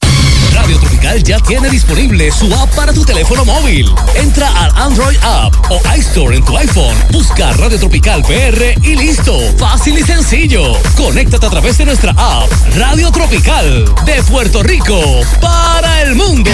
Radio 0.53 0.77
Tropical 0.77 1.23
ya 1.23 1.39
tiene 1.39 1.71
disponible 1.71 2.31
su 2.31 2.53
app 2.53 2.69
para 2.75 2.93
tu 2.93 3.03
teléfono 3.03 3.43
móvil. 3.43 3.91
Entra 4.13 4.49
al 4.49 4.71
Android 4.77 5.17
App 5.23 5.55
o 5.71 5.81
iStore 5.97 6.37
en 6.37 6.45
tu 6.45 6.55
iPhone. 6.55 6.95
Busca 7.11 7.51
Radio 7.53 7.79
Tropical 7.79 8.21
PR 8.21 8.79
y 8.83 8.95
listo. 8.95 9.39
Fácil 9.57 9.97
y 9.97 10.03
sencillo. 10.03 10.73
Conéctate 10.95 11.47
a 11.47 11.49
través 11.49 11.79
de 11.79 11.85
nuestra 11.85 12.11
app 12.11 12.47
Radio 12.75 13.09
Tropical 13.09 13.85
de 14.05 14.21
Puerto 14.21 14.61
Rico 14.61 15.01
para 15.41 15.62
el 16.03 16.15
mundo. 16.15 16.51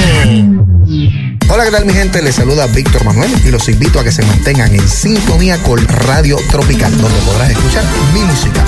Hola, 1.52 1.66
¿qué 1.66 1.72
tal 1.72 1.86
mi 1.86 1.94
gente? 1.94 2.22
Les 2.22 2.36
saluda 2.36 2.68
Víctor 2.68 3.04
Manuel 3.04 3.32
y 3.44 3.50
los 3.50 3.68
invito 3.70 4.00
a 4.00 4.04
que 4.04 4.12
se 4.12 4.24
mantengan 4.24 4.74
en 4.74 4.88
sintonía 4.88 5.58
con 5.64 5.86
Radio 5.88 6.38
Tropical, 6.52 6.96
donde 6.98 7.20
podrás 7.22 7.50
escuchar 7.50 7.84
mi 8.14 8.22
música. 8.22 8.64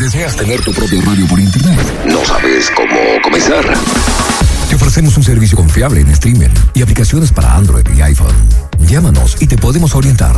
¿Deseas 0.00 0.36
tener 0.36 0.60
tu 0.62 0.72
propio 0.72 1.00
radio 1.02 1.26
por 1.26 1.38
internet? 1.38 2.04
¿No 2.06 2.24
sabes 2.24 2.70
cómo 2.74 2.98
comenzar? 3.22 3.64
Te 4.70 4.76
ofrecemos 4.76 5.16
un 5.16 5.24
servicio 5.24 5.56
confiable 5.56 6.00
en 6.00 6.08
streaming 6.10 6.50
y 6.74 6.82
aplicaciones 6.82 7.32
para 7.32 7.56
Android 7.56 7.84
y 7.92 8.02
iPhone. 8.02 8.36
Llámanos 8.86 9.36
y 9.40 9.48
te 9.48 9.58
podemos 9.58 9.96
orientar. 9.96 10.36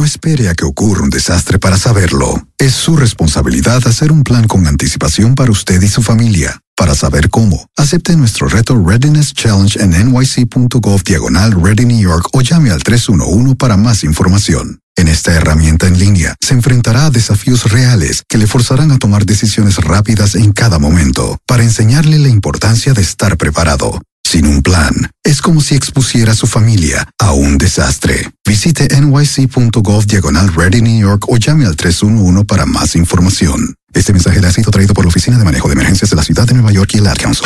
No 0.00 0.06
espere 0.06 0.48
a 0.48 0.54
que 0.54 0.64
ocurra 0.64 1.02
un 1.02 1.10
desastre 1.10 1.58
para 1.58 1.76
saberlo. 1.76 2.42
Es 2.56 2.72
su 2.72 2.96
responsabilidad 2.96 3.86
hacer 3.86 4.12
un 4.12 4.24
plan 4.24 4.48
con 4.48 4.66
anticipación 4.66 5.34
para 5.34 5.50
usted 5.50 5.82
y 5.82 5.88
su 5.88 6.02
familia. 6.02 6.58
Para 6.74 6.94
saber 6.94 7.28
cómo, 7.28 7.66
acepte 7.76 8.16
nuestro 8.16 8.48
reto 8.48 8.82
Readiness 8.82 9.34
Challenge 9.34 9.78
en 9.78 9.90
nyc.gov 9.90 11.02
diagonal 11.02 11.52
Ready 11.52 11.84
New 11.84 12.00
York 12.00 12.30
o 12.32 12.40
llame 12.40 12.70
al 12.70 12.82
311 12.82 13.56
para 13.56 13.76
más 13.76 14.02
información. 14.02 14.78
En 14.96 15.06
esta 15.06 15.34
herramienta 15.34 15.86
en 15.86 15.98
línea 15.98 16.34
se 16.40 16.54
enfrentará 16.54 17.04
a 17.04 17.10
desafíos 17.10 17.70
reales 17.70 18.22
que 18.26 18.38
le 18.38 18.46
forzarán 18.46 18.92
a 18.92 18.98
tomar 18.98 19.26
decisiones 19.26 19.76
rápidas 19.76 20.34
en 20.34 20.52
cada 20.52 20.78
momento 20.78 21.36
para 21.46 21.62
enseñarle 21.62 22.18
la 22.18 22.28
importancia 22.28 22.94
de 22.94 23.02
estar 23.02 23.36
preparado. 23.36 24.00
Sin 24.30 24.46
un 24.46 24.62
plan, 24.62 24.94
es 25.24 25.42
como 25.42 25.60
si 25.60 25.74
expusiera 25.74 26.30
a 26.30 26.36
su 26.36 26.46
familia 26.46 27.04
a 27.18 27.32
un 27.32 27.58
desastre. 27.58 28.30
Visite 28.46 28.86
nyc.gov 29.00 30.06
diagonal 30.06 30.54
Ready 30.54 30.82
New 30.82 31.00
York 31.00 31.24
o 31.26 31.36
llame 31.36 31.66
al 31.66 31.74
311 31.74 32.44
para 32.44 32.64
más 32.64 32.94
información. 32.94 33.74
Este 33.92 34.12
mensaje 34.12 34.40
le 34.40 34.46
ha 34.46 34.52
sido 34.52 34.70
traído 34.70 34.94
por 34.94 35.04
la 35.04 35.08
Oficina 35.08 35.36
de 35.36 35.42
Manejo 35.42 35.66
de 35.66 35.72
Emergencias 35.72 36.10
de 36.10 36.14
la 36.14 36.22
Ciudad 36.22 36.46
de 36.46 36.54
Nueva 36.54 36.70
York 36.70 36.90
y 36.94 36.98
el 36.98 37.08
Ad 37.08 37.16
Council. 37.16 37.44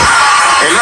El 0.68 0.76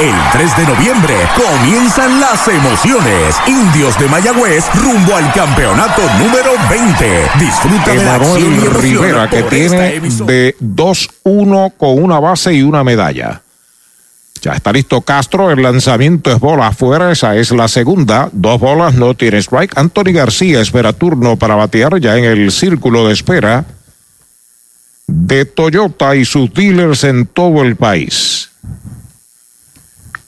El 0.00 0.14
3 0.32 0.56
de 0.56 0.62
noviembre 0.64 1.14
comienzan 1.36 2.20
las 2.20 2.46
emociones. 2.46 3.34
Indios 3.48 3.98
de 3.98 4.06
Mayagüez 4.06 4.64
rumbo 4.76 5.16
al 5.16 5.32
campeonato 5.32 6.02
número 6.20 6.52
20. 6.70 7.22
Disfruta 7.40 7.90
de 7.94 8.04
la 8.04 8.14
acción 8.14 8.54
y 8.54 8.68
Rivera, 8.68 9.28
que 9.28 9.42
tiene 9.42 9.98
de 9.98 10.54
2-1 10.60 11.72
con 11.76 12.00
una 12.00 12.20
base 12.20 12.54
y 12.54 12.62
una 12.62 12.84
medalla. 12.84 13.42
Ya 14.40 14.52
está 14.52 14.72
listo 14.72 15.00
Castro, 15.00 15.50
el 15.50 15.62
lanzamiento 15.62 16.30
es 16.30 16.38
bola 16.38 16.68
afuera, 16.68 17.10
esa 17.10 17.34
es 17.34 17.50
la 17.50 17.66
segunda. 17.66 18.28
Dos 18.30 18.60
bolas, 18.60 18.94
no 18.94 19.14
tiene 19.14 19.38
strike. 19.38 19.76
Anthony 19.76 20.12
García 20.12 20.60
espera 20.60 20.92
turno 20.92 21.36
para 21.36 21.56
batear 21.56 21.98
ya 21.98 22.16
en 22.16 22.24
el 22.24 22.52
círculo 22.52 23.08
de 23.08 23.14
espera 23.14 23.64
de 25.08 25.44
Toyota 25.44 26.14
y 26.14 26.24
sus 26.24 26.54
dealers 26.54 27.02
en 27.02 27.26
todo 27.26 27.64
el 27.64 27.74
país. 27.74 28.50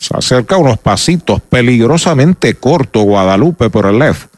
Se 0.01 0.17
acerca 0.17 0.57
unos 0.57 0.79
pasitos 0.79 1.43
peligrosamente 1.43 2.55
corto 2.55 3.03
Guadalupe 3.03 3.69
por 3.69 3.85
el 3.85 3.99
left. 3.99 4.31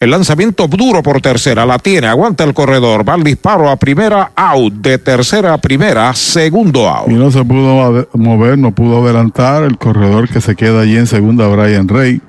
El 0.00 0.10
lanzamiento 0.10 0.66
duro 0.66 1.00
por 1.00 1.20
tercera, 1.20 1.64
la 1.64 1.78
tiene, 1.78 2.08
aguanta 2.08 2.42
el 2.42 2.52
corredor, 2.52 3.08
va 3.08 3.14
el 3.14 3.22
disparo 3.22 3.70
a 3.70 3.76
primera, 3.76 4.32
out, 4.34 4.74
de 4.74 4.98
tercera 4.98 5.54
a 5.54 5.58
primera, 5.58 6.12
segundo 6.12 6.88
out. 6.88 7.08
Y 7.08 7.14
no 7.14 7.30
se 7.30 7.44
pudo 7.44 8.08
mover, 8.14 8.58
no 8.58 8.74
pudo 8.74 9.04
adelantar. 9.04 9.62
El 9.62 9.78
corredor 9.78 10.28
que 10.28 10.40
se 10.40 10.56
queda 10.56 10.80
allí 10.80 10.96
en 10.96 11.06
segunda, 11.06 11.46
Brian 11.46 11.86
Rey. 11.86 12.20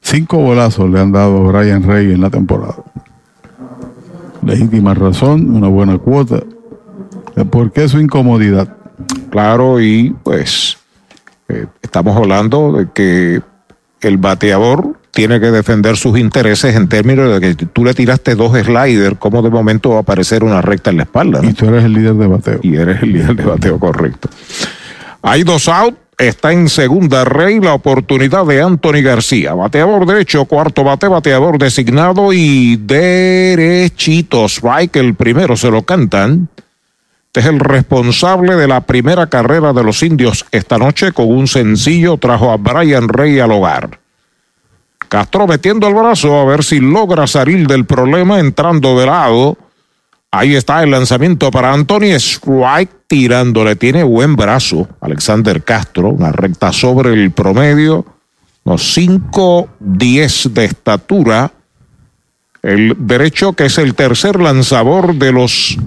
Cinco 0.00 0.38
bolazos 0.38 0.90
le 0.90 0.98
han 0.98 1.12
dado 1.12 1.44
Brian 1.44 1.84
Rey 1.84 2.12
en 2.12 2.20
la 2.20 2.30
temporada. 2.30 2.82
Legítima 4.42 4.92
razón, 4.92 5.54
una 5.54 5.68
buena 5.68 5.98
cuota. 5.98 6.42
¿Por 7.50 7.70
qué 7.70 7.88
su 7.88 8.00
incomodidad? 8.00 8.76
Claro, 9.30 9.80
y 9.80 10.14
pues 10.24 10.77
eh, 11.48 11.66
estamos 11.82 12.16
hablando 12.16 12.72
de 12.72 12.88
que 12.92 13.42
el 14.00 14.18
bateador 14.18 14.98
tiene 15.10 15.40
que 15.40 15.50
defender 15.50 15.96
sus 15.96 16.18
intereses 16.18 16.76
en 16.76 16.88
términos 16.88 17.40
de 17.40 17.54
que 17.54 17.66
tú 17.66 17.84
le 17.84 17.94
tiraste 17.94 18.34
dos 18.34 18.52
sliders, 18.56 19.16
como 19.18 19.42
de 19.42 19.50
momento 19.50 19.90
va 19.90 19.96
a 19.96 20.00
aparecer 20.00 20.44
una 20.44 20.62
recta 20.62 20.90
en 20.90 20.98
la 20.98 21.02
espalda. 21.04 21.42
¿no? 21.42 21.48
Y 21.48 21.54
tú 21.54 21.66
eres 21.66 21.84
el 21.84 21.92
líder 21.92 22.14
de 22.14 22.26
bateo. 22.26 22.60
Y 22.62 22.76
eres 22.76 23.02
el 23.02 23.12
líder 23.12 23.34
de 23.34 23.44
bateo 23.44 23.78
correcto. 23.78 24.28
Hay 25.22 25.42
dos 25.42 25.68
out. 25.68 25.96
está 26.18 26.52
en 26.52 26.68
segunda 26.68 27.24
rey 27.24 27.60
la 27.60 27.74
oportunidad 27.74 28.46
de 28.46 28.62
Anthony 28.62 29.02
García. 29.02 29.54
Bateador 29.54 30.06
derecho, 30.06 30.44
cuarto 30.44 30.84
bate, 30.84 31.08
bateador 31.08 31.58
designado 31.58 32.32
y 32.32 32.76
derechito. 32.76 34.44
Strike, 34.44 34.96
el 34.96 35.14
primero 35.14 35.56
se 35.56 35.70
lo 35.70 35.82
cantan. 35.82 36.48
Es 37.38 37.46
el 37.46 37.60
responsable 37.60 38.56
de 38.56 38.66
la 38.66 38.80
primera 38.80 39.28
carrera 39.28 39.72
de 39.72 39.84
los 39.84 40.02
indios 40.02 40.44
esta 40.50 40.76
noche 40.76 41.12
con 41.12 41.30
un 41.30 41.46
sencillo 41.46 42.16
trajo 42.16 42.50
a 42.50 42.56
Brian 42.56 43.08
Rey 43.08 43.38
al 43.38 43.52
hogar. 43.52 44.00
Castro 45.08 45.46
metiendo 45.46 45.86
el 45.86 45.94
brazo 45.94 46.36
a 46.36 46.44
ver 46.44 46.64
si 46.64 46.80
logra 46.80 47.28
salir 47.28 47.68
del 47.68 47.86
problema 47.86 48.40
entrando 48.40 48.98
de 48.98 49.06
lado. 49.06 49.56
Ahí 50.32 50.56
está 50.56 50.82
el 50.82 50.90
lanzamiento 50.90 51.52
para 51.52 51.72
Anthony 51.72 52.16
Strike 52.16 53.06
tirándole. 53.06 53.76
Tiene 53.76 54.02
buen 54.02 54.34
brazo 54.34 54.88
Alexander 55.00 55.62
Castro, 55.62 56.08
una 56.08 56.32
recta 56.32 56.72
sobre 56.72 57.12
el 57.12 57.30
promedio, 57.30 58.04
unos 58.64 58.98
5-10 58.98 60.48
de 60.50 60.64
estatura. 60.64 61.52
El 62.62 62.96
derecho 62.98 63.52
que 63.52 63.66
es 63.66 63.78
el 63.78 63.94
tercer 63.94 64.40
lanzador 64.40 65.14
de 65.14 65.30
los 65.30 65.78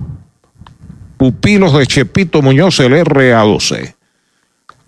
pupilos 1.22 1.74
de 1.74 1.86
Chepito 1.86 2.42
Muñoz, 2.42 2.80
el 2.80 2.94
RA12. 2.94 3.94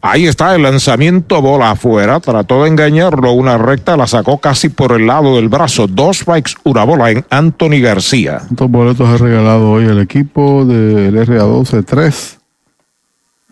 Ahí 0.01 0.25
está 0.25 0.55
el 0.55 0.63
lanzamiento, 0.63 1.39
bola 1.43 1.69
afuera, 1.69 2.19
trató 2.21 2.63
de 2.63 2.69
engañarlo, 2.69 3.33
una 3.33 3.59
recta 3.59 3.95
la 3.95 4.07
sacó 4.07 4.39
casi 4.39 4.69
por 4.69 4.93
el 4.93 5.05
lado 5.05 5.35
del 5.35 5.47
brazo, 5.47 5.85
dos 5.85 6.17
strikes, 6.17 6.53
una 6.63 6.85
bola 6.85 7.11
en 7.11 7.23
Anthony 7.29 7.79
García. 7.83 8.39
¿Cuántos 8.39 8.71
boletos 8.71 9.07
ha 9.09 9.17
regalado 9.17 9.73
hoy 9.73 9.85
el 9.85 9.99
equipo 9.99 10.65
del 10.65 11.15
RA12? 11.15 11.85
Tres. 11.85 12.39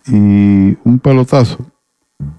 Y 0.08 0.76
un 0.82 1.00
pelotazo. 1.00 1.58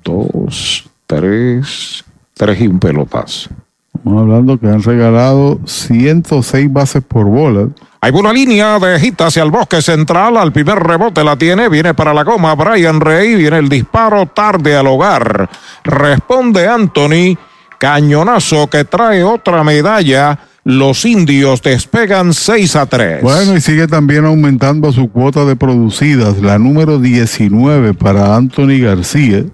Dos, 0.04 0.90
tres, 1.08 2.04
tres 2.34 2.60
y 2.60 2.68
un 2.68 2.80
pelotazo. 2.80 3.50
Estamos 3.96 4.22
hablando 4.22 4.60
que 4.60 4.68
han 4.68 4.84
regalado 4.84 5.62
106 5.66 6.74
bases 6.74 7.02
por 7.02 7.28
bola. 7.28 7.70
Hay 8.04 8.12
una 8.12 8.34
línea 8.34 8.80
de 8.80 9.00
gita 9.00 9.28
hacia 9.28 9.44
el 9.44 9.50
bosque 9.50 9.82
central. 9.82 10.36
Al 10.36 10.52
primer 10.52 10.78
rebote 10.78 11.24
la 11.24 11.38
tiene. 11.38 11.70
Viene 11.70 11.94
para 11.94 12.14
la 12.14 12.26
goma 12.26 12.54
Brian 12.54 13.00
Rey. 13.00 13.36
Viene 13.36 13.60
el 13.60 13.70
disparo 13.70 14.26
tarde 14.26 14.76
al 14.76 14.88
hogar. 14.88 15.50
Responde 15.86 16.68
Anthony. 16.68 17.38
Cañonazo 17.78 18.68
que 18.68 18.84
trae 18.84 19.24
otra 19.24 19.64
medalla. 19.64 20.38
Los 20.66 21.06
indios 21.06 21.62
despegan 21.62 22.34
6 22.34 22.76
a 22.76 22.88
3. 22.88 23.22
Bueno, 23.22 23.56
y 23.56 23.62
sigue 23.62 23.88
también 23.88 24.26
aumentando 24.26 24.92
su 24.92 25.10
cuota 25.10 25.46
de 25.46 25.56
producidas. 25.56 26.40
La 26.42 26.60
número 26.60 27.00
19 27.00 27.94
para 27.94 28.36
Anthony 28.36 28.82
García. 28.82 29.46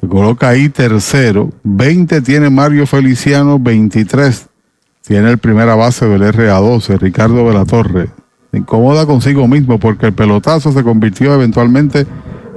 Se 0.00 0.08
coloca 0.08 0.48
ahí 0.48 0.70
tercero. 0.70 1.50
20 1.64 2.22
tiene 2.22 2.48
Mario 2.48 2.86
Feliciano, 2.86 3.58
23 3.58 4.48
tiene 5.02 5.30
el 5.30 5.38
primera 5.38 5.74
base 5.74 6.06
del 6.06 6.22
RA12, 6.22 6.98
Ricardo 6.98 7.44
Velatorre. 7.44 8.10
Se 8.50 8.58
incomoda 8.58 9.06
consigo 9.06 9.48
mismo 9.48 9.78
porque 9.78 10.06
el 10.06 10.12
pelotazo 10.12 10.72
se 10.72 10.84
convirtió 10.84 11.34
eventualmente 11.34 12.06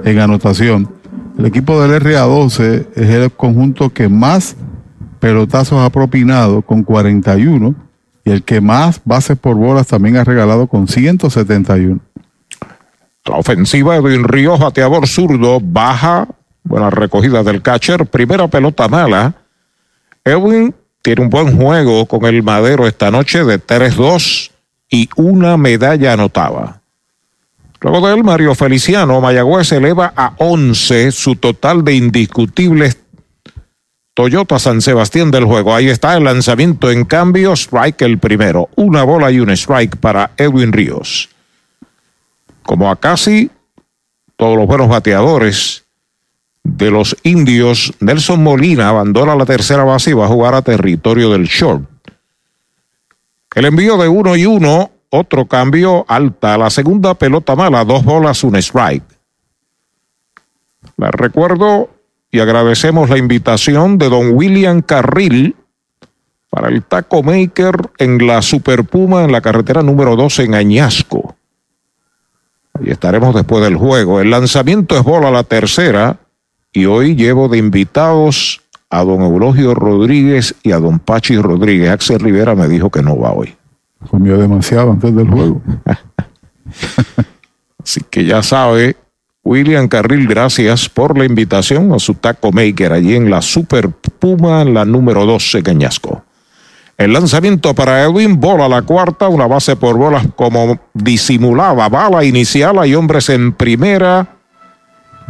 en 0.04 0.18
anotación. 0.20 0.88
El 1.38 1.46
equipo 1.46 1.80
del 1.82 2.00
RA12 2.00 2.86
es 2.94 3.10
el 3.10 3.32
conjunto 3.32 3.90
que 3.90 4.08
más 4.08 4.56
pelotazos 5.18 5.80
ha 5.84 5.90
propinado 5.90 6.62
con 6.62 6.82
41 6.82 7.74
y 8.24 8.30
el 8.30 8.42
que 8.42 8.60
más 8.60 9.00
bases 9.04 9.36
por 9.36 9.56
bolas 9.56 9.86
también 9.86 10.16
ha 10.16 10.24
regalado 10.24 10.66
con 10.66 10.88
171. 10.88 12.00
La 13.24 13.36
ofensiva 13.36 13.96
Edwin 13.96 14.24
Ríos, 14.24 14.60
bateador 14.60 15.08
zurdo, 15.08 15.58
baja, 15.60 16.28
buena 16.62 16.90
recogida 16.90 17.42
del 17.42 17.60
catcher, 17.60 18.06
primera 18.06 18.46
pelota 18.48 18.86
mala. 18.88 19.34
Edwin 20.24 20.74
tiene 21.06 21.22
un 21.22 21.30
buen 21.30 21.56
juego 21.56 22.06
con 22.06 22.24
el 22.24 22.42
Madero 22.42 22.84
esta 22.84 23.12
noche 23.12 23.44
de 23.44 23.64
3-2 23.64 24.50
y 24.90 25.08
una 25.14 25.56
medalla 25.56 26.14
anotaba. 26.14 26.80
Luego 27.80 28.08
de 28.08 28.14
él, 28.16 28.24
Mario 28.24 28.56
Feliciano, 28.56 29.20
Mayagüez 29.20 29.70
eleva 29.70 30.12
a 30.16 30.34
11 30.38 31.12
su 31.12 31.36
total 31.36 31.84
de 31.84 31.94
indiscutibles 31.94 32.98
Toyota 34.14 34.58
San 34.58 34.82
Sebastián 34.82 35.30
del 35.30 35.44
juego. 35.44 35.76
Ahí 35.76 35.88
está 35.90 36.16
el 36.16 36.24
lanzamiento 36.24 36.90
en 36.90 37.04
cambio, 37.04 37.52
strike 37.52 38.02
el 38.02 38.18
primero. 38.18 38.68
Una 38.74 39.04
bola 39.04 39.30
y 39.30 39.38
un 39.38 39.50
strike 39.50 39.98
para 39.98 40.32
Edwin 40.36 40.72
Ríos. 40.72 41.28
Como 42.64 42.90
a 42.90 42.96
casi 42.96 43.48
todos 44.36 44.56
los 44.56 44.66
buenos 44.66 44.88
bateadores 44.88 45.85
de 46.66 46.90
los 46.90 47.16
indios, 47.22 47.94
Nelson 48.00 48.42
Molina 48.42 48.88
abandona 48.88 49.36
la 49.36 49.46
tercera 49.46 49.84
base 49.84 50.10
y 50.10 50.14
va 50.14 50.24
a 50.24 50.28
jugar 50.28 50.54
a 50.54 50.62
territorio 50.62 51.30
del 51.30 51.44
short. 51.44 51.84
El 53.54 53.66
envío 53.66 53.96
de 53.96 54.08
uno 54.08 54.34
y 54.36 54.46
uno, 54.46 54.90
otro 55.10 55.46
cambio 55.46 56.04
alta, 56.08 56.58
la 56.58 56.68
segunda 56.68 57.14
pelota 57.14 57.54
mala, 57.54 57.84
dos 57.84 58.04
bolas, 58.04 58.42
un 58.42 58.56
strike. 58.56 59.04
La 60.96 61.10
recuerdo 61.12 61.88
y 62.32 62.40
agradecemos 62.40 63.08
la 63.10 63.18
invitación 63.18 63.96
de 63.96 64.08
don 64.08 64.32
William 64.32 64.82
Carril 64.82 65.54
para 66.50 66.68
el 66.68 66.82
Taco 66.82 67.22
Maker 67.22 67.90
en 67.98 68.26
la 68.26 68.42
Super 68.42 68.84
Puma 68.84 69.22
en 69.22 69.30
la 69.30 69.40
carretera 69.40 69.82
número 69.82 70.16
12 70.16 70.44
en 70.44 70.54
Añasco. 70.54 71.36
Ahí 72.74 72.90
estaremos 72.90 73.34
después 73.34 73.62
del 73.62 73.76
juego. 73.76 74.20
El 74.20 74.30
lanzamiento 74.30 74.96
es 74.96 75.04
bola 75.04 75.30
la 75.30 75.44
tercera 75.44 76.18
y 76.72 76.86
hoy 76.86 77.16
llevo 77.16 77.48
de 77.48 77.58
invitados 77.58 78.60
a 78.90 79.02
don 79.04 79.22
Eulogio 79.22 79.74
Rodríguez 79.74 80.54
y 80.62 80.72
a 80.72 80.78
don 80.78 80.98
Pachi 80.98 81.36
Rodríguez. 81.36 81.90
Axel 81.90 82.20
Rivera 82.20 82.54
me 82.54 82.68
dijo 82.68 82.90
que 82.90 83.02
no 83.02 83.18
va 83.18 83.32
hoy. 83.32 83.54
Comió 84.10 84.36
demasiado 84.38 84.92
antes 84.92 85.14
del 85.14 85.28
juego. 85.28 85.62
Así 87.82 88.00
que 88.10 88.24
ya 88.24 88.42
sabe, 88.42 88.96
William 89.44 89.88
Carril, 89.88 90.26
gracias 90.26 90.88
por 90.88 91.16
la 91.16 91.24
invitación 91.24 91.92
a 91.92 91.98
su 91.98 92.14
Taco 92.14 92.52
Maker 92.52 92.92
allí 92.92 93.14
en 93.14 93.30
la 93.30 93.42
Super 93.42 93.90
Puma, 93.90 94.64
la 94.64 94.84
número 94.84 95.24
12 95.24 95.62
Cañasco. 95.62 96.24
El 96.98 97.12
lanzamiento 97.12 97.74
para 97.74 98.02
Edwin, 98.02 98.40
bola 98.40 98.68
la 98.68 98.82
cuarta, 98.82 99.28
una 99.28 99.46
base 99.46 99.76
por 99.76 99.98
bolas 99.98 100.26
como 100.34 100.80
disimulaba, 100.94 101.88
bala 101.88 102.24
inicial, 102.24 102.78
hay 102.78 102.94
hombres 102.94 103.28
en 103.28 103.52
primera 103.52 104.35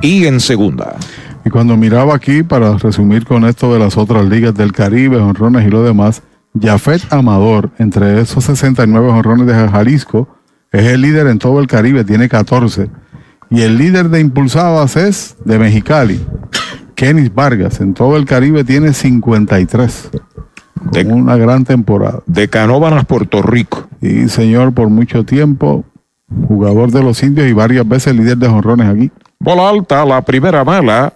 y 0.03 0.27
en 0.27 0.41
segunda. 0.41 0.97
Y 1.45 1.51
cuando 1.51 1.77
miraba 1.77 2.15
aquí, 2.15 2.43
para 2.43 2.77
resumir 2.77 3.25
con 3.25 3.45
esto 3.45 3.73
de 3.73 3.79
las 3.79 3.97
otras 3.97 4.25
ligas 4.27 4.55
del 4.55 4.73
Caribe, 4.73 5.19
honrones 5.19 5.67
y 5.67 5.71
lo 5.71 5.83
demás, 5.83 6.23
Jafet 6.61 7.13
Amador, 7.13 7.71
entre 7.79 8.21
esos 8.21 8.45
69 8.45 9.09
honrones 9.09 9.47
de 9.47 9.55
Jalisco, 9.55 10.29
es 10.73 10.85
el 10.87 11.03
líder 11.03 11.29
en 11.29 11.39
todo 11.39 11.61
el 11.61 11.67
Caribe, 11.67 12.05
tiene 12.05 12.29
14. 12.29 12.91
Y 13.51 13.63
el 13.63 13.79
líder 13.79 14.09
de 14.09 14.21
impulsadas 14.21 14.97
es 14.97 15.37
de 15.45 15.59
Mexicali. 15.59 16.21
Kenis 16.95 17.33
Vargas, 17.33 17.81
en 17.81 17.95
todo 17.95 18.17
el 18.17 18.25
Caribe 18.25 18.65
tiene 18.65 18.93
53. 18.93 20.11
De, 20.93 21.05
una 21.05 21.37
gran 21.37 21.65
temporada. 21.65 22.23
De 22.27 22.49
Canóvanas, 22.49 23.05
Puerto 23.05 23.43
Rico. 23.43 23.89
Y 24.01 24.29
señor, 24.29 24.73
por 24.73 24.89
mucho 24.89 25.25
tiempo, 25.25 25.85
jugador 26.49 26.91
de 26.91 27.03
los 27.03 27.23
indios 27.23 27.47
y 27.47 27.53
varias 27.53 27.87
veces 27.87 28.17
líder 28.17 28.39
de 28.39 28.49
jonrones 28.49 28.89
aquí. 28.89 29.11
Bola 29.39 29.69
alta, 29.69 30.05
la 30.05 30.23
primera 30.23 30.65
mala, 30.65 31.13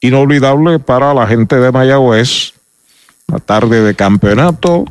inolvidable 0.00 0.78
para 0.78 1.12
la 1.12 1.26
gente 1.26 1.56
de 1.56 1.72
Mayagüez. 1.72 2.54
La 3.26 3.40
tarde 3.40 3.82
de 3.82 3.94
campeonato, 3.94 4.86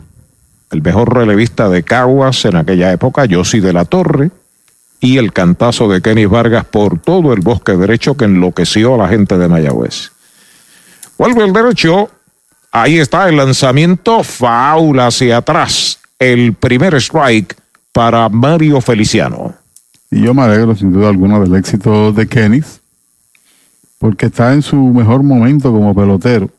el 0.71 0.81
mejor 0.81 1.13
relevista 1.15 1.69
de 1.69 1.83
Caguas 1.83 2.45
en 2.45 2.55
aquella 2.55 2.91
época, 2.91 3.25
Yossi 3.25 3.59
de 3.59 3.73
la 3.73 3.85
Torre 3.85 4.31
y 4.99 5.17
el 5.17 5.33
cantazo 5.33 5.87
de 5.87 6.01
Kenny 6.01 6.25
Vargas 6.25 6.65
por 6.65 6.99
todo 6.99 7.33
el 7.33 7.41
bosque 7.41 7.73
derecho 7.73 8.15
que 8.15 8.25
enloqueció 8.25 8.95
a 8.95 8.97
la 8.97 9.07
gente 9.07 9.37
de 9.37 9.47
Mayagüez. 9.47 10.11
Vuelve 11.17 11.45
el 11.45 11.53
derecho, 11.53 12.09
ahí 12.71 12.99
está 12.99 13.27
el 13.29 13.37
lanzamiento, 13.37 14.23
faula 14.23 15.07
hacia 15.07 15.37
atrás, 15.37 15.99
el 16.19 16.53
primer 16.53 16.95
strike 16.95 17.55
para 17.91 18.29
Mario 18.29 18.81
Feliciano. 18.81 19.55
Y 20.09 20.21
yo 20.21 20.33
me 20.33 20.43
alegro 20.43 20.75
sin 20.75 20.93
duda 20.93 21.09
alguna 21.09 21.39
del 21.39 21.55
éxito 21.55 22.13
de 22.13 22.27
Kenny, 22.27 22.61
porque 23.99 24.27
está 24.27 24.53
en 24.53 24.61
su 24.61 24.77
mejor 24.77 25.23
momento 25.23 25.71
como 25.71 25.93
pelotero. 25.93 26.49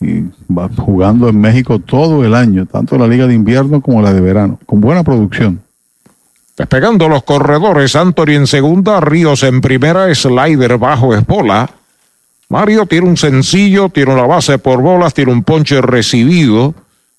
Y 0.00 0.22
va 0.52 0.68
jugando 0.76 1.28
en 1.28 1.40
México 1.40 1.78
todo 1.78 2.24
el 2.24 2.34
año, 2.34 2.66
tanto 2.66 2.98
la 2.98 3.06
liga 3.06 3.26
de 3.26 3.34
invierno 3.34 3.80
como 3.80 4.02
la 4.02 4.12
de 4.12 4.20
verano, 4.20 4.58
con 4.66 4.80
buena 4.80 5.04
producción. 5.04 5.62
Despegando 6.56 7.08
los 7.08 7.22
corredores, 7.22 7.96
Anthony 7.96 8.32
en 8.32 8.46
segunda, 8.46 9.00
Ríos 9.00 9.42
en 9.42 9.60
primera, 9.60 10.14
slider 10.14 10.76
bajo 10.76 11.14
es 11.14 11.26
bola. 11.26 11.70
Mario 12.48 12.84
tiene 12.84 13.08
un 13.08 13.16
sencillo, 13.16 13.88
tiene 13.88 14.12
una 14.12 14.26
base 14.26 14.58
por 14.58 14.82
bolas, 14.82 15.14
tiene 15.14 15.32
un 15.32 15.44
ponche 15.44 15.80
recibido. 15.80 16.74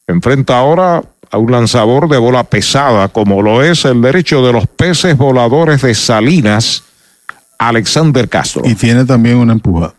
Enfrenta 0.06 0.60
ahora 0.60 1.04
a 1.34 1.38
un 1.40 1.52
lanzador 1.52 2.08
de 2.10 2.20
bola 2.20 2.44
pesada, 2.44 3.08
como 3.08 3.42
lo 3.42 3.64
es 3.64 3.86
el 3.86 4.04
derecho 4.04 4.46
de 4.46 4.54
los 4.54 4.68
peces 4.68 5.18
voladores 5.18 5.82
de 5.82 5.96
Salinas, 5.96 6.84
Alexander 7.58 8.30
Castro. 8.30 8.62
Y 8.66 8.76
tiene 8.76 9.04
también 9.04 9.38
una 9.38 9.54
empujada. 9.54 9.96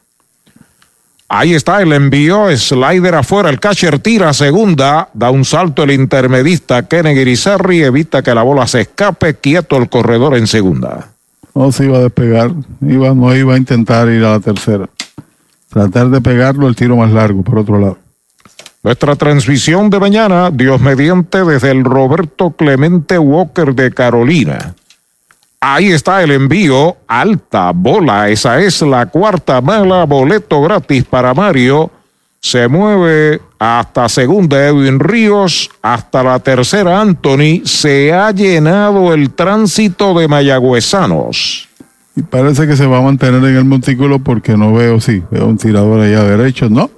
Ahí 1.29 1.55
está 1.55 1.83
el 1.83 1.93
envío, 1.93 2.57
slider 2.57 3.17
afuera, 3.17 3.51
el 3.51 3.59
catcher 3.59 3.99
tira 3.99 4.29
a 4.29 4.33
segunda, 4.33 5.09
da 5.13 5.31
un 5.31 5.45
salto 5.45 5.83
el 5.83 5.91
intermedista 5.91 6.87
Kennedy 6.87 7.23
Irizarry, 7.23 7.83
evita 7.83 8.23
que 8.23 8.33
la 8.33 8.45
bola 8.45 8.69
se 8.69 8.83
escape, 8.83 9.35
quieto 9.35 9.77
el 9.77 9.89
corredor 9.89 10.37
en 10.37 10.47
segunda. 10.47 11.09
No 11.53 11.73
se 11.73 11.87
iba 11.87 11.99
a 11.99 12.03
despegar, 12.03 12.53
iba, 12.81 13.13
no 13.13 13.35
iba 13.35 13.55
a 13.55 13.57
intentar 13.57 14.09
ir 14.09 14.23
a 14.23 14.31
la 14.31 14.41
tercera. 14.41 14.89
Tratar 15.69 16.11
de 16.11 16.21
pegarlo 16.21 16.69
el 16.69 16.77
tiro 16.77 16.95
más 16.97 17.11
largo, 17.11 17.43
por 17.43 17.59
otro 17.59 17.81
lado. 17.81 17.99
Nuestra 18.85 19.17
transmisión 19.17 19.89
de 19.89 19.99
mañana, 19.99 20.51
Dios 20.51 20.79
mediante, 20.79 21.43
desde 21.43 21.71
el 21.71 21.85
Roberto 21.85 22.51
Clemente 22.51 23.19
Walker 23.19 23.75
de 23.75 23.91
Carolina. 23.91 24.75
Ahí 25.59 25.91
está 25.91 26.23
el 26.23 26.33
envío, 26.33 26.99
alta 27.09 27.73
bola, 27.75 28.29
esa 28.29 28.61
es 28.61 28.83
la 28.83 29.07
cuarta 29.07 29.63
mala, 29.63 30.05
boleto 30.05 30.61
gratis 30.61 31.03
para 31.05 31.33
Mario. 31.33 31.91
Se 32.41 32.69
mueve 32.69 33.41
hasta 33.59 34.07
segunda 34.11 34.63
Edwin 34.67 35.01
Ríos, 35.01 35.71
hasta 35.81 36.23
la 36.23 36.39
tercera 36.41 37.01
Anthony. 37.01 37.63
Se 37.65 38.13
ha 38.13 38.33
llenado 38.33 39.15
el 39.15 39.31
tránsito 39.31 40.13
de 40.13 40.29
mayagüezanos. 40.29 41.71
Y 42.17 42.23
parece 42.23 42.67
que 42.67 42.77
se 42.77 42.85
va 42.85 42.99
a 42.99 43.01
mantener 43.01 43.43
en 43.45 43.57
el 43.57 43.65
montículo 43.65 44.19
porque 44.19 44.59
no 44.59 44.75
veo, 44.75 45.01
sí, 45.01 45.23
veo 45.31 45.47
un 45.47 45.57
tirador 45.57 46.03
allá 46.03 46.23
derecho, 46.25 46.69
no. 46.69 46.91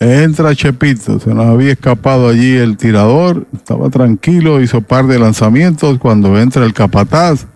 Entra 0.00 0.54
Chepito, 0.54 1.18
se 1.18 1.34
nos 1.34 1.46
había 1.46 1.72
escapado 1.72 2.28
allí 2.28 2.56
el 2.56 2.76
tirador, 2.76 3.48
estaba 3.52 3.90
tranquilo, 3.90 4.60
hizo 4.60 4.80
par 4.80 5.08
de 5.08 5.18
lanzamientos. 5.18 5.98
Cuando 5.98 6.38
entra 6.38 6.64
el 6.64 6.72
capataz, 6.72 7.46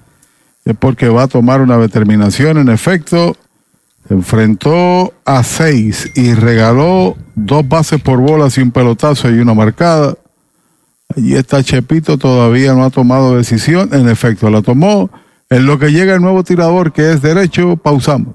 es 0.64 0.76
porque 0.76 1.08
va 1.08 1.24
a 1.24 1.28
tomar 1.28 1.60
una 1.60 1.78
determinación. 1.78 2.58
En 2.58 2.68
efecto, 2.68 3.36
se 4.08 4.14
enfrentó 4.14 5.12
a 5.24 5.44
seis 5.44 6.10
y 6.16 6.34
regaló 6.34 7.16
dos 7.36 7.68
bases 7.68 8.00
por 8.00 8.18
bolas 8.18 8.58
y 8.58 8.62
un 8.62 8.72
pelotazo 8.72 9.30
y 9.30 9.38
una 9.38 9.54
marcada. 9.54 10.14
Allí 11.16 11.36
está 11.36 11.62
Chepito, 11.62 12.18
todavía 12.18 12.74
no 12.74 12.84
ha 12.84 12.90
tomado 12.90 13.36
decisión. 13.36 13.90
En 13.92 14.08
efecto, 14.08 14.50
la 14.50 14.62
tomó. 14.62 15.10
En 15.48 15.66
lo 15.66 15.78
que 15.78 15.92
llega 15.92 16.14
el 16.14 16.22
nuevo 16.22 16.42
tirador, 16.42 16.92
que 16.92 17.12
es 17.12 17.22
derecho, 17.22 17.76
pausamos. 17.76 18.34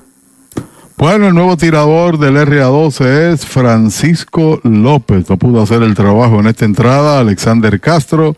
Bueno, 1.01 1.29
el 1.29 1.33
nuevo 1.33 1.57
tirador 1.57 2.19
del 2.19 2.37
RA12 2.37 3.33
es 3.33 3.43
Francisco 3.43 4.61
López. 4.63 5.27
No 5.31 5.37
pudo 5.37 5.63
hacer 5.63 5.81
el 5.81 5.95
trabajo 5.95 6.39
en 6.39 6.45
esta 6.45 6.63
entrada. 6.65 7.17
Alexander 7.17 7.79
Castro, 7.79 8.35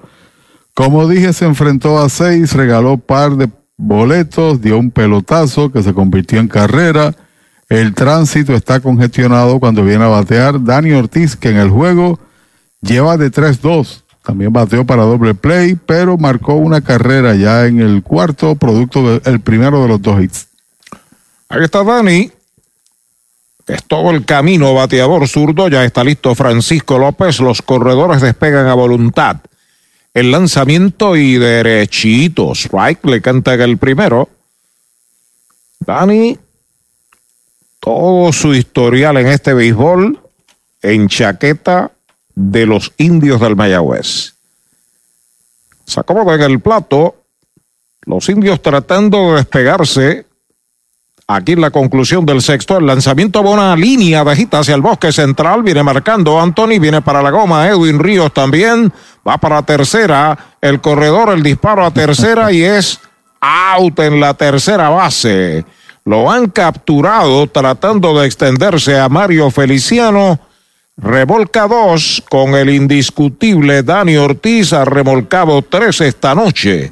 como 0.73 1.05
dije, 1.09 1.33
se 1.33 1.43
enfrentó 1.43 2.01
a 2.01 2.07
seis, 2.07 2.53
regaló 2.53 2.95
par 2.95 3.35
de 3.35 3.49
boletos, 3.75 4.61
dio 4.61 4.77
un 4.77 4.91
pelotazo 4.91 5.73
que 5.73 5.83
se 5.83 5.93
convirtió 5.93 6.39
en 6.39 6.47
carrera. 6.47 7.13
El 7.67 7.93
tránsito 7.93 8.53
está 8.53 8.79
congestionado 8.79 9.59
cuando 9.59 9.83
viene 9.83 10.05
a 10.05 10.07
batear 10.07 10.63
Dani 10.63 10.93
Ortiz, 10.93 11.35
que 11.35 11.49
en 11.49 11.57
el 11.57 11.69
juego 11.69 12.17
lleva 12.79 13.17
de 13.17 13.29
3-2. 13.29 14.03
También 14.23 14.53
bateó 14.53 14.85
para 14.85 15.03
doble 15.03 15.33
play, 15.33 15.77
pero 15.85 16.17
marcó 16.17 16.53
una 16.53 16.79
carrera 16.79 17.35
ya 17.35 17.65
en 17.65 17.81
el 17.81 18.03
cuarto, 18.03 18.55
producto 18.55 19.19
del 19.19 19.41
primero 19.41 19.81
de 19.81 19.89
los 19.89 20.01
dos 20.01 20.21
hits. 20.21 20.47
Ahí 21.49 21.61
está 21.61 21.83
Dani. 21.83 22.31
Es 23.67 23.83
todo 23.85 24.11
el 24.11 24.25
camino 24.25 24.73
bateador 24.73 25.27
zurdo. 25.27 25.67
Ya 25.69 25.85
está 25.85 26.03
listo 26.03 26.35
Francisco 26.35 26.97
López. 26.97 27.39
Los 27.39 27.61
corredores 27.61 28.21
despegan 28.21 28.67
a 28.67 28.73
voluntad. 28.73 29.37
El 30.13 30.31
lanzamiento 30.31 31.15
y 31.15 31.37
derechito. 31.37 32.51
Strike 32.53 33.05
le 33.05 33.21
canta 33.21 33.53
el 33.53 33.77
primero. 33.77 34.29
Dani, 35.79 36.37
todo 37.79 38.31
su 38.31 38.53
historial 38.53 39.17
en 39.17 39.27
este 39.27 39.53
béisbol 39.53 40.19
en 40.81 41.07
chaqueta 41.07 41.91
de 42.35 42.65
los 42.65 42.93
indios 42.97 43.41
del 43.41 43.55
Mayagüez. 43.55 44.33
Se 45.85 45.99
acomoda 45.99 46.35
en 46.35 46.41
el 46.41 46.59
plato. 46.59 47.15
Los 48.05 48.27
indios 48.29 48.61
tratando 48.61 49.31
de 49.31 49.37
despegarse 49.37 50.25
Aquí 51.27 51.53
en 51.53 51.61
la 51.61 51.71
conclusión 51.71 52.25
del 52.25 52.41
sexto, 52.41 52.77
el 52.77 52.85
lanzamiento 52.85 53.41
va 53.41 53.51
una 53.51 53.75
línea 53.77 54.23
bajita 54.23 54.59
hacia 54.59 54.75
el 54.75 54.81
bosque 54.81 55.13
central, 55.13 55.63
viene 55.63 55.81
marcando 55.81 56.39
Anthony, 56.39 56.79
viene 56.79 57.01
para 57.01 57.21
la 57.21 57.31
goma, 57.31 57.67
Edwin 57.67 57.99
Ríos 57.99 58.33
también, 58.33 58.91
va 59.25 59.37
para 59.37 59.63
tercera, 59.63 60.37
el 60.59 60.81
corredor, 60.81 61.29
el 61.29 61.41
disparo 61.41 61.85
a 61.85 61.91
tercera 61.91 62.51
y 62.51 62.63
es 62.63 62.99
out 63.39 63.99
en 63.99 64.19
la 64.19 64.33
tercera 64.33 64.89
base. 64.89 65.65
Lo 66.03 66.29
han 66.29 66.47
capturado 66.49 67.47
tratando 67.47 68.19
de 68.19 68.25
extenderse 68.25 68.99
a 68.99 69.07
Mario 69.07 69.49
Feliciano. 69.49 70.39
Revolca 70.97 71.67
dos 71.67 72.21
con 72.29 72.53
el 72.53 72.69
indiscutible 72.69 73.81
Dani 73.81 74.17
Ortiz, 74.17 74.73
ha 74.73 74.83
remolcado 74.83 75.61
tres 75.61 76.01
esta 76.01 76.35
noche. 76.35 76.91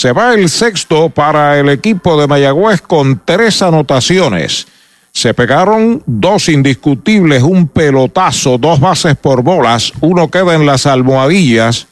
Se 0.00 0.12
va 0.12 0.32
el 0.32 0.48
sexto 0.48 1.10
para 1.10 1.60
el 1.60 1.68
equipo 1.68 2.18
de 2.18 2.26
Mayagüez 2.26 2.80
con 2.80 3.20
tres 3.22 3.60
anotaciones. 3.60 4.66
Se 5.12 5.34
pegaron 5.34 6.02
dos 6.06 6.48
indiscutibles, 6.48 7.42
un 7.42 7.68
pelotazo, 7.68 8.56
dos 8.56 8.80
bases 8.80 9.14
por 9.14 9.42
bolas, 9.42 9.92
uno 10.00 10.30
queda 10.30 10.54
en 10.54 10.64
las 10.64 10.86
almohadillas. 10.86 11.86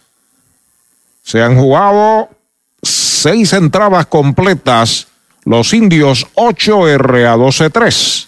Se 1.23 1.43
han 1.43 1.59
jugado 1.59 2.31
seis 2.83 3.53
entradas 3.53 4.07
completas, 4.07 5.09
los 5.45 5.75
indios 5.75 6.27
8 6.33 6.97
RA 6.97 7.37
12-3. 7.37 8.28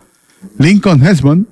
Lincoln 0.58 1.06
Hesman. 1.06 1.46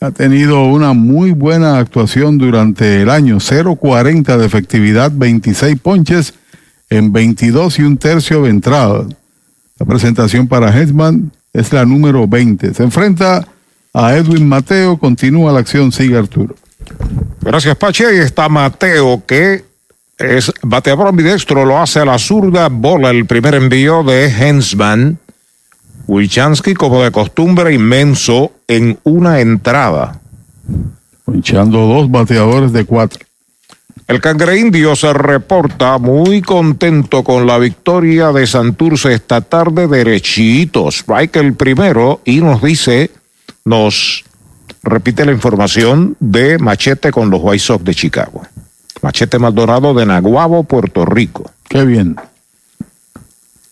Ha 0.00 0.10
tenido 0.10 0.64
una 0.64 0.94
muy 0.94 1.32
buena 1.32 1.78
actuación 1.78 2.38
durante 2.38 3.02
el 3.02 3.10
año. 3.10 3.36
0.40 3.36 4.38
de 4.38 4.46
efectividad, 4.46 5.12
26 5.14 5.78
ponches 5.80 6.32
en 6.88 7.12
22 7.12 7.78
y 7.78 7.82
un 7.82 7.98
tercio 7.98 8.42
de 8.42 8.50
entrada. 8.50 9.06
La 9.78 9.84
presentación 9.84 10.48
para 10.48 10.74
Hesman 10.74 11.30
es 11.52 11.74
la 11.74 11.84
número 11.84 12.26
20. 12.26 12.72
Se 12.72 12.82
enfrenta 12.82 13.46
a 13.92 14.16
Edwin 14.16 14.48
Mateo. 14.48 14.96
Continúa 14.96 15.52
la 15.52 15.60
acción. 15.60 15.92
Sigue 15.92 16.16
Arturo. 16.16 16.54
Gracias, 17.40 17.76
Pache. 17.76 18.06
Ahí 18.06 18.18
está 18.18 18.48
Mateo, 18.48 19.22
que 19.26 19.64
es 20.18 20.52
bateador 20.62 21.08
ambidextro, 21.08 21.64
lo 21.64 21.78
hace 21.78 22.00
a 22.00 22.04
la 22.04 22.18
zurda, 22.18 22.68
bola 22.68 23.10
el 23.10 23.24
primer 23.24 23.54
envío 23.54 24.02
de 24.02 24.26
Hensman. 24.28 25.18
Wilchansky, 26.06 26.74
como 26.74 27.02
de 27.02 27.10
costumbre, 27.10 27.72
inmenso 27.72 28.52
en 28.68 28.98
una 29.04 29.40
entrada. 29.40 30.20
Ponchando 31.24 31.86
dos 31.86 32.10
bateadores 32.10 32.72
de 32.72 32.84
cuatro. 32.84 33.20
El 34.08 34.20
cangre 34.20 34.58
indio 34.58 34.96
se 34.96 35.12
reporta 35.12 35.98
muy 35.98 36.42
contento 36.42 37.22
con 37.22 37.46
la 37.46 37.58
victoria 37.58 38.32
de 38.32 38.46
Santurce 38.46 39.14
esta 39.14 39.40
tarde, 39.40 39.86
derechito. 39.86 40.88
Strike 40.88 41.36
el 41.36 41.54
primero 41.54 42.20
y 42.24 42.40
nos 42.40 42.60
dice, 42.60 43.12
nos 43.64 44.24
repite 44.82 45.24
la 45.24 45.32
información 45.32 46.16
de 46.20 46.58
Machete 46.58 47.10
con 47.10 47.30
los 47.30 47.40
White 47.42 47.58
Sox 47.58 47.84
de 47.84 47.94
Chicago. 47.94 48.42
Machete 49.02 49.38
Maldonado 49.38 49.94
de 49.94 50.06
Naguabo, 50.06 50.64
Puerto 50.64 51.04
Rico. 51.04 51.50
Qué 51.68 51.84
bien. 51.84 52.16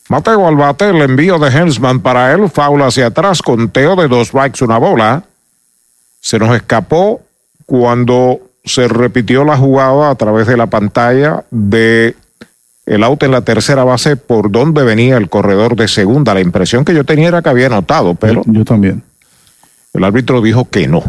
Mateo 0.08 0.48
al 0.48 0.56
bate, 0.56 0.88
el 0.88 1.02
envío 1.02 1.38
de 1.38 1.50
Hensman 1.50 2.00
para 2.00 2.32
él, 2.32 2.48
faula 2.48 2.86
hacia 2.86 3.06
atrás, 3.06 3.42
conteo 3.42 3.94
de 3.94 4.08
dos 4.08 4.28
strikes, 4.28 4.64
una 4.64 4.78
bola. 4.78 5.24
Se 6.20 6.38
nos 6.38 6.56
escapó 6.56 7.20
cuando 7.66 8.40
se 8.64 8.88
repitió 8.88 9.44
la 9.44 9.58
jugada 9.58 10.10
a 10.10 10.14
través 10.14 10.46
de 10.46 10.56
la 10.56 10.66
pantalla 10.66 11.44
de 11.50 12.16
el 12.86 13.04
auto 13.04 13.26
en 13.26 13.32
la 13.32 13.42
tercera 13.42 13.84
base 13.84 14.16
por 14.16 14.50
donde 14.50 14.82
venía 14.82 15.18
el 15.18 15.28
corredor 15.28 15.76
de 15.76 15.88
segunda. 15.88 16.32
La 16.32 16.40
impresión 16.40 16.86
que 16.86 16.94
yo 16.94 17.04
tenía 17.04 17.28
era 17.28 17.42
que 17.42 17.50
había 17.50 17.68
notado, 17.68 18.14
pero... 18.14 18.42
Yo, 18.46 18.52
yo 18.52 18.64
también. 18.64 19.02
El 19.98 20.04
árbitro 20.04 20.40
dijo 20.40 20.68
que 20.68 20.88
no. 20.88 21.02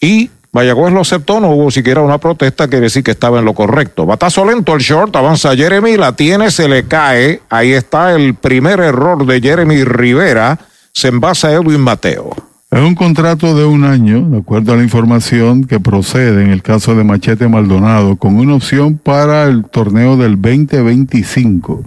Y 0.00 0.30
Mayagüez 0.52 0.92
lo 0.92 1.00
aceptó, 1.00 1.40
no 1.40 1.50
hubo 1.50 1.70
siquiera 1.70 2.02
una 2.02 2.18
protesta, 2.18 2.68
quiere 2.68 2.84
decir 2.84 3.02
que 3.02 3.12
estaba 3.12 3.38
en 3.38 3.46
lo 3.46 3.54
correcto. 3.54 4.04
Batazo 4.04 4.44
lento 4.44 4.74
el 4.74 4.82
short, 4.82 5.16
avanza 5.16 5.56
Jeremy, 5.56 5.96
la 5.96 6.14
tiene, 6.14 6.50
se 6.50 6.68
le 6.68 6.84
cae. 6.84 7.40
Ahí 7.48 7.72
está 7.72 8.14
el 8.14 8.34
primer 8.34 8.80
error 8.80 9.24
de 9.24 9.40
Jeremy 9.40 9.82
Rivera, 9.84 10.58
se 10.92 11.08
envasa 11.08 11.52
Edwin 11.52 11.80
Mateo. 11.80 12.36
Es 12.70 12.80
un 12.80 12.94
contrato 12.94 13.54
de 13.54 13.64
un 13.64 13.84
año, 13.84 14.28
de 14.28 14.38
acuerdo 14.38 14.74
a 14.74 14.76
la 14.76 14.82
información 14.82 15.64
que 15.64 15.80
procede 15.80 16.42
en 16.42 16.50
el 16.50 16.62
caso 16.62 16.94
de 16.94 17.04
Machete 17.04 17.48
Maldonado, 17.48 18.16
con 18.16 18.36
una 18.36 18.54
opción 18.54 18.98
para 18.98 19.44
el 19.44 19.64
torneo 19.64 20.18
del 20.18 20.40
2025. 20.40 21.82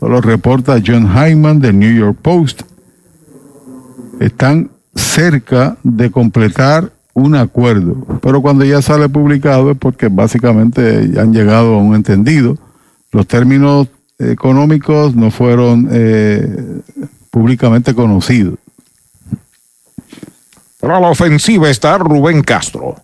Solo 0.00 0.20
reporta 0.20 0.82
John 0.84 1.08
Hyman 1.14 1.60
del 1.60 1.78
New 1.78 1.94
York 1.94 2.18
Post. 2.20 2.62
Están 4.18 4.71
cerca 4.94 5.76
de 5.82 6.10
completar 6.10 6.92
un 7.14 7.34
acuerdo, 7.34 8.20
pero 8.22 8.40
cuando 8.40 8.64
ya 8.64 8.80
sale 8.80 9.08
publicado 9.08 9.70
es 9.70 9.78
porque 9.78 10.08
básicamente 10.08 11.10
ya 11.12 11.22
han 11.22 11.32
llegado 11.32 11.74
a 11.74 11.78
un 11.78 11.94
entendido. 11.94 12.56
Los 13.10 13.26
términos 13.26 13.88
económicos 14.18 15.14
no 15.14 15.30
fueron 15.30 15.88
eh, 15.90 16.80
públicamente 17.30 17.94
conocidos. 17.94 18.58
Para 20.80 20.98
la 20.98 21.08
ofensiva 21.08 21.70
está 21.70 21.98
Rubén 21.98 22.42
Castro. 22.42 22.96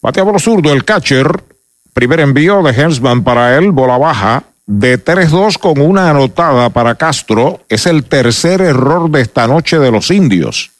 Bateador 0.00 0.40
zurdo, 0.40 0.72
el 0.72 0.84
catcher. 0.84 1.44
Primer 1.92 2.20
envío 2.20 2.62
de 2.62 2.70
Hensman 2.70 3.22
para 3.22 3.58
él, 3.58 3.72
bola 3.72 3.98
baja. 3.98 4.44
De 4.64 5.02
3-2 5.02 5.58
con 5.58 5.80
una 5.80 6.10
anotada 6.10 6.70
para 6.70 6.94
Castro. 6.94 7.60
Es 7.68 7.86
el 7.86 8.04
tercer 8.04 8.60
error 8.60 9.10
de 9.10 9.20
esta 9.20 9.46
noche 9.46 9.78
de 9.78 9.90
los 9.90 10.10
indios, 10.10 10.70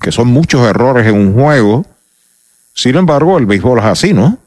que 0.00 0.12
son 0.12 0.28
muchos 0.28 0.66
errores 0.66 1.06
en 1.06 1.14
un 1.14 1.34
juego. 1.34 1.84
Sin 2.74 2.96
embargo, 2.96 3.38
el 3.38 3.46
béisbol 3.46 3.78
es 3.78 3.84
así, 3.86 4.12
¿no? 4.12 4.38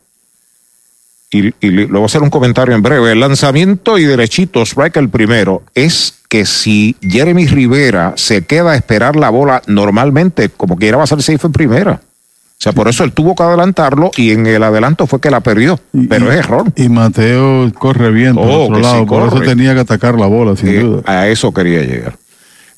Y, 1.31 1.53
y 1.61 1.69
le 1.69 1.85
voy 1.85 2.01
a 2.01 2.05
hacer 2.05 2.23
un 2.23 2.29
comentario 2.31 2.73
en 2.75 2.81
breve. 2.81 3.11
El 3.11 3.19
lanzamiento 3.19 3.97
y 3.99 4.05
derechito, 4.05 4.63
strike 4.63 4.97
el 4.97 5.09
primero, 5.09 5.61
es 5.75 6.15
que 6.27 6.45
si 6.45 6.95
Jeremy 7.01 7.45
Rivera 7.47 8.13
se 8.17 8.45
queda 8.45 8.71
a 8.71 8.75
esperar 8.75 9.15
la 9.15 9.29
bola 9.29 9.61
normalmente, 9.67 10.49
como 10.49 10.75
quiera 10.77 10.97
va 10.97 11.03
a 11.03 11.07
ser 11.07 11.21
safe 11.21 11.45
en 11.47 11.53
primera. 11.53 12.01
O 12.03 12.61
sea, 12.61 12.73
por 12.73 12.87
eso 12.89 13.03
él 13.03 13.13
tuvo 13.13 13.35
que 13.35 13.43
adelantarlo 13.43 14.11
y 14.17 14.31
en 14.31 14.45
el 14.45 14.61
adelanto 14.63 15.07
fue 15.07 15.21
que 15.21 15.29
la 15.31 15.39
perdió. 15.39 15.79
Pero 16.09 16.29
es 16.31 16.39
error. 16.39 16.65
Y 16.75 16.89
Mateo 16.89 17.71
corre 17.73 18.11
bien 18.11 18.35
por 18.35 18.47
Oh, 18.49 18.63
otro 18.65 18.75
sí 18.77 18.81
lado, 18.81 19.05
por 19.05 19.27
eso 19.27 19.39
tenía 19.41 19.73
que 19.75 19.79
atacar 19.81 20.15
la 20.19 20.25
bola, 20.25 20.55
sin 20.57 20.67
Eh, 20.67 20.79
duda. 20.79 21.01
A 21.05 21.27
eso 21.29 21.53
quería 21.53 21.81
llegar. 21.83 22.17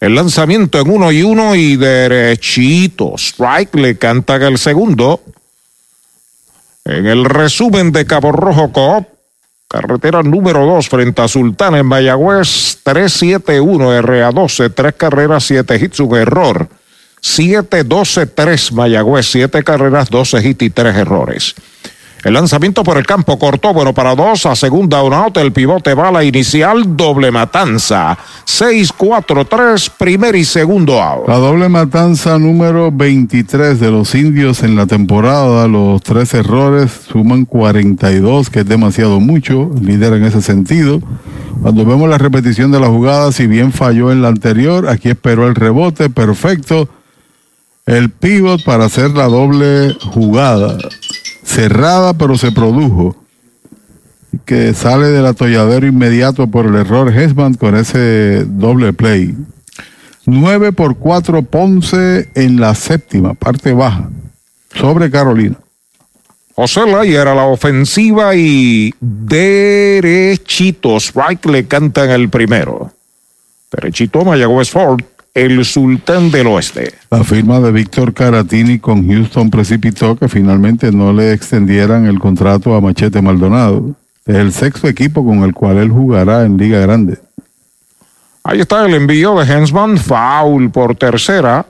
El 0.02 0.16
lanzamiento 0.16 0.80
en 0.82 0.90
uno 0.90 1.12
y 1.12 1.22
uno 1.22 1.56
y 1.56 1.78
derechito. 1.78 3.14
Strike 3.18 3.76
le 3.76 3.98
canta 4.00 4.36
el 4.38 4.58
segundo. 4.58 5.22
En 6.84 7.06
el 7.06 7.24
resumen 7.24 7.92
de 7.92 8.08
Cabo 8.08 8.32
Rojo 8.32 8.72
Coop, 8.72 9.08
Carretera 9.68 10.24
número 10.24 10.66
2 10.66 10.90
frente 10.90 11.22
a 11.22 11.28
Sultana 11.28 11.78
en 11.78 11.86
Mayagüez, 11.86 12.80
371 12.84 14.02
RA12, 14.02 14.74
tres 14.74 14.96
carreras, 14.96 15.44
siete 15.44 15.76
hits, 15.76 16.00
un 16.00 16.18
error. 16.18 16.68
7-12-3 17.22 18.72
Mayagüez, 18.72 19.28
siete 19.28 19.64
carreras, 19.64 20.10
12 20.10 20.50
hits 20.50 20.64
y 20.64 20.70
tres 20.72 20.96
errores. 20.96 21.54
El 22.24 22.33
lanzamiento 22.33 22.83
por 22.83 22.98
el 22.98 23.06
campo 23.06 23.40
cortó, 23.40 23.74
bueno, 23.74 23.95
para 23.95 24.14
dos, 24.14 24.45
a 24.45 24.56
segunda 24.56 25.01
un 25.01 25.11
out, 25.11 25.38
el 25.38 25.51
pivote 25.51 25.95
bala 25.95 26.24
inicial, 26.24 26.95
doble 26.95 27.32
matanza. 27.32 28.16
6-4-3, 28.45 29.90
primer 29.98 30.35
y 30.35 30.45
segundo 30.45 31.01
out. 31.01 31.27
La 31.27 31.38
doble 31.38 31.67
matanza 31.67 32.38
número 32.38 32.91
23 32.91 33.80
de 33.80 33.90
los 33.90 34.14
indios 34.14 34.61
en 34.61 34.75
la 34.75 34.85
temporada, 34.85 35.67
los 35.67 36.03
tres 36.03 36.35
errores 36.35 36.91
suman 37.11 37.45
42, 37.45 38.51
que 38.51 38.59
es 38.59 38.67
demasiado 38.67 39.19
mucho, 39.19 39.72
líder 39.82 40.14
en 40.14 40.25
ese 40.25 40.43
sentido. 40.43 41.01
Cuando 41.64 41.85
vemos 41.85 42.08
la 42.08 42.19
repetición 42.19 42.72
de 42.72 42.80
la 42.80 42.88
jugada, 42.88 43.32
si 43.32 43.48
bien 43.48 43.72
falló 43.72 44.11
en 44.11 44.22
la 44.22 44.27
anterior, 44.27 44.90
aquí 44.90 45.09
esperó 45.09 45.48
el 45.48 45.56
rebote, 45.56 46.11
perfecto. 46.11 46.88
El 47.88 48.11
pivot 48.11 48.64
para 48.64 48.85
hacer 48.85 49.09
la 49.11 49.25
doble 49.25 49.95
jugada 50.14 50.77
cerrada, 51.52 52.14
pero 52.14 52.38
se 52.38 52.52
produjo. 52.52 53.16
Que 54.46 54.74
sale 54.74 55.08
del 55.08 55.26
atolladero 55.26 55.86
inmediato 55.86 56.48
por 56.48 56.66
el 56.66 56.76
error 56.76 57.12
Hesman 57.14 57.56
con 57.56 57.76
ese 57.76 58.46
doble 58.46 58.94
play. 58.94 59.36
9 60.26 60.72
por 60.72 60.98
4 60.98 61.42
Ponce 61.44 62.30
en 62.36 62.60
la 62.60 62.74
séptima, 62.76 63.34
parte 63.34 63.74
baja, 63.74 64.10
sobre 64.74 65.12
Carolina. 65.12 65.58
José 66.56 66.86
Layer 66.86 67.28
a 67.28 67.36
la 67.36 67.46
ofensiva 67.46 68.36
y 68.36 68.94
derechito. 69.00 70.98
Strike 70.98 71.46
le 71.48 71.68
cantan 71.68 72.10
el 72.12 72.30
primero. 72.30 72.92
Derechito 73.72 74.24
Mayagüez 74.24 74.70
Ford 74.70 75.02
el 75.34 75.64
sultán 75.64 76.30
del 76.32 76.48
oeste. 76.48 76.93
La 77.10 77.24
firma 77.24 77.60
de 77.60 77.72
Víctor 77.72 78.14
Caratini 78.14 78.80
con 78.80 79.08
Houston 79.08 79.50
precipitó 79.50 80.16
que 80.16 80.27
finalmente 80.27 80.92
no 80.92 81.14
le 81.14 81.34
extendieran 81.34 82.06
el 82.06 82.19
contrato 82.19 82.76
a 82.76 82.82
Machete 82.82 83.22
Maldonado. 83.22 83.95
Es 84.26 84.35
el 84.35 84.51
sexto 84.51 84.88
equipo 84.88 85.26
con 85.26 85.43
el 85.43 85.53
cual 85.53 85.77
él 85.77 85.90
jugará 85.90 86.43
en 86.43 86.58
Liga 86.58 86.80
Grande. 86.80 87.18
Ahí 88.43 88.60
está 88.60 88.85
el 88.85 88.93
envío 88.93 89.40
de 89.40 89.45
Hensman, 89.45 89.98
foul 89.98 90.69
por 90.72 90.95
tercera. 90.95 91.66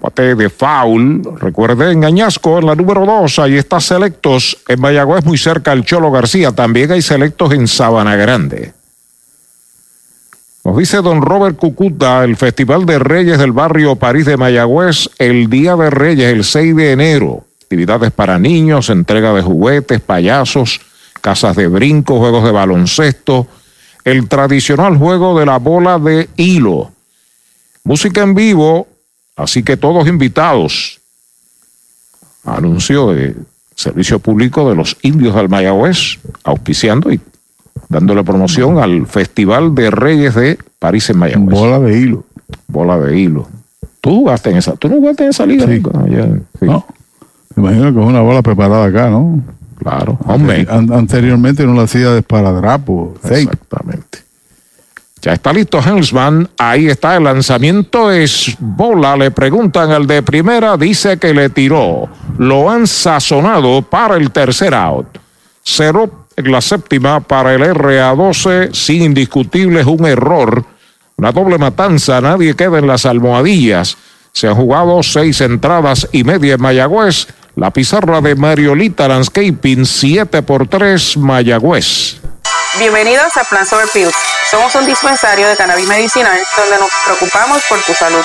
Bate 0.00 0.36
de 0.36 0.48
foul. 0.48 1.22
Recuerde, 1.40 1.90
en 1.90 2.04
Añasco, 2.04 2.60
en 2.60 2.66
la 2.66 2.76
número 2.76 3.04
dos, 3.04 3.40
ahí 3.40 3.56
está 3.56 3.80
Selectos. 3.80 4.56
En 4.68 4.80
Mayagüez, 4.80 5.24
muy 5.24 5.36
cerca 5.36 5.72
al 5.72 5.84
Cholo 5.84 6.12
García. 6.12 6.52
También 6.52 6.92
hay 6.92 7.02
Selectos 7.02 7.52
en 7.52 7.66
Sabana 7.66 8.14
Grande. 8.14 8.72
Nos 10.62 10.76
dice 10.76 10.98
don 10.98 11.22
Robert 11.22 11.56
Cucuta, 11.56 12.22
el 12.22 12.36
Festival 12.36 12.84
de 12.84 12.98
Reyes 12.98 13.38
del 13.38 13.52
barrio 13.52 13.96
París 13.96 14.26
de 14.26 14.36
Mayagüez, 14.36 15.08
el 15.18 15.48
Día 15.48 15.74
de 15.74 15.88
Reyes, 15.88 16.32
el 16.32 16.44
6 16.44 16.76
de 16.76 16.92
enero. 16.92 17.46
Actividades 17.62 18.10
para 18.12 18.38
niños, 18.38 18.90
entrega 18.90 19.32
de 19.32 19.40
juguetes, 19.40 20.00
payasos, 20.00 20.80
casas 21.22 21.56
de 21.56 21.66
brinco, 21.66 22.18
juegos 22.18 22.44
de 22.44 22.50
baloncesto, 22.50 23.46
el 24.04 24.28
tradicional 24.28 24.98
juego 24.98 25.38
de 25.38 25.46
la 25.46 25.58
bola 25.58 25.98
de 25.98 26.28
hilo. 26.36 26.92
Música 27.82 28.20
en 28.20 28.34
vivo, 28.34 28.86
así 29.36 29.62
que 29.62 29.78
todos 29.78 30.08
invitados. 30.08 31.00
Anuncio 32.44 33.12
de 33.12 33.34
servicio 33.74 34.18
público 34.18 34.68
de 34.68 34.76
los 34.76 34.94
indios 35.00 35.34
del 35.34 35.48
Mayagüez, 35.48 36.18
auspiciando 36.44 37.10
y 37.10 37.18
dándole 37.90 38.24
promoción 38.24 38.78
al 38.78 39.06
Festival 39.06 39.74
de 39.74 39.90
Reyes 39.90 40.34
de 40.34 40.58
París 40.78 41.10
en 41.10 41.18
Mayagüez. 41.18 41.58
Bola 41.58 41.78
de 41.80 41.98
hilo. 41.98 42.24
Bola 42.68 42.98
de 42.98 43.18
hilo. 43.18 43.48
¿Tú 44.00 44.10
jugaste 44.10 44.50
en 44.50 44.56
esa? 44.56 44.76
¿Tú 44.76 44.88
no 44.88 44.96
jugaste 44.96 45.24
en 45.24 45.30
esa 45.30 45.44
liga? 45.44 45.66
Sí. 45.66 45.82
No. 46.62 46.86
Me 47.56 47.62
imagino 47.62 47.92
que 47.92 48.00
es 48.00 48.06
una 48.06 48.20
bola 48.22 48.40
preparada 48.40 48.86
acá, 48.86 49.10
¿no? 49.10 49.42
Claro, 49.76 50.18
hombre. 50.24 50.66
An 50.70 50.92
anteriormente 50.92 51.66
no 51.66 51.74
la 51.74 51.82
hacía 51.82 52.10
de 52.10 52.20
esparadrapo. 52.20 53.14
Exactamente. 53.24 54.20
Ya 55.20 55.32
está 55.32 55.52
listo 55.52 55.80
Hensman. 55.80 56.48
Ahí 56.56 56.86
está 56.86 57.16
el 57.16 57.24
lanzamiento. 57.24 58.10
Es 58.10 58.56
bola. 58.58 59.16
Le 59.16 59.30
preguntan 59.32 59.90
al 59.90 60.06
de 60.06 60.22
primera. 60.22 60.76
Dice 60.76 61.18
que 61.18 61.34
le 61.34 61.50
tiró. 61.50 62.08
Lo 62.38 62.70
han 62.70 62.86
sazonado 62.86 63.82
para 63.82 64.16
el 64.16 64.30
tercer 64.30 64.74
out. 64.74 65.18
Cero 65.62 66.26
en 66.36 66.52
la 66.52 66.60
séptima 66.60 67.20
para 67.20 67.54
el 67.54 67.62
RA12, 67.62 68.72
sin 68.72 69.02
indiscutibles, 69.02 69.86
un 69.86 70.06
error. 70.06 70.64
Una 71.16 71.32
doble 71.32 71.58
matanza, 71.58 72.20
nadie 72.20 72.54
queda 72.54 72.78
en 72.78 72.86
las 72.86 73.04
almohadillas. 73.04 73.96
Se 74.32 74.48
han 74.48 74.54
jugado 74.54 75.02
seis 75.02 75.40
entradas 75.40 76.08
y 76.12 76.24
media 76.24 76.54
en 76.54 76.62
Mayagüez. 76.62 77.26
La 77.56 77.70
pizarra 77.70 78.20
de 78.20 78.36
Mariolita 78.36 79.08
Landscaping, 79.08 79.84
7 79.84 80.42
por 80.42 80.68
3 80.68 81.16
Mayagüez. 81.18 82.16
Bienvenidos 82.78 83.36
a 83.36 83.44
Plan 83.44 83.66
Sober 83.66 83.88
Pills. 83.92 84.14
Somos 84.50 84.74
un 84.76 84.86
dispensario 84.86 85.48
de 85.48 85.56
cannabis 85.56 85.86
medicinal 85.86 86.38
donde 86.56 86.78
nos 86.78 86.90
preocupamos 87.04 87.62
por 87.68 87.82
tu 87.82 87.92
salud. 87.92 88.24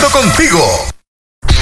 contigo. 0.09 1.00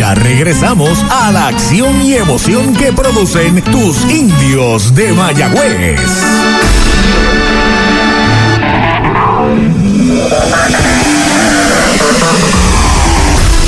ya 0.00 0.14
regresamos 0.14 1.04
a 1.10 1.30
la 1.30 1.48
acción 1.48 2.00
y 2.00 2.14
emoción 2.14 2.74
que 2.74 2.90
producen 2.90 3.60
tus 3.64 4.02
indios 4.10 4.94
de 4.94 5.12
Mayagüez. 5.12 6.00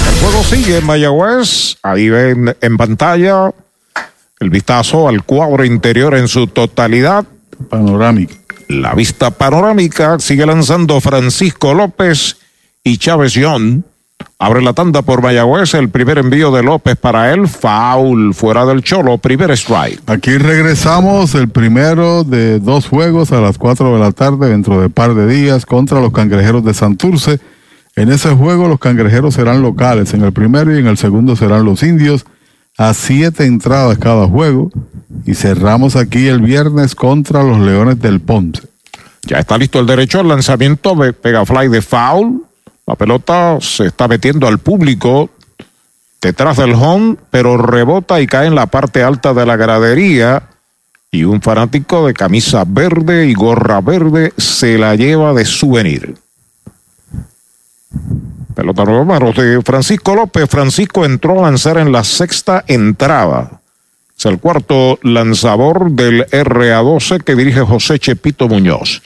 El 0.09 0.20
juego 0.23 0.43
sigue 0.44 0.78
en 0.78 0.86
Mayagüez. 0.86 1.77
Ahí 1.83 2.09
ven 2.09 2.57
en 2.62 2.77
pantalla 2.78 3.52
el 4.41 4.49
vistazo 4.49 5.09
al 5.09 5.25
cuadro 5.25 5.67
interior 5.67 6.15
en 6.15 6.28
su 6.28 6.47
totalidad. 6.47 7.27
Panorámica. 7.69 8.36
La 8.69 8.94
vista 8.94 9.33
panorámica 9.33 10.19
sigue 10.19 10.47
lanzando 10.47 10.99
Francisco 11.02 11.75
López 11.75 12.39
y 12.83 12.97
Chávez 12.97 13.35
John. 13.36 13.85
Abre 14.44 14.60
la 14.60 14.72
tanda 14.72 15.02
por 15.02 15.22
Mayagüez, 15.22 15.72
el 15.74 15.88
primer 15.88 16.18
envío 16.18 16.50
de 16.50 16.64
López 16.64 16.96
para 16.96 17.32
él, 17.32 17.46
foul, 17.46 18.34
fuera 18.34 18.66
del 18.66 18.82
cholo, 18.82 19.16
primer 19.18 19.52
strike. 19.52 20.02
Aquí 20.06 20.36
regresamos, 20.36 21.36
el 21.36 21.48
primero 21.48 22.24
de 22.24 22.58
dos 22.58 22.88
juegos 22.88 23.30
a 23.30 23.40
las 23.40 23.56
4 23.56 23.94
de 23.94 24.00
la 24.00 24.10
tarde 24.10 24.50
dentro 24.50 24.80
de 24.80 24.90
par 24.90 25.14
de 25.14 25.28
días 25.28 25.64
contra 25.64 26.00
los 26.00 26.10
cangrejeros 26.10 26.64
de 26.64 26.74
Santurce 26.74 27.38
En 27.94 28.10
ese 28.10 28.30
juego 28.30 28.66
los 28.66 28.80
cangrejeros 28.80 29.34
serán 29.34 29.62
locales, 29.62 30.12
en 30.12 30.22
el 30.22 30.32
primero 30.32 30.74
y 30.74 30.80
en 30.80 30.88
el 30.88 30.96
segundo 30.96 31.36
serán 31.36 31.64
los 31.64 31.84
indios, 31.84 32.26
a 32.76 32.94
siete 32.94 33.44
entradas 33.44 33.96
cada 33.98 34.26
juego. 34.26 34.72
Y 35.24 35.34
cerramos 35.34 35.94
aquí 35.94 36.26
el 36.26 36.40
viernes 36.40 36.96
contra 36.96 37.44
los 37.44 37.60
Leones 37.60 38.00
del 38.00 38.18
Ponce. 38.18 38.62
Ya 39.22 39.38
está 39.38 39.56
listo 39.56 39.78
el 39.78 39.86
derecho 39.86 40.18
al 40.18 40.26
lanzamiento 40.26 40.96
de 40.96 41.12
Pegafly 41.12 41.68
de 41.68 41.80
foul. 41.80 42.42
La 42.92 42.96
pelota 42.96 43.56
se 43.58 43.86
está 43.86 44.06
metiendo 44.06 44.46
al 44.46 44.58
público 44.58 45.30
detrás 46.20 46.58
del 46.58 46.74
home, 46.74 47.16
pero 47.30 47.56
rebota 47.56 48.20
y 48.20 48.26
cae 48.26 48.48
en 48.48 48.54
la 48.54 48.66
parte 48.66 49.02
alta 49.02 49.32
de 49.32 49.46
la 49.46 49.56
gradería. 49.56 50.50
Y 51.10 51.24
un 51.24 51.40
fanático 51.40 52.06
de 52.06 52.12
camisa 52.12 52.64
verde 52.66 53.28
y 53.28 53.32
gorra 53.32 53.80
verde 53.80 54.34
se 54.36 54.76
la 54.76 54.94
lleva 54.94 55.32
de 55.32 55.46
souvenir. 55.46 56.16
Pelota 58.54 58.84
nueva 58.84 59.18
de 59.20 59.62
Francisco 59.62 60.14
López. 60.14 60.50
Francisco 60.50 61.06
entró 61.06 61.38
a 61.38 61.50
lanzar 61.50 61.78
en 61.78 61.92
la 61.92 62.04
sexta 62.04 62.62
entrada. 62.66 63.62
Es 64.18 64.26
el 64.26 64.38
cuarto 64.38 64.98
lanzador 65.02 65.92
del 65.92 66.26
RA12 66.26 67.24
que 67.24 67.36
dirige 67.36 67.62
José 67.62 67.98
Chepito 67.98 68.48
Muñoz. 68.48 69.00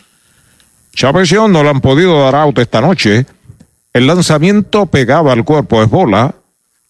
Chávez 0.93 1.33
no 1.33 1.63
le 1.63 1.69
han 1.69 1.81
podido 1.81 2.21
dar 2.25 2.35
out 2.35 2.59
esta 2.59 2.81
noche. 2.81 3.27
El 3.97 4.07
lanzamiento 4.09 4.85
pegaba 4.85 5.33
al 5.33 5.43
cuerpo 5.43 5.83
es 5.83 5.89
bola. 5.89 6.35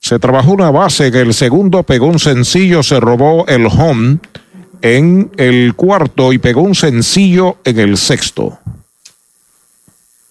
Se 0.01 0.19
trabajó 0.19 0.51
una 0.51 0.73
base 0.73 1.07
en 1.07 1.15
el 1.15 1.35
segundo, 1.35 1.85
pegó 1.85 2.07
un 2.07 2.19
sencillo, 2.19 2.83
se 2.83 2.99
robó 2.99 3.47
el 3.47 3.67
home 3.67 4.19
en 4.83 5.31
el 5.37 5.75
cuarto 5.77 6.33
y 6.33 6.39
pegó 6.39 6.63
un 6.63 6.75
sencillo 6.75 7.59
en 7.63 7.79
el 7.79 7.97
sexto. 7.97 8.59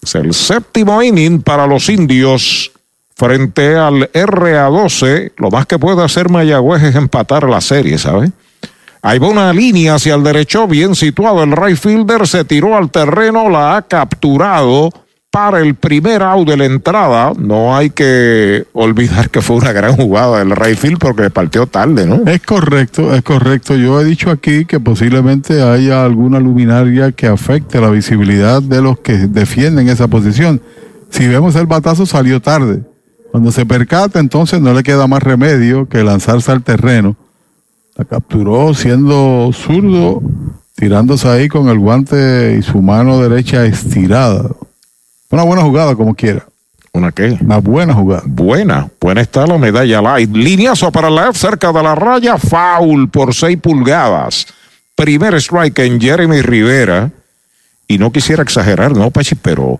Es 0.02 0.16
el 0.16 0.34
séptimo 0.34 1.02
inning 1.02 1.40
para 1.40 1.66
los 1.66 1.88
indios 1.88 2.70
frente 3.14 3.74
al 3.74 4.12
RA12. 4.12 5.32
Lo 5.38 5.50
más 5.50 5.64
que 5.64 5.78
puede 5.78 6.04
hacer 6.04 6.28
Mayagüez 6.28 6.82
es 6.82 6.94
empatar 6.94 7.48
la 7.48 7.62
serie, 7.62 7.96
¿sabe? 7.96 8.32
Ahí 9.00 9.18
va 9.18 9.28
una 9.28 9.50
línea 9.54 9.94
hacia 9.94 10.14
el 10.14 10.22
derecho, 10.22 10.68
bien 10.68 10.94
situado. 10.94 11.42
El 11.42 11.52
right 11.52 11.78
fielder 11.78 12.26
se 12.26 12.44
tiró 12.44 12.76
al 12.76 12.90
terreno, 12.90 13.48
la 13.48 13.78
ha 13.78 13.82
capturado 13.82 14.90
para 15.36 15.60
el 15.60 15.74
primer 15.74 16.22
out 16.22 16.48
de 16.48 16.56
la 16.56 16.64
entrada. 16.64 17.34
No 17.38 17.76
hay 17.76 17.90
que 17.90 18.64
olvidar 18.72 19.28
que 19.28 19.42
fue 19.42 19.56
una 19.56 19.70
gran 19.70 19.94
jugada 19.94 20.38
del 20.38 20.56
right 20.56 20.78
field 20.78 20.96
porque 20.98 21.28
partió 21.28 21.66
tarde, 21.66 22.06
¿no? 22.06 22.22
Es 22.24 22.40
correcto, 22.40 23.14
es 23.14 23.20
correcto. 23.20 23.76
Yo 23.76 24.00
he 24.00 24.04
dicho 24.06 24.30
aquí 24.30 24.64
que 24.64 24.80
posiblemente 24.80 25.60
haya 25.60 26.06
alguna 26.06 26.40
luminaria 26.40 27.12
que 27.12 27.26
afecte 27.26 27.82
la 27.82 27.90
visibilidad 27.90 28.62
de 28.62 28.80
los 28.80 29.00
que 29.00 29.12
defienden 29.12 29.90
esa 29.90 30.08
posición. 30.08 30.62
Si 31.10 31.28
vemos 31.28 31.54
el 31.56 31.66
batazo 31.66 32.06
salió 32.06 32.40
tarde. 32.40 32.80
Cuando 33.30 33.52
se 33.52 33.66
percata, 33.66 34.20
entonces 34.20 34.62
no 34.62 34.72
le 34.72 34.82
queda 34.82 35.06
más 35.06 35.22
remedio 35.22 35.86
que 35.86 36.02
lanzarse 36.02 36.50
al 36.50 36.62
terreno. 36.62 37.14
La 37.94 38.06
capturó 38.06 38.72
siendo 38.72 39.50
zurdo, 39.52 40.22
tirándose 40.76 41.28
ahí 41.28 41.48
con 41.48 41.68
el 41.68 41.78
guante 41.78 42.56
y 42.58 42.62
su 42.62 42.80
mano 42.80 43.20
derecha 43.20 43.66
estirada. 43.66 44.48
Una 45.36 45.44
buena 45.44 45.62
jugada 45.64 45.94
como 45.94 46.14
quiera. 46.14 46.46
¿Una 46.94 47.12
qué? 47.12 47.36
Una 47.42 47.58
buena 47.58 47.92
jugada. 47.92 48.22
Buena. 48.24 48.88
Buena 48.98 49.20
está 49.20 49.46
la 49.46 49.58
medalla 49.58 50.00
light. 50.00 50.34
Lineazo 50.34 50.90
para 50.90 51.10
la 51.10 51.28
F 51.28 51.38
cerca 51.38 51.70
de 51.74 51.82
la 51.82 51.94
raya. 51.94 52.38
Foul 52.38 53.10
por 53.10 53.34
6 53.34 53.58
pulgadas. 53.58 54.46
Primer 54.94 55.34
strike 55.34 55.78
en 55.80 56.00
Jeremy 56.00 56.40
Rivera. 56.40 57.10
Y 57.86 57.98
no 57.98 58.10
quisiera 58.10 58.42
exagerar, 58.42 58.96
¿no, 58.96 59.10
Pachi? 59.10 59.34
Pero 59.34 59.78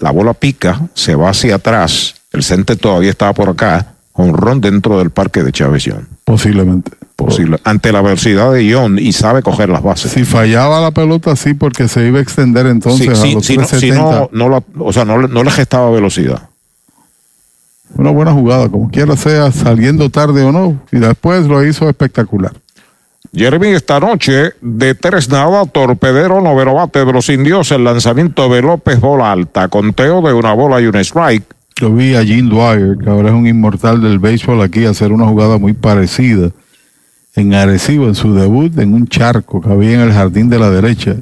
la 0.00 0.10
bola 0.10 0.34
pica, 0.34 0.82
se 0.92 1.14
va 1.14 1.30
hacia 1.30 1.54
atrás. 1.54 2.14
El 2.30 2.42
center 2.42 2.76
todavía 2.76 3.08
estaba 3.08 3.32
por 3.32 3.48
acá. 3.48 3.94
Honrón 4.12 4.60
dentro 4.60 4.98
del 4.98 5.08
parque 5.08 5.42
de 5.42 5.50
Chávez 5.50 5.84
Young. 5.84 6.04
Posiblemente. 6.24 6.92
Posible. 7.16 7.58
Ante 7.64 7.92
la 7.92 8.02
velocidad 8.02 8.52
de 8.52 8.66
Young 8.66 8.98
y 8.98 9.12
sabe 9.12 9.42
coger 9.42 9.68
las 9.68 9.82
bases. 9.82 10.10
Si 10.12 10.24
fallaba 10.24 10.80
la 10.80 10.90
pelota, 10.90 11.36
sí, 11.36 11.54
porque 11.54 11.86
se 11.86 12.06
iba 12.06 12.18
a 12.18 12.22
extender 12.22 12.66
entonces 12.66 13.00
Sí, 13.02 13.06
a 13.06 13.10
los 13.10 13.20
sí, 13.20 13.28
si 13.52 13.56
no, 13.58 13.64
si 13.64 13.78
370. 13.88 14.02
no, 14.02 14.28
no 14.32 14.48
la- 14.48 14.62
o 14.78 14.92
sea, 14.92 15.04
no, 15.04 15.18
le- 15.20 15.28
no 15.28 15.44
le 15.44 15.50
gestaba 15.50 15.90
velocidad. 15.90 16.48
Una 17.96 18.10
buena 18.10 18.32
jugada, 18.32 18.68
como 18.68 18.90
quiera 18.90 19.16
sea, 19.16 19.52
saliendo 19.52 20.10
tarde 20.10 20.42
o 20.42 20.50
no. 20.50 20.80
Y 20.90 20.96
después 20.98 21.46
lo 21.46 21.64
hizo 21.64 21.88
espectacular. 21.88 22.52
Jeremy 23.32 23.68
esta 23.68 24.00
noche 24.00 24.52
de 24.60 24.94
tres 24.94 25.28
nada, 25.28 25.66
torpedero, 25.66 26.40
noveno 26.40 26.74
bate 26.74 27.04
de 27.04 27.12
los 27.12 27.28
indios, 27.28 27.70
el 27.72 27.84
lanzamiento 27.84 28.48
de 28.48 28.62
López 28.62 29.00
bola 29.00 29.30
alta, 29.32 29.68
conteo 29.68 30.22
de 30.22 30.32
una 30.32 30.52
bola 30.52 30.80
y 30.80 30.86
un 30.86 30.96
strike. 30.96 31.44
Yo 31.76 31.92
vi 31.92 32.14
a 32.14 32.24
Jim 32.24 32.48
Dwyer, 32.48 32.96
que 32.96 33.10
ahora 33.10 33.30
es 33.30 33.34
un 33.34 33.46
inmortal 33.46 34.00
del 34.00 34.20
béisbol 34.20 34.62
aquí, 34.62 34.84
hacer 34.84 35.12
una 35.12 35.26
jugada 35.26 35.58
muy 35.58 35.72
parecida 35.72 36.50
en 37.34 37.52
Arecibo, 37.52 38.06
en 38.06 38.14
su 38.14 38.32
debut, 38.32 38.78
en 38.78 38.94
un 38.94 39.08
charco 39.08 39.60
que 39.60 39.70
había 39.70 39.94
en 39.94 40.00
el 40.00 40.12
jardín 40.12 40.48
de 40.48 40.58
la 40.58 40.70
derecha. 40.70 41.16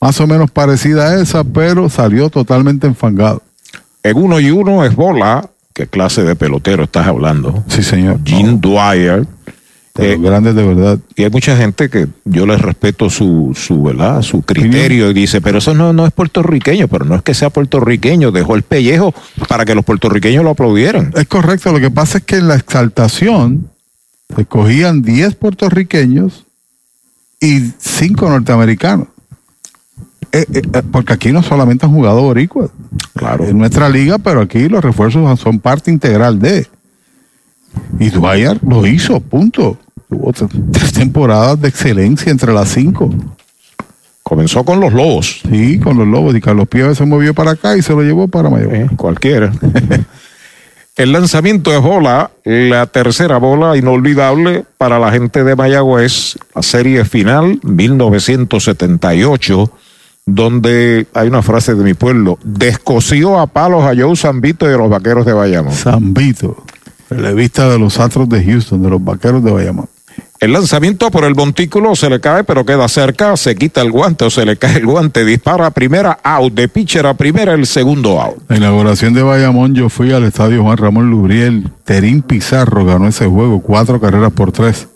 Más 0.00 0.20
o 0.20 0.26
menos 0.26 0.50
parecida 0.50 1.08
a 1.08 1.20
esa, 1.20 1.42
pero 1.42 1.88
salió 1.88 2.30
totalmente 2.30 2.86
enfangado. 2.86 3.42
En 4.02 4.16
uno 4.16 4.38
y 4.38 4.50
uno 4.50 4.84
es 4.84 4.94
bola. 4.94 5.50
¿Qué 5.72 5.86
clase 5.86 6.22
de 6.22 6.36
pelotero 6.36 6.84
estás 6.84 7.06
hablando? 7.06 7.64
Sí, 7.68 7.82
señor. 7.82 8.20
Jim 8.24 8.60
Dwyer. 8.60 9.26
Los 9.96 10.22
grandes 10.22 10.54
de 10.54 10.62
verdad. 10.62 10.98
Y 11.16 11.24
hay 11.24 11.30
mucha 11.30 11.56
gente 11.56 11.90
que 11.90 12.06
yo 12.24 12.46
les 12.46 12.60
respeto 12.60 13.10
su, 13.10 13.52
su, 13.54 13.82
¿verdad? 13.82 14.22
su 14.22 14.42
criterio 14.42 15.10
y 15.10 15.14
dice, 15.14 15.40
pero 15.40 15.58
eso 15.58 15.74
no, 15.74 15.92
no 15.92 16.06
es 16.06 16.12
puertorriqueño, 16.12 16.88
pero 16.88 17.04
no 17.04 17.14
es 17.14 17.22
que 17.22 17.34
sea 17.34 17.50
puertorriqueño, 17.50 18.30
dejó 18.30 18.54
el 18.54 18.62
pellejo 18.62 19.12
para 19.48 19.64
que 19.64 19.74
los 19.74 19.84
puertorriqueños 19.84 20.44
lo 20.44 20.50
aplaudieran. 20.50 21.12
Es 21.16 21.26
correcto, 21.26 21.72
lo 21.72 21.80
que 21.80 21.90
pasa 21.90 22.18
es 22.18 22.24
que 22.24 22.36
en 22.36 22.48
la 22.48 22.54
exaltación 22.54 23.68
se 24.34 24.44
cogían 24.46 25.02
10 25.02 25.34
puertorriqueños 25.34 26.46
y 27.40 27.72
5 27.78 28.28
norteamericanos. 28.28 29.08
Eh, 30.32 30.46
eh, 30.52 30.62
eh, 30.72 30.82
porque 30.92 31.12
aquí 31.12 31.32
no 31.32 31.42
solamente 31.42 31.86
han 31.86 31.92
jugado 31.92 32.22
boricuas. 32.22 32.70
Claro. 33.14 33.44
En 33.44 33.58
nuestra 33.58 33.88
liga, 33.88 34.18
pero 34.18 34.40
aquí 34.40 34.68
los 34.68 34.82
refuerzos 34.82 35.40
son 35.40 35.58
parte 35.58 35.90
integral 35.90 36.38
de. 36.38 36.68
Y 37.98 38.10
Dwyer 38.10 38.60
lo 38.62 38.86
hizo, 38.86 39.20
punto. 39.20 39.78
Tuvo 40.10 40.32
tres 40.32 40.92
temporadas 40.92 41.60
de 41.60 41.68
excelencia 41.68 42.30
entre 42.30 42.52
las 42.52 42.70
cinco. 42.70 43.10
Comenzó 44.24 44.64
con 44.64 44.80
los 44.80 44.92
Lobos. 44.92 45.40
Sí, 45.48 45.78
con 45.78 45.96
los 45.96 46.06
Lobos. 46.06 46.34
Y 46.34 46.40
Carlos 46.40 46.68
Pieves 46.68 46.98
se 46.98 47.06
movió 47.06 47.32
para 47.32 47.52
acá 47.52 47.76
y 47.76 47.82
se 47.82 47.92
lo 47.92 48.02
llevó 48.02 48.28
para 48.28 48.50
Mayagüez. 48.50 48.90
cualquiera. 48.96 49.52
El 50.96 51.12
lanzamiento 51.12 51.70
de 51.70 51.78
bola, 51.78 52.30
la 52.44 52.86
tercera 52.86 53.38
bola 53.38 53.76
inolvidable 53.76 54.64
para 54.76 54.98
la 54.98 55.10
gente 55.10 55.44
de 55.44 55.56
Mayagüez, 55.56 56.36
la 56.54 56.62
serie 56.62 57.06
final 57.06 57.58
1978, 57.62 59.72
donde 60.26 61.06
hay 61.14 61.28
una 61.28 61.40
frase 61.40 61.74
de 61.74 61.84
mi 61.84 61.94
pueblo, 61.94 62.38
descosió 62.42 63.40
a 63.40 63.46
palos 63.46 63.84
a 63.84 63.94
Joe 63.96 64.14
Zambito 64.14 64.70
y 64.70 64.74
a 64.74 64.76
los 64.76 64.90
vaqueros 64.90 65.24
de 65.24 65.32
Bayamón. 65.32 65.72
Zambito, 65.72 66.64
relevista 67.08 67.70
de 67.70 67.78
los 67.78 67.98
Astros 67.98 68.28
de 68.28 68.44
Houston, 68.44 68.82
de 68.82 68.90
los 68.90 69.02
Vaqueros 69.02 69.42
de 69.42 69.52
Bayamón. 69.52 69.88
El 70.40 70.54
lanzamiento 70.54 71.10
por 71.10 71.24
el 71.24 71.34
montículo 71.34 71.94
se 71.94 72.08
le 72.08 72.18
cae, 72.18 72.44
pero 72.44 72.64
queda 72.64 72.88
cerca, 72.88 73.36
se 73.36 73.54
quita 73.56 73.82
el 73.82 73.92
guante 73.92 74.24
o 74.24 74.30
se 74.30 74.46
le 74.46 74.56
cae 74.56 74.78
el 74.78 74.86
guante, 74.86 75.22
dispara 75.22 75.70
primera, 75.70 76.18
out, 76.22 76.54
de 76.54 76.66
pitcher 76.66 77.04
a 77.06 77.12
primera, 77.12 77.52
el 77.52 77.66
segundo 77.66 78.18
out. 78.18 78.38
La 78.48 78.56
inauguración 78.56 79.12
de 79.12 79.22
Bayamón, 79.22 79.74
yo 79.74 79.90
fui 79.90 80.12
al 80.12 80.24
estadio 80.24 80.62
Juan 80.62 80.78
Ramón 80.78 81.10
Lubriel. 81.10 81.70
Terín 81.84 82.22
Pizarro 82.22 82.86
ganó 82.86 83.06
ese 83.06 83.26
juego, 83.26 83.60
cuatro 83.60 84.00
carreras 84.00 84.32
por 84.32 84.50
tres. 84.50 84.88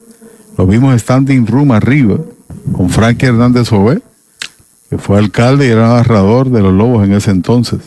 Lo 0.57 0.67
vimos 0.67 0.99
standing 0.99 1.47
room 1.47 1.73
arriba 1.73 2.17
con 2.75 2.89
Frankie 2.89 3.27
Hernández 3.27 3.71
Ové, 3.71 4.01
que 4.89 4.97
fue 4.97 5.19
alcalde 5.19 5.67
y 5.67 5.71
era 5.73 5.89
narrador 5.89 6.49
de 6.49 6.63
los 6.63 6.73
Lobos 6.73 7.05
en 7.05 7.13
ese 7.13 7.33
entonces. 7.33 7.81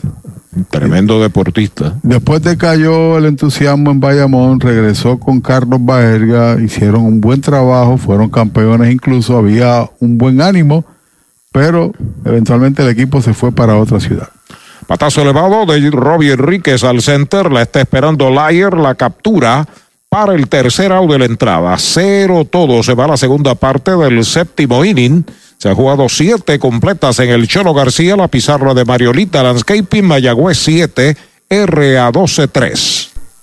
Tremendo 0.70 1.20
deportista. 1.20 1.94
Después 2.02 2.42
de 2.42 2.56
cayó 2.56 3.18
el 3.18 3.26
entusiasmo 3.26 3.90
en 3.90 4.00
Bayamón, 4.00 4.60
regresó 4.60 5.18
con 5.18 5.40
Carlos 5.40 5.80
Baerga, 5.82 6.60
hicieron 6.60 7.02
un 7.02 7.20
buen 7.20 7.40
trabajo, 7.40 7.96
fueron 7.98 8.30
campeones 8.30 8.92
incluso, 8.92 9.36
había 9.36 9.88
un 10.00 10.18
buen 10.18 10.40
ánimo, 10.40 10.84
pero 11.52 11.92
eventualmente 12.24 12.82
el 12.82 12.88
equipo 12.88 13.22
se 13.22 13.34
fue 13.34 13.52
para 13.52 13.76
otra 13.76 14.00
ciudad. 14.00 14.28
Patazo 14.88 15.20
elevado 15.20 15.66
de 15.66 15.90
Robbie 15.90 16.32
Enríquez 16.32 16.82
al 16.82 17.02
center. 17.02 17.52
La 17.52 17.60
está 17.60 17.82
esperando 17.82 18.30
Lyer. 18.30 18.72
La 18.72 18.94
captura 18.94 19.68
para 20.08 20.32
el 20.32 20.48
tercer 20.48 20.92
out 20.92 21.10
de 21.10 21.18
la 21.18 21.26
entrada. 21.26 21.76
Cero 21.76 22.46
todo. 22.50 22.82
Se 22.82 22.94
va 22.94 23.04
a 23.04 23.08
la 23.08 23.16
segunda 23.18 23.54
parte 23.54 23.90
del 23.90 24.24
séptimo 24.24 24.82
inning. 24.86 25.26
Se 25.58 25.68
ha 25.68 25.74
jugado 25.74 26.08
siete 26.08 26.60
completas 26.60 27.18
en 27.18 27.30
el 27.30 27.48
Cholo 27.48 27.74
García. 27.74 28.14
La 28.16 28.28
pizarra 28.28 28.74
de 28.74 28.84
Mariolita 28.84 29.42
Landscaping. 29.42 30.04
Mayagüez 30.04 30.56
7. 30.58 31.16
RA 31.50 32.10
12 32.12 32.48
3. 32.48 32.97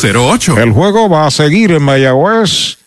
408-8808 0.00 0.62
el 0.62 0.72
juego 0.72 1.08
va 1.10 1.26
a 1.26 1.30
seguir 1.30 1.72
en 1.72 1.82
Mayagüez. 1.82 2.78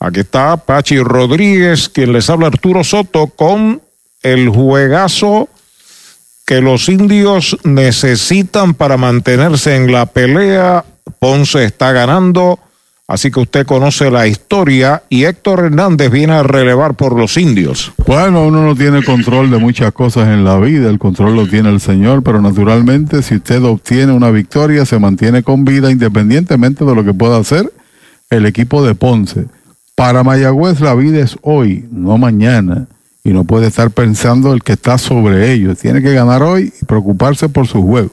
Aquí 0.00 0.20
está 0.20 0.56
Pachi 0.56 0.98
Rodríguez, 1.00 1.88
quien 1.88 2.12
les 2.12 2.30
habla 2.30 2.46
Arturo 2.46 2.82
Soto 2.82 3.26
con 3.26 3.82
el 4.22 4.48
juegazo 4.48 5.48
que 6.46 6.60
los 6.60 6.88
indios 6.88 7.58
necesitan 7.64 8.74
para 8.74 8.96
mantenerse 8.96 9.76
en 9.76 9.92
la 9.92 10.06
pelea. 10.06 10.84
Ponce 11.18 11.64
está 11.64 11.92
ganando, 11.92 12.58
así 13.08 13.30
que 13.30 13.40
usted 13.40 13.66
conoce 13.66 14.10
la 14.10 14.26
historia 14.26 15.02
y 15.08 15.24
Héctor 15.24 15.66
Hernández 15.66 16.10
viene 16.10 16.34
a 16.34 16.42
relevar 16.42 16.94
por 16.94 17.18
los 17.18 17.36
indios. 17.36 17.92
Bueno, 18.06 18.46
uno 18.46 18.64
no 18.64 18.74
tiene 18.74 19.02
control 19.04 19.50
de 19.50 19.58
muchas 19.58 19.92
cosas 19.92 20.28
en 20.28 20.44
la 20.44 20.58
vida, 20.58 20.90
el 20.90 20.98
control 20.98 21.36
lo 21.36 21.46
tiene 21.46 21.70
el 21.70 21.80
Señor, 21.80 22.22
pero 22.22 22.40
naturalmente 22.40 23.22
si 23.22 23.36
usted 23.36 23.62
obtiene 23.62 24.12
una 24.12 24.30
victoria, 24.30 24.84
se 24.84 24.98
mantiene 24.98 25.42
con 25.42 25.64
vida 25.64 25.90
independientemente 25.90 26.84
de 26.84 26.94
lo 26.94 27.04
que 27.04 27.14
pueda 27.14 27.38
hacer 27.38 27.72
el 28.30 28.46
equipo 28.46 28.84
de 28.84 28.94
Ponce. 28.94 29.46
Para 29.94 30.22
Mayagüez 30.22 30.80
la 30.80 30.94
vida 30.94 31.20
es 31.20 31.36
hoy, 31.42 31.88
no 31.90 32.18
mañana, 32.18 32.86
y 33.24 33.32
no 33.32 33.44
puede 33.44 33.66
estar 33.66 33.90
pensando 33.90 34.52
el 34.52 34.62
que 34.62 34.74
está 34.74 34.98
sobre 34.98 35.52
ellos. 35.52 35.78
Tiene 35.78 36.00
que 36.00 36.12
ganar 36.12 36.42
hoy 36.42 36.72
y 36.80 36.84
preocuparse 36.84 37.48
por 37.48 37.66
su 37.66 37.82
juego. 37.82 38.10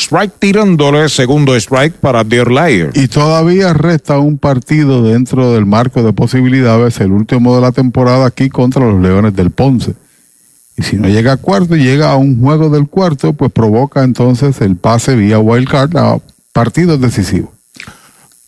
Strike 0.00 0.32
tirándole 0.38 1.10
segundo 1.10 1.54
strike 1.56 1.92
para 1.92 2.24
Deer 2.24 2.50
Liar. 2.50 2.90
Y 2.94 3.08
todavía 3.08 3.74
resta 3.74 4.18
un 4.18 4.38
partido 4.38 5.02
dentro 5.02 5.52
del 5.52 5.66
marco 5.66 6.02
de 6.02 6.14
posibilidades, 6.14 7.00
el 7.00 7.12
último 7.12 7.54
de 7.54 7.60
la 7.60 7.70
temporada 7.70 8.24
aquí 8.24 8.48
contra 8.48 8.90
los 8.90 9.00
Leones 9.02 9.36
del 9.36 9.50
Ponce. 9.50 9.94
Y 10.78 10.82
si 10.82 10.96
no 10.96 11.08
llega 11.08 11.32
a 11.32 11.36
cuarto 11.36 11.76
y 11.76 11.82
llega 11.82 12.10
a 12.10 12.16
un 12.16 12.40
juego 12.40 12.70
del 12.70 12.88
cuarto, 12.88 13.34
pues 13.34 13.52
provoca 13.52 14.02
entonces 14.02 14.62
el 14.62 14.76
pase 14.76 15.14
vía 15.16 15.38
wild 15.38 15.68
card 15.68 15.94
a 15.98 16.18
partidos 16.54 16.98
decisivos. 16.98 17.50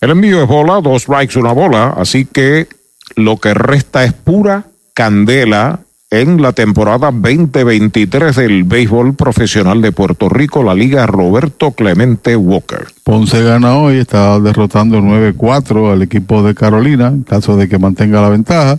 El 0.01 0.11
envío 0.11 0.43
es 0.43 0.49
bola, 0.49 0.81
dos 0.81 1.03
strikes, 1.03 1.39
una 1.39 1.53
bola, 1.53 1.95
así 1.99 2.25
que 2.25 2.67
lo 3.15 3.37
que 3.37 3.53
resta 3.53 4.05
es 4.05 4.15
pura 4.15 4.65
candela 4.95 5.81
en 6.13 6.43
la 6.43 6.53
temporada 6.53 7.11
2023 7.11 8.37
del 8.37 8.65
béisbol 8.65 9.15
profesional 9.15 9.81
de 9.81 9.93
Puerto 9.93 10.29
Rico, 10.29 10.63
la 10.63 10.75
Liga 10.75 11.07
Roberto 11.07 11.71
Clemente 11.71 12.37
Walker. 12.37 12.87
Ponce 13.03 13.43
gana 13.43 13.79
hoy, 13.79 13.97
está 13.97 14.39
derrotando 14.39 15.01
9-4 15.01 15.91
al 15.91 16.03
equipo 16.03 16.43
de 16.43 16.55
Carolina, 16.55 17.09
en 17.09 17.23
caso 17.23 17.57
de 17.57 17.67
que 17.67 17.79
mantenga 17.79 18.21
la 18.21 18.29
ventaja. 18.29 18.79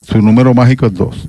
Su 0.00 0.20
número 0.20 0.54
mágico 0.54 0.86
es 0.86 0.94
2. 0.94 1.28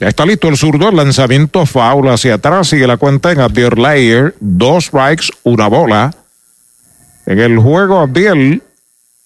Ya 0.00 0.08
está 0.08 0.26
listo 0.26 0.48
el 0.48 0.56
zurdo, 0.56 0.88
el 0.88 0.96
lanzamiento 0.96 1.66
foul 1.66 2.08
hacia 2.08 2.34
atrás, 2.34 2.66
sigue 2.66 2.88
la 2.88 2.96
cuenta 2.96 3.30
en 3.30 3.38
Abdiel 3.38 3.80
Layer, 3.80 4.34
dos 4.40 4.86
strikes, 4.86 5.26
una 5.44 5.68
bola. 5.68 6.12
En 7.26 7.38
el 7.38 7.60
juego 7.60 8.00
Abdiel 8.00 8.60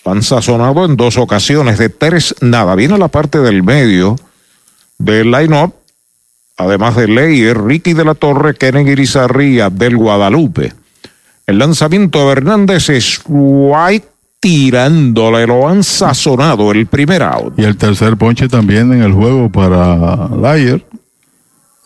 han 0.05 0.23
sazonado 0.23 0.85
en 0.85 0.97
dos 0.97 1.17
ocasiones 1.17 1.79
de 1.79 1.89
tres 1.89 2.35
nada. 2.43 2.75
Viene 2.75 2.99
la 2.99 3.09
parte 3.09 3.39
del 3.39 3.63
medio 3.63 4.17
del 4.99 5.31
line-up, 5.31 5.75
además 6.57 6.97
de 6.97 7.09
Leyer, 7.09 7.61
Ricky 7.61 7.95
de 7.95 8.05
la 8.05 8.15
Torre, 8.15 8.55
Kennedy 8.55 8.93
Irizarría 8.93 9.71
del 9.71 9.97
Guadalupe. 9.97 10.73
El 11.47 11.59
lanzamiento 11.59 12.27
de 12.27 12.33
Hernández 12.33 12.89
es 12.89 13.21
White 13.27 14.09
tirándole, 14.41 15.47
lo 15.47 15.69
han 15.69 15.83
sazonado 15.83 16.71
el 16.73 16.87
primer 16.87 17.23
out. 17.23 17.59
Y 17.59 17.65
el 17.65 17.77
tercer 17.77 18.17
ponche 18.17 18.49
también 18.49 18.93
en 18.93 19.03
el 19.03 19.13
juego 19.13 19.51
para 19.51 20.29
Layer. 20.29 20.85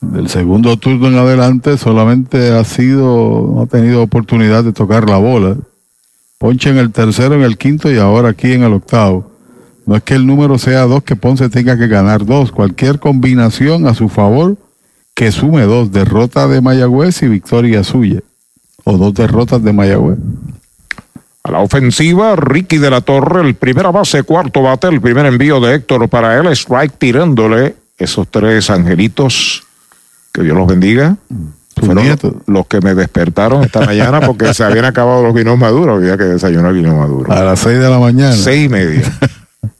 Del 0.00 0.28
segundo 0.28 0.76
turno 0.76 1.08
en 1.08 1.16
adelante 1.16 1.76
solamente 1.76 2.52
ha 2.52 2.64
sido, 2.64 3.52
no 3.54 3.62
ha 3.62 3.66
tenido 3.66 4.02
oportunidad 4.02 4.62
de 4.62 4.72
tocar 4.72 5.08
la 5.08 5.18
bola. 5.18 5.56
Ponche 6.38 6.70
en 6.70 6.78
el 6.78 6.92
tercero, 6.92 7.34
en 7.34 7.42
el 7.42 7.58
quinto 7.58 7.90
y 7.92 7.98
ahora 7.98 8.30
aquí 8.30 8.52
en 8.52 8.62
el 8.62 8.72
octavo. 8.72 9.27
No 9.88 9.96
es 9.96 10.02
que 10.02 10.12
el 10.12 10.26
número 10.26 10.58
sea 10.58 10.82
dos, 10.82 11.02
que 11.02 11.16
Ponce 11.16 11.48
tenga 11.48 11.78
que 11.78 11.86
ganar 11.86 12.26
dos. 12.26 12.52
Cualquier 12.52 12.98
combinación 12.98 13.86
a 13.86 13.94
su 13.94 14.10
favor 14.10 14.58
que 15.14 15.32
sume 15.32 15.62
dos. 15.62 15.90
Derrota 15.90 16.46
de 16.46 16.60
Mayagüez 16.60 17.22
y 17.22 17.28
victoria 17.28 17.82
suya. 17.82 18.20
O 18.84 18.98
dos 18.98 19.14
derrotas 19.14 19.64
de 19.64 19.72
Mayagüez. 19.72 20.18
A 21.42 21.52
la 21.52 21.60
ofensiva, 21.60 22.36
Ricky 22.36 22.76
de 22.76 22.90
la 22.90 23.00
Torre, 23.00 23.40
el 23.40 23.54
primera 23.54 23.90
base, 23.90 24.24
cuarto 24.24 24.60
bate, 24.60 24.88
el 24.88 25.00
primer 25.00 25.24
envío 25.24 25.58
de 25.58 25.76
Héctor 25.76 26.06
para 26.10 26.38
él, 26.38 26.48
strike 26.48 26.98
tirándole 26.98 27.74
esos 27.96 28.28
tres 28.28 28.68
angelitos. 28.68 29.62
Que 30.34 30.42
Dios 30.42 30.54
los 30.54 30.66
bendiga. 30.66 31.16
Fueron 31.82 32.04
los 32.46 32.66
que 32.66 32.82
me 32.82 32.94
despertaron 32.94 33.64
esta 33.64 33.80
mañana 33.80 34.20
porque 34.20 34.52
se 34.52 34.64
habían 34.64 34.84
acabado 34.84 35.22
los 35.22 35.32
vinos 35.32 35.56
maduros, 35.56 35.96
había 35.96 36.18
que 36.18 36.24
desayunar 36.24 36.74
vino 36.74 36.94
maduro. 36.94 37.32
A 37.32 37.42
las 37.42 37.60
seis 37.60 37.78
de 37.78 37.88
la 37.88 37.98
mañana. 37.98 38.34
Seis 38.34 38.66
y 38.66 38.68
media, 38.68 39.02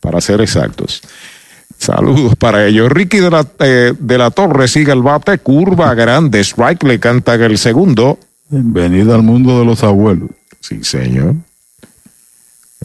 para 0.01 0.21
ser 0.21 0.41
exactos. 0.41 1.03
Saludos 1.79 2.35
para 2.37 2.67
ellos. 2.67 2.91
Ricky 2.91 3.19
de 3.19 3.31
la, 3.31 3.47
eh, 3.61 3.95
de 3.99 4.19
la 4.19 4.31
Torre 4.31 4.67
sigue 4.69 4.93
el 4.93 5.03
bate, 5.03 5.39
curva 5.39 5.95
grande, 5.95 6.41
strike 6.41 6.83
le 6.85 6.99
canta 6.99 7.35
el 7.35 7.59
segundo. 7.59 8.19
Bienvenido 8.49 9.15
al 9.15 9.23
mundo 9.23 9.59
de 9.59 9.65
los 9.65 9.85
abuelos. 9.85 10.31
Sí, 10.61 10.83
señor. 10.83 11.35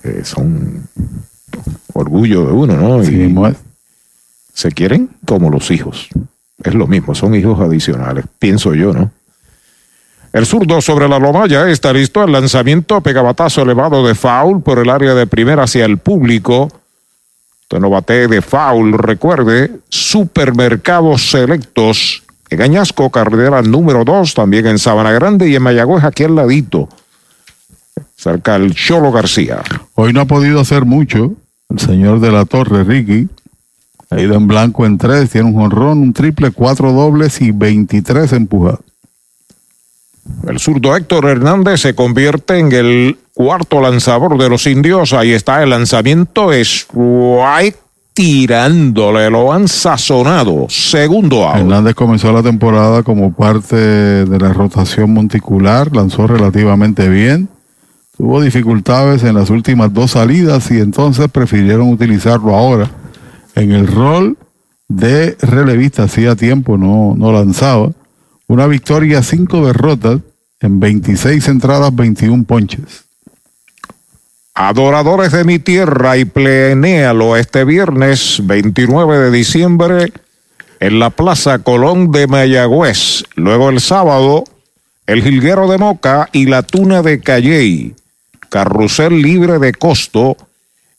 Eh, 0.03 0.21
son 0.23 0.87
orgullo 1.93 2.45
de 2.45 2.51
uno, 2.51 2.75
¿no? 2.75 3.03
Sí, 3.03 3.15
y 3.15 3.35
se 4.53 4.71
quieren 4.71 5.09
como 5.25 5.49
los 5.49 5.71
hijos. 5.71 6.09
Es 6.63 6.73
lo 6.73 6.87
mismo, 6.87 7.15
son 7.15 7.35
hijos 7.35 7.59
adicionales, 7.59 8.25
pienso 8.39 8.73
yo, 8.73 8.93
¿no? 8.93 9.11
El 10.33 10.47
zurdo 10.47 10.81
sobre 10.81 11.07
la 11.07 11.19
loma 11.19 11.47
ya 11.47 11.69
está 11.69 11.93
listo. 11.93 12.23
El 12.23 12.31
lanzamiento 12.31 13.01
pegabatazo 13.01 13.61
elevado 13.61 14.05
de 14.05 14.15
foul 14.15 14.63
por 14.63 14.79
el 14.79 14.89
área 14.89 15.13
de 15.13 15.27
primera 15.27 15.63
hacia 15.63 15.85
el 15.85 15.99
público. 15.99 16.69
Usted 17.63 17.79
no 17.79 17.89
bate 17.89 18.27
de 18.27 18.41
foul. 18.41 18.93
Recuerde, 18.93 19.71
supermercados 19.89 21.29
selectos 21.29 22.23
en 22.49 22.61
Añasco, 22.61 23.09
carretera 23.09 23.61
número 23.61 24.05
2, 24.05 24.33
también 24.35 24.67
en 24.67 24.77
Sabana 24.77 25.11
Grande 25.11 25.49
y 25.49 25.55
en 25.55 25.63
Mayagüez, 25.63 26.03
aquí 26.03 26.23
al 26.23 26.35
ladito, 26.35 26.87
cerca 28.15 28.59
del 28.59 28.75
Cholo 28.75 29.11
García. 29.11 29.63
Hoy 29.95 30.13
no 30.13 30.21
ha 30.21 30.25
podido 30.25 30.59
hacer 30.59 30.85
mucho 30.85 31.33
el 31.69 31.79
señor 31.79 32.19
de 32.19 32.31
la 32.31 32.45
Torre, 32.45 32.83
Ricky. 32.83 33.27
Ha 34.11 34.21
ido 34.21 34.35
en 34.35 34.47
blanco 34.47 34.85
en 34.85 34.99
tres, 34.99 35.31
tiene 35.31 35.47
un 35.47 35.55
jonrón, 35.55 35.99
un 35.99 36.13
triple, 36.13 36.51
cuatro 36.51 36.91
dobles 36.91 37.41
y 37.41 37.49
23 37.51 38.31
empujados. 38.33 38.81
El 40.47 40.59
zurdo 40.59 40.95
Héctor 40.95 41.25
Hernández 41.25 41.81
se 41.81 41.95
convierte 41.95 42.57
en 42.57 42.71
el 42.71 43.17
cuarto 43.33 43.81
lanzador 43.81 44.37
de 44.37 44.49
los 44.49 44.67
indios. 44.67 45.13
Ahí 45.13 45.31
está 45.31 45.63
el 45.63 45.69
lanzamiento. 45.69 46.49
White 46.93 47.77
tirándole, 48.13 49.29
lo 49.29 49.51
han 49.51 49.67
sazonado. 49.67 50.67
Segundo 50.69 51.45
out. 51.47 51.57
Hernández 51.57 51.95
comenzó 51.95 52.31
la 52.31 52.43
temporada 52.43 53.03
como 53.03 53.33
parte 53.33 53.75
de 53.75 54.39
la 54.39 54.53
rotación 54.53 55.13
monticular, 55.13 55.95
lanzó 55.95 56.27
relativamente 56.27 57.09
bien. 57.09 57.49
Tuvo 58.15 58.41
dificultades 58.41 59.23
en 59.23 59.35
las 59.35 59.49
últimas 59.49 59.91
dos 59.91 60.11
salidas 60.11 60.69
y 60.69 60.79
entonces 60.79 61.27
prefirieron 61.29 61.89
utilizarlo 61.89 62.55
ahora 62.55 62.89
en 63.55 63.71
el 63.71 63.87
rol 63.87 64.37
de 64.87 65.35
relevista. 65.41 66.03
Hacía 66.03 66.35
tiempo 66.35 66.77
no, 66.77 67.15
no 67.17 67.31
lanzaba. 67.31 67.89
Una 68.53 68.67
victoria, 68.67 69.23
cinco 69.23 69.65
derrotas 69.65 70.19
en 70.59 70.79
26 70.79 71.47
entradas, 71.47 71.95
21 71.95 72.43
ponches. 72.43 73.05
Adoradores 74.53 75.31
de 75.31 75.43
mi 75.43 75.57
tierra 75.57 76.17
y 76.17 76.25
plenéalo 76.25 77.35
este 77.35 77.65
viernes 77.65 78.41
29 78.43 79.17
de 79.17 79.31
diciembre 79.31 80.13
en 80.79 80.99
la 80.99 81.09
Plaza 81.09 81.57
Colón 81.63 82.11
de 82.11 82.27
Mayagüez. 82.27 83.23
Luego 83.33 83.71
el 83.71 83.81
sábado, 83.81 84.43
el 85.07 85.23
Jilguero 85.23 85.67
de 85.67 85.79
Moca 85.79 86.29
y 86.31 86.45
la 86.45 86.61
Tuna 86.61 87.01
de 87.01 87.21
Calley. 87.21 87.95
Carrusel 88.49 89.19
libre 89.19 89.57
de 89.57 89.73
costo. 89.73 90.37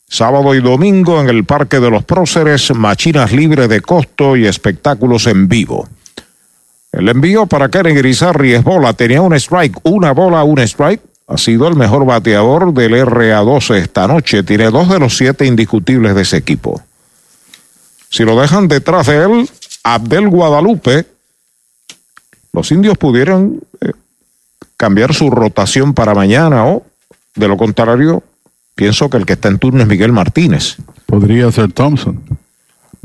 Sábado 0.09 0.55
y 0.55 0.59
domingo 0.59 1.21
en 1.21 1.29
el 1.29 1.45
Parque 1.45 1.79
de 1.79 1.89
los 1.89 2.03
Próceres, 2.03 2.75
machinas 2.75 3.31
libre 3.31 3.69
de 3.69 3.79
costo 3.79 4.35
y 4.35 4.45
espectáculos 4.45 5.25
en 5.27 5.47
vivo. 5.47 5.87
El 6.95 7.09
envío 7.09 7.45
para 7.45 7.67
Karen 7.67 7.93
Grisarri 7.93 8.53
es 8.53 8.63
bola. 8.63 8.93
Tenía 8.93 9.21
un 9.21 9.33
strike, 9.33 9.79
una 9.83 10.13
bola, 10.13 10.45
un 10.45 10.59
strike. 10.59 11.01
Ha 11.27 11.37
sido 11.37 11.67
el 11.67 11.75
mejor 11.75 12.05
bateador 12.05 12.73
del 12.73 12.93
RA12 12.93 13.75
esta 13.75 14.07
noche. 14.07 14.43
Tiene 14.43 14.71
dos 14.71 14.87
de 14.87 14.99
los 14.99 15.17
siete 15.17 15.45
indiscutibles 15.45 16.15
de 16.15 16.21
ese 16.21 16.37
equipo. 16.37 16.81
Si 18.09 18.23
lo 18.23 18.39
dejan 18.39 18.69
detrás 18.69 19.07
de 19.07 19.17
él, 19.17 19.49
Abdel 19.83 20.29
Guadalupe, 20.29 21.05
los 22.53 22.71
indios 22.71 22.97
pudieran 22.97 23.59
eh, 23.81 23.91
cambiar 24.77 25.13
su 25.13 25.29
rotación 25.29 25.93
para 25.93 26.15
mañana 26.15 26.65
o, 26.65 26.85
de 27.35 27.49
lo 27.49 27.57
contrario, 27.57 28.23
pienso 28.73 29.09
que 29.09 29.17
el 29.17 29.25
que 29.25 29.33
está 29.33 29.49
en 29.49 29.59
turno 29.59 29.81
es 29.81 29.87
Miguel 29.87 30.13
Martínez. 30.13 30.77
Podría 31.07 31.51
ser 31.51 31.73
Thompson. 31.73 32.23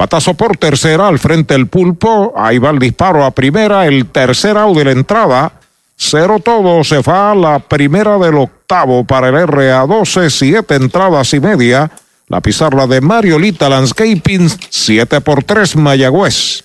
Batazo 0.00 0.32
por 0.32 0.56
tercera 0.56 1.08
al 1.08 1.18
frente 1.18 1.52
del 1.52 1.66
pulpo. 1.66 2.32
Ahí 2.34 2.56
va 2.56 2.70
el 2.70 2.78
disparo 2.78 3.22
a 3.22 3.32
primera. 3.32 3.86
El 3.86 4.06
tercer 4.06 4.56
out 4.56 4.74
de 4.74 4.86
la 4.86 4.92
entrada. 4.92 5.52
Cero 5.94 6.38
todo. 6.42 6.82
Se 6.84 7.02
va 7.02 7.32
a 7.32 7.34
la 7.34 7.58
primera 7.58 8.16
del 8.16 8.36
octavo 8.36 9.04
para 9.04 9.28
el 9.28 9.34
RA12. 9.34 10.30
Siete 10.30 10.76
entradas 10.76 11.34
y 11.34 11.40
media. 11.40 11.90
La 12.28 12.40
pizarra 12.40 12.86
de 12.86 13.02
Mariolita 13.02 13.68
Landscaping. 13.68 14.50
Siete 14.70 15.20
por 15.20 15.44
tres 15.44 15.76
Mayagüez. 15.76 16.64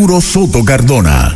Soto 0.19 0.63
Cardona. 0.63 1.35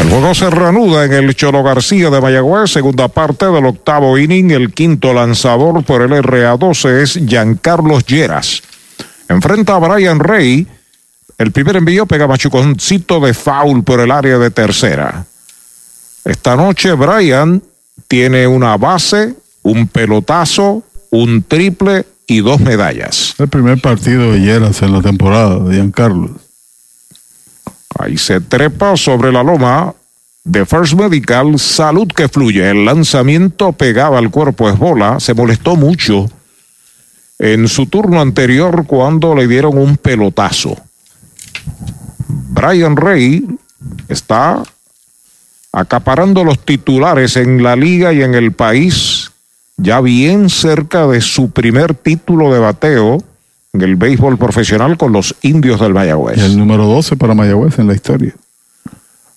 El 0.00 0.10
juego 0.10 0.34
se 0.34 0.50
reanuda 0.50 1.04
en 1.04 1.12
el 1.12 1.34
Cholo 1.34 1.62
García 1.62 2.10
de 2.10 2.20
Mayagüez, 2.20 2.70
segunda 2.70 3.08
parte 3.08 3.46
del 3.46 3.64
octavo 3.66 4.18
inning. 4.18 4.50
El 4.50 4.72
quinto 4.72 5.14
lanzador 5.14 5.82
por 5.84 6.02
el 6.02 6.10
RA12 6.10 7.00
es 7.00 7.20
Giancarlos 7.26 8.04
Lleras. 8.06 8.62
Enfrenta 9.28 9.76
a 9.76 9.78
Brian 9.78 10.20
Rey. 10.20 10.66
El 11.38 11.52
primer 11.52 11.76
envío 11.76 12.06
pega 12.06 12.26
machuconcito 12.26 13.18
de 13.20 13.34
foul 13.34 13.82
por 13.82 14.00
el 14.00 14.10
área 14.10 14.38
de 14.38 14.50
tercera. 14.50 15.24
Esta 16.24 16.56
noche 16.56 16.92
Brian 16.94 17.62
tiene 18.08 18.46
una 18.46 18.76
base, 18.76 19.34
un 19.62 19.86
pelotazo, 19.88 20.82
un 21.10 21.42
triple 21.42 22.06
y 22.26 22.40
dos 22.40 22.60
medallas. 22.60 23.34
El 23.38 23.48
primer 23.48 23.80
partido 23.80 24.32
de 24.32 24.40
Lleras 24.40 24.80
en 24.82 24.92
la 24.92 25.02
temporada 25.02 25.58
de 25.58 25.76
Giancarlo. 25.76 26.30
Ahí 27.98 28.16
se 28.16 28.40
trepa 28.40 28.96
sobre 28.96 29.30
la 29.30 29.42
loma 29.42 29.94
de 30.44 30.66
First 30.66 30.94
Medical, 30.94 31.58
salud 31.58 32.08
que 32.08 32.28
fluye. 32.28 32.68
El 32.68 32.84
lanzamiento 32.84 33.72
pegaba 33.72 34.18
al 34.18 34.30
cuerpo 34.30 34.68
es 34.68 34.78
bola, 34.78 35.20
se 35.20 35.34
molestó 35.34 35.76
mucho 35.76 36.28
en 37.38 37.68
su 37.68 37.86
turno 37.86 38.20
anterior 38.20 38.86
cuando 38.86 39.34
le 39.34 39.46
dieron 39.46 39.76
un 39.78 39.96
pelotazo. 39.96 40.76
Brian 42.26 42.96
Rey 42.96 43.44
está 44.08 44.62
acaparando 45.74 46.44
los 46.44 46.60
titulares 46.60 47.36
en 47.36 47.62
la 47.62 47.74
liga 47.74 48.12
y 48.12 48.22
en 48.22 48.34
el 48.34 48.52
país, 48.52 49.32
ya 49.76 50.00
bien 50.00 50.48
cerca 50.48 51.06
de 51.08 51.20
su 51.20 51.50
primer 51.50 51.94
título 51.94 52.52
de 52.52 52.60
bateo 52.60 53.22
en 53.72 53.82
el 53.82 53.96
béisbol 53.96 54.38
profesional 54.38 54.96
con 54.96 55.12
los 55.12 55.34
indios 55.42 55.80
del 55.80 55.92
Mayagüez. 55.92 56.38
El 56.38 56.56
número 56.56 56.86
12 56.86 57.16
para 57.16 57.34
Mayagüez 57.34 57.78
en 57.80 57.88
la 57.88 57.94
historia. 57.94 58.34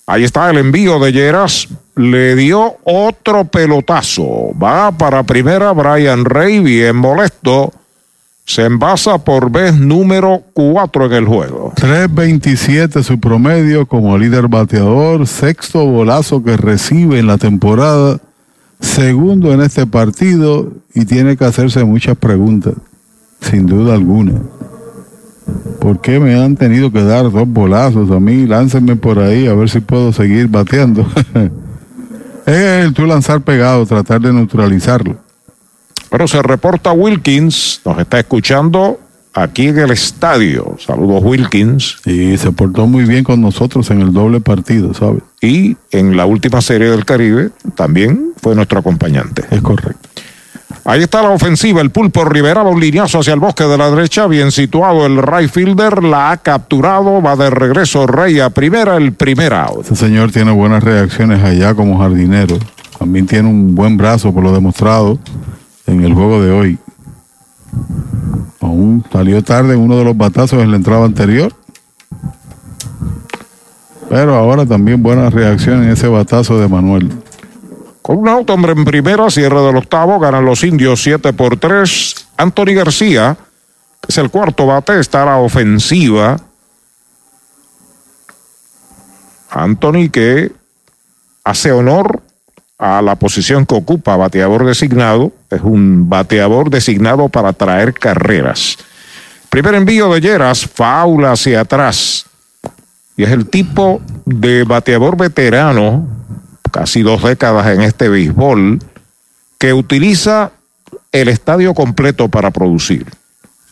Ahí 0.06 0.22
está 0.22 0.48
el 0.48 0.58
envío 0.58 1.00
de 1.00 1.12
Lleras. 1.12 1.68
Le 1.96 2.36
dio 2.36 2.76
otro 2.84 3.44
pelotazo. 3.44 4.56
Va 4.56 4.92
para 4.92 5.24
primera 5.24 5.72
Brian 5.72 6.24
Rey, 6.24 6.60
bien 6.60 6.96
molesto. 6.96 7.72
Se 8.48 8.64
envasa 8.64 9.18
por 9.18 9.50
vez 9.50 9.78
número 9.78 10.42
4 10.54 11.04
en 11.04 11.12
el 11.12 11.26
juego. 11.26 11.74
3.27 11.76 13.02
su 13.02 13.20
promedio 13.20 13.84
como 13.84 14.16
líder 14.16 14.48
bateador, 14.48 15.26
sexto 15.26 15.84
bolazo 15.84 16.42
que 16.42 16.56
recibe 16.56 17.18
en 17.18 17.26
la 17.26 17.36
temporada, 17.36 18.20
segundo 18.80 19.52
en 19.52 19.60
este 19.60 19.86
partido 19.86 20.72
y 20.94 21.04
tiene 21.04 21.36
que 21.36 21.44
hacerse 21.44 21.84
muchas 21.84 22.16
preguntas, 22.16 22.72
sin 23.42 23.66
duda 23.66 23.92
alguna. 23.92 24.40
¿Por 25.78 26.00
qué 26.00 26.18
me 26.18 26.34
han 26.42 26.56
tenido 26.56 26.90
que 26.90 27.02
dar 27.02 27.30
dos 27.30 27.46
bolazos 27.46 28.10
a 28.10 28.18
mí? 28.18 28.46
Láncenme 28.46 28.96
por 28.96 29.18
ahí 29.18 29.46
a 29.46 29.52
ver 29.52 29.68
si 29.68 29.80
puedo 29.80 30.10
seguir 30.10 30.48
bateando. 30.48 31.06
es 32.46 32.86
el 32.86 32.94
tú 32.94 33.04
lanzar 33.04 33.42
pegado, 33.42 33.84
tratar 33.84 34.22
de 34.22 34.32
neutralizarlo. 34.32 35.27
Pero 36.10 36.26
se 36.26 36.42
reporta 36.42 36.92
Wilkins, 36.92 37.80
nos 37.84 37.98
está 37.98 38.18
escuchando 38.18 38.98
aquí 39.34 39.68
en 39.68 39.78
el 39.78 39.90
estadio. 39.90 40.76
Saludos 40.78 41.22
Wilkins. 41.22 41.98
Y 42.06 42.36
se 42.38 42.52
portó 42.52 42.86
muy 42.86 43.04
bien 43.04 43.24
con 43.24 43.40
nosotros 43.40 43.90
en 43.90 44.00
el 44.00 44.12
doble 44.12 44.40
partido, 44.40 44.94
¿sabes? 44.94 45.22
Y 45.40 45.76
en 45.90 46.16
la 46.16 46.26
última 46.26 46.60
serie 46.60 46.90
del 46.90 47.04
Caribe 47.04 47.50
también 47.74 48.32
fue 48.40 48.54
nuestro 48.54 48.80
acompañante. 48.80 49.44
Es 49.50 49.60
correcto. 49.60 50.08
Ahí 50.84 51.02
está 51.02 51.22
la 51.22 51.30
ofensiva, 51.30 51.82
el 51.82 51.90
pulpo 51.90 52.24
Rivera 52.24 52.62
va 52.62 52.70
un 52.70 52.80
lineazo 52.80 53.18
hacia 53.18 53.34
el 53.34 53.40
bosque 53.40 53.64
de 53.64 53.76
la 53.76 53.90
derecha, 53.90 54.26
bien 54.26 54.50
situado 54.50 55.04
el 55.04 55.20
right 55.20 55.50
fielder, 55.50 56.02
la 56.02 56.30
ha 56.30 56.36
capturado, 56.38 57.20
va 57.20 57.36
de 57.36 57.50
regreso 57.50 58.06
Rey 58.06 58.40
a 58.40 58.48
primera, 58.50 58.96
el 58.96 59.12
primer 59.12 59.52
out. 59.52 59.82
Este 59.82 59.96
señor 59.96 60.30
tiene 60.30 60.50
buenas 60.50 60.82
reacciones 60.82 61.42
allá 61.44 61.74
como 61.74 61.98
jardinero, 61.98 62.58
también 62.98 63.26
tiene 63.26 63.48
un 63.48 63.74
buen 63.74 63.98
brazo 63.98 64.32
por 64.32 64.42
lo 64.42 64.52
demostrado 64.52 65.18
en 65.88 66.04
el 66.04 66.14
juego 66.14 66.42
de 66.42 66.50
hoy. 66.50 66.78
Aún 68.60 69.04
salió 69.10 69.42
tarde 69.42 69.74
en 69.74 69.80
uno 69.80 69.96
de 69.96 70.04
los 70.04 70.16
batazos 70.16 70.62
en 70.62 70.70
la 70.70 70.76
entrada 70.76 71.04
anterior. 71.04 71.52
Pero 74.08 74.34
ahora 74.34 74.64
también 74.66 75.02
buena 75.02 75.30
reacción 75.30 75.82
en 75.82 75.90
ese 75.90 76.08
batazo 76.08 76.58
de 76.58 76.68
Manuel. 76.68 77.10
Con 78.02 78.18
un 78.18 78.28
auto, 78.28 78.54
hombre, 78.54 78.72
en 78.72 78.84
primera, 78.84 79.30
cierre 79.30 79.60
del 79.60 79.76
octavo, 79.76 80.18
ganan 80.18 80.44
los 80.44 80.64
indios 80.64 81.02
7 81.02 81.32
por 81.32 81.58
3. 81.58 82.28
Anthony 82.36 82.74
García, 82.74 83.36
es 84.06 84.18
el 84.18 84.30
cuarto 84.30 84.66
bate, 84.66 84.98
está 84.98 85.24
la 85.24 85.36
ofensiva. 85.36 86.38
Anthony 89.50 90.08
que 90.10 90.52
hace 91.44 91.72
honor 91.72 92.22
a 92.78 93.02
la 93.02 93.16
posición 93.16 93.66
que 93.66 93.74
ocupa 93.74 94.16
bateador 94.16 94.64
designado. 94.64 95.32
Es 95.50 95.60
un 95.62 96.08
bateador 96.08 96.70
designado 96.70 97.28
para 97.28 97.52
traer 97.52 97.92
carreras. 97.92 98.78
Primer 99.50 99.74
envío 99.74 100.12
de 100.12 100.20
Lleras, 100.20 100.66
faula 100.66 101.32
hacia 101.32 101.60
atrás. 101.60 102.26
Y 103.16 103.24
es 103.24 103.30
el 103.30 103.48
tipo 103.48 104.00
de 104.24 104.62
bateador 104.62 105.16
veterano, 105.16 106.06
casi 106.70 107.02
dos 107.02 107.22
décadas 107.22 107.66
en 107.66 107.82
este 107.82 108.08
béisbol, 108.08 108.78
que 109.58 109.72
utiliza 109.72 110.52
el 111.10 111.28
estadio 111.28 111.74
completo 111.74 112.28
para 112.28 112.52
producir. 112.52 113.06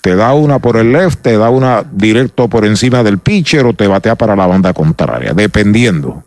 Te 0.01 0.17
da 0.17 0.35
una 0.35 0.59
por 0.59 0.77
el 0.77 0.93
left, 0.93 1.21
te 1.21 1.37
da 1.37 1.51
una 1.51 1.85
directo 1.89 2.49
por 2.49 2.65
encima 2.65 3.03
del 3.05 3.19
pitcher 3.19 3.67
o 3.67 3.73
te 3.73 3.87
batea 3.87 4.17
para 4.17 4.35
la 4.35 4.47
banda 4.47 4.73
contraria, 4.73 5.33
dependiendo. 5.33 6.25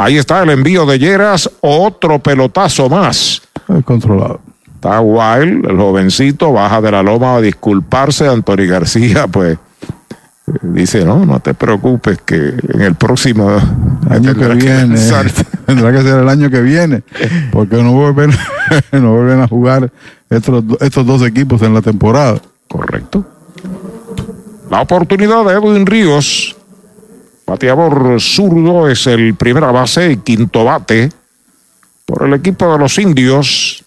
Ahí 0.00 0.16
está 0.16 0.44
el 0.44 0.50
envío 0.50 0.86
de 0.86 0.96
Lleras, 0.96 1.50
otro 1.60 2.20
pelotazo 2.20 2.88
más. 2.88 3.42
controlado. 3.84 4.40
Está 4.76 5.00
Wild, 5.00 5.68
el 5.68 5.76
jovencito, 5.76 6.52
baja 6.52 6.80
de 6.80 6.92
la 6.92 7.02
loma 7.02 7.34
a 7.34 7.40
disculparse. 7.40 8.28
Anthony 8.28 8.68
García, 8.68 9.26
pues, 9.26 9.58
dice, 10.62 11.04
no, 11.04 11.26
no 11.26 11.40
te 11.40 11.52
preocupes, 11.52 12.18
que 12.24 12.36
en 12.36 12.80
el 12.80 12.94
próximo 12.94 13.50
año 14.08 14.36
que 14.36 14.48
viene, 14.54 14.96
tendrá 15.66 15.90
que 15.90 16.02
ser 16.02 16.20
el 16.20 16.28
año 16.28 16.48
que 16.48 16.60
viene, 16.60 17.02
porque 17.50 17.82
no 17.82 17.92
vuelven, 17.92 18.30
no 18.92 19.14
vuelven 19.14 19.40
a 19.40 19.48
jugar 19.48 19.90
estos, 20.30 20.62
estos 20.80 21.04
dos 21.04 21.22
equipos 21.22 21.60
en 21.62 21.74
la 21.74 21.82
temporada. 21.82 22.40
Correcto. 22.68 23.26
La 24.70 24.80
oportunidad 24.80 25.44
de 25.44 25.54
Edwin 25.54 25.86
Ríos 25.86 26.54
Bateador 27.48 28.20
zurdo 28.20 28.90
es 28.90 29.06
el 29.06 29.34
primera 29.34 29.72
base 29.72 30.12
y 30.12 30.16
quinto 30.18 30.64
bate 30.64 31.10
por 32.04 32.26
el 32.26 32.34
equipo 32.34 32.70
de 32.70 32.78
los 32.78 32.98
indios. 32.98 33.84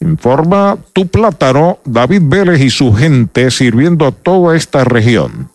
Informa 0.00 0.76
tu 0.92 1.06
plátano, 1.06 1.78
David 1.86 2.20
Vélez 2.24 2.60
y 2.60 2.68
su 2.68 2.92
gente 2.92 3.50
sirviendo 3.50 4.06
a 4.06 4.12
toda 4.12 4.54
esta 4.56 4.84
región. 4.84 5.48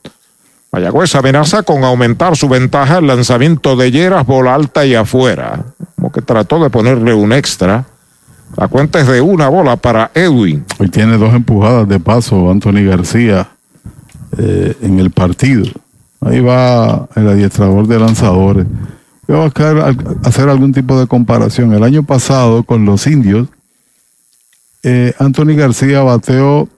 Mayagüez 0.71 1.13
amenaza 1.13 1.61
con 1.61 1.83
aumentar 1.83 2.35
su 2.35 2.49
ventaja 2.49 2.97
el 2.97 3.05
lanzamiento 3.05 3.75
de 3.75 3.91
Lleras, 3.91 4.25
bola 4.25 4.55
alta 4.55 4.83
y 4.87 4.95
afuera. 4.95 5.63
Como 5.95 6.11
que 6.11 6.23
trató 6.23 6.59
de 6.63 6.71
ponerle 6.71 7.13
un 7.13 7.33
extra. 7.33 7.85
La 8.55 8.67
cuenta 8.67 8.99
es 8.99 9.05
de 9.05 9.21
una 9.21 9.47
bola 9.47 9.75
para 9.75 10.09
Edwin. 10.15 10.65
Y 10.79 10.87
tiene 10.87 11.17
dos 11.17 11.35
empujadas 11.35 11.87
de 11.87 11.99
paso 11.99 12.49
Anthony 12.49 12.83
García 12.83 13.47
eh, 14.39 14.75
en 14.81 14.99
el 14.99 15.11
partido. 15.11 15.67
Ahí 16.21 16.39
va 16.39 17.07
el 17.15 17.27
adiestrador 17.27 17.87
de 17.87 17.99
lanzadores. 17.99 18.65
Voy 19.27 19.37
a 19.37 19.93
hacer 20.23 20.49
algún 20.49 20.73
tipo 20.73 20.99
de 20.99 21.07
comparación. 21.07 21.73
El 21.73 21.83
año 21.83 22.03
pasado 22.03 22.63
con 22.63 22.85
los 22.85 23.05
indios, 23.07 23.49
eh, 24.83 25.13
Anthony 25.19 25.55
García 25.55 26.01
bateó 26.01 26.69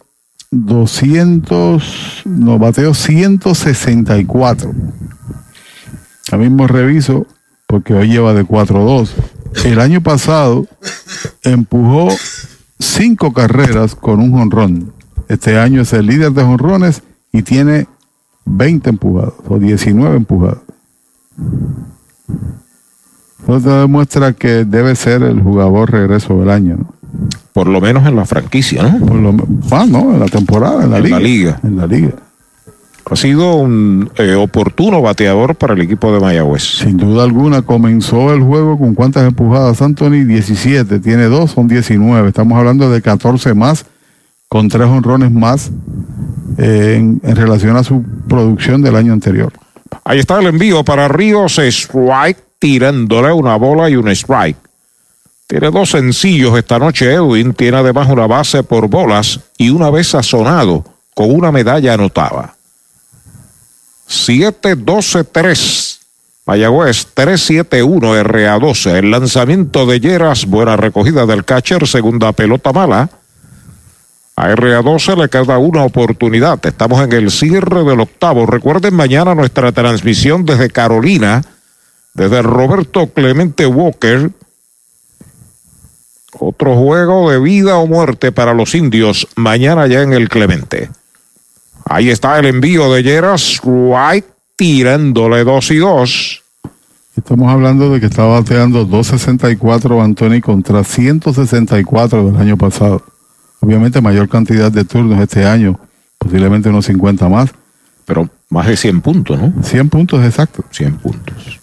200, 0.51 2.24
no, 2.26 2.58
bateó 2.58 2.93
164. 2.93 4.74
Ya 6.32 6.38
mismo 6.38 6.68
reviso, 6.68 7.27
porque 7.68 7.93
hoy 7.93 8.09
lleva 8.09 8.34
de 8.34 8.43
4-2. 8.45 9.09
El 9.66 9.80
año 9.80 10.01
pasado 10.01 10.66
empujó 11.43 12.09
cinco 12.80 13.34
carreras 13.34 13.95
con 13.95 14.19
un 14.19 14.32
jonrón. 14.32 14.93
Este 15.27 15.59
año 15.59 15.82
es 15.82 15.93
el 15.93 16.08
líder 16.08 16.32
de 16.32 16.43
jonrones 16.43 17.03
y 17.32 17.43
tiene 17.43 17.88
20 18.50 18.90
empujados 18.90 19.34
o 19.48 19.60
19 19.60 20.18
empujados. 20.18 20.60
Eso 23.44 23.80
demuestra 23.80 24.34
que 24.34 24.66
debe 24.66 24.95
ser 24.95 25.24
el 25.24 25.42
jugador 25.42 25.92
regreso 25.92 26.40
del 26.40 26.50
año, 26.50 26.78
¿no? 26.78 26.94
Por 27.53 27.68
lo 27.68 27.82
menos 27.82 28.06
en 28.08 28.16
la 28.16 28.26
franquicia, 28.26 28.84
¿no? 28.84 29.06
Por 29.06 29.16
lo 29.16 29.36
ah, 29.72 29.86
no, 29.90 30.14
en 30.14 30.19
la 30.19 30.28
temporada, 30.28 30.84
en 30.84 30.92
la 30.92 31.00
liga. 31.00 31.18
La 31.18 31.24
liga. 31.24 31.60
En 31.64 31.78
la 31.78 31.88
liga. 31.88 32.14
Ha 33.10 33.16
sido 33.16 33.56
un 33.56 34.11
eh, 34.18 34.36
oportuno 34.36 35.02
bateador 35.02 35.56
para 35.56 35.74
el 35.74 35.82
equipo 35.82 36.14
de 36.14 36.19
Mayagüez. 36.19 36.61
Sin 36.61 36.98
duda 36.98 37.24
alguna, 37.24 37.64
comenzó 37.64 38.34
el 38.34 38.44
juego 38.44 38.78
con 38.78 38.94
cuántas 38.94 39.28
empujadas, 39.28 39.82
Anthony, 39.82 40.26
17, 40.28 41.00
tiene 41.00 41.24
dos, 41.24 41.52
son 41.52 41.68
19. 41.68 42.28
Estamos 42.28 42.58
hablando 42.58 42.90
de 42.92 43.02
14 43.02 43.56
más, 43.56 43.86
con 44.50 44.68
tres 44.68 44.88
honrones 44.88 45.32
más 45.32 45.69
eh, 46.58 46.95
en, 46.98 47.22
relación 47.36 47.78
a 47.78 47.84
su 47.84 48.03
producción 48.28 48.82
del 48.82 48.95
año 48.95 49.14
anterior. 49.14 49.53
Ahí 50.03 50.18
está 50.18 50.40
el 50.40 50.48
envío 50.48 50.84
para 50.84 51.08
Ríos, 51.08 51.60
strike, 51.60 52.40
tirándole 52.58 53.32
una 53.32 53.56
bola 53.56 53.90
y 53.92 53.95
un 53.95 54.10
strike. 54.10 54.58
Tiene 55.45 55.69
dos 55.69 55.92
sencillos 55.92 56.58
esta 56.58 56.80
noche 56.80 57.14
Edwin, 57.14 57.53
tiene 57.53 57.78
además 57.78 58.10
una 58.10 58.26
base 58.28 58.64
por 58.64 58.88
bolas 58.88 59.40
y 59.58 59.69
una 59.69 59.92
vez 59.92 60.08
sazonado 60.10 60.84
con 61.14 61.32
una 61.32 61.52
medalla 61.52 61.94
anotada. 61.94 62.56
7-12-3. 64.08 66.00
Mayagüez 66.45 67.08
3-7-1 67.16 68.24
RA12. 68.24 68.95
El 68.95 69.11
lanzamiento 69.11 69.86
de 69.86 70.00
Lleras, 70.00 70.48
buena 70.48 70.76
recogida 70.76 71.28
del 71.28 71.45
catcher, 71.45 71.88
segunda 71.88 72.32
pelota 72.32 72.74
mala. 72.74 73.10
A 74.40 74.56
RA12 74.56 75.18
le 75.18 75.27
queda 75.27 75.58
una 75.58 75.84
oportunidad. 75.84 76.66
Estamos 76.66 77.03
en 77.03 77.11
el 77.11 77.30
cierre 77.30 77.84
del 77.84 78.00
octavo. 78.00 78.45
Recuerden 78.45 78.93
mañana 78.93 79.35
nuestra 79.35 79.74
transmisión 79.74 80.45
desde 80.45 80.69
Carolina, 80.69 81.43
desde 82.14 82.42
Roberto 82.42 83.08
Clemente 83.08 83.66
Walker. 83.66 84.32
Otro 86.40 86.74
juego 86.77 87.30
de 87.30 87.40
vida 87.42 87.80
o 87.80 87.85
muerte 87.85 88.32
para 88.32 88.53
los 88.53 88.76
indios 88.76 89.27
mañana 89.35 89.88
ya 89.88 90.03
en 90.03 90.14
el 90.14 90.30
Clemente. 90.30 90.90
Ahí 91.84 92.09
está 92.09 92.40
el 92.40 92.45
envío 92.45 92.93
de 92.93 93.03
Lleras. 93.03 93.59
White 93.61 94.30
tirándole 94.56 95.43
2 95.43 95.72
y 95.72 95.77
2. 95.80 96.43
Estamos 97.18 97.51
hablando 97.51 97.92
de 97.92 98.00
que 98.00 98.06
está 98.06 98.24
bateando 98.24 98.85
264 98.85 100.01
Anthony 100.01 100.40
contra 100.40 100.85
164 100.85 102.32
del 102.32 102.38
año 102.38 102.56
pasado. 102.56 103.03
Obviamente 103.62 104.02
mayor 104.02 104.30
cantidad 104.30 104.72
de 104.72 104.86
turnos 104.86 105.20
este 105.20 105.46
año, 105.46 105.80
posiblemente 106.18 106.70
unos 106.70 106.86
50 106.86 107.28
más. 107.30 107.52
Pero 108.06 108.30
más 108.50 108.68
de 108.68 108.76
100 108.76 109.02
puntos, 109.02 109.40
¿no? 109.40 109.54
100 109.64 109.90
puntos 109.90 110.26
exacto. 110.26 110.64
100 110.72 110.98
puntos. 110.98 111.60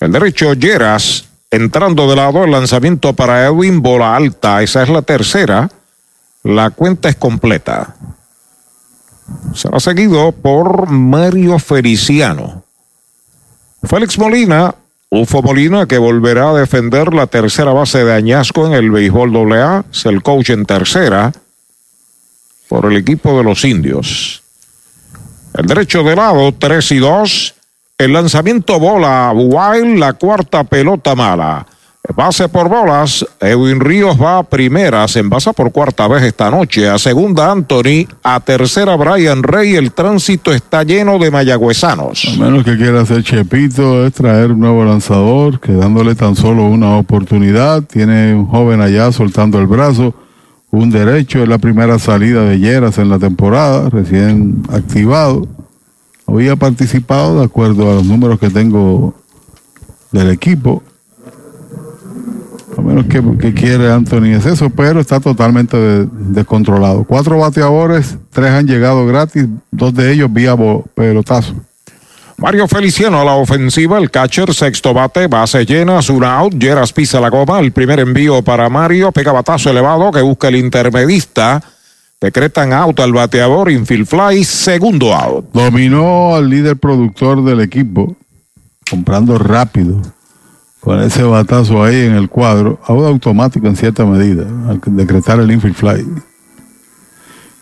El 0.00 0.10
derecho 0.10 0.54
Lleras 0.54 1.26
entrando 1.50 2.08
de 2.08 2.16
lado 2.16 2.44
el 2.44 2.50
lanzamiento 2.50 3.12
para 3.12 3.44
Edwin, 3.44 3.82
bola 3.82 4.16
alta, 4.16 4.62
esa 4.62 4.82
es 4.82 4.88
la 4.88 5.02
tercera. 5.02 5.70
La 6.42 6.70
cuenta 6.70 7.08
es 7.08 7.16
completa. 7.16 7.94
Será 9.54 9.78
seguido 9.78 10.32
por 10.32 10.90
Mario 10.90 11.58
Feliciano. 11.58 12.64
Félix 13.84 14.18
Molina, 14.18 14.74
Ufo 15.14 15.42
Molina, 15.42 15.84
que 15.84 15.98
volverá 15.98 16.48
a 16.48 16.54
defender 16.54 17.12
la 17.12 17.26
tercera 17.26 17.74
base 17.74 18.02
de 18.02 18.14
Añasco 18.14 18.66
en 18.66 18.72
el 18.72 18.90
béisbol 18.90 19.52
AA, 19.52 19.84
es 19.92 20.06
el 20.06 20.22
coach 20.22 20.48
en 20.48 20.64
tercera 20.64 21.30
por 22.66 22.90
el 22.90 22.96
equipo 22.96 23.36
de 23.36 23.44
los 23.44 23.62
indios. 23.66 24.42
El 25.52 25.66
derecho 25.66 26.02
de 26.02 26.16
lado, 26.16 26.50
3 26.58 26.92
y 26.92 26.96
2. 26.96 27.54
El 27.98 28.14
lanzamiento 28.14 28.80
bola, 28.80 29.32
Wild, 29.34 29.98
la 29.98 30.14
cuarta 30.14 30.64
pelota 30.64 31.14
mala. 31.14 31.66
Base 32.16 32.48
por 32.48 32.68
bolas, 32.68 33.24
Edwin 33.38 33.78
Ríos 33.78 34.20
va 34.20 34.38
a 34.38 34.42
primera, 34.42 35.06
se 35.06 35.20
envasa 35.20 35.52
por 35.52 35.70
cuarta 35.70 36.08
vez 36.08 36.24
esta 36.24 36.50
noche, 36.50 36.88
a 36.88 36.98
segunda 36.98 37.52
Anthony, 37.52 38.08
a 38.24 38.40
tercera 38.40 38.96
Brian 38.96 39.44
Rey, 39.44 39.76
el 39.76 39.92
tránsito 39.92 40.52
está 40.52 40.82
lleno 40.82 41.20
de 41.20 41.30
mayagüezanos. 41.30 42.24
A 42.34 42.42
menos 42.42 42.64
que 42.64 42.76
quiera 42.76 43.02
hacer 43.02 43.22
Chepito, 43.22 44.04
es 44.04 44.14
traer 44.14 44.50
un 44.50 44.58
nuevo 44.58 44.84
lanzador, 44.84 45.60
quedándole 45.60 46.16
tan 46.16 46.34
solo 46.34 46.64
una 46.64 46.96
oportunidad, 46.96 47.84
tiene 47.84 48.34
un 48.34 48.46
joven 48.46 48.80
allá 48.80 49.12
soltando 49.12 49.60
el 49.60 49.68
brazo, 49.68 50.12
un 50.72 50.90
derecho, 50.90 51.40
es 51.44 51.48
la 51.48 51.58
primera 51.58 52.00
salida 52.00 52.42
de 52.42 52.58
Lleras 52.58 52.98
en 52.98 53.10
la 53.10 53.20
temporada, 53.20 53.88
recién 53.90 54.64
activado, 54.70 55.46
había 56.26 56.56
participado 56.56 57.38
de 57.38 57.44
acuerdo 57.44 57.92
a 57.92 57.94
los 57.94 58.04
números 58.04 58.40
que 58.40 58.50
tengo 58.50 59.14
del 60.10 60.30
equipo, 60.30 60.82
a 62.76 62.80
menos 62.80 63.06
que, 63.06 63.22
que 63.38 63.52
quiere 63.54 63.90
Anthony 63.92 64.34
es 64.36 64.46
eso, 64.46 64.70
pero 64.70 65.00
está 65.00 65.20
totalmente 65.20 65.76
de- 65.76 66.08
descontrolado. 66.10 67.04
Cuatro 67.04 67.38
bateadores, 67.38 68.16
tres 68.30 68.50
han 68.50 68.66
llegado 68.66 69.06
gratis, 69.06 69.46
dos 69.70 69.94
de 69.94 70.12
ellos 70.12 70.32
vía 70.32 70.56
pelotazo. 70.94 71.54
Mario 72.38 72.66
Feliciano 72.66 73.20
a 73.20 73.24
la 73.24 73.34
ofensiva, 73.34 73.98
el 73.98 74.10
catcher, 74.10 74.52
sexto 74.52 74.92
bate, 74.94 75.28
base 75.28 75.64
llena, 75.64 76.00
un 76.10 76.24
out, 76.24 76.54
Lleras 76.54 76.92
pisa 76.92 77.20
la 77.20 77.28
goma, 77.28 77.60
el 77.60 77.72
primer 77.72 78.00
envío 78.00 78.42
para 78.42 78.68
Mario, 78.68 79.12
pega 79.12 79.30
batazo 79.32 79.70
elevado 79.70 80.10
que 80.10 80.22
busca 80.22 80.48
el 80.48 80.56
intermedista, 80.56 81.62
decretan 82.20 82.72
out 82.72 82.98
al 83.00 83.12
bateador, 83.12 83.70
infield 83.70 84.06
fly, 84.06 84.42
segundo 84.44 85.14
out. 85.14 85.44
Dominó 85.52 86.34
al 86.34 86.48
líder 86.48 86.76
productor 86.78 87.44
del 87.44 87.60
equipo, 87.60 88.16
comprando 88.90 89.38
rápido, 89.38 90.00
con 90.82 91.00
ese 91.00 91.22
batazo 91.22 91.84
ahí 91.84 92.06
en 92.06 92.14
el 92.14 92.28
cuadro, 92.28 92.80
auto 92.82 93.06
automático 93.06 93.68
en 93.68 93.76
cierta 93.76 94.04
medida, 94.04 94.44
al 94.68 94.80
decretar 94.84 95.38
el 95.38 95.52
infield 95.52 95.76
fly. 95.76 96.04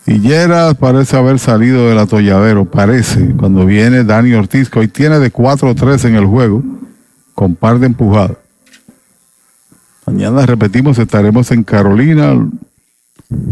Y 0.07 0.21
Lleras 0.21 0.75
parece 0.75 1.19
haber 1.19 1.39
salido 1.39 1.87
del 1.87 1.99
atolladero, 1.99 2.65
parece, 2.65 3.35
cuando 3.37 3.67
viene 3.67 4.05
Dani 4.05 4.33
Ortiz, 4.33 4.71
hoy 4.75 4.89
tiene 4.89 5.19
de 5.19 5.31
4-3 5.31 6.07
en 6.07 6.15
el 6.17 6.25
juego, 6.25 6.63
con 7.35 7.57
par 7.57 7.79
de 7.79 7.87
empujadas. 7.89 8.39
Mañana 10.07 10.47
repetimos, 10.47 10.99
estaremos 10.99 11.51
en 11.51 11.63
Carolina, 11.63 12.35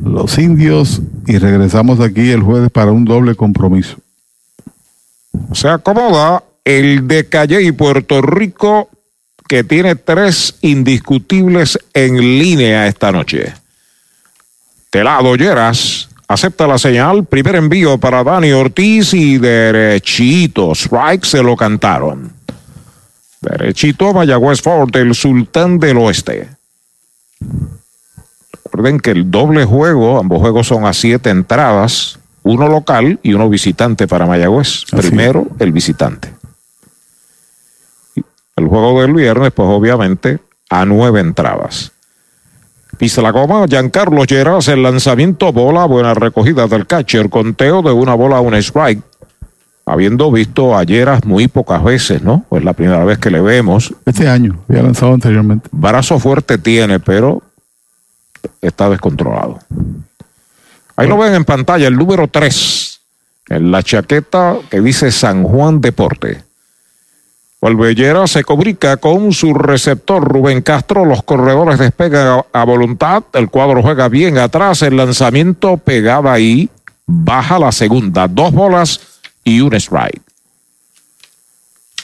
los 0.02 0.38
indios, 0.38 1.02
y 1.26 1.36
regresamos 1.36 2.00
aquí 2.00 2.30
el 2.30 2.40
jueves 2.40 2.70
para 2.70 2.90
un 2.90 3.04
doble 3.04 3.34
compromiso. 3.34 3.98
Se 5.52 5.68
acomoda 5.68 6.42
el 6.64 7.06
de 7.06 7.28
Calle 7.28 7.62
y 7.62 7.72
Puerto 7.72 8.22
Rico, 8.22 8.88
que 9.48 9.64
tiene 9.64 9.96
tres 9.96 10.54
indiscutibles 10.60 11.78
en 11.94 12.18
línea 12.18 12.86
esta 12.86 13.10
noche. 13.10 13.54
Telado 14.90 15.34
Lleras 15.36 16.08
acepta 16.28 16.66
la 16.66 16.78
señal, 16.78 17.24
primer 17.24 17.56
envío 17.56 17.98
para 17.98 18.22
Dani 18.22 18.52
Ortiz 18.52 19.14
y 19.14 19.38
derechito, 19.38 20.72
strike 20.72 21.24
se 21.24 21.42
lo 21.42 21.56
cantaron. 21.56 22.32
Derechito 23.40 24.12
Mayagüez 24.12 24.60
Ford, 24.60 24.94
el 24.94 25.14
sultán 25.14 25.78
del 25.78 25.96
oeste. 25.96 26.48
Recuerden 28.64 29.00
que 29.00 29.12
el 29.12 29.30
doble 29.30 29.64
juego, 29.64 30.18
ambos 30.18 30.40
juegos 30.40 30.66
son 30.66 30.84
a 30.84 30.92
siete 30.92 31.30
entradas, 31.30 32.18
uno 32.42 32.68
local 32.68 33.18
y 33.22 33.32
uno 33.32 33.48
visitante 33.48 34.06
para 34.06 34.26
Mayagüez. 34.26 34.84
Primero 34.90 35.46
el 35.58 35.72
visitante. 35.72 36.37
El 38.58 38.66
juego 38.66 39.00
del 39.00 39.14
viernes, 39.14 39.52
pues 39.52 39.68
obviamente 39.68 40.38
a 40.68 40.84
nueve 40.84 41.20
entradas. 41.20 41.92
Pisa 42.98 43.22
la 43.22 43.30
goma, 43.30 43.66
Giancarlo 43.68 44.24
Lleras, 44.24 44.66
el 44.68 44.82
lanzamiento 44.82 45.52
bola, 45.52 45.84
buena 45.84 46.14
recogida 46.14 46.66
del 46.66 46.86
catcher, 46.86 47.30
conteo 47.30 47.82
de 47.82 47.92
una 47.92 48.14
bola 48.14 48.38
a 48.38 48.40
un 48.40 48.54
strike. 48.54 49.02
Habiendo 49.86 50.30
visto 50.32 50.76
a 50.76 50.82
Lleras 50.82 51.24
muy 51.24 51.48
pocas 51.48 51.82
veces, 51.82 52.22
¿no? 52.22 52.44
Pues 52.48 52.64
la 52.64 52.72
primera 52.72 53.04
vez 53.04 53.18
que 53.18 53.30
le 53.30 53.40
vemos. 53.40 53.94
Este 54.04 54.28
año, 54.28 54.58
había 54.68 54.82
lanzado 54.82 55.14
anteriormente. 55.14 55.68
Brazo 55.70 56.18
fuerte 56.18 56.58
tiene, 56.58 56.98
pero 56.98 57.42
está 58.60 58.90
descontrolado. 58.90 59.60
Ahí 60.96 61.06
lo 61.06 61.16
ven 61.16 61.34
en 61.34 61.44
pantalla, 61.44 61.86
el 61.86 61.96
número 61.96 62.26
3, 62.26 63.00
en 63.50 63.70
la 63.70 63.82
chaqueta 63.82 64.56
que 64.68 64.80
dice 64.80 65.12
San 65.12 65.44
Juan 65.44 65.80
Deporte. 65.80 66.47
Valvellera 67.60 68.26
se 68.26 68.44
comunica 68.44 68.98
con 68.98 69.32
su 69.32 69.52
receptor 69.52 70.22
Rubén 70.22 70.62
Castro, 70.62 71.04
los 71.04 71.22
corredores 71.24 71.78
despegan 71.78 72.42
a, 72.52 72.64
voluntad, 72.64 73.24
el 73.32 73.50
cuadro 73.50 73.82
juega 73.82 74.08
bien 74.08 74.38
atrás, 74.38 74.82
el 74.82 74.96
lanzamiento 74.96 75.76
pegada 75.76 76.32
ahí, 76.32 76.70
baja 77.06 77.58
la 77.58 77.72
segunda, 77.72 78.28
dos 78.28 78.52
bolas 78.52 79.00
y 79.42 79.60
un 79.60 79.74
strike. 79.74 80.22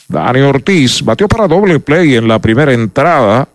Dani 0.09 0.41
Ortiz 0.41 1.03
batió 1.03 1.29
para 1.29 1.47
doble 1.47 1.79
play 1.79 2.17
en 2.17 2.27
la 2.27 2.41
primera 2.41 2.73
entrada, 2.73 3.49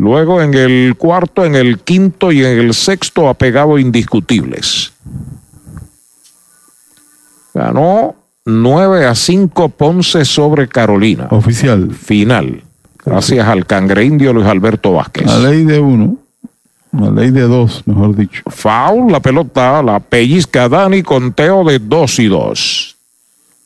Luego 0.00 0.40
en 0.40 0.54
el 0.54 0.94
cuarto, 0.96 1.44
en 1.44 1.54
el 1.54 1.80
quinto 1.80 2.32
y 2.32 2.42
en 2.42 2.58
el 2.58 2.72
sexto 2.72 3.28
ha 3.28 3.34
pegado 3.34 3.78
indiscutibles. 3.78 4.94
Ganó 7.52 8.16
9 8.44 9.06
a 9.06 9.14
5 9.14 9.68
Ponce 9.70 10.24
sobre 10.24 10.68
Carolina. 10.68 11.28
Oficial. 11.30 11.92
Final. 11.92 12.62
Gracias 13.04 13.46
al 13.46 13.66
cangre 13.66 14.04
indio 14.04 14.32
Luis 14.32 14.46
Alberto 14.46 14.92
Vázquez. 14.92 15.26
La 15.26 15.38
ley 15.38 15.64
de 15.64 15.80
uno, 15.80 16.16
la 16.92 17.10
ley 17.10 17.30
de 17.30 17.42
dos, 17.42 17.82
mejor 17.86 18.16
dicho. 18.16 18.42
Foul, 18.46 19.10
la 19.10 19.20
pelota, 19.20 19.82
la 19.82 20.00
pellizca 20.00 20.68
Dani, 20.68 21.02
conteo 21.02 21.64
de 21.64 21.78
2 21.78 22.18
y 22.18 22.26
2. 22.26 22.96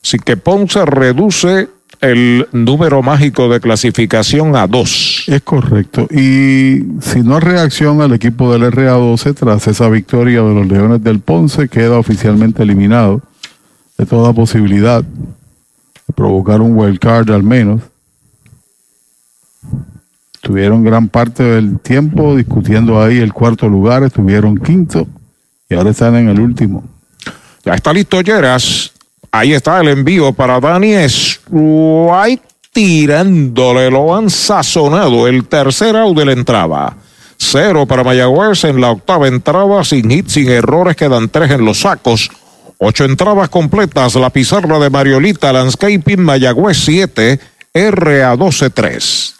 Así 0.03 0.19
que 0.19 0.37
Ponce 0.37 0.85
reduce 0.85 1.69
el 2.01 2.47
número 2.51 3.01
mágico 3.01 3.49
de 3.49 3.59
clasificación 3.59 4.55
a 4.55 4.67
2. 4.67 5.25
Es 5.27 5.41
correcto. 5.41 6.07
Y 6.11 6.83
si 7.01 7.21
no 7.23 7.39
reacciona 7.39 8.05
el 8.05 8.13
equipo 8.13 8.53
del 8.53 8.71
RA12 8.71 9.33
tras 9.33 9.67
esa 9.67 9.89
victoria 9.89 10.43
de 10.43 10.53
los 10.53 10.67
Leones 10.67 11.03
del 11.03 11.19
Ponce, 11.19 11.67
queda 11.67 11.97
oficialmente 11.97 12.63
eliminado 12.63 13.21
de 13.97 14.05
toda 14.05 14.33
posibilidad 14.33 15.03
de 15.03 16.13
provocar 16.13 16.61
un 16.61 16.77
wild 16.77 16.99
card 16.99 17.31
al 17.31 17.43
menos. 17.43 17.81
Tuvieron 20.41 20.83
gran 20.83 21.07
parte 21.09 21.43
del 21.43 21.79
tiempo 21.79 22.35
discutiendo 22.35 23.01
ahí 23.01 23.17
el 23.17 23.33
cuarto 23.33 23.67
lugar, 23.67 24.03
estuvieron 24.03 24.57
quinto 24.57 25.07
y 25.69 25.73
ahora 25.73 25.89
están 25.89 26.15
en 26.15 26.29
el 26.29 26.39
último. 26.39 26.83
Ya 27.63 27.73
está 27.73 27.91
listo 27.91 28.21
Lleras. 28.21 28.91
Ahí 29.31 29.53
está 29.53 29.81
el 29.81 29.89
envío 29.89 30.31
para 30.31 30.59
Dani 30.59 30.93
Strike 30.93 32.43
tirándole, 32.71 33.89
lo 33.89 34.15
han 34.15 34.29
sazonado. 34.29 35.27
El 35.27 35.45
tercer 35.45 35.95
out 35.95 36.15
de 36.15 36.25
la 36.25 36.31
entrada. 36.33 36.95
Cero 37.37 37.85
para 37.85 38.03
Mayagüez 38.03 38.63
en 38.65 38.79
la 38.79 38.91
octava 38.91 39.27
entrada, 39.27 39.83
sin 39.83 40.09
hits, 40.11 40.33
sin 40.33 40.49
errores, 40.49 40.95
quedan 40.95 41.27
tres 41.29 41.51
en 41.51 41.65
los 41.65 41.79
sacos. 41.79 42.29
Ocho 42.77 43.05
entradas 43.05 43.49
completas, 43.49 44.15
la 44.15 44.29
pizarra 44.29 44.79
de 44.79 44.89
Mariolita 44.89 45.53
Landscaping, 45.53 46.19
Mayagüez 46.19 46.77
7, 46.77 47.39
RA 47.73 48.35
12-3. 48.35 49.34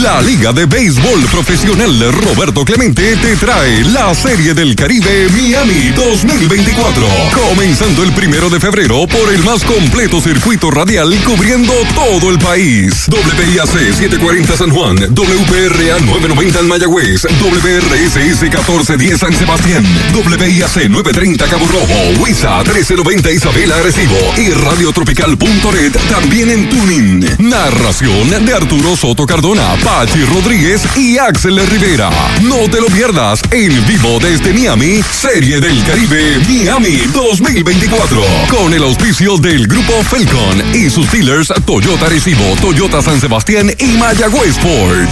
La 0.00 0.22
Liga 0.22 0.52
de 0.52 0.64
Béisbol 0.64 1.20
Profesional 1.30 2.12
Roberto 2.12 2.64
Clemente 2.64 3.14
te 3.16 3.36
trae 3.36 3.84
la 3.84 4.14
Serie 4.14 4.54
del 4.54 4.74
Caribe 4.74 5.28
Miami 5.30 5.90
2024. 5.94 7.06
Comenzando 7.34 8.02
el 8.02 8.12
primero 8.12 8.48
de 8.48 8.58
febrero 8.58 9.06
por 9.06 9.32
el 9.32 9.44
más 9.44 9.62
completo 9.64 10.20
circuito 10.20 10.70
radial 10.70 11.14
cubriendo 11.24 11.74
todo 11.94 12.30
el 12.30 12.38
país. 12.38 13.06
WIAC 13.08 13.94
740 13.94 14.56
San 14.56 14.70
Juan, 14.70 14.96
WPRA 14.96 15.98
990 16.00 16.60
en 16.60 16.68
Mayagüez, 16.68 17.24
WRSS 17.24 18.40
1410 18.40 19.20
San 19.20 19.32
Sebastián, 19.34 19.84
WIAC 20.14 20.88
930 20.88 21.46
Cabo 21.46 21.66
Rojo, 21.66 22.22
WISA 22.22 22.62
1390 22.62 23.30
Isabela 23.30 23.76
Arecibo 23.76 24.16
y 24.38 24.50
radiotropical.net 24.50 25.92
también 26.10 26.50
en 26.50 26.68
Tuning. 26.70 27.26
Narración 27.38 28.30
de 28.44 28.54
Arturo 28.54 28.96
Soto 28.96 29.26
Cardona, 29.26 29.76
Pachi 29.84 30.24
Rodríguez 30.24 30.82
y 30.96 31.18
Axel 31.18 31.58
Rivera. 31.66 32.10
No 32.42 32.68
te 32.70 32.80
lo 32.80 32.86
pierdas 32.86 33.40
en 33.50 33.86
vivo 33.86 34.18
desde 34.20 34.52
Miami, 34.52 35.02
Serie 35.10 35.60
del 35.60 35.82
Caribe 35.84 36.38
Miami 36.48 36.98
2024. 37.12 38.22
Con 38.48 38.72
el 38.72 38.82
auspicio 38.82 39.36
del 39.38 39.66
Grupo 39.66 40.02
Falcon 40.04 40.74
y 40.74 40.88
sus 40.88 41.10
dealers 41.10 41.52
Toyota 41.66 42.08
Recibo, 42.08 42.56
Toyota 42.60 43.02
San 43.02 43.20
Sebastián 43.20 43.70
y 43.78 43.86
Mayagüez 43.98 44.58
Ford. 44.58 45.08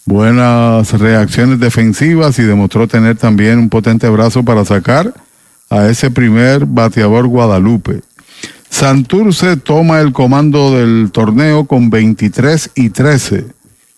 buenas 0.07 0.93
reacciones 0.93 1.59
defensivas 1.59 2.39
y 2.39 2.43
demostró 2.43 2.87
tener 2.87 3.17
también 3.17 3.59
un 3.59 3.69
potente 3.69 4.09
brazo 4.09 4.43
para 4.43 4.65
sacar 4.65 5.13
a 5.69 5.87
ese 5.87 6.09
primer 6.09 6.65
bateador 6.65 7.27
Guadalupe. 7.27 8.01
Santurce 8.69 9.57
toma 9.57 9.99
el 9.99 10.13
comando 10.13 10.71
del 10.71 11.11
torneo 11.11 11.65
con 11.65 11.89
23 11.89 12.71
y 12.75 12.89
13. 12.89 13.45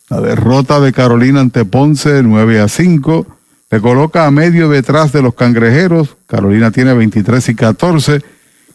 La 0.10 0.20
derrota 0.20 0.80
de 0.80 0.92
Carolina 0.92 1.42
ante 1.42 1.64
Ponce 1.64 2.24
9 2.24 2.60
a 2.60 2.68
5 2.68 3.28
le 3.70 3.82
coloca 3.82 4.26
a 4.26 4.32
medio 4.32 4.68
detrás 4.68 5.12
de 5.12 5.22
los 5.22 5.36
cangrejeros. 5.36 6.18
Carolina 6.26 6.72
tiene 6.72 6.94
23 6.94 7.50
y 7.50 7.56
14. 7.56 8.22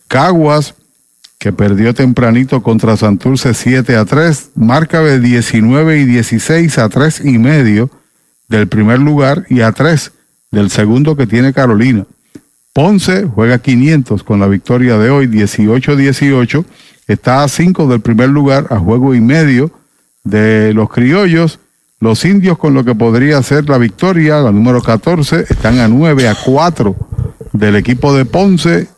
Caguas 0.06 0.76
que 1.44 1.52
perdió 1.52 1.92
tempranito 1.92 2.62
contra 2.62 2.96
Santurce 2.96 3.52
7 3.52 3.96
a 3.96 4.06
3, 4.06 4.52
marca 4.54 5.02
de 5.02 5.20
19 5.20 5.98
y 5.98 6.04
16 6.06 6.78
a 6.78 6.88
3 6.88 7.20
y 7.22 7.36
medio 7.36 7.90
del 8.48 8.66
primer 8.66 8.98
lugar 8.98 9.44
y 9.50 9.60
a 9.60 9.70
3 9.70 10.10
del 10.50 10.70
segundo 10.70 11.16
que 11.16 11.26
tiene 11.26 11.52
Carolina. 11.52 12.06
Ponce 12.72 13.26
juega 13.26 13.58
500 13.58 14.24
con 14.24 14.40
la 14.40 14.48
victoria 14.48 14.96
de 14.96 15.10
hoy, 15.10 15.26
18-18, 15.26 16.64
está 17.08 17.44
a 17.44 17.48
5 17.48 17.88
del 17.88 18.00
primer 18.00 18.30
lugar, 18.30 18.68
a 18.70 18.78
juego 18.78 19.14
y 19.14 19.20
medio 19.20 19.70
de 20.22 20.72
los 20.72 20.88
criollos. 20.88 21.60
Los 22.00 22.24
indios 22.24 22.56
con 22.56 22.72
lo 22.72 22.86
que 22.86 22.94
podría 22.94 23.42
ser 23.42 23.68
la 23.68 23.76
victoria, 23.76 24.40
la 24.40 24.50
número 24.50 24.80
14, 24.80 25.44
están 25.50 25.78
a 25.80 25.88
9 25.88 26.26
a 26.26 26.36
4 26.42 26.96
del 27.52 27.76
equipo 27.76 28.14
de 28.14 28.24
Ponce 28.24 28.93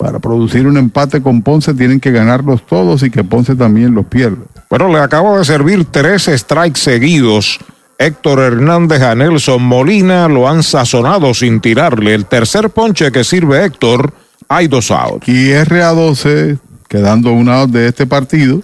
para 0.00 0.18
producir 0.18 0.66
un 0.66 0.78
empate 0.78 1.20
con 1.20 1.42
Ponce 1.42 1.74
tienen 1.74 2.00
que 2.00 2.10
ganarlos 2.10 2.64
todos 2.66 3.02
y 3.02 3.10
que 3.10 3.22
Ponce 3.22 3.54
también 3.54 3.94
los 3.94 4.06
pierda. 4.06 4.46
Bueno, 4.70 4.88
le 4.88 4.98
acabo 4.98 5.36
de 5.36 5.44
servir 5.44 5.84
tres 5.90 6.22
strikes 6.24 6.80
seguidos. 6.80 7.58
Héctor 7.98 8.38
Hernández 8.38 9.02
a 9.02 9.14
Nelson 9.14 9.62
Molina 9.62 10.26
lo 10.26 10.48
han 10.48 10.62
sazonado 10.62 11.34
sin 11.34 11.60
tirarle. 11.60 12.14
El 12.14 12.24
tercer 12.24 12.70
ponche 12.70 13.12
que 13.12 13.24
sirve 13.24 13.62
Héctor, 13.62 14.14
hay 14.48 14.68
dos 14.68 14.90
outs. 14.90 15.28
Y 15.28 15.50
RA12, 15.50 16.58
quedando 16.88 17.32
un 17.32 17.50
out 17.50 17.68
de 17.68 17.88
este 17.88 18.06
partido, 18.06 18.62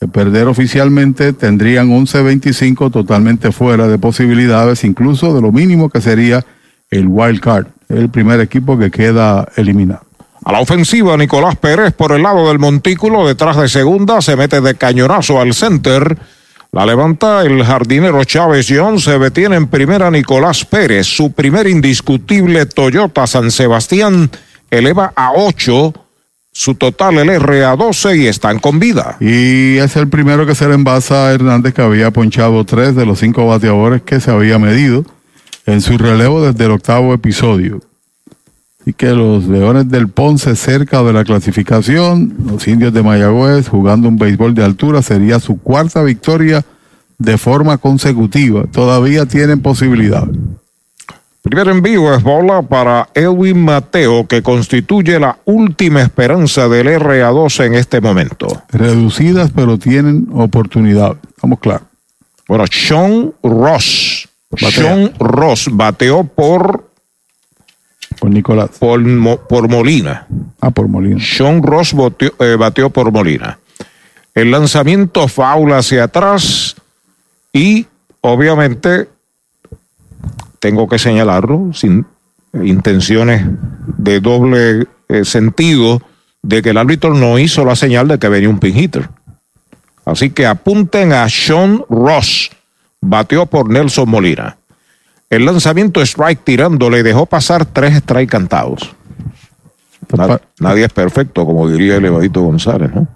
de 0.00 0.06
perder 0.06 0.46
oficialmente, 0.46 1.32
tendrían 1.32 1.90
11-25 1.90 2.92
totalmente 2.92 3.50
fuera 3.50 3.88
de 3.88 3.98
posibilidades, 3.98 4.84
incluso 4.84 5.34
de 5.34 5.42
lo 5.42 5.50
mínimo 5.50 5.90
que 5.90 6.00
sería 6.00 6.46
el 6.90 7.08
wild 7.08 7.40
card, 7.40 7.66
el 7.88 8.08
primer 8.08 8.38
equipo 8.38 8.78
que 8.78 8.92
queda 8.92 9.48
eliminado. 9.56 10.05
A 10.46 10.52
la 10.52 10.60
ofensiva, 10.60 11.16
Nicolás 11.16 11.56
Pérez 11.56 11.92
por 11.92 12.12
el 12.12 12.22
lado 12.22 12.46
del 12.46 12.60
montículo, 12.60 13.26
detrás 13.26 13.56
de 13.56 13.68
segunda, 13.68 14.22
se 14.22 14.36
mete 14.36 14.60
de 14.60 14.76
cañonazo 14.76 15.40
al 15.40 15.54
center. 15.54 16.16
La 16.70 16.86
levanta 16.86 17.42
el 17.42 17.64
jardinero 17.64 18.22
Chávez 18.22 18.68
John, 18.70 19.00
se 19.00 19.18
detiene 19.18 19.56
en 19.56 19.66
primera 19.66 20.08
Nicolás 20.08 20.64
Pérez. 20.64 21.08
Su 21.08 21.32
primer 21.32 21.66
indiscutible 21.66 22.64
Toyota 22.66 23.26
San 23.26 23.50
Sebastián 23.50 24.30
eleva 24.70 25.12
a 25.16 25.32
8 25.32 25.92
su 26.52 26.76
total 26.76 27.18
el 27.18 27.30
R 27.30 27.64
a 27.64 27.74
12 27.74 28.16
y 28.16 28.26
están 28.28 28.60
con 28.60 28.78
vida. 28.78 29.16
Y 29.18 29.78
es 29.78 29.96
el 29.96 30.06
primero 30.06 30.46
que 30.46 30.54
se 30.54 30.68
le 30.68 30.74
envasa 30.74 31.26
a 31.26 31.32
Hernández 31.32 31.74
que 31.74 31.82
había 31.82 32.12
ponchado 32.12 32.64
tres 32.64 32.94
de 32.94 33.04
los 33.04 33.18
cinco 33.18 33.48
bateadores 33.48 34.02
que 34.02 34.20
se 34.20 34.30
había 34.30 34.60
medido 34.60 35.04
en 35.66 35.80
su 35.80 35.98
relevo 35.98 36.46
desde 36.46 36.66
el 36.66 36.70
octavo 36.70 37.12
episodio 37.12 37.80
y 38.86 38.92
que 38.92 39.10
los 39.10 39.46
Leones 39.46 39.90
del 39.90 40.08
Ponce 40.08 40.54
cerca 40.54 41.02
de 41.02 41.12
la 41.12 41.24
clasificación, 41.24 42.34
los 42.46 42.66
indios 42.68 42.92
de 42.92 43.02
Mayagüez 43.02 43.68
jugando 43.68 44.08
un 44.08 44.16
béisbol 44.16 44.54
de 44.54 44.64
altura, 44.64 45.02
sería 45.02 45.40
su 45.40 45.60
cuarta 45.60 46.04
victoria 46.04 46.64
de 47.18 47.36
forma 47.36 47.78
consecutiva. 47.78 48.64
Todavía 48.70 49.26
tienen 49.26 49.60
posibilidad. 49.60 50.24
Primer 51.42 51.68
envío 51.68 52.14
es 52.14 52.22
bola 52.22 52.62
para 52.62 53.08
Edwin 53.12 53.64
Mateo, 53.64 54.26
que 54.28 54.42
constituye 54.42 55.18
la 55.18 55.38
última 55.44 56.02
esperanza 56.02 56.68
del 56.68 56.86
RA12 56.86 57.66
en 57.66 57.74
este 57.74 58.00
momento. 58.00 58.46
Reducidas, 58.70 59.50
pero 59.54 59.78
tienen 59.78 60.28
oportunidad. 60.32 61.16
Vamos 61.42 61.58
claro. 61.58 61.84
Bueno, 62.46 62.64
Sean 62.70 63.32
Ross. 63.42 64.28
Sean 64.56 65.12
Ross 65.18 65.68
bateó 65.72 66.22
por 66.24 66.85
por 68.26 68.34
Nicolás. 68.34 68.70
Por, 68.80 69.46
por 69.46 69.68
Molina. 69.68 70.26
Ah, 70.60 70.70
por 70.70 70.88
Molina. 70.88 71.20
Sean 71.20 71.62
Ross 71.62 71.94
eh, 72.18 72.56
bateó 72.58 72.90
por 72.90 73.12
Molina. 73.12 73.60
El 74.34 74.50
lanzamiento 74.50 75.28
faula 75.28 75.78
hacia 75.78 76.04
atrás 76.04 76.74
y 77.52 77.86
obviamente 78.22 79.08
tengo 80.58 80.88
que 80.88 80.98
señalarlo 80.98 81.72
sin 81.72 82.04
intenciones 82.52 83.46
de 83.96 84.20
doble 84.20 84.88
eh, 85.08 85.24
sentido 85.24 86.02
de 86.42 86.62
que 86.62 86.70
el 86.70 86.78
árbitro 86.78 87.14
no 87.14 87.38
hizo 87.38 87.64
la 87.64 87.76
señal 87.76 88.08
de 88.08 88.18
que 88.18 88.28
venía 88.28 88.48
un 88.48 88.58
pin 88.58 88.76
hitter. 88.76 89.08
Así 90.04 90.30
que 90.30 90.46
apunten 90.46 91.12
a 91.12 91.28
Sean 91.28 91.82
Ross, 91.88 92.50
bateó 93.00 93.46
por 93.46 93.70
Nelson 93.70 94.08
Molina. 94.08 94.56
El 95.28 95.44
lanzamiento 95.44 96.00
strike 96.02 96.44
tirándole 96.44 97.02
dejó 97.02 97.26
pasar 97.26 97.66
tres 97.66 97.94
strike 97.96 98.30
cantados. 98.30 98.94
Na- 100.16 100.40
nadie 100.60 100.84
es 100.84 100.92
perfecto, 100.92 101.44
como 101.44 101.68
diría 101.68 101.96
el 101.96 102.04
Evadito 102.04 102.42
González, 102.42 102.90
¿no? 102.94 103.08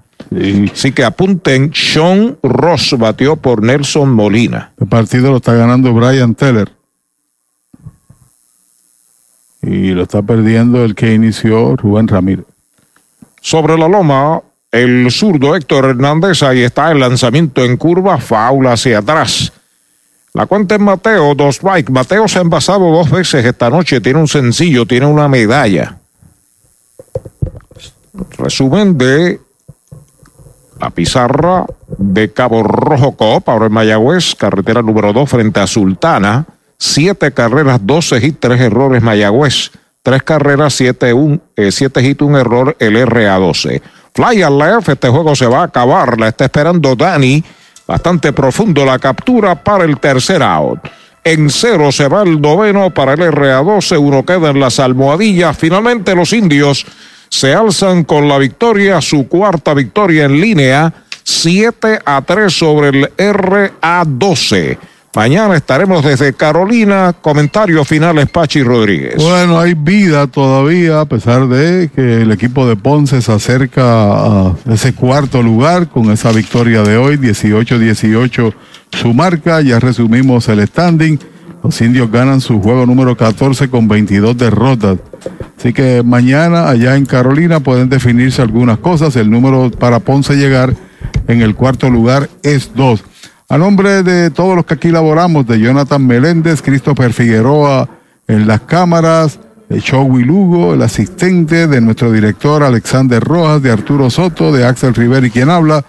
Así 0.72 0.92
que 0.92 1.04
apunten, 1.04 1.72
Sean 1.74 2.36
Ross 2.42 2.94
batió 2.98 3.36
por 3.36 3.62
Nelson 3.62 4.12
Molina. 4.12 4.72
El 4.80 4.86
partido 4.86 5.30
lo 5.30 5.36
está 5.38 5.54
ganando 5.54 5.92
Brian 5.94 6.34
Teller. 6.34 6.70
Y 9.62 9.90
lo 9.90 10.02
está 10.02 10.22
perdiendo 10.22 10.84
el 10.84 10.94
que 10.94 11.14
inició 11.14 11.76
Rubén 11.76 12.08
Ramírez. 12.08 12.46
Sobre 13.40 13.76
la 13.78 13.88
loma, 13.88 14.40
el 14.72 15.10
zurdo 15.10 15.54
Héctor 15.56 15.84
Hernández, 15.86 16.42
ahí 16.42 16.60
está 16.62 16.90
el 16.92 17.00
lanzamiento 17.00 17.64
en 17.64 17.76
curva, 17.76 18.18
faula 18.18 18.72
hacia 18.72 18.98
atrás. 18.98 19.52
La 20.32 20.46
cuenta 20.46 20.76
es 20.76 20.80
Mateo, 20.80 21.34
dos 21.34 21.56
strike. 21.56 21.90
Mateo 21.90 22.28
se 22.28 22.38
ha 22.38 22.42
envasado 22.42 22.90
dos 22.90 23.10
veces 23.10 23.44
esta 23.44 23.68
noche, 23.68 24.00
tiene 24.00 24.20
un 24.20 24.28
sencillo, 24.28 24.86
tiene 24.86 25.06
una 25.06 25.28
medalla. 25.28 25.98
Resumen 28.38 28.96
de 28.96 29.40
la 30.80 30.90
pizarra 30.90 31.66
de 31.98 32.32
Cabo 32.32 32.62
Rojo 32.62 33.12
Coop, 33.12 33.48
ahora 33.48 33.66
en 33.66 33.72
Mayagüez, 33.72 34.34
carretera 34.36 34.82
número 34.82 35.12
2 35.12 35.28
frente 35.28 35.60
a 35.60 35.66
Sultana. 35.66 36.46
Siete 36.78 37.32
carreras, 37.32 37.80
12 37.82 38.24
hits, 38.24 38.40
tres 38.40 38.60
errores 38.60 39.02
Mayagüez. 39.02 39.72
Tres 40.02 40.22
carreras, 40.22 40.72
siete, 40.72 41.12
un, 41.12 41.42
eh, 41.56 41.70
siete 41.70 42.02
hits, 42.02 42.22
un 42.22 42.34
error 42.34 42.74
el 42.78 42.96
RA12. 42.96 43.82
Fly 44.14 44.42
al 44.42 44.58
left, 44.58 44.88
este 44.88 45.08
juego 45.08 45.36
se 45.36 45.46
va 45.46 45.60
a 45.60 45.64
acabar, 45.64 46.18
la 46.18 46.28
está 46.28 46.46
esperando 46.46 46.96
Dani. 46.96 47.44
Bastante 47.90 48.32
profundo 48.32 48.84
la 48.84 49.00
captura 49.00 49.56
para 49.56 49.82
el 49.82 49.98
tercer 49.98 50.44
out. 50.44 50.78
En 51.24 51.50
cero 51.50 51.90
se 51.90 52.06
va 52.06 52.22
el 52.22 52.40
noveno 52.40 52.90
para 52.90 53.14
el 53.14 53.18
RA12, 53.18 53.98
uno 54.00 54.24
queda 54.24 54.50
en 54.50 54.60
las 54.60 54.78
almohadillas. 54.78 55.58
Finalmente 55.58 56.14
los 56.14 56.32
indios 56.32 56.86
se 57.28 57.52
alzan 57.52 58.04
con 58.04 58.28
la 58.28 58.38
victoria, 58.38 59.00
su 59.00 59.26
cuarta 59.26 59.74
victoria 59.74 60.26
en 60.26 60.40
línea, 60.40 60.94
7 61.24 61.98
a 62.04 62.22
3 62.22 62.52
sobre 62.52 62.88
el 62.90 63.08
RA12. 63.16 64.78
Mañana 65.12 65.56
estaremos 65.56 66.04
desde 66.04 66.32
Carolina. 66.34 67.12
Comentarios 67.20 67.88
finales, 67.88 68.30
Pachi 68.30 68.62
Rodríguez. 68.62 69.16
Bueno, 69.16 69.58
hay 69.58 69.74
vida 69.74 70.28
todavía, 70.28 71.00
a 71.00 71.04
pesar 71.04 71.48
de 71.48 71.90
que 71.92 72.22
el 72.22 72.30
equipo 72.30 72.64
de 72.68 72.76
Ponce 72.76 73.20
se 73.20 73.32
acerca 73.32 73.82
a 73.82 74.54
ese 74.70 74.94
cuarto 74.94 75.42
lugar 75.42 75.88
con 75.88 76.12
esa 76.12 76.30
victoria 76.30 76.82
de 76.82 76.96
hoy, 76.96 77.16
18-18 77.16 78.54
su 78.92 79.12
marca. 79.12 79.60
Ya 79.62 79.80
resumimos 79.80 80.48
el 80.48 80.64
standing. 80.64 81.18
Los 81.64 81.80
indios 81.80 82.10
ganan 82.12 82.40
su 82.40 82.62
juego 82.62 82.86
número 82.86 83.16
14 83.16 83.68
con 83.68 83.88
22 83.88 84.38
derrotas. 84.38 84.98
Así 85.58 85.72
que 85.72 86.04
mañana 86.04 86.68
allá 86.68 86.94
en 86.94 87.04
Carolina 87.04 87.58
pueden 87.58 87.88
definirse 87.88 88.42
algunas 88.42 88.78
cosas. 88.78 89.16
El 89.16 89.28
número 89.28 89.72
para 89.72 89.98
Ponce 89.98 90.36
llegar 90.36 90.72
en 91.26 91.42
el 91.42 91.56
cuarto 91.56 91.90
lugar 91.90 92.30
es 92.44 92.70
2. 92.76 93.04
A 93.50 93.58
nombre 93.58 94.04
de 94.04 94.30
todos 94.30 94.54
los 94.54 94.64
que 94.64 94.74
aquí 94.74 94.92
laboramos, 94.92 95.44
de 95.44 95.58
Jonathan 95.58 96.06
Meléndez, 96.06 96.62
Christopher 96.62 97.12
Figueroa 97.12 97.88
en 98.28 98.46
las 98.46 98.60
cámaras, 98.60 99.40
de 99.68 99.82
Chowi 99.82 100.22
Lugo, 100.22 100.72
el 100.72 100.82
asistente 100.82 101.66
de 101.66 101.80
nuestro 101.80 102.12
director 102.12 102.62
Alexander 102.62 103.20
Rojas, 103.20 103.60
de 103.60 103.72
Arturo 103.72 104.08
Soto, 104.08 104.52
de 104.52 104.64
Axel 104.64 104.94
Rivera 104.94 105.26
y 105.26 105.30
quien 105.30 105.50
habla. 105.50 105.84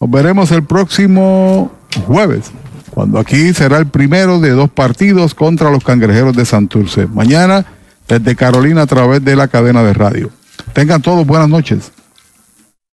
Nos 0.00 0.10
veremos 0.10 0.50
el 0.50 0.64
próximo 0.64 1.70
jueves, 2.08 2.50
cuando 2.90 3.20
aquí 3.20 3.54
será 3.54 3.78
el 3.78 3.86
primero 3.86 4.40
de 4.40 4.50
dos 4.50 4.68
partidos 4.68 5.32
contra 5.32 5.70
los 5.70 5.84
cangrejeros 5.84 6.34
de 6.34 6.44
Santurce. 6.44 7.06
Mañana 7.06 7.64
desde 8.08 8.34
Carolina 8.34 8.82
a 8.82 8.86
través 8.86 9.24
de 9.24 9.36
la 9.36 9.46
cadena 9.46 9.84
de 9.84 9.92
radio. 9.92 10.30
Tengan 10.72 11.02
todos 11.02 11.24
buenas 11.24 11.48
noches. 11.48 11.92